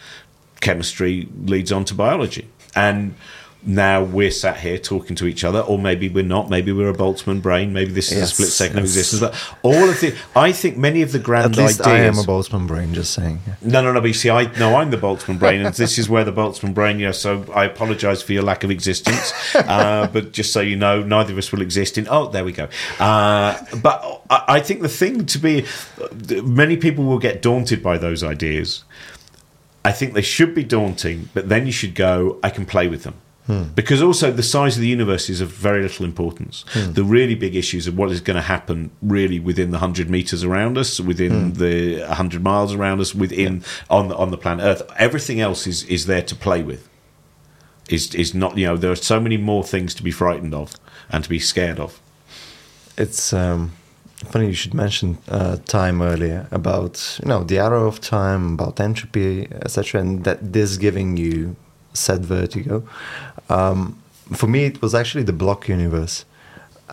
chemistry 0.61 1.29
leads 1.45 1.73
on 1.73 1.85
to 1.87 1.95
biology. 1.95 2.49
And 2.75 3.15
now 3.63 4.03
we're 4.03 4.31
sat 4.31 4.59
here 4.59 4.79
talking 4.79 5.17
to 5.17 5.27
each 5.27 5.45
other, 5.45 5.61
or 5.61 5.79
maybe 5.79 6.09
we're 6.09 6.25
not. 6.25 6.49
Maybe 6.49 6.73
we're 6.73 6.91
a 6.91 6.95
Boltzmann 6.95 7.43
brain. 7.43 7.73
Maybe 7.73 7.93
this 7.93 8.11
is 8.11 8.19
Yes, 8.19 8.33
a 8.33 8.35
split 8.35 8.49
second 8.49 8.79
of 8.79 8.85
existence. 8.85 9.21
But 9.21 9.55
all 9.63 9.89
of 9.89 10.01
the, 10.01 10.17
I 10.35 10.53
think 10.53 10.77
many 10.77 11.03
of 11.03 11.13
the 11.13 11.19
grand 11.19 11.53
At 11.53 11.59
least 11.59 11.81
ideas. 11.81 11.95
I 11.95 11.99
am 12.01 12.19
a 12.19 12.23
Boltzmann 12.23 12.67
brain, 12.67 12.95
just 12.95 13.13
saying. 13.13 13.41
Yeah. 13.47 13.55
No, 13.63 13.83
no, 13.83 13.93
no. 13.93 14.01
But 14.01 14.09
you 14.09 14.15
see, 14.15 14.31
I 14.31 14.45
no, 14.59 14.77
I'm 14.77 14.91
the 14.91 14.97
Boltzmann 14.97 15.39
brain, 15.39 15.65
and 15.65 15.75
this 15.75 15.99
is 15.99 16.09
where 16.09 16.25
the 16.25 16.33
Boltzmann 16.33 16.75
brain. 16.75 16.99
Yeah, 16.99 17.11
so 17.11 17.45
I 17.55 17.65
apologise 17.65 18.23
for 18.23 18.33
your 18.33 18.43
lack 18.43 18.65
of 18.65 18.71
existence, 18.71 19.33
uh, 19.55 20.09
but 20.13 20.33
just 20.33 20.53
so 20.53 20.61
you 20.61 20.77
know, 20.77 21.03
neither 21.03 21.33
of 21.33 21.39
us 21.39 21.53
will 21.53 21.63
exist 21.63 21.99
in. 21.99 22.07
Oh, 22.09 22.29
there 22.29 22.45
we 22.45 22.53
go. 22.53 22.69
Uh, 22.99 23.59
but 23.83 24.23
I, 24.31 24.45
I 24.49 24.61
think 24.61 24.81
the 24.81 24.89
thing 24.89 25.27
to 25.27 25.39
be, 25.39 25.67
many 26.43 26.77
people 26.77 27.05
will 27.05 27.19
get 27.19 27.43
daunted 27.43 27.83
by 27.83 27.99
those 27.99 28.23
ideas. 28.25 28.85
I 29.85 29.93
think 29.93 30.13
they 30.15 30.23
should 30.23 30.55
be 30.55 30.65
daunting, 30.65 31.31
but 31.33 31.49
then 31.49 31.67
you 31.67 31.73
should 31.73 31.95
go. 31.95 32.39
I 32.43 32.51
can 32.51 32.67
play 32.67 32.89
with 32.89 33.03
them. 33.03 33.15
Because 33.75 34.03
also 34.03 34.31
the 34.31 34.43
size 34.43 34.77
of 34.77 34.83
the 34.83 34.89
universe 34.89 35.29
is 35.29 35.41
of 35.41 35.51
very 35.51 35.83
little 35.83 36.05
importance. 36.05 36.65
The 36.75 37.05
really 37.05 37.35
big 37.35 37.57
issues 37.57 37.87
of 37.87 37.97
what 37.97 38.11
is 38.11 38.21
going 38.21 38.37
to 38.37 38.43
happen 38.43 38.91
really 39.03 39.41
within 39.41 39.71
the 39.71 39.79
hundred 39.79 40.09
meters 40.11 40.45
around 40.45 40.79
us, 40.79 41.01
within 41.01 41.55
the 41.55 42.01
hundred 42.01 42.43
miles 42.43 42.75
around 42.75 43.01
us, 43.01 43.15
within 43.15 43.63
on 43.89 44.09
the, 44.09 44.17
on 44.17 44.31
the 44.31 44.39
planet 44.39 44.65
Earth. 44.65 44.83
Everything 44.97 45.41
else 45.41 45.67
is 45.67 45.85
is 45.85 46.07
there 46.07 46.23
to 46.23 46.35
play 46.35 46.63
with. 46.63 46.89
Is 47.89 48.15
is 48.15 48.35
not 48.35 48.57
you 48.57 48.67
know 48.67 48.77
there 48.77 48.93
are 48.93 48.97
so 48.97 49.19
many 49.21 49.37
more 49.37 49.65
things 49.65 49.95
to 49.95 50.03
be 50.03 50.11
frightened 50.11 50.55
of 50.55 50.75
and 51.11 51.25
to 51.25 51.31
be 51.31 51.39
scared 51.39 51.81
of. 51.81 52.01
It's 52.97 53.33
um, 53.33 53.73
funny 54.27 54.47
you 54.47 54.53
should 54.53 54.75
mention 54.75 55.19
uh, 55.29 55.57
time 55.67 56.03
earlier 56.03 56.47
about 56.51 57.19
you 57.23 57.29
know 57.29 57.43
the 57.45 57.59
arrow 57.59 57.87
of 57.87 58.01
time, 58.01 58.55
about 58.55 58.79
entropy, 58.79 59.49
etc., 59.51 60.01
and 60.01 60.25
that 60.25 60.53
this 60.53 60.77
giving 60.77 61.17
you 61.17 61.57
said 61.93 62.25
vertigo. 62.25 62.83
Um, 63.49 63.97
for 64.33 64.47
me, 64.47 64.65
it 64.65 64.81
was 64.83 64.95
actually 64.95 65.25
the 65.25 65.33
block 65.33 65.69
universe, 65.69 66.25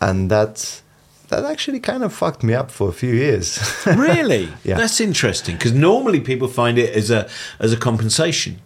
and 0.02 0.30
that 0.32 0.82
that 1.30 1.43
actually 1.45 1.80
kind 1.82 2.04
of 2.04 2.14
fucked 2.14 2.41
me 2.43 2.54
up 2.54 2.72
for 2.72 2.88
a 2.89 2.93
few 2.93 3.14
years. 3.14 3.60
Really, 3.86 4.50
Yeah. 4.64 4.78
that's 4.78 5.00
interesting 5.02 5.56
because 5.58 5.74
normally 5.74 6.20
people 6.22 6.48
find 6.48 6.78
it 6.78 6.95
as 6.95 7.12
a 7.12 7.28
as 7.60 7.74
a 7.74 7.78
compensation. 7.78 8.60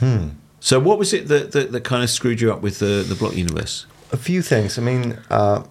Hmm. 0.00 0.28
So 0.60 0.80
what 0.80 0.98
was 0.98 1.12
it 1.12 1.28
that, 1.28 1.52
that 1.52 1.72
that 1.72 1.84
kind 1.84 2.02
of 2.02 2.10
screwed 2.10 2.40
you 2.40 2.52
up 2.52 2.62
with 2.62 2.78
the 2.78 3.04
the 3.08 3.14
block 3.14 3.36
universe? 3.36 3.86
A 4.12 4.16
few 4.16 4.42
things. 4.42 4.78
I 4.78 4.82
mean, 4.82 5.18
uh, 5.30 5.62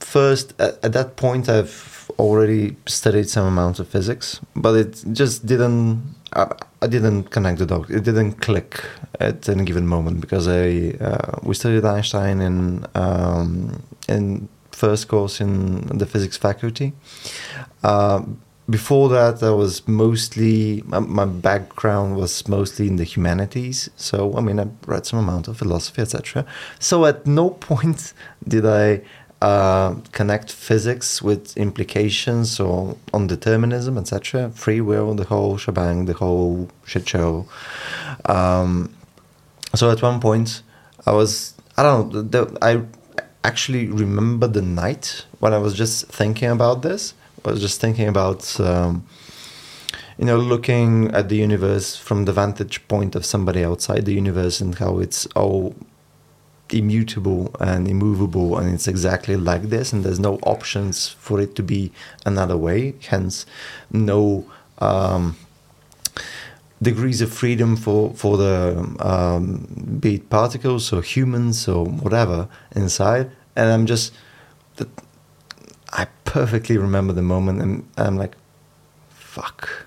first, 0.00 0.54
at, 0.60 0.78
at 0.84 0.92
that 0.92 1.16
point, 1.16 1.48
I've 1.48 2.10
already 2.18 2.76
studied 2.86 3.28
some 3.28 3.46
amount 3.46 3.78
of 3.80 3.88
physics, 3.88 4.40
but 4.54 4.74
it 4.76 5.04
just 5.12 5.46
didn't. 5.46 6.14
I, 6.32 6.46
I 6.82 6.86
didn't 6.86 7.24
connect 7.24 7.58
the 7.58 7.66
dots. 7.66 7.90
It 7.90 8.04
didn't 8.04 8.40
click 8.40 8.82
at 9.18 9.48
any 9.48 9.64
given 9.64 9.86
moment 9.86 10.20
because 10.20 10.48
I 10.48 10.92
uh, 11.04 11.38
we 11.42 11.54
studied 11.54 11.84
Einstein 11.84 12.40
in 12.40 12.86
um, 12.94 13.82
in 14.08 14.48
first 14.72 15.08
course 15.08 15.40
in 15.40 15.86
the 15.98 16.06
physics 16.06 16.36
faculty. 16.38 16.92
Uh, 17.82 18.22
before 18.70 19.08
that, 19.08 19.42
I 19.42 19.50
was 19.50 19.86
mostly 19.88 20.82
my, 20.86 21.00
my 21.00 21.24
background 21.26 22.16
was 22.16 22.48
mostly 22.48 22.86
in 22.86 22.96
the 22.96 23.04
humanities. 23.04 23.90
So 23.96 24.34
I 24.36 24.40
mean, 24.40 24.58
I 24.58 24.68
read 24.86 25.04
some 25.04 25.18
amount 25.18 25.48
of 25.48 25.58
philosophy, 25.58 26.00
etc. 26.02 26.46
So 26.78 27.04
at 27.04 27.26
no 27.26 27.50
point 27.70 28.14
did 28.46 28.64
I 28.64 29.02
uh, 29.42 29.94
connect 30.12 30.52
physics 30.52 31.22
with 31.22 31.56
implications 31.56 32.60
or 32.60 32.96
on 33.14 33.26
determinism, 33.26 33.96
etc. 33.96 34.50
Free 34.50 34.80
will, 34.80 35.14
the 35.14 35.24
whole 35.24 35.56
shebang, 35.56 36.04
the 36.04 36.12
whole 36.12 36.68
shit 36.84 37.08
show. 37.08 37.46
Um, 38.26 38.94
so 39.74 39.90
at 39.90 40.02
one 40.02 40.20
point, 40.20 40.62
I 41.06 41.12
was 41.12 41.54
I 41.76 41.82
don't 41.82 42.12
know. 42.12 42.22
The, 42.22 42.58
I 42.60 42.82
actually 43.42 43.86
remember 43.88 44.46
the 44.46 44.62
night 44.62 45.24
when 45.38 45.54
I 45.54 45.58
was 45.58 45.74
just 45.74 46.06
thinking 46.08 46.50
about 46.50 46.82
this. 46.82 47.14
I 47.44 47.52
was 47.52 47.60
just 47.60 47.80
thinking 47.80 48.08
about 48.08 48.60
um, 48.60 49.06
you 50.18 50.26
know 50.26 50.36
looking 50.36 51.10
at 51.12 51.30
the 51.30 51.36
universe 51.36 51.96
from 51.96 52.26
the 52.26 52.32
vantage 52.34 52.86
point 52.88 53.14
of 53.14 53.24
somebody 53.24 53.64
outside 53.64 54.04
the 54.04 54.12
universe 54.12 54.60
and 54.60 54.74
how 54.74 54.98
it's 54.98 55.24
all 55.28 55.74
immutable 56.72 57.54
and 57.60 57.88
immovable 57.88 58.58
and 58.58 58.72
it's 58.74 58.86
exactly 58.88 59.36
like 59.36 59.62
this 59.70 59.92
and 59.92 60.04
there's 60.04 60.20
no 60.20 60.36
options 60.42 61.08
for 61.08 61.40
it 61.40 61.54
to 61.56 61.62
be 61.62 61.90
another 62.24 62.56
way 62.56 62.94
hence 63.08 63.44
no 63.90 64.44
um, 64.78 65.36
degrees 66.82 67.20
of 67.20 67.32
freedom 67.32 67.76
for 67.76 68.12
for 68.14 68.36
the 68.36 68.96
um, 69.00 69.98
be 70.00 70.14
it 70.16 70.30
particles 70.30 70.92
or 70.92 71.02
humans 71.02 71.68
or 71.68 71.84
whatever 71.84 72.48
inside 72.74 73.30
and 73.56 73.70
i'm 73.70 73.86
just 73.86 74.12
i 75.92 76.06
perfectly 76.24 76.78
remember 76.78 77.12
the 77.12 77.22
moment 77.22 77.60
and 77.60 77.86
i'm 77.96 78.16
like 78.16 78.34
fuck 79.10 79.86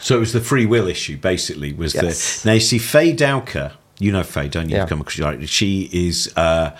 So 0.00 0.16
it 0.16 0.20
was 0.20 0.32
the 0.32 0.40
free 0.40 0.64
will 0.66 0.86
issue, 0.88 1.16
basically. 1.18 1.72
Was 1.72 1.92
Yes. 1.94 2.42
the 2.42 2.48
now 2.48 2.54
you 2.54 2.60
see 2.60 2.78
Fay 2.78 3.12
Dowker? 3.12 3.72
You 3.98 4.12
know 4.12 4.22
Fay, 4.22 4.48
don't 4.48 4.68
you? 4.68 4.76
Yeah. 4.76 4.86
Come 4.86 5.00
across 5.00 5.18
right. 5.18 5.48
She 5.48 5.88
is, 5.92 6.32
uh, 6.36 6.70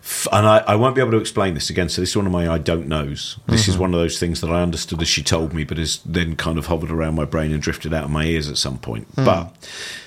f- 0.00 0.28
and 0.32 0.46
I, 0.46 0.58
I 0.58 0.74
won't 0.76 0.94
be 0.94 1.00
able 1.00 1.12
to 1.12 1.16
explain 1.18 1.54
this 1.54 1.70
again. 1.70 1.88
So 1.88 2.02
this 2.02 2.10
is 2.10 2.16
one 2.16 2.26
of 2.26 2.32
my 2.32 2.46
I 2.52 2.58
don't 2.58 2.88
knows. 2.88 3.38
This 3.46 3.68
is 3.68 3.78
one 3.78 3.94
of 3.94 4.00
those 4.00 4.18
things 4.18 4.40
that 4.42 4.50
I 4.50 4.60
understood 4.62 5.00
as 5.00 5.08
she 5.08 5.22
told 5.22 5.54
me, 5.54 5.64
but 5.64 5.78
has 5.78 6.00
then 6.04 6.36
kind 6.36 6.58
of 6.58 6.66
hovered 6.66 6.90
around 6.90 7.14
my 7.14 7.24
brain 7.24 7.52
and 7.52 7.62
drifted 7.62 7.94
out 7.94 8.04
of 8.04 8.10
my 8.10 8.24
ears 8.24 8.48
at 8.50 8.58
some 8.58 8.78
point. 8.78 9.06
But 9.16 9.54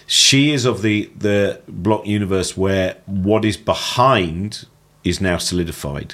she 0.05 0.51
is 0.51 0.65
of 0.65 0.81
the 0.83 1.09
the 1.17 1.61
block 1.67 2.05
universe 2.05 2.55
where 2.55 2.97
what 3.05 3.43
is 3.43 3.57
behind 3.57 4.65
is 5.03 5.19
now 5.19 5.37
solidified, 5.37 6.13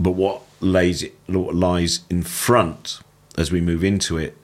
but 0.00 0.12
what 0.12 0.40
lays 0.60 1.04
what 1.26 1.54
lies 1.54 2.00
in 2.08 2.22
front 2.22 3.00
as 3.36 3.50
we 3.52 3.60
move 3.60 3.82
into 3.84 4.16
it 4.16 4.36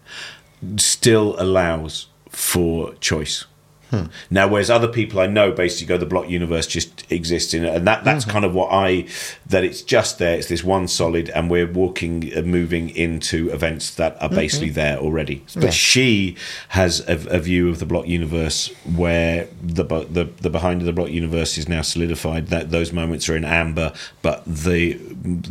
still 0.76 1.36
allows 1.38 2.06
for 2.30 2.94
choice. 2.94 3.46
Hmm. 3.90 4.06
Now, 4.30 4.48
whereas 4.48 4.70
other 4.70 4.88
people 4.88 5.20
I 5.20 5.26
know 5.26 5.50
basically 5.50 5.86
go, 5.86 5.96
the 5.96 6.06
block 6.06 6.28
universe 6.28 6.66
just 6.66 7.10
exists 7.10 7.54
in 7.54 7.64
it, 7.64 7.74
and 7.74 7.86
that 7.86 8.04
that's 8.04 8.24
mm-hmm. 8.24 8.32
kind 8.32 8.44
of 8.44 8.54
what 8.54 8.70
I 8.70 9.06
that 9.46 9.64
it's 9.64 9.82
just 9.82 10.18
there. 10.18 10.36
It's 10.36 10.48
this 10.48 10.62
one 10.62 10.88
solid, 10.88 11.30
and 11.30 11.50
we're 11.50 11.70
walking 11.70 12.32
and 12.34 12.48
moving 12.48 12.90
into 12.90 13.50
events 13.50 13.94
that 13.94 14.20
are 14.22 14.28
basically 14.28 14.68
mm-hmm. 14.68 14.74
there 14.74 14.98
already. 14.98 15.44
But 15.54 15.64
yeah. 15.64 15.70
she 15.70 16.36
has 16.70 17.00
a, 17.08 17.14
a, 17.28 17.38
view 17.38 17.68
of 17.70 17.78
the 17.78 17.86
block 17.86 18.06
universe 18.06 18.68
where 18.84 19.48
the, 19.62 19.84
the 19.84 20.28
the 20.40 20.50
behind 20.50 20.82
of 20.82 20.86
the 20.86 20.92
block 20.92 21.10
universe 21.10 21.56
is 21.56 21.68
now 21.68 21.82
solidified. 21.82 22.48
That 22.48 22.70
those 22.70 22.92
moments 22.92 23.28
are 23.28 23.36
in 23.36 23.44
amber, 23.44 23.92
but 24.20 24.44
the 24.44 25.00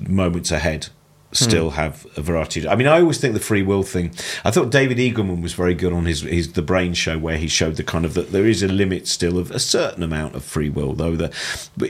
moments 0.08 0.52
ahead 0.52 0.90
still 1.32 1.70
hmm. 1.70 1.76
have 1.76 2.08
a 2.16 2.22
variety. 2.22 2.68
I 2.68 2.76
mean, 2.76 2.88
I 2.88 3.02
always 3.02 3.20
think 3.20 3.34
the 3.34 3.40
free 3.40 3.62
will 3.62 3.84
thing. 3.84 4.12
I 4.46 4.52
thought 4.52 4.70
David 4.70 4.98
Eagleman 4.98 5.42
was 5.42 5.54
very 5.54 5.74
good 5.74 5.94
on 5.94 6.06
his 6.06 6.22
his 6.22 6.54
the 6.54 6.62
Brain 6.62 6.94
Show, 6.94 7.18
where 7.18 7.38
he 7.38 7.48
showed 7.48 7.76
the 7.76 7.84
kind 7.84 8.06
of 8.06 8.14
that 8.14 8.32
there 8.32 8.46
is 8.46 8.64
a 8.64 8.68
limit 8.68 9.08
still 9.08 9.38
of 9.38 9.52
a 9.52 9.60
certain 9.60 10.04
amount 10.04 10.36
of 10.36 10.44
free 10.44 10.70
will, 10.70 10.94
though 10.94 11.16
that 11.16 11.34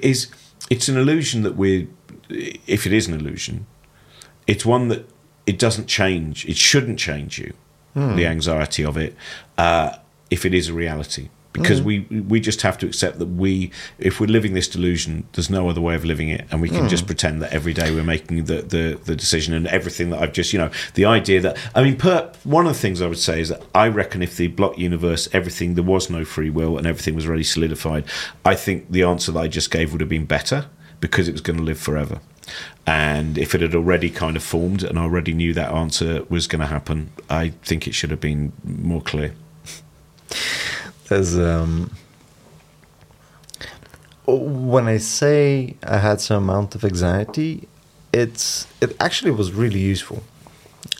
is 0.01 0.27
it's 0.69 0.89
an 0.89 0.97
illusion 0.97 1.43
that 1.43 1.55
we're 1.55 1.87
if 2.29 2.85
it 2.85 2.93
is 2.93 3.07
an 3.07 3.13
illusion, 3.13 3.67
it's 4.47 4.65
one 4.65 4.87
that 4.89 5.07
it 5.45 5.59
doesn't 5.59 5.87
change. 5.87 6.45
It 6.45 6.57
shouldn't 6.57 6.99
change 6.99 7.39
you. 7.39 7.53
Hmm. 7.93 8.15
The 8.15 8.25
anxiety 8.25 8.83
of 8.83 8.97
it, 8.97 9.15
uh, 9.57 9.97
if 10.29 10.45
it 10.45 10.53
is 10.53 10.69
a 10.69 10.73
reality 10.73 11.29
because 11.53 11.81
mm. 11.81 11.85
we 11.85 11.99
we 12.21 12.39
just 12.39 12.61
have 12.61 12.77
to 12.77 12.85
accept 12.85 13.19
that 13.19 13.25
we 13.25 13.71
if 13.97 14.19
we're 14.19 14.27
living 14.27 14.53
this 14.53 14.67
delusion 14.67 15.27
there's 15.33 15.49
no 15.49 15.69
other 15.69 15.81
way 15.81 15.95
of 15.95 16.05
living 16.05 16.29
it 16.29 16.45
and 16.51 16.61
we 16.61 16.69
can 16.69 16.85
mm. 16.85 16.89
just 16.89 17.05
pretend 17.05 17.41
that 17.41 17.51
every 17.51 17.73
day 17.73 17.91
we're 17.91 18.03
making 18.03 18.45
the, 18.45 18.61
the 18.61 18.99
the 19.05 19.15
decision 19.15 19.53
and 19.53 19.67
everything 19.67 20.09
that 20.09 20.21
I've 20.21 20.33
just 20.33 20.53
you 20.53 20.59
know 20.59 20.69
the 20.93 21.05
idea 21.05 21.41
that 21.41 21.57
I 21.75 21.83
mean 21.83 21.97
per, 21.97 22.31
one 22.43 22.67
of 22.67 22.73
the 22.73 22.79
things 22.79 23.01
I 23.01 23.07
would 23.07 23.17
say 23.17 23.41
is 23.41 23.49
that 23.49 23.61
I 23.73 23.87
reckon 23.87 24.21
if 24.21 24.37
the 24.37 24.47
block 24.47 24.77
universe 24.77 25.27
everything 25.33 25.75
there 25.75 25.83
was 25.83 26.09
no 26.09 26.25
free 26.25 26.49
will 26.49 26.77
and 26.77 26.85
everything 26.85 27.15
was 27.15 27.27
already 27.27 27.43
solidified 27.43 28.05
I 28.45 28.55
think 28.55 28.91
the 28.91 29.03
answer 29.03 29.31
that 29.31 29.39
I 29.39 29.47
just 29.47 29.71
gave 29.71 29.91
would 29.91 30.01
have 30.01 30.09
been 30.09 30.25
better 30.25 30.67
because 30.99 31.27
it 31.27 31.31
was 31.31 31.41
going 31.41 31.57
to 31.57 31.63
live 31.63 31.79
forever 31.79 32.19
and 32.85 33.37
if 33.37 33.53
it 33.53 33.61
had 33.61 33.75
already 33.75 34.09
kind 34.09 34.37
of 34.37 34.43
formed 34.43 34.83
and 34.83 34.97
I 34.97 35.03
already 35.03 35.33
knew 35.33 35.53
that 35.53 35.71
answer 35.71 36.23
was 36.29 36.47
going 36.47 36.61
to 36.61 36.67
happen 36.67 37.11
I 37.29 37.49
think 37.63 37.87
it 37.87 37.93
should 37.93 38.11
have 38.11 38.21
been 38.21 38.53
more 38.63 39.01
clear 39.01 39.33
as 41.11 41.37
um, 41.37 41.91
when 44.25 44.87
I 44.87 44.97
say 44.97 45.75
I 45.83 45.97
had 45.97 46.19
some 46.19 46.43
amount 46.43 46.75
of 46.75 46.83
anxiety, 46.83 47.67
it's 48.13 48.67
it 48.81 48.95
actually 48.99 49.31
was 49.31 49.51
really 49.51 49.79
useful 49.79 50.23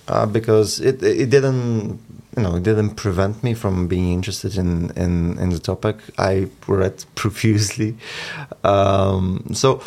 uh, 0.08 0.26
because 0.26 0.80
it 0.80 1.04
it 1.04 1.30
didn't 1.30 2.00
you 2.36 2.44
know 2.44 2.56
it 2.56 2.64
didn't 2.64 2.96
prevent 2.96 3.44
me 3.44 3.54
from 3.54 3.88
being 3.88 4.14
interested 4.14 4.58
in 4.58 4.92
in, 4.92 5.38
in 5.40 5.50
the 5.50 5.60
topic. 5.60 5.98
I 6.18 6.48
read 6.68 7.06
profusely, 7.16 7.98
um, 8.64 9.46
so. 9.54 9.82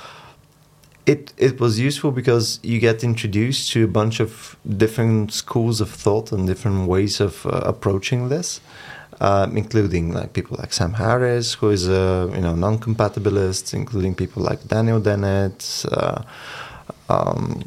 It, 1.07 1.33
it 1.39 1.59
was 1.59 1.81
useful 1.81 2.12
because 2.12 2.61
you 2.62 2.79
get 2.79 3.03
introduced 3.03 3.73
to 3.73 3.83
a 3.83 3.89
bunch 3.89 4.21
of 4.21 4.57
different 4.77 5.33
schools 5.33 5.81
of 5.81 5.91
thought 5.91 6.31
and 6.31 6.47
different 6.47 6.87
ways 6.87 7.21
of 7.21 7.45
uh, 7.47 7.62
approaching 7.64 8.29
this 8.29 8.61
um, 9.21 9.57
including 9.57 10.12
like 10.12 10.33
people 10.33 10.57
like 10.59 10.73
Sam 10.73 10.95
Harris, 10.95 11.55
who 11.55 11.71
is 11.71 11.89
a 11.89 12.31
you 12.35 12.41
know 12.41 12.55
non-compatibilist, 12.55 13.75
including 13.75 14.14
people 14.14 14.43
like 14.43 14.66
Daniel 14.66 15.01
Dennett, 15.01 15.85
uh, 15.93 16.23
um, 17.09 17.64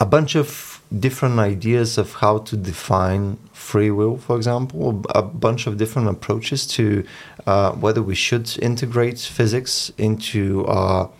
a 0.00 0.06
bunch 0.06 0.34
of 0.34 0.82
different 0.98 1.38
ideas 1.38 1.98
of 1.98 2.14
how 2.14 2.38
to 2.38 2.56
define 2.56 3.36
free 3.52 3.90
will, 3.90 4.16
for 4.16 4.36
example, 4.36 5.04
a 5.10 5.22
bunch 5.22 5.66
of 5.66 5.76
different 5.76 6.08
approaches 6.08 6.66
to 6.66 7.04
uh, 7.46 7.72
whether 7.72 8.02
we 8.02 8.14
should 8.14 8.58
integrate 8.60 9.18
physics 9.18 9.92
into 9.98 10.64
our 10.66 11.10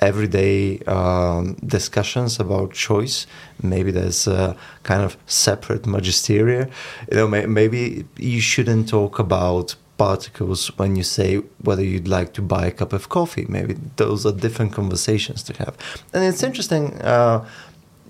everyday 0.00 0.78
um, 0.80 1.54
discussions 1.66 2.40
about 2.40 2.72
choice. 2.72 3.26
Maybe 3.62 3.90
there's 3.90 4.26
a 4.26 4.56
kind 4.82 5.02
of 5.02 5.16
separate 5.26 5.82
magisteria. 5.82 6.70
You 7.10 7.16
know, 7.16 7.28
may, 7.28 7.46
maybe 7.46 8.06
you 8.16 8.40
shouldn't 8.40 8.88
talk 8.88 9.18
about 9.18 9.76
particles 9.98 10.68
when 10.78 10.96
you 10.96 11.02
say 11.02 11.36
whether 11.62 11.84
you'd 11.84 12.08
like 12.08 12.32
to 12.32 12.42
buy 12.42 12.66
a 12.66 12.70
cup 12.70 12.92
of 12.92 13.10
coffee. 13.10 13.46
Maybe 13.48 13.74
those 13.96 14.24
are 14.24 14.32
different 14.32 14.72
conversations 14.72 15.42
to 15.42 15.52
have. 15.62 15.76
And 16.14 16.24
it's 16.24 16.42
interesting 16.42 17.00
uh, 17.02 17.46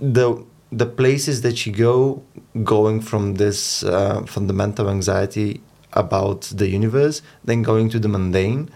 the 0.00 0.44
the 0.72 0.86
places 0.86 1.42
that 1.42 1.66
you 1.66 1.72
go, 1.72 2.22
going 2.62 3.00
from 3.00 3.34
this 3.34 3.82
uh, 3.82 4.22
fundamental 4.34 4.88
anxiety 4.88 5.60
about 5.94 6.42
the 6.42 6.68
universe, 6.68 7.22
then 7.44 7.62
going 7.62 7.88
to 7.90 7.98
the 7.98 8.08
mundane 8.08 8.70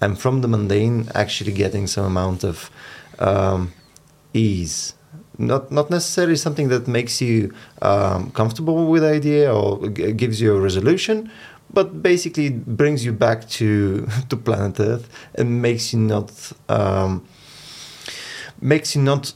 and 0.00 0.18
from 0.18 0.40
the 0.40 0.48
mundane 0.48 1.08
actually 1.14 1.52
getting 1.52 1.86
some 1.86 2.04
amount 2.04 2.44
of 2.44 2.70
um, 3.18 3.72
ease 4.32 4.94
not 5.40 5.72
not 5.72 5.90
necessarily 5.90 6.36
something 6.36 6.68
that 6.68 6.86
makes 6.86 7.20
you 7.20 7.52
um, 7.82 8.30
comfortable 8.32 8.86
with 8.86 9.02
the 9.02 9.10
idea 9.10 9.52
or 9.52 9.88
g- 9.88 10.12
gives 10.12 10.40
you 10.40 10.54
a 10.54 10.60
resolution 10.60 11.30
but 11.72 12.02
basically 12.02 12.50
brings 12.50 13.04
you 13.04 13.12
back 13.12 13.48
to 13.48 14.06
to 14.28 14.36
planet 14.36 14.78
earth 14.78 15.08
and 15.34 15.62
makes 15.62 15.92
you 15.92 15.98
not 15.98 16.52
um, 16.68 17.26
makes 18.60 18.94
you 18.94 19.02
not 19.02 19.32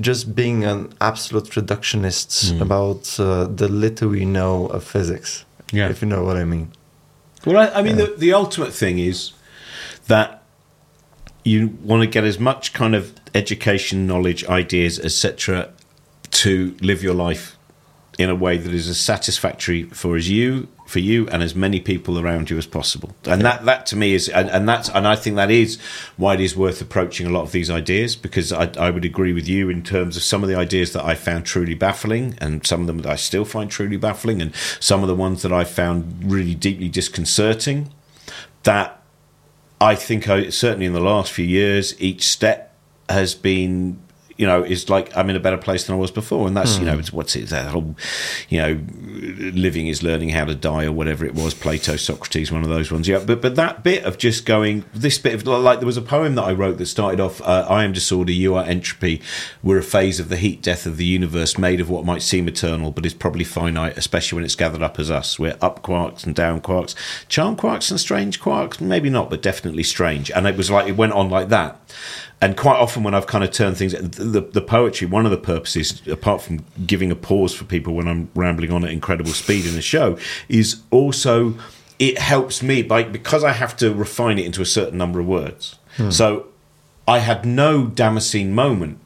just 0.00 0.34
being 0.34 0.64
an 0.64 0.92
absolute 1.00 1.46
reductionist 1.52 2.52
mm. 2.52 2.60
about 2.60 3.18
uh, 3.18 3.46
the 3.46 3.68
little 3.68 4.08
we 4.10 4.24
know 4.24 4.66
of 4.66 4.84
physics 4.84 5.44
yeah 5.72 5.88
if 5.88 6.02
you 6.02 6.08
know 6.08 6.22
what 6.24 6.36
i 6.36 6.44
mean 6.44 6.70
well 7.46 7.56
i, 7.56 7.78
I 7.78 7.82
mean 7.82 7.98
yeah. 7.98 8.06
the, 8.06 8.14
the 8.16 8.32
ultimate 8.32 8.74
thing 8.74 8.98
is 8.98 9.32
that 10.06 10.42
you 11.44 11.78
want 11.82 12.02
to 12.02 12.06
get 12.06 12.24
as 12.24 12.38
much 12.38 12.72
kind 12.72 12.94
of 12.94 13.14
education, 13.34 14.06
knowledge, 14.06 14.44
ideas, 14.46 14.98
etc., 14.98 15.72
to 16.30 16.76
live 16.80 17.02
your 17.02 17.14
life 17.14 17.56
in 18.18 18.30
a 18.30 18.34
way 18.34 18.56
that 18.56 18.72
is 18.72 18.88
as 18.88 18.98
satisfactory 18.98 19.84
for 19.84 20.16
as 20.16 20.28
you 20.28 20.68
for 20.86 21.00
you 21.00 21.28
and 21.28 21.42
as 21.42 21.54
many 21.54 21.80
people 21.80 22.18
around 22.18 22.48
you 22.48 22.56
as 22.56 22.66
possible. 22.66 23.14
And 23.24 23.42
that 23.42 23.64
that 23.64 23.86
to 23.86 23.96
me 23.96 24.14
is 24.14 24.28
and, 24.28 24.48
and 24.50 24.68
that's 24.68 24.88
and 24.88 25.06
I 25.06 25.16
think 25.16 25.36
that 25.36 25.50
is 25.50 25.78
why 26.16 26.34
it 26.34 26.40
is 26.40 26.56
worth 26.56 26.80
approaching 26.80 27.26
a 27.26 27.30
lot 27.30 27.42
of 27.42 27.52
these 27.52 27.70
ideas 27.70 28.16
because 28.16 28.52
I, 28.52 28.70
I 28.78 28.90
would 28.90 29.04
agree 29.04 29.32
with 29.32 29.48
you 29.48 29.68
in 29.68 29.82
terms 29.82 30.16
of 30.16 30.22
some 30.22 30.42
of 30.42 30.48
the 30.48 30.54
ideas 30.54 30.92
that 30.92 31.04
I 31.04 31.14
found 31.14 31.44
truly 31.44 31.74
baffling 31.74 32.36
and 32.38 32.66
some 32.66 32.80
of 32.80 32.86
them 32.86 32.98
that 32.98 33.10
I 33.10 33.16
still 33.16 33.44
find 33.44 33.70
truly 33.70 33.96
baffling 33.96 34.40
and 34.40 34.54
some 34.80 35.02
of 35.02 35.08
the 35.08 35.14
ones 35.14 35.42
that 35.42 35.52
I 35.52 35.64
found 35.64 36.30
really 36.30 36.54
deeply 36.54 36.88
disconcerting. 36.88 37.92
That 38.62 39.02
I 39.80 39.94
think 39.94 40.28
I, 40.28 40.48
certainly 40.50 40.86
in 40.86 40.92
the 40.92 41.00
last 41.00 41.32
few 41.32 41.44
years, 41.44 42.00
each 42.00 42.26
step 42.28 42.74
has 43.08 43.34
been 43.34 43.98
you 44.36 44.46
know, 44.46 44.62
is 44.62 44.90
like 44.90 45.16
I'm 45.16 45.30
in 45.30 45.36
a 45.36 45.40
better 45.40 45.56
place 45.56 45.86
than 45.86 45.96
I 45.96 45.98
was 45.98 46.10
before, 46.10 46.46
and 46.46 46.56
that's 46.56 46.76
mm. 46.76 46.80
you 46.80 46.86
know, 46.86 46.98
hmm. 46.98 47.16
what's 47.16 47.34
it 47.36 47.48
that 47.48 47.70
whole, 47.70 47.96
you 48.48 48.58
know, 48.58 48.80
living 49.54 49.86
is 49.86 50.02
learning 50.02 50.30
how 50.30 50.44
to 50.44 50.54
die 50.54 50.84
or 50.84 50.92
whatever 50.92 51.24
it 51.24 51.34
was, 51.34 51.54
Plato, 51.54 51.96
Socrates, 51.96 52.52
one 52.52 52.62
of 52.62 52.68
those 52.68 52.92
ones. 52.92 53.08
Yeah, 53.08 53.22
but 53.24 53.40
but 53.40 53.56
that 53.56 53.82
bit 53.82 54.04
of 54.04 54.18
just 54.18 54.44
going, 54.44 54.84
this 54.92 55.18
bit 55.18 55.34
of 55.34 55.46
like 55.46 55.78
there 55.78 55.86
was 55.86 55.96
a 55.96 56.02
poem 56.02 56.34
that 56.34 56.44
I 56.44 56.52
wrote 56.52 56.78
that 56.78 56.86
started 56.86 57.18
off, 57.18 57.40
uh, 57.42 57.66
"I 57.68 57.84
am 57.84 57.92
disorder, 57.92 58.32
you 58.32 58.54
are 58.54 58.64
entropy, 58.64 59.22
we're 59.62 59.78
a 59.78 59.82
phase 59.82 60.20
of 60.20 60.28
the 60.28 60.36
heat 60.36 60.60
death 60.60 60.84
of 60.84 60.98
the 60.98 61.06
universe, 61.06 61.56
made 61.56 61.80
of 61.80 61.88
what 61.88 62.04
might 62.04 62.22
seem 62.22 62.46
eternal, 62.46 62.90
but 62.90 63.06
is 63.06 63.14
probably 63.14 63.44
finite, 63.44 63.96
especially 63.96 64.36
when 64.36 64.44
it's 64.44 64.54
gathered 64.54 64.82
up 64.82 64.98
as 64.98 65.10
us. 65.10 65.38
We're 65.38 65.56
up 65.62 65.82
quarks 65.82 66.26
and 66.26 66.34
down 66.34 66.60
quarks, 66.60 66.94
charm 67.28 67.56
quarks 67.56 67.90
and 67.90 67.98
strange 67.98 68.40
quarks, 68.40 68.80
maybe 68.80 69.08
not, 69.08 69.30
but 69.30 69.40
definitely 69.40 69.82
strange." 69.82 70.30
And 70.30 70.46
it 70.46 70.56
was 70.56 70.70
like 70.70 70.88
it 70.88 70.96
went 70.96 71.12
on 71.12 71.30
like 71.30 71.48
that 71.48 71.80
and 72.40 72.56
quite 72.56 72.76
often 72.76 73.02
when 73.02 73.14
I've 73.14 73.26
kind 73.26 73.42
of 73.42 73.50
turned 73.50 73.76
things, 73.78 73.92
the, 73.92 74.40
the 74.40 74.60
poetry, 74.60 75.06
one 75.06 75.24
of 75.24 75.30
the 75.30 75.38
purposes, 75.38 76.06
apart 76.06 76.42
from 76.42 76.64
giving 76.86 77.10
a 77.10 77.16
pause 77.16 77.54
for 77.54 77.64
people 77.64 77.94
when 77.94 78.06
I'm 78.06 78.30
rambling 78.34 78.72
on 78.72 78.84
at 78.84 78.90
incredible 78.90 79.32
speed 79.32 79.64
in 79.64 79.74
the 79.74 79.82
show, 79.82 80.18
is 80.48 80.82
also 80.90 81.54
it 81.98 82.18
helps 82.18 82.62
me 82.62 82.82
by 82.82 83.04
because 83.04 83.42
I 83.42 83.52
have 83.52 83.74
to 83.78 83.94
refine 83.94 84.38
it 84.38 84.44
into 84.44 84.60
a 84.60 84.66
certain 84.66 84.98
number 84.98 85.18
of 85.18 85.26
words. 85.26 85.78
Hmm. 85.96 86.10
So 86.10 86.48
I 87.08 87.20
had 87.20 87.46
no 87.46 87.86
Damascene 87.86 88.52
moment 88.52 88.98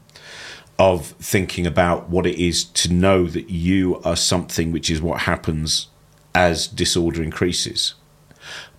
of 0.77 1.07
thinking 1.19 1.65
about 1.65 2.09
what 2.09 2.25
it 2.25 2.37
is 2.37 2.65
to 2.65 2.91
know 2.91 3.27
that 3.27 3.49
you 3.49 4.01
are 4.01 4.15
something 4.15 4.71
which 4.71 4.89
is 4.89 5.01
what 5.01 5.21
happens 5.21 5.87
as 6.35 6.67
disorder 6.67 7.23
increases. 7.23 7.93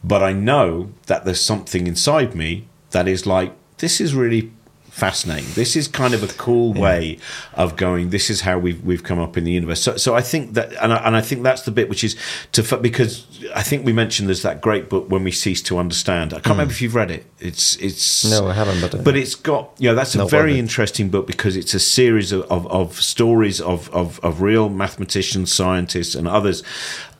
But 0.04 0.22
I 0.22 0.32
know 0.32 0.92
that 1.06 1.24
there's 1.24 1.40
something 1.40 1.86
inside 1.86 2.34
me 2.34 2.68
that 2.90 3.06
is 3.06 3.24
like 3.26 3.54
this 3.82 4.00
is 4.00 4.14
really 4.14 4.52
fascinating. 4.92 5.50
This 5.54 5.74
is 5.74 5.88
kind 5.88 6.14
of 6.14 6.22
a 6.22 6.28
cool 6.34 6.72
way 6.72 7.18
of 7.54 7.76
going. 7.76 8.10
This 8.10 8.30
is 8.30 8.42
how 8.42 8.58
we've 8.58 8.80
we've 8.84 9.02
come 9.02 9.18
up 9.18 9.36
in 9.36 9.42
the 9.42 9.50
universe. 9.50 9.82
So, 9.82 9.96
so 9.96 10.14
I 10.14 10.20
think 10.20 10.54
that, 10.54 10.72
and 10.80 10.92
I, 10.92 10.98
and 10.98 11.16
I 11.16 11.20
think 11.20 11.42
that's 11.42 11.62
the 11.62 11.72
bit 11.72 11.88
which 11.88 12.04
is 12.04 12.14
to 12.52 12.76
because 12.76 13.26
I 13.56 13.62
think 13.62 13.84
we 13.84 13.92
mentioned 13.92 14.28
there's 14.28 14.42
that 14.42 14.60
great 14.60 14.88
book 14.88 15.10
when 15.10 15.24
we 15.24 15.32
cease 15.32 15.62
to 15.62 15.78
understand. 15.78 16.32
I 16.32 16.36
can't 16.36 16.44
mm. 16.44 16.50
remember 16.50 16.72
if 16.72 16.80
you've 16.80 16.94
read 16.94 17.10
it. 17.10 17.26
It's 17.40 17.74
it's 17.76 18.30
no, 18.30 18.46
I 18.46 18.52
haven't, 18.52 18.80
but 18.80 18.94
uh, 18.94 19.02
but 19.02 19.16
it's 19.16 19.34
got 19.34 19.72
you 19.78 19.88
know 19.88 19.96
that's 19.96 20.14
a 20.14 20.26
very 20.26 20.60
interesting 20.60 21.08
book 21.08 21.26
because 21.26 21.56
it's 21.56 21.74
a 21.74 21.80
series 21.80 22.30
of 22.30 22.42
of, 22.52 22.70
of 22.70 23.02
stories 23.02 23.60
of, 23.60 23.90
of 23.90 24.20
of 24.20 24.42
real 24.42 24.68
mathematicians, 24.68 25.52
scientists, 25.52 26.14
and 26.14 26.28
others. 26.28 26.62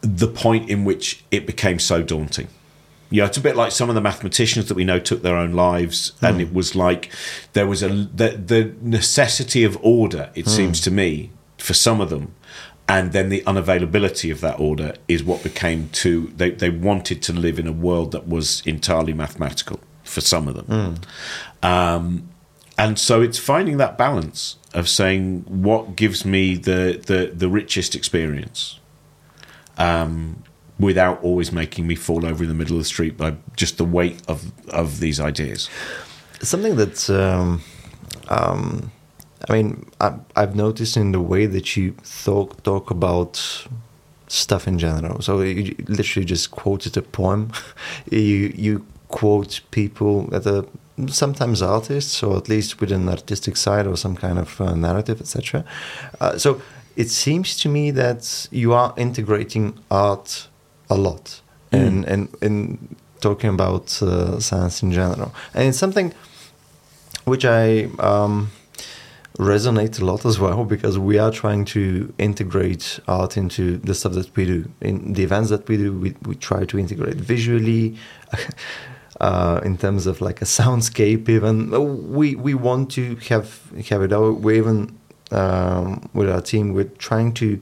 The 0.03 0.29
point 0.29 0.71
in 0.71 0.85
which 0.85 1.25
it 1.33 1.45
became 1.47 1.81
so 1.81 2.03
daunting 2.03 2.49
You 3.13 3.21
know, 3.21 3.27
it's 3.27 3.37
a 3.37 3.43
bit 3.43 3.57
like 3.57 3.73
some 3.73 3.91
of 3.91 3.95
the 3.95 4.01
mathematicians 4.01 4.69
that 4.69 4.75
we 4.75 4.85
know 4.85 4.99
took 4.99 5.23
their 5.23 5.37
own 5.37 5.53
lives, 5.53 6.13
mm. 6.21 6.29
and 6.29 6.41
it 6.41 6.53
was 6.53 6.75
like 6.75 7.11
there 7.53 7.67
was 7.67 7.83
a 7.83 7.89
the, 7.89 8.31
the 8.31 8.75
necessity 8.81 9.65
of 9.65 9.79
order. 9.83 10.31
It 10.35 10.47
mm. 10.47 10.49
seems 10.49 10.81
to 10.83 10.91
me 10.91 11.31
for 11.59 11.75
some 11.75 12.01
of 12.01 12.09
them, 12.09 12.35
and 12.89 13.13
then 13.13 13.29
the 13.29 13.43
unavailability 13.43 14.33
of 14.33 14.41
that 14.41 14.59
order 14.59 14.95
is 15.09 15.23
what 15.23 15.43
became 15.43 15.91
to 15.91 16.33
They 16.37 16.51
they 16.51 16.71
wanted 16.71 17.23
to 17.25 17.33
live 17.35 17.59
in 17.59 17.67
a 17.67 17.73
world 17.73 18.13
that 18.13 18.27
was 18.27 18.63
entirely 18.65 19.13
mathematical 19.13 19.79
for 20.05 20.23
some 20.23 20.49
of 20.49 20.55
them, 20.55 20.67
mm. 20.67 21.69
um, 21.69 22.29
and 22.79 22.99
so 22.99 23.21
it's 23.21 23.39
finding 23.39 23.77
that 23.77 23.99
balance 23.99 24.57
of 24.73 24.89
saying 24.89 25.45
what 25.47 25.97
gives 25.97 26.25
me 26.25 26.55
the 26.55 27.03
the, 27.07 27.31
the 27.35 27.49
richest 27.49 27.95
experience. 27.95 28.81
Um, 29.77 30.45
without 30.83 31.23
always 31.23 31.53
making 31.53 31.87
me 31.87 31.95
fall 31.95 32.27
over 32.27 32.43
in 32.43 32.49
the 32.49 32.55
middle 32.55 32.77
of 32.77 32.81
the 32.81 32.85
street 32.97 33.17
by 33.17 33.35
just 33.57 33.79
the 33.79 33.85
weight 33.85 34.21
of 34.29 34.53
of 34.69 35.01
these 35.01 35.21
ideas. 35.21 35.71
Something 36.41 36.77
that 36.77 37.09
um, 37.09 37.63
um, 38.29 38.91
I 39.49 39.53
mean, 39.53 39.91
I, 40.01 40.15
have 40.37 40.55
noticed 40.55 40.97
in 40.97 41.13
the 41.13 41.21
way 41.21 41.47
that 41.47 41.77
you 41.77 41.95
talk 42.25 42.63
talk 42.63 42.91
about 42.91 43.67
stuff 44.27 44.67
in 44.67 44.79
general. 44.79 45.23
So 45.23 45.41
you 45.41 45.75
literally 45.89 46.25
just 46.25 46.51
quoted 46.51 46.97
a 46.97 47.03
poem. 47.03 47.53
you 48.11 48.53
you 48.55 48.85
quote 49.09 49.61
people 49.71 50.25
that 50.29 50.47
are 50.47 50.65
sometimes 51.09 51.63
artists, 51.63 52.23
or 52.23 52.37
at 52.37 52.49
least 52.49 52.81
with 52.81 52.93
an 52.93 53.09
artistic 53.09 53.57
side 53.57 53.87
or 53.87 53.97
some 53.97 54.17
kind 54.17 54.39
of 54.39 54.61
uh, 54.61 54.75
narrative, 54.75 55.21
etc. 55.21 55.65
Uh, 56.21 56.39
so 56.39 56.61
it 56.97 57.09
seems 57.09 57.57
to 57.59 57.69
me 57.69 57.91
that 57.91 58.49
you 58.51 58.73
are 58.73 58.95
integrating 58.97 59.79
art 59.91 60.49
a 60.93 61.01
lot 61.09 61.41
mm. 61.73 61.79
and 61.81 62.05
and 62.05 62.29
in 62.43 62.97
talking 63.21 63.51
about 63.51 64.03
uh, 64.03 64.41
science 64.41 64.83
in 64.83 64.93
general, 64.93 65.33
and 65.55 65.69
it's 65.69 65.79
something 65.79 66.13
which 67.25 67.45
I 67.45 67.85
um, 68.01 68.51
resonate 69.39 70.01
a 70.01 70.05
lot 70.05 70.27
as 70.27 70.39
well 70.39 70.65
because 70.75 70.99
we 70.99 71.19
are 71.19 71.31
trying 71.31 71.65
to 71.67 72.13
integrate 72.19 73.01
art 73.09 73.37
into 73.37 73.79
the 73.79 73.95
stuff 73.95 74.13
that 74.15 74.35
we 74.37 74.45
do 74.45 74.71
in 74.81 75.15
the 75.15 75.23
events 75.23 75.51
that 75.51 75.67
we 75.69 75.77
do. 75.77 75.93
We 75.93 76.15
we 76.23 76.35
try 76.35 76.65
to 76.65 76.79
integrate 76.79 77.17
visually. 77.17 77.97
Uh, 79.21 79.61
in 79.63 79.77
terms 79.77 80.09
of 80.09 80.21
like 80.21 80.43
a 80.43 80.45
soundscape, 80.45 81.29
even 81.29 81.71
we 82.13 82.35
we 82.35 82.55
want 82.55 82.91
to 82.91 83.15
have 83.29 83.61
have 83.89 84.03
it 84.03 84.13
out. 84.13 84.41
We 84.41 84.59
even 84.59 84.99
um, 85.31 86.09
with 86.13 86.29
our 86.29 86.41
team, 86.41 86.73
we're 86.73 86.91
trying 86.99 87.33
to 87.35 87.61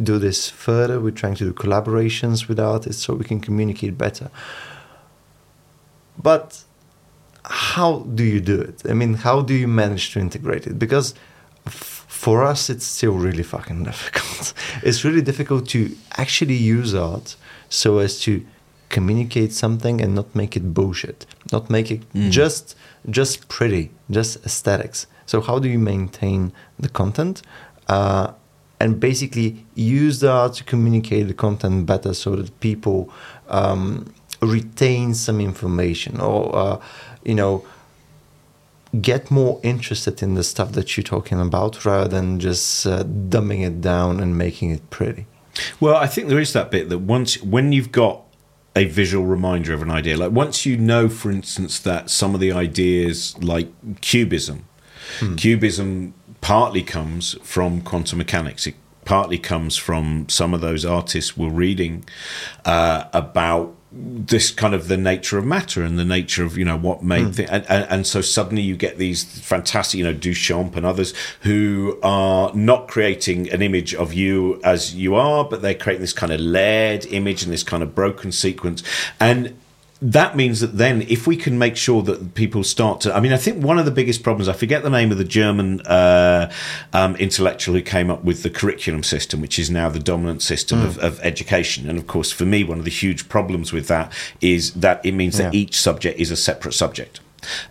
do 0.00 0.18
this 0.18 0.48
further. 0.48 1.00
We're 1.00 1.10
trying 1.10 1.34
to 1.36 1.44
do 1.44 1.52
collaborations 1.52 2.48
with 2.48 2.58
artists 2.58 3.04
so 3.04 3.14
we 3.14 3.24
can 3.24 3.40
communicate 3.40 3.98
better. 3.98 4.30
But 6.20 6.64
how 7.44 8.00
do 8.00 8.22
you 8.24 8.40
do 8.40 8.60
it? 8.60 8.82
I 8.88 8.94
mean, 8.94 9.14
how 9.14 9.42
do 9.42 9.54
you 9.54 9.68
manage 9.68 10.12
to 10.12 10.20
integrate 10.20 10.66
it? 10.66 10.78
Because 10.78 11.14
f- 11.66 12.04
for 12.08 12.44
us, 12.44 12.70
it's 12.70 12.84
still 12.84 13.14
really 13.14 13.42
fucking 13.42 13.84
difficult. 13.90 14.54
it's 14.82 15.04
really 15.04 15.22
difficult 15.22 15.68
to 15.70 15.94
actually 16.16 16.54
use 16.54 16.94
art 16.94 17.36
so 17.68 17.98
as 17.98 18.20
to 18.20 18.44
communicate 18.88 19.52
something 19.52 20.00
and 20.00 20.14
not 20.14 20.34
make 20.34 20.56
it 20.56 20.74
bullshit, 20.74 21.26
not 21.50 21.70
make 21.70 21.90
it 21.90 22.12
mm. 22.12 22.30
just 22.30 22.76
just 23.10 23.48
pretty, 23.48 23.90
just 24.10 24.44
aesthetics. 24.44 25.06
So 25.26 25.40
how 25.40 25.58
do 25.58 25.68
you 25.68 25.78
maintain 25.78 26.52
the 26.78 26.88
content? 26.88 27.42
Uh, 27.88 28.32
and 28.82 28.98
basically 28.98 29.64
use 29.76 30.18
the 30.18 30.28
art 30.28 30.54
to 30.54 30.64
communicate 30.64 31.28
the 31.28 31.34
content 31.34 31.86
better 31.86 32.12
so 32.12 32.34
that 32.34 32.58
people 32.58 33.08
um, 33.48 34.12
retain 34.40 35.14
some 35.14 35.40
information 35.40 36.20
or 36.20 36.54
uh, 36.54 36.80
you 37.24 37.36
know 37.36 37.64
get 39.00 39.30
more 39.30 39.60
interested 39.62 40.20
in 40.20 40.34
the 40.34 40.42
stuff 40.42 40.72
that 40.72 40.96
you're 40.96 41.04
talking 41.04 41.40
about 41.40 41.84
rather 41.84 42.08
than 42.08 42.40
just 42.40 42.84
uh, 42.84 43.04
dumbing 43.04 43.64
it 43.64 43.80
down 43.80 44.18
and 44.18 44.36
making 44.36 44.70
it 44.70 44.90
pretty 44.90 45.26
well 45.78 45.96
i 45.96 46.08
think 46.08 46.28
there 46.28 46.40
is 46.40 46.52
that 46.52 46.68
bit 46.72 46.88
that 46.88 46.98
once 46.98 47.40
when 47.40 47.70
you've 47.70 47.92
got 47.92 48.20
a 48.74 48.86
visual 48.86 49.24
reminder 49.24 49.72
of 49.72 49.80
an 49.80 49.92
idea 49.92 50.16
like 50.16 50.32
once 50.32 50.66
you 50.66 50.76
know 50.76 51.08
for 51.08 51.30
instance 51.30 51.78
that 51.78 52.10
some 52.10 52.34
of 52.34 52.40
the 52.40 52.50
ideas 52.50 53.38
like 53.38 53.68
cubism 54.00 54.64
hmm. 55.20 55.36
cubism 55.36 56.12
partly 56.42 56.82
comes 56.82 57.38
from 57.42 57.80
quantum 57.80 58.18
mechanics. 58.18 58.66
It 58.66 58.74
partly 59.06 59.38
comes 59.38 59.78
from 59.78 60.28
some 60.28 60.52
of 60.52 60.60
those 60.60 60.84
artists 60.84 61.36
were 61.36 61.48
reading 61.48 62.04
uh, 62.66 63.04
about 63.14 63.74
this 63.94 64.50
kind 64.50 64.74
of 64.74 64.88
the 64.88 64.96
nature 64.96 65.36
of 65.36 65.44
matter 65.44 65.82
and 65.82 65.98
the 65.98 66.04
nature 66.04 66.44
of 66.44 66.56
you 66.56 66.64
know 66.64 66.78
what 66.78 67.02
made 67.02 67.26
mm. 67.26 67.48
and, 67.50 67.66
and, 67.68 67.86
and 67.90 68.06
so 68.06 68.22
suddenly 68.22 68.62
you 68.62 68.74
get 68.74 68.96
these 68.96 69.22
fantastic 69.40 69.98
you 69.98 70.04
know 70.04 70.14
Duchamp 70.14 70.76
and 70.76 70.86
others 70.86 71.12
who 71.42 71.98
are 72.02 72.50
not 72.54 72.88
creating 72.88 73.50
an 73.50 73.60
image 73.60 73.94
of 73.94 74.14
you 74.14 74.58
as 74.64 74.94
you 74.94 75.14
are 75.14 75.44
but 75.44 75.60
they're 75.60 75.74
creating 75.74 76.00
this 76.00 76.14
kind 76.14 76.32
of 76.32 76.40
layered 76.40 77.04
image 77.06 77.42
and 77.42 77.52
this 77.52 77.62
kind 77.62 77.82
of 77.82 77.94
broken 77.94 78.32
sequence 78.32 78.82
and 79.20 79.54
that 80.02 80.36
means 80.36 80.58
that 80.58 80.76
then 80.76 81.02
if 81.02 81.28
we 81.28 81.36
can 81.36 81.56
make 81.56 81.76
sure 81.76 82.02
that 82.02 82.34
people 82.34 82.64
start 82.64 83.00
to 83.00 83.14
i 83.14 83.20
mean 83.20 83.32
i 83.32 83.36
think 83.36 83.62
one 83.62 83.78
of 83.78 83.84
the 83.84 83.90
biggest 83.90 84.22
problems 84.24 84.48
i 84.48 84.52
forget 84.52 84.82
the 84.82 84.90
name 84.90 85.12
of 85.12 85.18
the 85.18 85.24
german 85.24 85.80
uh, 85.82 86.50
um, 86.92 87.14
intellectual 87.16 87.74
who 87.74 87.82
came 87.82 88.10
up 88.10 88.24
with 88.24 88.42
the 88.42 88.50
curriculum 88.50 89.02
system 89.02 89.40
which 89.40 89.58
is 89.58 89.70
now 89.70 89.88
the 89.88 89.98
dominant 89.98 90.42
system 90.42 90.80
mm. 90.80 90.84
of, 90.84 90.98
of, 90.98 91.20
education. 91.20 91.88
And 91.88 91.98
of 91.98 92.06
course 92.06 92.32
for 92.32 92.44
me 92.44 92.64
one 92.64 92.78
of 92.78 92.84
the 92.84 92.90
huge 92.90 93.28
problems 93.28 93.72
with 93.72 93.88
that 93.88 94.12
is 94.40 94.72
that 94.74 95.04
it 95.04 95.12
means 95.12 95.38
that 95.38 95.54
each 95.54 95.78
subject 95.78 96.18
is 96.18 96.30
a 96.30 96.36
separate 96.36 96.72
subject 96.72 97.20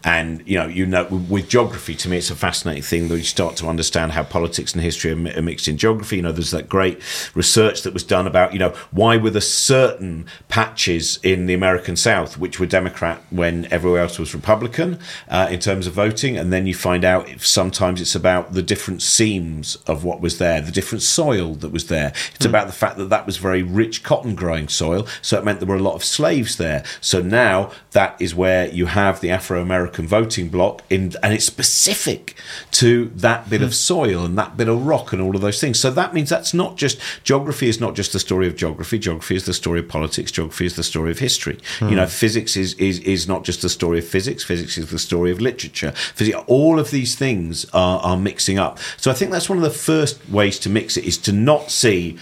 and 0.04 0.48
you 0.48 0.58
know, 0.58 0.68
you 0.68 0.86
know, 0.86 1.06
with 1.06 1.50
geography, 1.50 1.96
to 1.96 2.10
me, 2.10 2.18
it's 2.18 2.32
a 2.32 2.36
fascinating 2.36 2.84
thing 2.84 3.08
that 3.08 3.18
you 3.18 3.24
start 3.24 3.56
to 3.58 3.68
understand 3.68 4.14
how 4.14 4.24
politics 4.24 4.74
and 4.74 4.82
history 4.82 5.12
are 5.12 5.42
mixed 5.42 5.68
in 5.68 5.78
geography. 5.78 6.18
You 6.18 6.24
know, 6.24 6.32
there's 6.32 6.52
that 6.52 6.70
great 6.70 7.02
research 7.36 7.84
that 7.84 7.94
was 7.94 8.04
done 8.04 8.28
about 8.28 8.54
you 8.54 8.60
know 8.60 8.74
why 8.92 9.18
were 9.18 9.30
there 9.30 9.42
certain 9.42 10.26
patches 10.50 11.20
in 11.24 11.46
the 11.46 11.54
American 11.54 11.96
South 11.96 12.38
which 12.38 12.60
were 12.60 12.66
Democrat 12.66 13.22
when 13.30 13.72
everywhere 13.72 14.02
else 14.02 14.20
was 14.20 14.34
Republican 14.34 15.00
uh, 15.30 15.48
in 15.50 15.60
terms 15.60 15.88
of 15.88 15.94
voting, 15.94 16.38
and 16.38 16.52
then 16.52 16.66
you 16.66 16.76
find 16.76 17.06
out 17.06 17.30
sometimes 17.42 18.02
it's 18.02 18.16
about 18.16 18.54
the 18.54 18.62
different 18.62 19.02
seams 19.02 19.76
of 19.88 20.04
what 20.04 20.22
was 20.22 20.38
there, 20.38 20.62
the 20.62 20.72
different 20.72 21.02
soil 21.02 21.56
that 21.56 21.72
was 21.72 21.88
there. 21.88 22.10
It's 22.36 22.46
mm. 22.46 22.50
about 22.50 22.68
the 22.68 22.74
fact 22.74 22.98
that 22.98 23.10
that 23.10 23.26
was 23.26 23.38
very 23.38 23.64
rich 23.64 24.04
cotton 24.04 24.36
growing 24.36 24.68
soil, 24.68 25.08
so 25.22 25.38
it 25.38 25.46
meant 25.46 25.60
there 25.60 25.68
were 25.68 25.76
a 25.76 25.80
lot 25.80 25.96
of 25.96 26.04
slaves 26.04 26.58
there. 26.58 26.84
So 27.00 27.22
now 27.22 27.72
that 27.92 28.20
is 28.20 28.36
where 28.36 28.68
you 28.70 28.88
have 28.88 29.22
the 29.22 29.30
Afro 29.30 29.61
American 29.62 30.08
voting 30.08 30.50
bloc, 30.50 30.84
in, 30.90 31.14
and 31.24 31.34
it's 31.34 31.46
specific 31.46 32.36
to 32.72 33.06
that 33.16 33.50
bit 33.50 33.62
of 33.62 33.70
hmm. 33.70 33.74
soil 33.74 34.26
and 34.26 34.38
that 34.38 34.58
bit 34.58 34.68
of 34.68 34.86
rock 34.86 35.14
and 35.14 35.22
all 35.22 35.36
of 35.36 35.42
those 35.42 35.62
things. 35.62 35.80
So 35.80 35.92
that 35.92 36.14
means 36.14 36.30
that's 36.30 36.54
not 36.54 36.78
just 36.78 37.00
geography 37.24 37.70
is 37.70 37.80
not 37.80 37.96
just 37.96 38.14
the 38.14 38.20
story 38.20 38.48
of 38.48 38.56
geography. 38.56 39.00
Geography 39.00 39.36
is 39.36 39.46
the 39.46 39.54
story 39.54 39.80
of 39.80 39.88
politics. 39.88 40.32
Geography 40.32 40.66
is 40.66 40.76
the 40.76 40.84
story 40.84 41.12
of 41.12 41.20
history. 41.20 41.58
Mm. 41.80 41.90
You 41.90 41.96
know, 41.96 42.08
physics 42.08 42.58
is, 42.58 42.74
is 42.76 43.00
is 43.00 43.28
not 43.28 43.44
just 43.44 43.62
the 43.62 43.70
story 43.70 44.00
of 44.00 44.06
physics. 44.08 44.44
Physics 44.44 44.78
is 44.78 44.90
the 44.90 45.00
story 45.00 45.32
of 45.32 45.40
literature. 45.40 45.92
Physics, 45.92 46.38
all 46.48 46.80
of 46.80 46.92
these 46.92 47.16
things 47.16 47.66
are, 47.74 48.00
are 48.00 48.18
mixing 48.18 48.58
up. 48.58 48.80
So 48.98 49.12
I 49.12 49.14
think 49.14 49.32
that's 49.32 49.50
one 49.50 49.58
of 49.58 49.64
the 49.64 49.70
first 49.70 50.30
ways 50.30 50.60
to 50.60 50.70
mix 50.70 50.98
it 50.98 51.06
is 51.06 51.18
to 51.20 51.32
not 51.32 51.72
see 51.72 52.18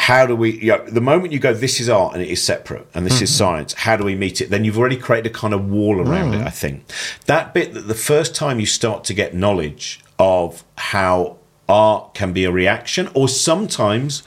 how 0.00 0.24
do 0.24 0.34
we 0.34 0.52
you 0.52 0.68
know, 0.68 0.82
the 0.86 1.00
moment 1.00 1.30
you 1.30 1.38
go 1.38 1.52
this 1.52 1.78
is 1.78 1.86
art 1.90 2.14
and 2.14 2.22
it 2.22 2.28
is 2.30 2.42
separate 2.42 2.86
and 2.94 3.04
this 3.04 3.16
mm-hmm. 3.16 3.24
is 3.24 3.36
science 3.36 3.74
how 3.74 3.98
do 3.98 4.02
we 4.02 4.14
meet 4.14 4.40
it 4.40 4.48
then 4.48 4.64
you've 4.64 4.78
already 4.78 4.96
created 4.96 5.30
a 5.30 5.34
kind 5.34 5.52
of 5.52 5.68
wall 5.68 6.00
around 6.00 6.32
mm. 6.32 6.40
it 6.40 6.46
i 6.46 6.48
think 6.48 6.82
that 7.26 7.52
bit 7.52 7.74
that 7.74 7.82
the 7.82 7.94
first 7.94 8.34
time 8.34 8.58
you 8.58 8.64
start 8.64 9.04
to 9.04 9.12
get 9.12 9.34
knowledge 9.34 10.00
of 10.18 10.64
how 10.78 11.36
art 11.68 12.14
can 12.14 12.32
be 12.32 12.44
a 12.44 12.50
reaction 12.50 13.10
or 13.12 13.28
sometimes 13.28 14.22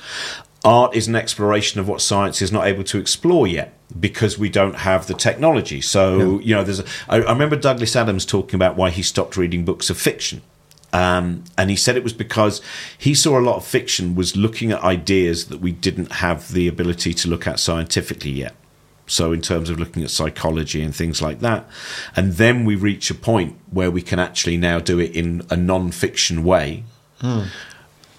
art 0.63 0.95
is 0.95 1.07
an 1.07 1.15
exploration 1.15 1.79
of 1.79 1.87
what 1.87 2.01
science 2.01 2.39
is 2.39 2.51
not 2.51 2.67
able 2.67 2.83
to 2.83 2.99
explore 2.99 3.47
yet 3.47 3.73
because 3.99 4.37
we 4.37 4.49
don't 4.49 4.75
have 4.75 5.07
the 5.07 5.15
technology 5.15 5.81
so 5.81 6.37
yeah. 6.37 6.45
you 6.45 6.55
know 6.55 6.63
there's 6.63 6.81
a, 6.81 6.85
I, 7.09 7.17
I 7.17 7.31
remember 7.31 7.55
douglas 7.55 7.95
adams 7.95 8.27
talking 8.27 8.55
about 8.55 8.75
why 8.75 8.91
he 8.91 9.01
stopped 9.01 9.37
reading 9.37 9.65
books 9.65 9.89
of 9.89 9.97
fiction 9.97 10.43
um, 10.93 11.43
and 11.57 11.71
he 11.71 11.75
said 11.75 11.97
it 11.97 12.03
was 12.03 12.13
because 12.13 12.61
he 12.97 13.15
saw 13.15 13.37
a 13.37 13.41
lot 13.41 13.57
of 13.57 13.65
fiction 13.65 14.13
was 14.13 14.37
looking 14.37 14.71
at 14.71 14.81
ideas 14.83 15.47
that 15.47 15.59
we 15.59 15.71
didn't 15.71 16.13
have 16.13 16.53
the 16.53 16.67
ability 16.67 17.15
to 17.15 17.27
look 17.27 17.47
at 17.47 17.59
scientifically 17.59 18.31
yet. 18.31 18.55
So, 19.05 19.33
in 19.33 19.41
terms 19.41 19.69
of 19.69 19.79
looking 19.79 20.03
at 20.03 20.11
psychology 20.11 20.81
and 20.81 20.95
things 20.95 21.21
like 21.21 21.39
that. 21.41 21.67
And 22.15 22.33
then 22.33 22.63
we 22.63 22.75
reach 22.75 23.09
a 23.09 23.15
point 23.15 23.57
where 23.69 23.91
we 23.91 24.01
can 24.01 24.17
actually 24.17 24.55
now 24.55 24.79
do 24.79 24.97
it 24.97 25.11
in 25.11 25.45
a 25.49 25.57
non 25.57 25.91
fiction 25.91 26.43
way. 26.43 26.85
Hmm. 27.19 27.43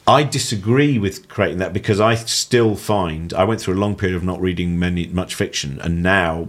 I 0.07 0.25
disagree 0.25 0.99
with 0.99 1.29
creating 1.29 1.59
that 1.59 1.73
because 1.73 2.01
I 2.01 2.17
still 2.17 2.77
find 2.77 3.33
I 3.33 3.45
went 3.45 3.63
through 3.63 3.75
a 3.75 3.81
long 3.81 3.97
period 3.97 4.17
of 4.17 4.25
not 4.25 4.39
reading 4.39 4.79
many 4.79 5.07
much 5.07 5.35
fiction, 5.35 5.81
and 5.81 6.03
now 6.03 6.49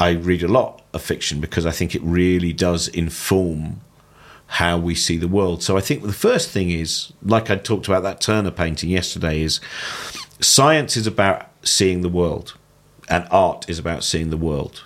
I 0.00 0.10
read 0.10 0.42
a 0.42 0.48
lot 0.48 0.82
of 0.92 1.02
fiction 1.02 1.40
because 1.40 1.64
I 1.64 1.70
think 1.70 1.94
it 1.94 2.02
really 2.02 2.52
does 2.52 2.88
inform 2.88 3.82
how 4.50 4.76
we 4.76 4.96
see 4.96 5.16
the 5.16 5.28
world. 5.28 5.62
So 5.62 5.76
I 5.76 5.80
think 5.80 6.02
the 6.02 6.12
first 6.12 6.50
thing 6.50 6.70
is, 6.70 7.12
like 7.22 7.50
I 7.50 7.56
talked 7.56 7.86
about 7.86 8.02
that 8.02 8.20
Turner 8.20 8.50
painting 8.50 8.90
yesterday, 8.90 9.42
is 9.42 9.60
science 10.40 10.96
is 10.96 11.06
about 11.06 11.48
seeing 11.62 12.02
the 12.02 12.08
world. 12.08 12.54
and 13.08 13.26
art 13.32 13.68
is 13.68 13.78
about 13.78 14.04
seeing 14.04 14.30
the 14.30 14.36
world. 14.36 14.84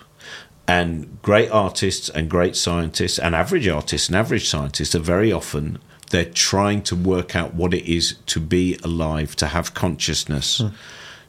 And 0.67 1.21
great 1.21 1.51
artists 1.51 2.09
and 2.09 2.27
great 2.27 2.55
scientists 2.55 3.19
and 3.19 3.35
average 3.35 3.67
artists 3.67 4.07
and 4.07 4.15
average 4.15 4.49
scientists 4.49 4.95
are 4.95 4.99
very 4.99 5.31
often 5.31 5.77
they're 6.09 6.25
trying 6.25 6.81
to 6.83 6.95
work 6.95 7.35
out 7.35 7.53
what 7.53 7.73
it 7.73 7.85
is 7.91 8.15
to 8.27 8.39
be 8.39 8.77
alive, 8.83 9.35
to 9.35 9.47
have 9.47 9.73
consciousness, 9.73 10.59
hmm. 10.59 10.69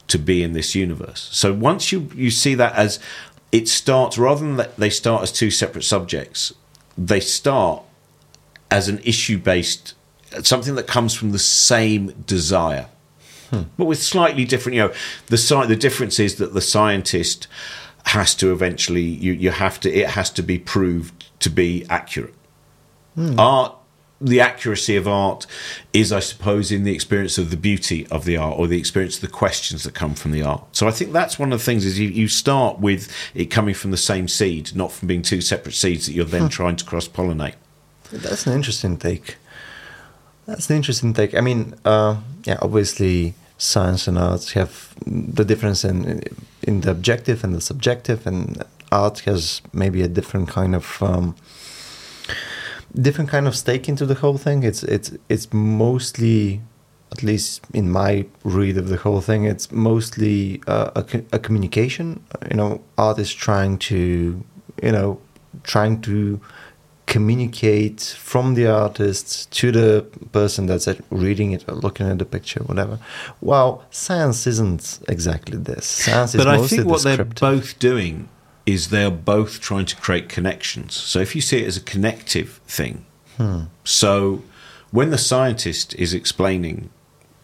to 0.08 0.18
be 0.18 0.42
in 0.42 0.52
this 0.52 0.74
universe. 0.74 1.28
So 1.32 1.52
once 1.52 1.92
you 1.92 2.08
you 2.14 2.30
see 2.30 2.54
that 2.54 2.74
as 2.74 2.98
it 3.52 3.68
starts 3.68 4.16
rather 4.16 4.40
than 4.40 4.56
that 4.56 4.76
they 4.76 4.90
start 4.90 5.22
as 5.22 5.32
two 5.32 5.50
separate 5.50 5.84
subjects, 5.84 6.54
they 6.96 7.20
start 7.20 7.82
as 8.70 8.88
an 8.88 8.98
issue 9.05 9.38
based 9.38 9.94
something 10.43 10.74
that 10.74 10.86
comes 10.86 11.14
from 11.14 11.32
the 11.32 11.38
same 11.38 12.09
desire. 12.26 12.88
Hmm. 13.51 13.62
But 13.76 13.84
with 13.84 14.02
slightly 14.02 14.44
different, 14.44 14.74
you 14.74 14.82
know, 14.82 14.94
the 15.28 15.64
the 15.68 15.76
difference 15.76 16.18
is 16.18 16.36
that 16.36 16.52
the 16.52 16.60
scientist 16.60 17.47
has 18.06 18.34
to 18.36 18.52
eventually 18.52 19.02
you 19.02 19.32
you 19.32 19.51
have 19.51 19.80
to 19.80 19.93
it 19.93 20.10
has 20.10 20.30
to 20.30 20.43
be 20.43 20.59
proved 20.59 21.26
to 21.40 21.51
be 21.51 21.86
accurate. 21.88 22.34
Hmm. 23.14 23.38
Art 23.38 23.74
the 24.18 24.40
accuracy 24.40 24.97
of 24.97 25.06
art 25.06 25.47
is, 25.93 26.10
I 26.10 26.20
suppose, 26.20 26.72
in 26.72 26.84
the 26.84 26.94
experience 26.94 27.36
of 27.36 27.51
the 27.51 27.56
beauty 27.56 28.06
of 28.10 28.24
the 28.24 28.38
art 28.38 28.59
or 28.59 28.66
the 28.66 28.78
experience 28.78 29.16
of 29.16 29.20
the 29.20 29.28
questions 29.28 29.84
that 29.84 29.93
come 29.93 30.14
from 30.14 30.32
the 30.32 30.43
art. 30.43 30.64
So 30.72 30.88
I 30.88 30.90
think 30.90 31.12
that's 31.12 31.38
one 31.38 31.52
of 31.52 31.59
the 31.59 31.64
things 31.64 31.84
is 31.84 31.98
you, 31.98 32.09
you 32.09 32.26
start 32.26 32.78
with 32.78 33.12
it 33.34 33.47
coming 33.47 33.74
from 33.74 33.90
the 33.90 33.98
same 33.98 34.26
seed, 34.26 34.74
not 34.74 34.90
from 34.90 35.09
being 35.09 35.20
two 35.20 35.43
separate 35.43 35.74
seeds 35.74 36.06
that 36.06 36.12
you're 36.14 36.24
then 36.24 36.43
hmm. 36.43 36.48
trying 36.48 36.76
to 36.76 36.84
cross 36.84 37.06
pollinate. 37.06 37.56
That's 38.12 38.46
an 38.46 38.52
interesting 38.52 38.96
take. 38.96 39.36
That's 40.46 40.70
an 40.70 40.76
interesting 40.76 41.12
take. 41.12 41.34
I 41.34 41.40
mean, 41.40 41.74
uh, 41.84 42.16
yeah, 42.44 42.58
obviously 42.62 43.34
science 43.58 44.06
and 44.06 44.18
art 44.18 44.50
have 44.50 44.94
the 45.06 45.44
difference 45.44 45.84
in 45.84 46.22
in 46.62 46.82
the 46.82 46.90
objective 46.90 47.42
and 47.44 47.54
the 47.54 47.60
subjective, 47.60 48.26
and 48.26 48.62
art 48.92 49.20
has 49.20 49.62
maybe 49.72 50.02
a 50.02 50.08
different 50.08 50.48
kind 50.48 50.74
of 50.74 51.02
um, 51.02 51.34
different 52.94 53.30
kind 53.30 53.46
of 53.46 53.56
stake 53.56 53.88
into 53.88 54.06
the 54.06 54.14
whole 54.14 54.38
thing. 54.38 54.62
It's 54.62 54.82
it's 54.84 55.12
it's 55.28 55.52
mostly, 55.52 56.60
at 57.12 57.22
least 57.22 57.62
in 57.72 57.90
my 57.90 58.26
read 58.44 58.76
of 58.78 58.88
the 58.88 58.96
whole 58.96 59.20
thing, 59.20 59.44
it's 59.44 59.72
mostly 59.72 60.62
uh, 60.66 60.90
a, 60.94 61.22
a 61.32 61.38
communication. 61.38 62.22
You 62.50 62.56
know, 62.56 62.80
art 62.96 63.18
is 63.18 63.34
trying 63.34 63.78
to, 63.78 64.44
you 64.82 64.92
know, 64.92 65.18
trying 65.64 66.00
to 66.02 66.40
communicate 67.06 68.00
from 68.18 68.54
the 68.54 68.66
artist 68.66 69.50
to 69.52 69.70
the 69.70 70.02
person 70.32 70.66
that's 70.66 70.88
reading 71.10 71.52
it 71.52 71.64
or 71.68 71.74
looking 71.74 72.08
at 72.08 72.18
the 72.18 72.24
picture, 72.24 72.60
whatever. 72.64 72.98
Well, 73.40 73.84
science 73.90 74.46
isn't 74.46 75.00
exactly 75.08 75.56
this. 75.56 75.86
Science 75.86 76.34
is 76.34 76.44
but 76.44 76.48
I 76.48 76.66
think 76.66 76.86
what 76.86 77.02
they're 77.04 77.24
both 77.24 77.78
doing 77.78 78.28
is 78.66 78.90
they're 78.90 79.10
both 79.10 79.60
trying 79.60 79.86
to 79.86 79.96
create 79.96 80.28
connections. 80.28 80.94
So 80.94 81.20
if 81.20 81.36
you 81.36 81.40
see 81.40 81.62
it 81.62 81.66
as 81.66 81.76
a 81.76 81.80
connective 81.80 82.60
thing, 82.66 83.06
hmm. 83.36 83.62
so 83.84 84.42
when 84.90 85.10
the 85.10 85.18
scientist 85.18 85.94
is 85.94 86.12
explaining 86.12 86.90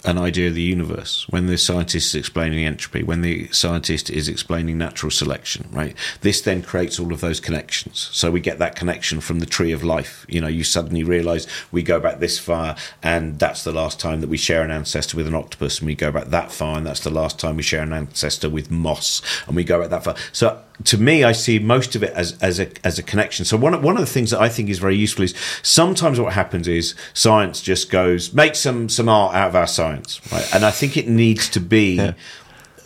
an 0.05 0.19
idea 0.19 0.49
of 0.49 0.55
the 0.55 0.62
universe, 0.62 1.27
when 1.29 1.47
the 1.47 1.57
scientist 1.57 2.09
is 2.09 2.15
explaining 2.15 2.65
entropy, 2.65 3.03
when 3.03 3.23
the 3.23 3.49
scientist 3.49 4.11
is 4.11 4.29
explaining 4.29 4.79
natural 4.79 5.11
selection, 5.11 5.69
right? 5.70 5.97
This 6.23 6.41
then 6.41 6.62
creates 6.62 6.99
all 6.99 7.12
of 7.12 7.20
those 7.20 7.41
connections. 7.41 8.09
So 8.12 8.31
we 8.31 8.41
get 8.41 8.59
that 8.59 8.74
connection 8.74 9.20
from 9.20 9.39
the 9.39 9.47
tree 9.47 9.73
of 9.73 9.85
life. 9.85 10.27
You 10.29 10.41
know, 10.41 10.49
you 10.49 10.65
suddenly 10.65 11.05
realize 11.05 11.47
we 11.70 11.83
go 11.83 12.01
back 12.01 12.19
this 12.19 12.39
far, 12.39 12.77
and 13.03 13.39
that's 13.39 13.65
the 13.65 13.73
last 13.73 14.01
time 14.01 14.20
that 14.20 14.31
we 14.31 14.37
share 14.37 14.62
an 14.62 14.70
ancestor 14.70 15.16
with 15.16 15.27
an 15.27 15.35
octopus, 15.35 15.79
and 15.79 15.87
we 15.87 15.95
go 15.95 16.11
back 16.11 16.27
that 16.27 16.51
far, 16.51 16.77
and 16.77 16.87
that's 16.87 17.01
the 17.05 17.11
last 17.11 17.39
time 17.39 17.57
we 17.57 17.62
share 17.62 17.83
an 17.83 17.93
ancestor 17.93 18.51
with 18.51 18.70
moss, 18.70 19.23
and 19.47 19.55
we 19.55 19.65
go 19.65 19.81
back 19.81 19.91
that 19.91 20.05
far. 20.05 20.16
So 20.33 20.61
to 20.85 20.99
me, 20.99 21.24
I 21.24 21.33
see 21.33 21.59
most 21.59 21.95
of 21.95 22.03
it 22.03 22.12
as 22.15 22.39
as 22.43 22.59
a 22.59 22.69
as 22.85 22.99
a 22.99 23.03
connection. 23.03 23.45
So 23.45 23.57
one 23.57 23.81
one 23.83 23.97
of 23.97 24.01
the 24.01 24.12
things 24.12 24.31
that 24.31 24.41
I 24.41 24.49
think 24.49 24.69
is 24.69 24.79
very 24.79 24.97
useful 24.97 25.24
is 25.24 25.35
sometimes 25.62 26.19
what 26.19 26.33
happens 26.33 26.66
is 26.66 26.95
science 27.15 27.61
just 27.61 27.91
goes 27.91 28.33
make 28.33 28.55
some 28.55 28.89
some 28.89 29.09
art 29.09 29.35
out 29.35 29.49
of 29.49 29.57
our 29.57 29.66
science, 29.66 29.91
right? 30.32 30.55
And 30.55 30.64
I 30.64 30.70
think 30.70 30.97
it 30.97 31.09
needs 31.09 31.48
to 31.51 31.60
be. 31.60 31.97
Yeah 31.97 32.14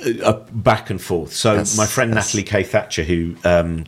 a 0.00 0.34
back 0.34 0.90
and 0.90 1.00
forth. 1.00 1.32
So 1.32 1.54
yes, 1.54 1.76
my 1.76 1.86
friend. 1.86 2.10
Natalie 2.10 2.42
Kay-Thatcher, 2.42 3.02
who 3.02 3.36
um, 3.44 3.84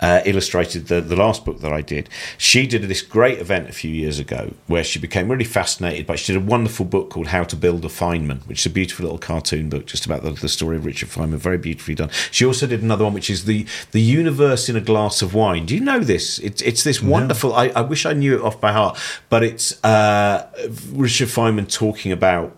uh, 0.00 0.20
illustrated 0.24 0.88
the, 0.88 1.00
the 1.00 1.16
last 1.16 1.44
book 1.44 1.60
that 1.60 1.72
I 1.72 1.80
did, 1.80 2.08
she 2.36 2.66
did 2.66 2.82
this 2.82 3.02
great 3.02 3.38
event 3.38 3.68
a 3.68 3.72
few 3.72 3.90
years 3.90 4.18
ago 4.18 4.54
where 4.66 4.84
she 4.84 4.98
became 4.98 5.30
really 5.30 5.44
fascinated 5.44 6.06
by. 6.06 6.16
She 6.16 6.32
did 6.32 6.42
a 6.42 6.44
wonderful 6.44 6.84
book 6.84 7.10
called 7.10 7.28
How 7.28 7.44
to 7.44 7.56
Build 7.56 7.84
a 7.84 7.88
Feynman, 7.88 8.46
which 8.48 8.60
is 8.60 8.66
a 8.66 8.70
beautiful 8.70 9.04
little 9.04 9.18
cartoon 9.18 9.68
book 9.68 9.86
just 9.86 10.04
about 10.04 10.22
the, 10.22 10.32
the 10.32 10.48
story 10.48 10.76
of 10.76 10.84
Richard 10.84 11.08
Feynman, 11.08 11.36
very 11.36 11.58
beautifully 11.58 11.94
done. 11.94 12.10
She 12.30 12.44
also 12.44 12.66
did 12.66 12.82
another 12.82 13.04
one 13.04 13.14
which 13.14 13.30
is 13.30 13.44
the 13.44 13.66
the 13.92 14.00
universe 14.00 14.68
in 14.68 14.76
a 14.76 14.80
glass 14.80 15.22
of 15.22 15.34
wine. 15.34 15.66
Do 15.66 15.74
you 15.74 15.80
know 15.80 16.00
this? 16.00 16.38
It's 16.40 16.60
it's 16.62 16.84
this 16.84 17.02
wonderful. 17.02 17.50
No. 17.50 17.56
I, 17.56 17.68
I 17.68 17.80
wish 17.82 18.04
I 18.04 18.12
knew 18.12 18.34
it 18.34 18.42
off 18.42 18.60
by 18.60 18.72
heart, 18.72 18.98
but 19.28 19.42
it's 19.42 19.82
uh, 19.84 20.48
Richard 20.92 21.28
Feynman 21.28 21.72
talking 21.72 22.12
about 22.12 22.56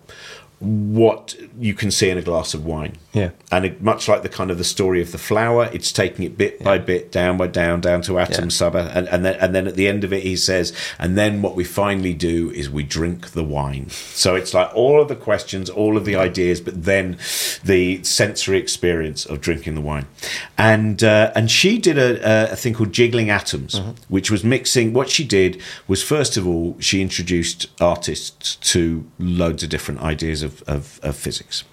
what 0.60 1.36
you 1.58 1.74
can 1.74 1.90
see 1.90 2.10
in 2.10 2.18
a 2.18 2.22
glass 2.22 2.54
of 2.54 2.64
wine. 2.64 2.96
Yeah. 3.12 3.30
And 3.52 3.64
it, 3.64 3.82
much 3.82 4.08
like 4.08 4.22
the 4.22 4.28
kind 4.28 4.50
of 4.50 4.58
the 4.58 4.64
story 4.64 5.00
of 5.00 5.12
the 5.12 5.18
flower, 5.18 5.68
it's 5.72 5.92
taking 5.92 6.24
it 6.24 6.36
bit 6.36 6.56
yeah. 6.58 6.64
by 6.64 6.78
bit, 6.78 7.12
down 7.12 7.36
by 7.36 7.46
down, 7.46 7.80
down 7.80 8.02
to 8.02 8.18
atom 8.18 8.44
yeah. 8.44 8.50
sub, 8.50 8.74
and, 8.74 9.08
and 9.08 9.24
then 9.24 9.36
and 9.40 9.54
then 9.54 9.66
at 9.66 9.76
the 9.76 9.86
end 9.86 10.04
of 10.04 10.12
it, 10.12 10.22
he 10.22 10.36
says, 10.36 10.72
and 10.98 11.16
then 11.16 11.42
what 11.42 11.54
we 11.54 11.64
finally 11.64 12.14
do 12.14 12.50
is 12.50 12.68
we 12.68 12.82
drink 12.82 13.30
the 13.30 13.44
wine. 13.44 13.90
So 13.90 14.34
it's 14.34 14.54
like 14.54 14.74
all 14.74 15.00
of 15.00 15.08
the 15.08 15.16
questions, 15.16 15.70
all 15.70 15.96
of 15.96 16.04
the 16.04 16.16
ideas, 16.16 16.60
but 16.60 16.84
then 16.84 17.18
the 17.62 18.02
sensory 18.02 18.58
experience 18.58 19.24
of 19.24 19.40
drinking 19.40 19.74
the 19.74 19.80
wine. 19.80 20.06
And 20.58 21.04
uh, 21.04 21.32
and 21.34 21.50
she 21.50 21.78
did 21.78 21.98
a, 21.98 22.52
a, 22.52 22.56
thing 22.56 22.74
called 22.74 22.92
jiggling 22.92 23.30
atoms, 23.30 23.74
mm-hmm. 23.74 23.90
which 24.08 24.30
was 24.30 24.42
mixing. 24.42 24.92
What 24.92 25.08
she 25.08 25.24
did 25.24 25.60
was 25.86 26.02
first 26.02 26.36
of 26.36 26.46
all, 26.46 26.76
she 26.80 27.00
introduced 27.02 27.68
artists 27.80 28.56
to 28.72 29.04
loads 29.18 29.62
of 29.62 29.68
different 29.68 30.00
ideas 30.00 30.42
of, 30.44 30.62
of, 30.62 31.00
of 31.02 31.16
physics 31.16 31.64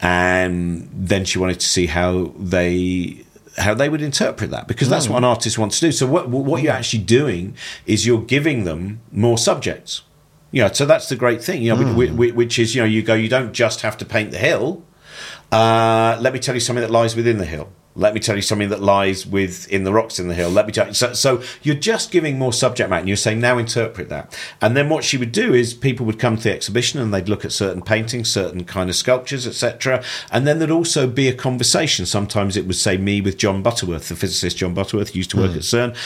and 0.00 0.88
then 0.92 1.24
she 1.24 1.38
wanted 1.38 1.60
to 1.60 1.66
see 1.66 1.86
how 1.86 2.32
they 2.38 3.24
how 3.58 3.72
they 3.72 3.88
would 3.88 4.02
interpret 4.02 4.50
that 4.50 4.68
because 4.68 4.88
that's 4.88 5.06
mm. 5.06 5.10
what 5.10 5.18
an 5.18 5.24
artist 5.24 5.58
wants 5.58 5.80
to 5.80 5.86
do. 5.86 5.92
So 5.92 6.06
what 6.06 6.28
what 6.28 6.62
you're 6.62 6.72
actually 6.72 7.02
doing 7.02 7.56
is 7.86 8.06
you're 8.06 8.22
giving 8.22 8.64
them 8.64 9.00
more 9.10 9.38
subjects. 9.38 10.02
Yeah, 10.52 10.70
so 10.72 10.86
that's 10.86 11.08
the 11.08 11.16
great 11.16 11.42
thing. 11.42 11.62
You 11.62 11.74
know, 11.74 11.82
mm. 11.82 12.34
which 12.34 12.58
is 12.58 12.74
you 12.74 12.82
know 12.82 12.86
you 12.86 13.02
go 13.02 13.14
you 13.14 13.28
don't 13.28 13.52
just 13.52 13.80
have 13.80 13.96
to 13.98 14.04
paint 14.04 14.30
the 14.30 14.38
hill. 14.38 14.82
Uh, 15.50 16.18
let 16.20 16.32
me 16.32 16.38
tell 16.38 16.54
you 16.54 16.60
something 16.60 16.82
that 16.82 16.90
lies 16.90 17.16
within 17.16 17.38
the 17.38 17.46
hill. 17.46 17.70
Let 17.96 18.12
me 18.12 18.20
tell 18.20 18.36
you 18.36 18.42
something 18.42 18.68
that 18.68 18.82
lies 18.82 19.26
within 19.26 19.84
the 19.84 19.92
rocks 19.92 20.18
in 20.18 20.28
the 20.28 20.34
hill. 20.34 20.50
Let 20.50 20.66
me 20.66 20.72
tell 20.72 20.88
you. 20.88 20.94
So, 20.94 21.14
so, 21.14 21.42
you're 21.62 21.74
just 21.74 22.10
giving 22.10 22.38
more 22.38 22.52
subject 22.52 22.90
matter 22.90 23.00
and 23.00 23.08
you're 23.08 23.16
saying, 23.16 23.40
now 23.40 23.56
interpret 23.56 24.10
that. 24.10 24.38
And 24.60 24.76
then 24.76 24.90
what 24.90 25.02
she 25.02 25.16
would 25.16 25.32
do 25.32 25.54
is 25.54 25.72
people 25.72 26.04
would 26.04 26.18
come 26.18 26.36
to 26.36 26.42
the 26.42 26.52
exhibition 26.52 27.00
and 27.00 27.12
they'd 27.12 27.28
look 27.28 27.46
at 27.46 27.52
certain 27.52 27.80
paintings, 27.80 28.30
certain 28.30 28.64
kind 28.64 28.90
of 28.90 28.96
sculptures, 28.96 29.46
etc. 29.46 30.04
And 30.30 30.46
then 30.46 30.58
there'd 30.58 30.70
also 30.70 31.06
be 31.06 31.26
a 31.28 31.34
conversation. 31.34 32.04
Sometimes 32.04 32.56
it 32.56 32.66
would 32.66 32.76
say 32.76 32.98
me 32.98 33.22
with 33.22 33.38
Jon 33.38 33.62
Butterworth, 33.62 34.10
the 34.10 34.16
physicist 34.16 34.58
Jon 34.58 34.74
Butterworth 34.74 35.16
used 35.16 35.30
to 35.30 35.38
work 35.38 35.52
mm. 35.52 35.56
at 35.56 35.62
CERN. 35.62 35.96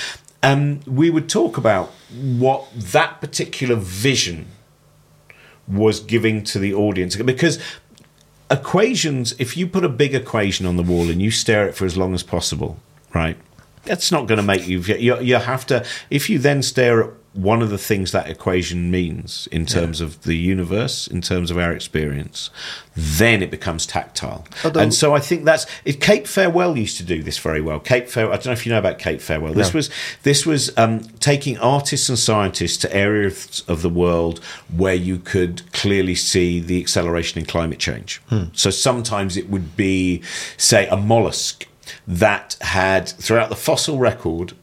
And 0.42 0.84
we 0.86 1.10
would 1.10 1.28
talk 1.28 1.58
about 1.58 1.88
what 2.12 2.68
that 2.74 3.20
particular 3.20 3.74
vision 3.74 4.46
was 5.70 6.00
giving 6.00 6.42
to 6.42 6.58
the 6.58 6.74
audience 6.74 7.16
because 7.16 7.58
equations, 8.50 9.34
if 9.38 9.56
you 9.56 9.66
put 9.66 9.84
a 9.84 9.88
big 9.88 10.14
equation 10.14 10.66
on 10.66 10.76
the 10.76 10.82
wall 10.82 11.08
and 11.08 11.22
you 11.22 11.30
stare 11.30 11.62
at 11.62 11.68
it 11.68 11.74
for 11.74 11.84
as 11.84 11.96
long 11.96 12.14
as 12.14 12.22
possible, 12.22 12.78
right? 13.14 13.36
That's 13.84 14.12
not 14.12 14.26
going 14.26 14.36
to 14.36 14.42
make 14.42 14.66
you, 14.66 14.80
you. 14.80 15.36
Have 15.36 15.66
to. 15.68 15.86
If 16.10 16.28
you 16.28 16.38
then 16.38 16.62
stare 16.62 17.02
at 17.02 17.10
one 17.32 17.62
of 17.62 17.70
the 17.70 17.78
things 17.78 18.10
that 18.10 18.28
equation 18.28 18.90
means 18.90 19.48
in 19.52 19.64
terms 19.64 20.00
yeah. 20.00 20.06
of 20.06 20.22
the 20.24 20.34
universe, 20.34 21.06
in 21.06 21.20
terms 21.20 21.50
of 21.50 21.58
our 21.58 21.72
experience, 21.72 22.50
then 22.96 23.40
it 23.40 23.52
becomes 23.52 23.86
tactile. 23.86 24.44
Although, 24.64 24.80
and 24.80 24.92
so 24.92 25.14
I 25.14 25.20
think 25.20 25.44
that's 25.44 25.64
it, 25.84 26.00
Cape 26.00 26.26
Farewell 26.26 26.76
used 26.76 26.96
to 26.96 27.04
do 27.04 27.22
this 27.22 27.38
very 27.38 27.60
well. 27.60 27.78
Cape 27.78 28.08
Farewell, 28.08 28.32
I 28.32 28.36
don't 28.36 28.46
know 28.46 28.52
if 28.52 28.66
you 28.66 28.72
know 28.72 28.78
about 28.78 28.98
Cape 28.98 29.20
Farewell. 29.20 29.54
This 29.54 29.72
no. 29.72 29.78
was 29.78 29.90
this 30.24 30.44
was 30.44 30.76
um, 30.76 31.00
taking 31.20 31.56
artists 31.58 32.08
and 32.08 32.18
scientists 32.18 32.76
to 32.78 32.94
areas 32.94 33.62
of 33.68 33.82
the 33.82 33.90
world 33.90 34.40
where 34.76 34.94
you 34.94 35.18
could 35.18 35.70
clearly 35.72 36.16
see 36.16 36.58
the 36.58 36.80
acceleration 36.80 37.38
in 37.38 37.46
climate 37.46 37.78
change. 37.78 38.20
Hmm. 38.28 38.44
So 38.54 38.70
sometimes 38.70 39.36
it 39.36 39.48
would 39.48 39.76
be, 39.76 40.22
say, 40.56 40.88
a 40.88 40.96
mollusk 40.96 41.68
that 42.08 42.56
had 42.60 43.08
throughout 43.08 43.50
the 43.50 43.56
fossil 43.56 43.98
record 43.98 44.54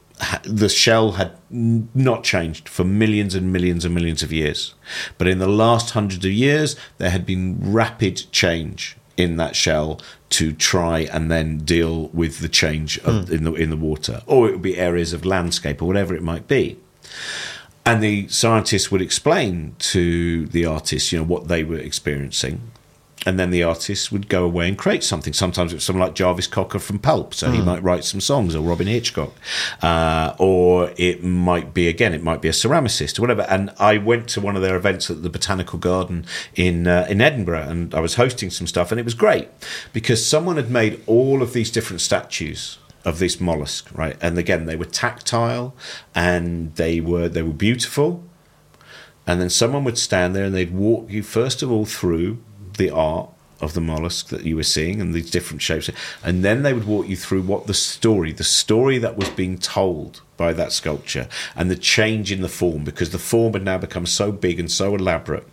the 0.44 0.70
shell 0.70 1.14
had 1.14 1.34
not 1.50 2.24
changed 2.24 2.68
for 2.68 2.84
millions 2.84 3.36
and 3.36 3.54
millions 3.54 3.86
and 3.86 3.94
millions 3.94 4.24
of 4.24 4.34
years. 4.34 4.74
But 5.18 5.28
in 5.28 5.40
the 5.40 5.48
last 5.48 5.92
hundreds 5.92 6.26
of 6.26 6.32
years, 6.32 6.76
there 6.98 7.12
had 7.12 7.26
been 7.26 7.58
rapid 7.62 8.24
change 8.32 8.98
in 9.16 9.38
that 9.38 9.56
shell 9.56 10.00
to 10.30 10.54
try 10.54 11.00
and 11.00 11.32
then 11.32 11.60
deal 11.60 12.08
with 12.10 12.40
the 12.40 12.50
change 12.50 12.98
of, 13.00 13.26
mm. 13.26 13.32
in 13.32 13.44
the 13.44 13.54
in 13.54 13.70
the 13.70 13.78
water, 13.78 14.22
or 14.26 14.48
it 14.48 14.52
would 14.54 14.62
be 14.62 14.78
areas 14.78 15.14
of 15.14 15.26
landscape 15.26 15.82
or 15.82 15.86
whatever 15.86 16.16
it 16.16 16.24
might 16.24 16.48
be. 16.48 16.78
And 17.86 18.04
the 18.04 18.28
scientists 18.28 18.92
would 18.92 19.02
explain 19.02 19.76
to 19.80 20.46
the 20.48 20.66
artists, 20.66 21.12
you 21.12 21.20
know, 21.20 21.24
what 21.24 21.48
they 21.48 21.64
were 21.64 21.78
experiencing, 21.78 22.62
and 23.28 23.38
then 23.38 23.50
the 23.50 23.62
artist 23.62 24.10
would 24.10 24.30
go 24.30 24.46
away 24.46 24.70
and 24.70 24.78
create 24.78 25.04
something. 25.04 25.34
Sometimes 25.34 25.74
it's 25.74 25.84
someone 25.84 26.08
like 26.08 26.16
Jarvis 26.16 26.48
Cocker 26.48 26.80
from 26.80 26.98
Pulp, 26.98 27.34
so 27.34 27.50
mm. 27.50 27.52
he 27.52 27.60
hmm. 27.60 27.66
might 27.66 27.84
write 27.84 28.06
some 28.06 28.22
songs, 28.22 28.56
or 28.56 28.62
Robyn 28.62 28.88
Hitchcock, 28.88 29.34
uh, 29.82 30.34
or 30.38 30.94
it 30.96 31.26
might 31.26 31.74
be 31.74 31.90
again, 31.90 32.14
it 32.14 32.24
might 32.24 32.42
be 32.42 32.48
a 32.48 32.54
ceramicist 32.54 33.20
or 33.20 33.24
whatever. 33.24 33.42
And 33.42 33.74
I 33.80 33.98
went 33.98 34.30
to 34.30 34.40
one 34.40 34.56
of 34.56 34.62
their 34.62 34.78
events 34.78 35.12
at 35.12 35.24
the 35.24 35.30
Botanical 35.30 35.78
Garden 35.78 36.26
in 36.56 36.88
uh, 36.88 37.06
in 37.10 37.20
Edinburgh, 37.20 37.68
and 37.68 37.94
I 37.94 38.00
was 38.00 38.16
hosting 38.16 38.50
some 38.50 38.66
stuff, 38.66 38.94
and 38.94 39.00
it 39.00 39.04
was 39.04 39.14
great 39.14 39.50
because 39.92 40.26
someone 40.26 40.56
had 40.56 40.72
made 40.72 41.04
all 41.06 41.42
of 41.42 41.52
these 41.52 41.70
different 41.70 42.00
statues 42.00 42.78
of 43.04 43.20
this 43.20 43.42
mollusk, 43.42 43.90
right? 43.94 44.16
And 44.22 44.38
again, 44.38 44.68
they 44.68 44.78
were 44.78 44.86
tactile 44.86 45.76
and 46.16 46.74
they 46.76 47.02
were 47.02 47.28
they 47.28 47.44
were 47.44 47.52
beautiful. 47.52 48.24
And 49.30 49.42
then 49.42 49.50
someone 49.50 49.84
would 49.84 49.98
stand 49.98 50.34
there 50.34 50.46
and 50.46 50.56
they'd 50.56 50.74
walk 50.74 51.10
you 51.10 51.24
first 51.24 51.62
of 51.62 51.70
all 51.70 51.84
through 51.84 52.38
the 52.78 52.90
art 52.90 53.30
of 53.60 53.74
the 53.74 53.82
mollusk 53.82 54.28
that 54.30 54.46
you 54.46 54.56
were 54.56 54.64
seeing 54.64 55.02
and 55.02 55.14
these 55.14 55.32
different 55.32 55.62
shapes. 55.62 55.90
And 56.24 56.44
then 56.44 56.62
they 56.62 56.74
would 56.74 56.86
walk 56.86 57.08
you 57.08 57.16
through 57.16 57.42
what 57.42 57.66
the 57.66 57.74
story, 57.74 58.32
the 58.32 58.44
story 58.44 59.00
that 59.00 59.18
was 59.18 59.30
being 59.30 59.58
told 59.58 60.22
by 60.38 60.54
that 60.54 60.72
sculpture 60.72 61.28
and 61.56 61.72
the 61.72 61.76
change 61.76 62.32
in 62.32 62.42
the 62.42 62.50
form 62.50 62.84
because 62.84 63.10
the 63.10 63.18
form 63.18 63.54
had 63.54 63.64
now 63.64 63.80
become 63.80 64.06
so 64.06 64.32
big 64.32 64.60
and 64.60 64.72
so 64.72 64.94
elaborate. 64.94 65.48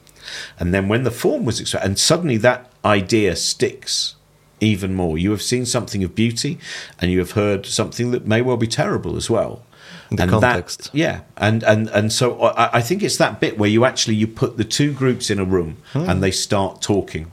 And 0.58 0.74
then 0.74 0.88
when 0.88 1.04
the 1.04 1.10
form 1.10 1.44
was, 1.44 1.74
and 1.74 1.98
suddenly 1.98 2.36
that 2.38 2.70
idea 2.84 3.36
sticks 3.36 4.16
even 4.60 4.94
more. 4.94 5.18
You 5.18 5.30
have 5.30 5.42
seen 5.42 5.66
something 5.66 6.02
of 6.04 6.14
beauty 6.14 6.58
and 7.00 7.10
you 7.10 7.18
have 7.18 7.32
heard 7.32 7.66
something 7.66 8.10
that 8.12 8.26
may 8.26 8.42
well 8.42 8.56
be 8.56 8.66
terrible 8.66 9.16
as 9.16 9.28
well. 9.28 9.62
The 10.10 10.22
and 10.22 10.30
context. 10.30 10.92
That, 10.92 10.98
yeah, 10.98 11.20
and 11.36 11.62
and 11.62 11.88
and 11.88 12.12
so 12.12 12.40
I, 12.40 12.78
I, 12.78 12.80
think 12.82 13.02
it's 13.02 13.16
that 13.16 13.40
bit 13.40 13.58
where 13.58 13.70
you 13.70 13.84
actually 13.84 14.16
you 14.16 14.26
put 14.26 14.56
the 14.56 14.64
two 14.64 14.92
groups 14.92 15.30
in 15.30 15.38
a 15.38 15.44
room 15.44 15.78
hmm. 15.92 16.08
and 16.08 16.22
they 16.22 16.30
start 16.30 16.82
talking. 16.82 17.32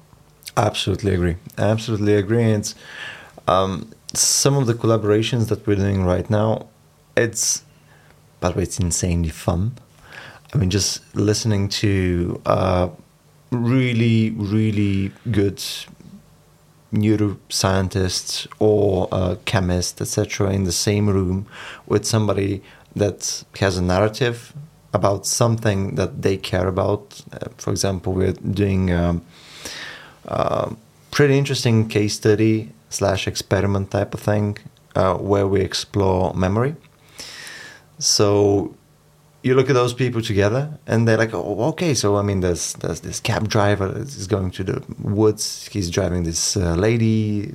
Absolutely 0.57 1.13
agree. 1.13 1.35
Absolutely 1.57 2.15
agree. 2.15 2.45
It's 2.45 2.75
um, 3.47 3.91
some 4.13 4.55
of 4.55 4.67
the 4.67 4.73
collaborations 4.73 5.49
that 5.49 5.65
we're 5.67 5.75
doing 5.75 6.03
right 6.03 6.29
now. 6.29 6.67
It's 7.15 7.63
by 8.39 8.49
the 8.49 8.57
way, 8.57 8.63
it's 8.63 8.79
insanely 8.79 9.29
fun. 9.29 9.73
I 10.53 10.57
mean, 10.57 10.69
just 10.69 11.15
listening 11.15 11.69
to 11.69 12.41
uh, 12.45 12.89
really, 13.51 14.31
really 14.31 15.11
good 15.29 15.63
neuroscientists 16.93 18.47
or 18.59 19.07
a 19.11 19.37
chemist, 19.45 20.01
etc., 20.01 20.51
in 20.51 20.65
the 20.65 20.71
same 20.71 21.09
room 21.09 21.45
with 21.87 22.05
somebody 22.05 22.61
that 22.95 23.43
has 23.59 23.77
a 23.77 23.81
narrative 23.81 24.53
about 24.93 25.25
something 25.25 25.95
that 25.95 26.21
they 26.21 26.37
care 26.37 26.67
about. 26.67 27.21
Uh, 27.31 27.47
for 27.57 27.71
example, 27.71 28.13
we're 28.13 28.33
doing 28.33 28.91
um, 28.91 29.21
a 30.25 30.73
pretty 31.11 31.37
interesting 31.37 31.87
case 31.87 32.15
study 32.15 32.71
slash 32.89 33.27
experiment 33.27 33.91
type 33.91 34.13
of 34.13 34.19
thing 34.19 34.57
uh, 34.95 35.15
where 35.15 35.47
we 35.47 35.61
explore 35.61 36.33
memory. 36.33 36.75
So 37.99 38.75
you 39.43 39.55
look 39.55 39.69
at 39.69 39.73
those 39.73 39.93
people 39.93 40.21
together 40.21 40.77
and 40.85 41.07
they're 41.07 41.17
like 41.17 41.33
oh 41.33 41.63
okay 41.69 41.93
so 41.93 42.15
i 42.15 42.21
mean 42.21 42.41
there's 42.41 42.73
there's 42.73 42.99
this 43.01 43.19
cab 43.19 43.49
driver 43.49 43.91
is 43.97 44.27
going 44.27 44.51
to 44.51 44.63
the 44.63 44.83
woods. 44.99 45.67
He's 45.71 45.89
driving 45.89 46.23
this 46.23 46.55
uh, 46.55 46.75
lady 46.75 47.53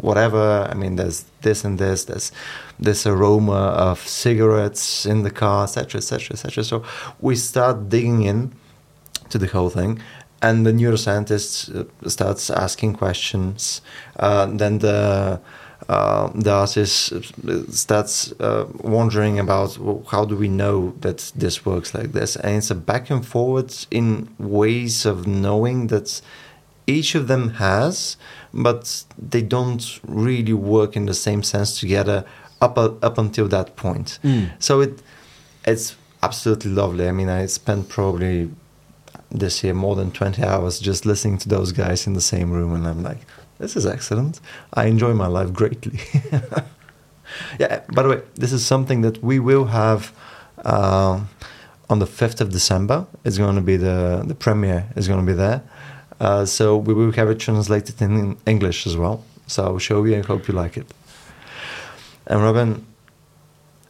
whatever. 0.00 0.66
I 0.70 0.74
mean 0.74 0.96
there's 0.96 1.24
this 1.42 1.64
and 1.64 1.78
this. 1.78 2.04
There's 2.04 2.32
this 2.78 3.06
aroma 3.06 3.74
of 3.88 3.98
cigarettes 4.00 5.04
in 5.04 5.22
the 5.22 5.30
car 5.30 5.64
etc 5.64 5.98
etc 5.98 6.34
etc 6.34 6.64
so 6.64 6.84
we 7.20 7.36
start 7.36 7.88
digging 7.88 8.22
in 8.22 8.52
to 9.30 9.38
the 9.38 9.46
whole 9.46 9.70
thing 9.70 10.00
and 10.40 10.64
the 10.64 10.72
neuroscientist 10.72 11.74
uh, 11.74 12.08
starts 12.08 12.48
asking 12.50 12.94
questions. 12.94 13.80
Uh, 14.18 14.46
then 14.46 14.78
the 14.78 15.40
uh, 15.88 16.30
the 16.34 16.50
artist 16.50 17.12
starts 17.72 18.32
uh, 18.40 18.66
wondering 18.80 19.38
about 19.38 19.78
well, 19.78 20.04
how 20.10 20.24
do 20.24 20.36
we 20.36 20.48
know 20.48 20.92
that 21.00 21.32
this 21.36 21.64
works 21.64 21.94
like 21.94 22.12
this, 22.12 22.36
and 22.36 22.56
it's 22.56 22.70
a 22.70 22.74
back 22.74 23.10
and 23.10 23.26
forward 23.26 23.72
in 23.90 24.28
ways 24.38 25.06
of 25.06 25.26
knowing 25.26 25.86
that 25.86 26.20
each 26.86 27.14
of 27.14 27.28
them 27.28 27.50
has, 27.50 28.16
but 28.52 29.04
they 29.16 29.42
don't 29.42 30.00
really 30.06 30.52
work 30.52 30.96
in 30.96 31.06
the 31.06 31.14
same 31.14 31.42
sense 31.42 31.78
together 31.78 32.24
up 32.60 32.76
up 32.76 33.18
until 33.18 33.46
that 33.48 33.76
point. 33.76 34.18
Mm. 34.24 34.50
So 34.58 34.80
it 34.80 35.00
it's 35.64 35.96
absolutely 36.22 36.72
lovely. 36.72 37.06
I 37.08 37.12
mean, 37.12 37.28
I 37.28 37.46
spent 37.46 37.88
probably 37.88 38.50
this 39.30 39.62
year 39.62 39.74
more 39.74 39.94
than 39.94 40.10
20 40.10 40.42
hours 40.42 40.80
just 40.80 41.04
listening 41.04 41.38
to 41.38 41.48
those 41.48 41.72
guys 41.72 42.06
in 42.06 42.14
the 42.14 42.20
same 42.20 42.50
room 42.50 42.72
and 42.72 42.86
i'm 42.86 43.02
like 43.02 43.18
this 43.58 43.76
is 43.76 43.86
excellent. 43.86 44.40
I 44.72 44.86
enjoy 44.86 45.14
my 45.14 45.26
life 45.26 45.52
greatly. 45.52 46.00
yeah, 47.58 47.82
by 47.92 48.02
the 48.02 48.08
way, 48.08 48.22
this 48.34 48.52
is 48.52 48.64
something 48.64 49.02
that 49.02 49.22
we 49.22 49.38
will 49.38 49.66
have 49.66 50.12
uh, 50.64 51.20
on 51.90 51.98
the 51.98 52.06
5th 52.06 52.40
of 52.40 52.50
December. 52.50 53.06
It's 53.24 53.38
going 53.38 53.56
to 53.56 53.62
be 53.62 53.76
the, 53.76 54.22
the 54.26 54.34
premiere 54.34 54.86
is 54.96 55.08
going 55.08 55.20
to 55.20 55.26
be 55.26 55.36
there. 55.36 55.62
Uh, 56.20 56.44
so 56.44 56.76
we 56.76 56.94
will 56.94 57.12
have 57.12 57.30
it 57.30 57.38
translated 57.38 58.00
in 58.02 58.36
English 58.46 58.86
as 58.86 58.96
well. 58.96 59.24
So 59.46 59.64
I'll 59.64 59.78
show 59.78 60.04
you 60.04 60.14
and 60.14 60.24
hope 60.24 60.48
you 60.48 60.54
like 60.54 60.76
it. 60.76 60.86
And 62.26 62.42
Robin, 62.42 62.86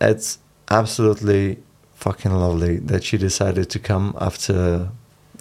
it's 0.01 0.39
absolutely 0.70 1.59
fucking 1.95 2.32
lovely 2.32 2.77
that 2.78 3.12
you 3.12 3.19
decided 3.19 3.69
to 3.70 3.78
come 3.78 4.16
after 4.20 4.90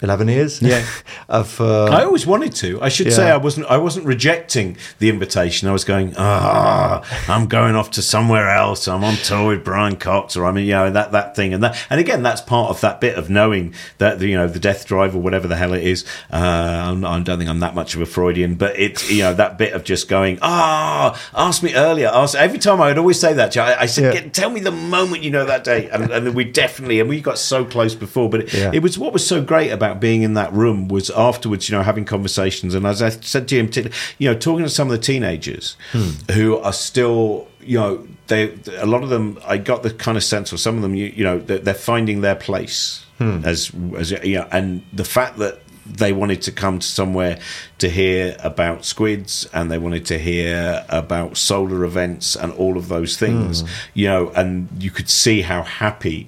11 0.02 0.28
years? 0.28 0.62
Yeah. 0.62 0.86
Of 1.30 1.60
uh, 1.60 1.86
i 1.86 2.06
always 2.06 2.26
wanted 2.26 2.56
to. 2.56 2.82
I 2.82 2.88
should 2.88 3.08
yeah. 3.08 3.14
say 3.14 3.32
i 3.32 3.36
wasn't 3.36 3.66
i 3.68 3.78
wasn't 3.78 4.06
rejecting 4.06 4.78
the 5.00 5.10
invitation. 5.10 5.68
I 5.68 5.74
was 5.74 5.84
going 5.84 6.14
ah 6.18 7.02
oh, 7.04 7.34
i'm 7.34 7.48
going 7.48 7.76
off 7.76 7.92
to 7.92 8.02
somewhere 8.02 8.50
else. 8.50 8.88
I'm 8.88 9.04
on 9.04 9.16
tour 9.16 9.50
with 9.50 9.66
brian 9.66 9.98
cox 9.98 10.38
or 10.38 10.46
i 10.46 10.52
mean 10.52 10.66
you 10.66 10.72
know 10.72 10.90
that 10.90 11.12
that 11.12 11.36
thing 11.36 11.54
and 11.54 11.64
that. 11.64 11.78
And 11.90 12.00
again 12.00 12.24
that's 12.24 12.40
part 12.40 12.70
of 12.70 12.80
that 12.82 13.02
bit 13.02 13.18
of 13.18 13.30
knowing 13.30 13.74
that 13.98 14.22
you 14.22 14.38
know 14.38 14.48
the 14.48 14.60
death 14.60 14.86
drive 14.86 15.16
or 15.16 15.20
whatever 15.20 15.50
the 15.50 15.58
hell 15.58 15.74
it 15.74 15.84
is 15.84 16.06
uh, 16.32 16.36
I'm, 16.38 17.04
i 17.04 17.20
don't 17.20 17.40
think 17.40 17.50
i'm 17.50 17.60
that 17.60 17.76
much 17.76 17.94
of 17.96 18.02
a 18.02 18.06
freudian 18.06 18.56
but 18.56 18.80
it's 18.80 19.12
you 19.12 19.24
know 19.24 19.34
that 19.34 19.58
bit 19.58 19.74
of 19.74 19.84
just 19.84 20.08
going 20.08 20.40
ah 20.42 21.14
oh, 21.14 21.48
ask 21.48 21.62
me 21.62 21.76
earlier. 21.76 22.08
Ask 22.08 22.36
every 22.36 22.60
time 22.60 22.80
i 22.80 22.88
would 22.88 22.98
always 22.98 23.20
say 23.20 23.34
that 23.34 23.56
I, 23.58 23.82
I 23.82 23.86
said 23.86 24.14
yeah. 24.14 24.30
tell 24.30 24.50
me 24.50 24.62
the 24.62 24.72
moment 24.72 25.24
you 25.24 25.32
know 25.32 25.46
that 25.46 25.64
day. 25.64 25.90
And, 25.90 26.12
and 26.12 26.36
we 26.36 26.46
definitely 26.46 27.00
and 27.00 27.10
we 27.10 27.20
got 27.22 27.38
so 27.38 27.66
close 27.66 27.96
before 27.96 28.30
but 28.30 28.42
it, 28.42 28.54
yeah. 28.54 28.72
it 28.74 28.82
was 28.82 28.98
what 28.98 29.12
was 29.12 29.26
so 29.26 29.42
great 29.42 29.72
about 29.72 29.87
about 29.88 30.00
being 30.00 30.22
in 30.22 30.34
that 30.36 30.52
room 30.54 30.88
was 30.88 31.10
afterwards, 31.10 31.70
you 31.70 31.76
know, 31.76 31.84
having 31.84 32.06
conversations. 32.06 32.74
And 32.74 32.86
as 32.86 33.02
I 33.02 33.10
said 33.10 33.48
to 33.50 33.56
him, 33.58 33.92
you 34.18 34.30
know, 34.30 34.38
talking 34.38 34.64
to 34.64 34.70
some 34.70 34.88
of 34.88 34.92
the 34.92 35.04
teenagers 35.04 35.78
hmm. 35.92 36.10
who 36.32 36.58
are 36.58 36.74
still, 36.74 37.48
you 37.62 37.80
know, 37.80 38.08
they 38.28 38.58
a 38.78 38.86
lot 38.86 39.04
of 39.04 39.10
them. 39.10 39.40
I 39.46 39.58
got 39.58 39.84
the 39.84 39.92
kind 39.92 40.18
of 40.18 40.24
sense, 40.24 40.52
or 40.52 40.58
some 40.58 40.76
of 40.76 40.82
them, 40.82 40.96
you, 40.96 41.06
you 41.08 41.24
know, 41.24 41.40
they're, 41.40 41.60
they're 41.60 41.74
finding 41.74 42.22
their 42.22 42.36
place 42.36 43.06
hmm. 43.18 43.42
as 43.44 43.72
as 43.98 44.12
you 44.12 44.36
know, 44.36 44.48
and 44.52 44.84
the 44.94 45.06
fact 45.06 45.38
that 45.38 45.60
they 45.86 46.12
wanted 46.12 46.42
to 46.42 46.52
come 46.52 46.80
to 46.80 46.88
somewhere 46.88 47.40
to 47.78 47.90
hear 47.90 48.36
about 48.40 48.84
squids 48.84 49.48
and 49.54 49.72
they 49.72 49.78
wanted 49.78 50.06
to 50.06 50.20
hear 50.20 50.86
about 50.90 51.38
solar 51.38 51.86
events 51.86 52.36
and 52.36 52.52
all 52.54 52.78
of 52.78 52.90
those 52.90 53.16
things 53.16 53.64
mm. 53.64 53.70
you 53.94 54.06
know 54.06 54.30
and 54.36 54.68
you 54.80 54.92
could 54.92 55.10
see 55.10 55.42
how 55.44 55.62
happy 55.62 56.28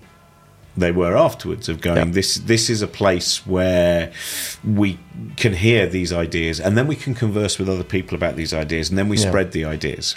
they 0.80 0.92
were 0.92 1.16
afterwards 1.16 1.70
of 1.70 1.82
going 1.82 2.12
this 2.12 2.36
this 2.36 2.70
is 2.70 2.82
a 2.82 2.88
place 2.88 3.46
where 3.46 4.12
we 4.64 5.00
can 5.38 5.54
hear 5.54 5.88
these 5.88 6.12
ideas 6.12 6.60
and 6.60 6.78
then 6.78 6.88
we 6.88 6.96
can 6.96 7.14
converse 7.14 7.60
with 7.60 7.70
other 7.70 7.84
people 7.84 8.16
about 8.16 8.36
these 8.36 8.54
ideas 8.54 8.90
and 8.90 8.98
then 8.98 9.10
we 9.10 9.18
yeah. 9.18 9.30
spread 9.30 9.52
the 9.52 9.66
ideas. 9.66 10.16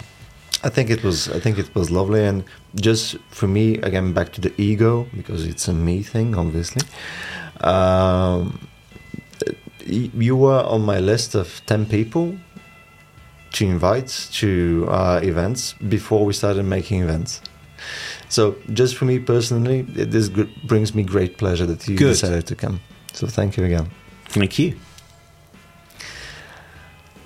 I 0.63 0.69
think 0.69 0.89
it 0.89 1.03
was 1.03 1.27
I 1.29 1.39
think 1.39 1.57
it 1.57 1.73
was 1.75 1.91
lovely 1.91 2.23
and 2.23 2.43
just 2.75 3.17
for 3.29 3.47
me 3.47 3.77
again 3.79 4.13
back 4.13 4.31
to 4.33 4.41
the 4.41 4.53
ego 4.61 5.07
because 5.15 5.45
it's 5.45 5.67
a 5.67 5.73
me 5.73 6.03
thing 6.03 6.35
obviously. 6.35 6.83
Um, 7.61 8.67
you 9.85 10.35
were 10.35 10.63
on 10.63 10.81
my 10.81 10.99
list 10.99 11.35
of 11.35 11.61
10 11.65 11.85
people 11.87 12.37
to 13.53 13.65
invite 13.65 14.29
to 14.31 14.87
uh, 14.89 15.19
events 15.21 15.73
before 15.73 16.25
we 16.25 16.33
started 16.33 16.63
making 16.63 17.01
events 17.01 17.41
so, 18.33 18.55
just 18.73 18.95
for 18.95 19.05
me 19.05 19.19
personally, 19.19 19.83
this 19.83 20.27
brings 20.63 20.95
me 20.95 21.03
great 21.03 21.37
pleasure 21.37 21.67
that 21.67 21.87
you 21.87 21.95
Good. 21.95 22.13
decided 22.13 22.47
to 22.47 22.55
come. 22.55 22.79
So, 23.13 23.27
thank 23.27 23.57
you 23.57 23.63
again. 23.63 23.91
Thank 24.29 24.57
you. 24.57 24.75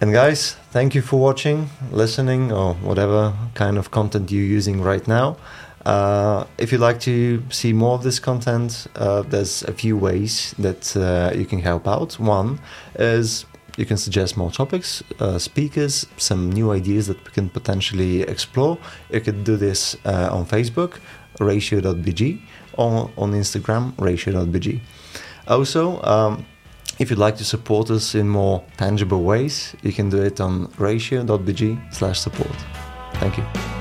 And 0.02 0.12
guys, 0.12 0.58
thank 0.72 0.94
you 0.96 1.02
for 1.02 1.18
watching, 1.18 1.70
listening, 1.92 2.52
or 2.52 2.74
whatever 2.74 3.34
kind 3.54 3.78
of 3.78 3.90
content 3.90 4.34
you're 4.34 4.44
using 4.44 4.82
right 4.82 5.08
now. 5.08 5.38
Uh, 5.86 6.44
if 6.58 6.74
you'd 6.74 6.82
like 6.82 7.00
to 7.00 7.42
see 7.52 7.72
more 7.72 7.94
of 7.94 8.04
this 8.04 8.20
content, 8.20 8.88
uh, 8.98 9.22
there's 9.22 9.64
a 9.64 9.72
few 9.72 9.96
ways 9.96 10.54
that 10.60 10.98
uh, 10.98 11.32
you 11.34 11.46
can 11.46 11.60
help 11.60 11.88
out. 11.88 12.20
One 12.20 12.60
is 13.00 13.46
you 13.78 13.86
can 13.86 13.98
suggest 13.98 14.36
more 14.36 14.52
topics, 14.52 15.04
uh, 15.20 15.40
speakers, 15.40 16.06
some 16.18 16.52
new 16.52 16.72
ideas 16.72 17.08
that 17.08 17.24
we 17.24 17.32
can 17.32 17.50
potentially 17.50 18.22
explore. 18.24 18.78
You 19.10 19.22
could 19.22 19.44
do 19.44 19.56
this 19.56 19.96
uh, 20.06 20.30
on 20.32 20.46
Facebook, 20.46 21.00
ratio.bg, 21.40 22.42
or 22.74 23.10
on 23.18 23.32
Instagram, 23.32 23.94
ratio.bg. 23.98 24.82
Also, 25.48 26.02
um, 26.04 26.46
If 27.00 27.12
you'd 27.12 27.20
like 27.20 27.38
to 27.38 27.46
support 27.46 27.92
us 27.92 28.16
in 28.16 28.28
more 28.28 28.64
tangible 28.78 29.24
ways, 29.24 29.76
you 29.84 29.94
can 29.94 30.10
do 30.10 30.22
it 30.22 30.42
on 30.42 30.72
ratio.bg 30.80 31.94
slash 31.94 32.20
support. 32.20 32.56
Thank 33.20 33.38
you. 33.38 33.77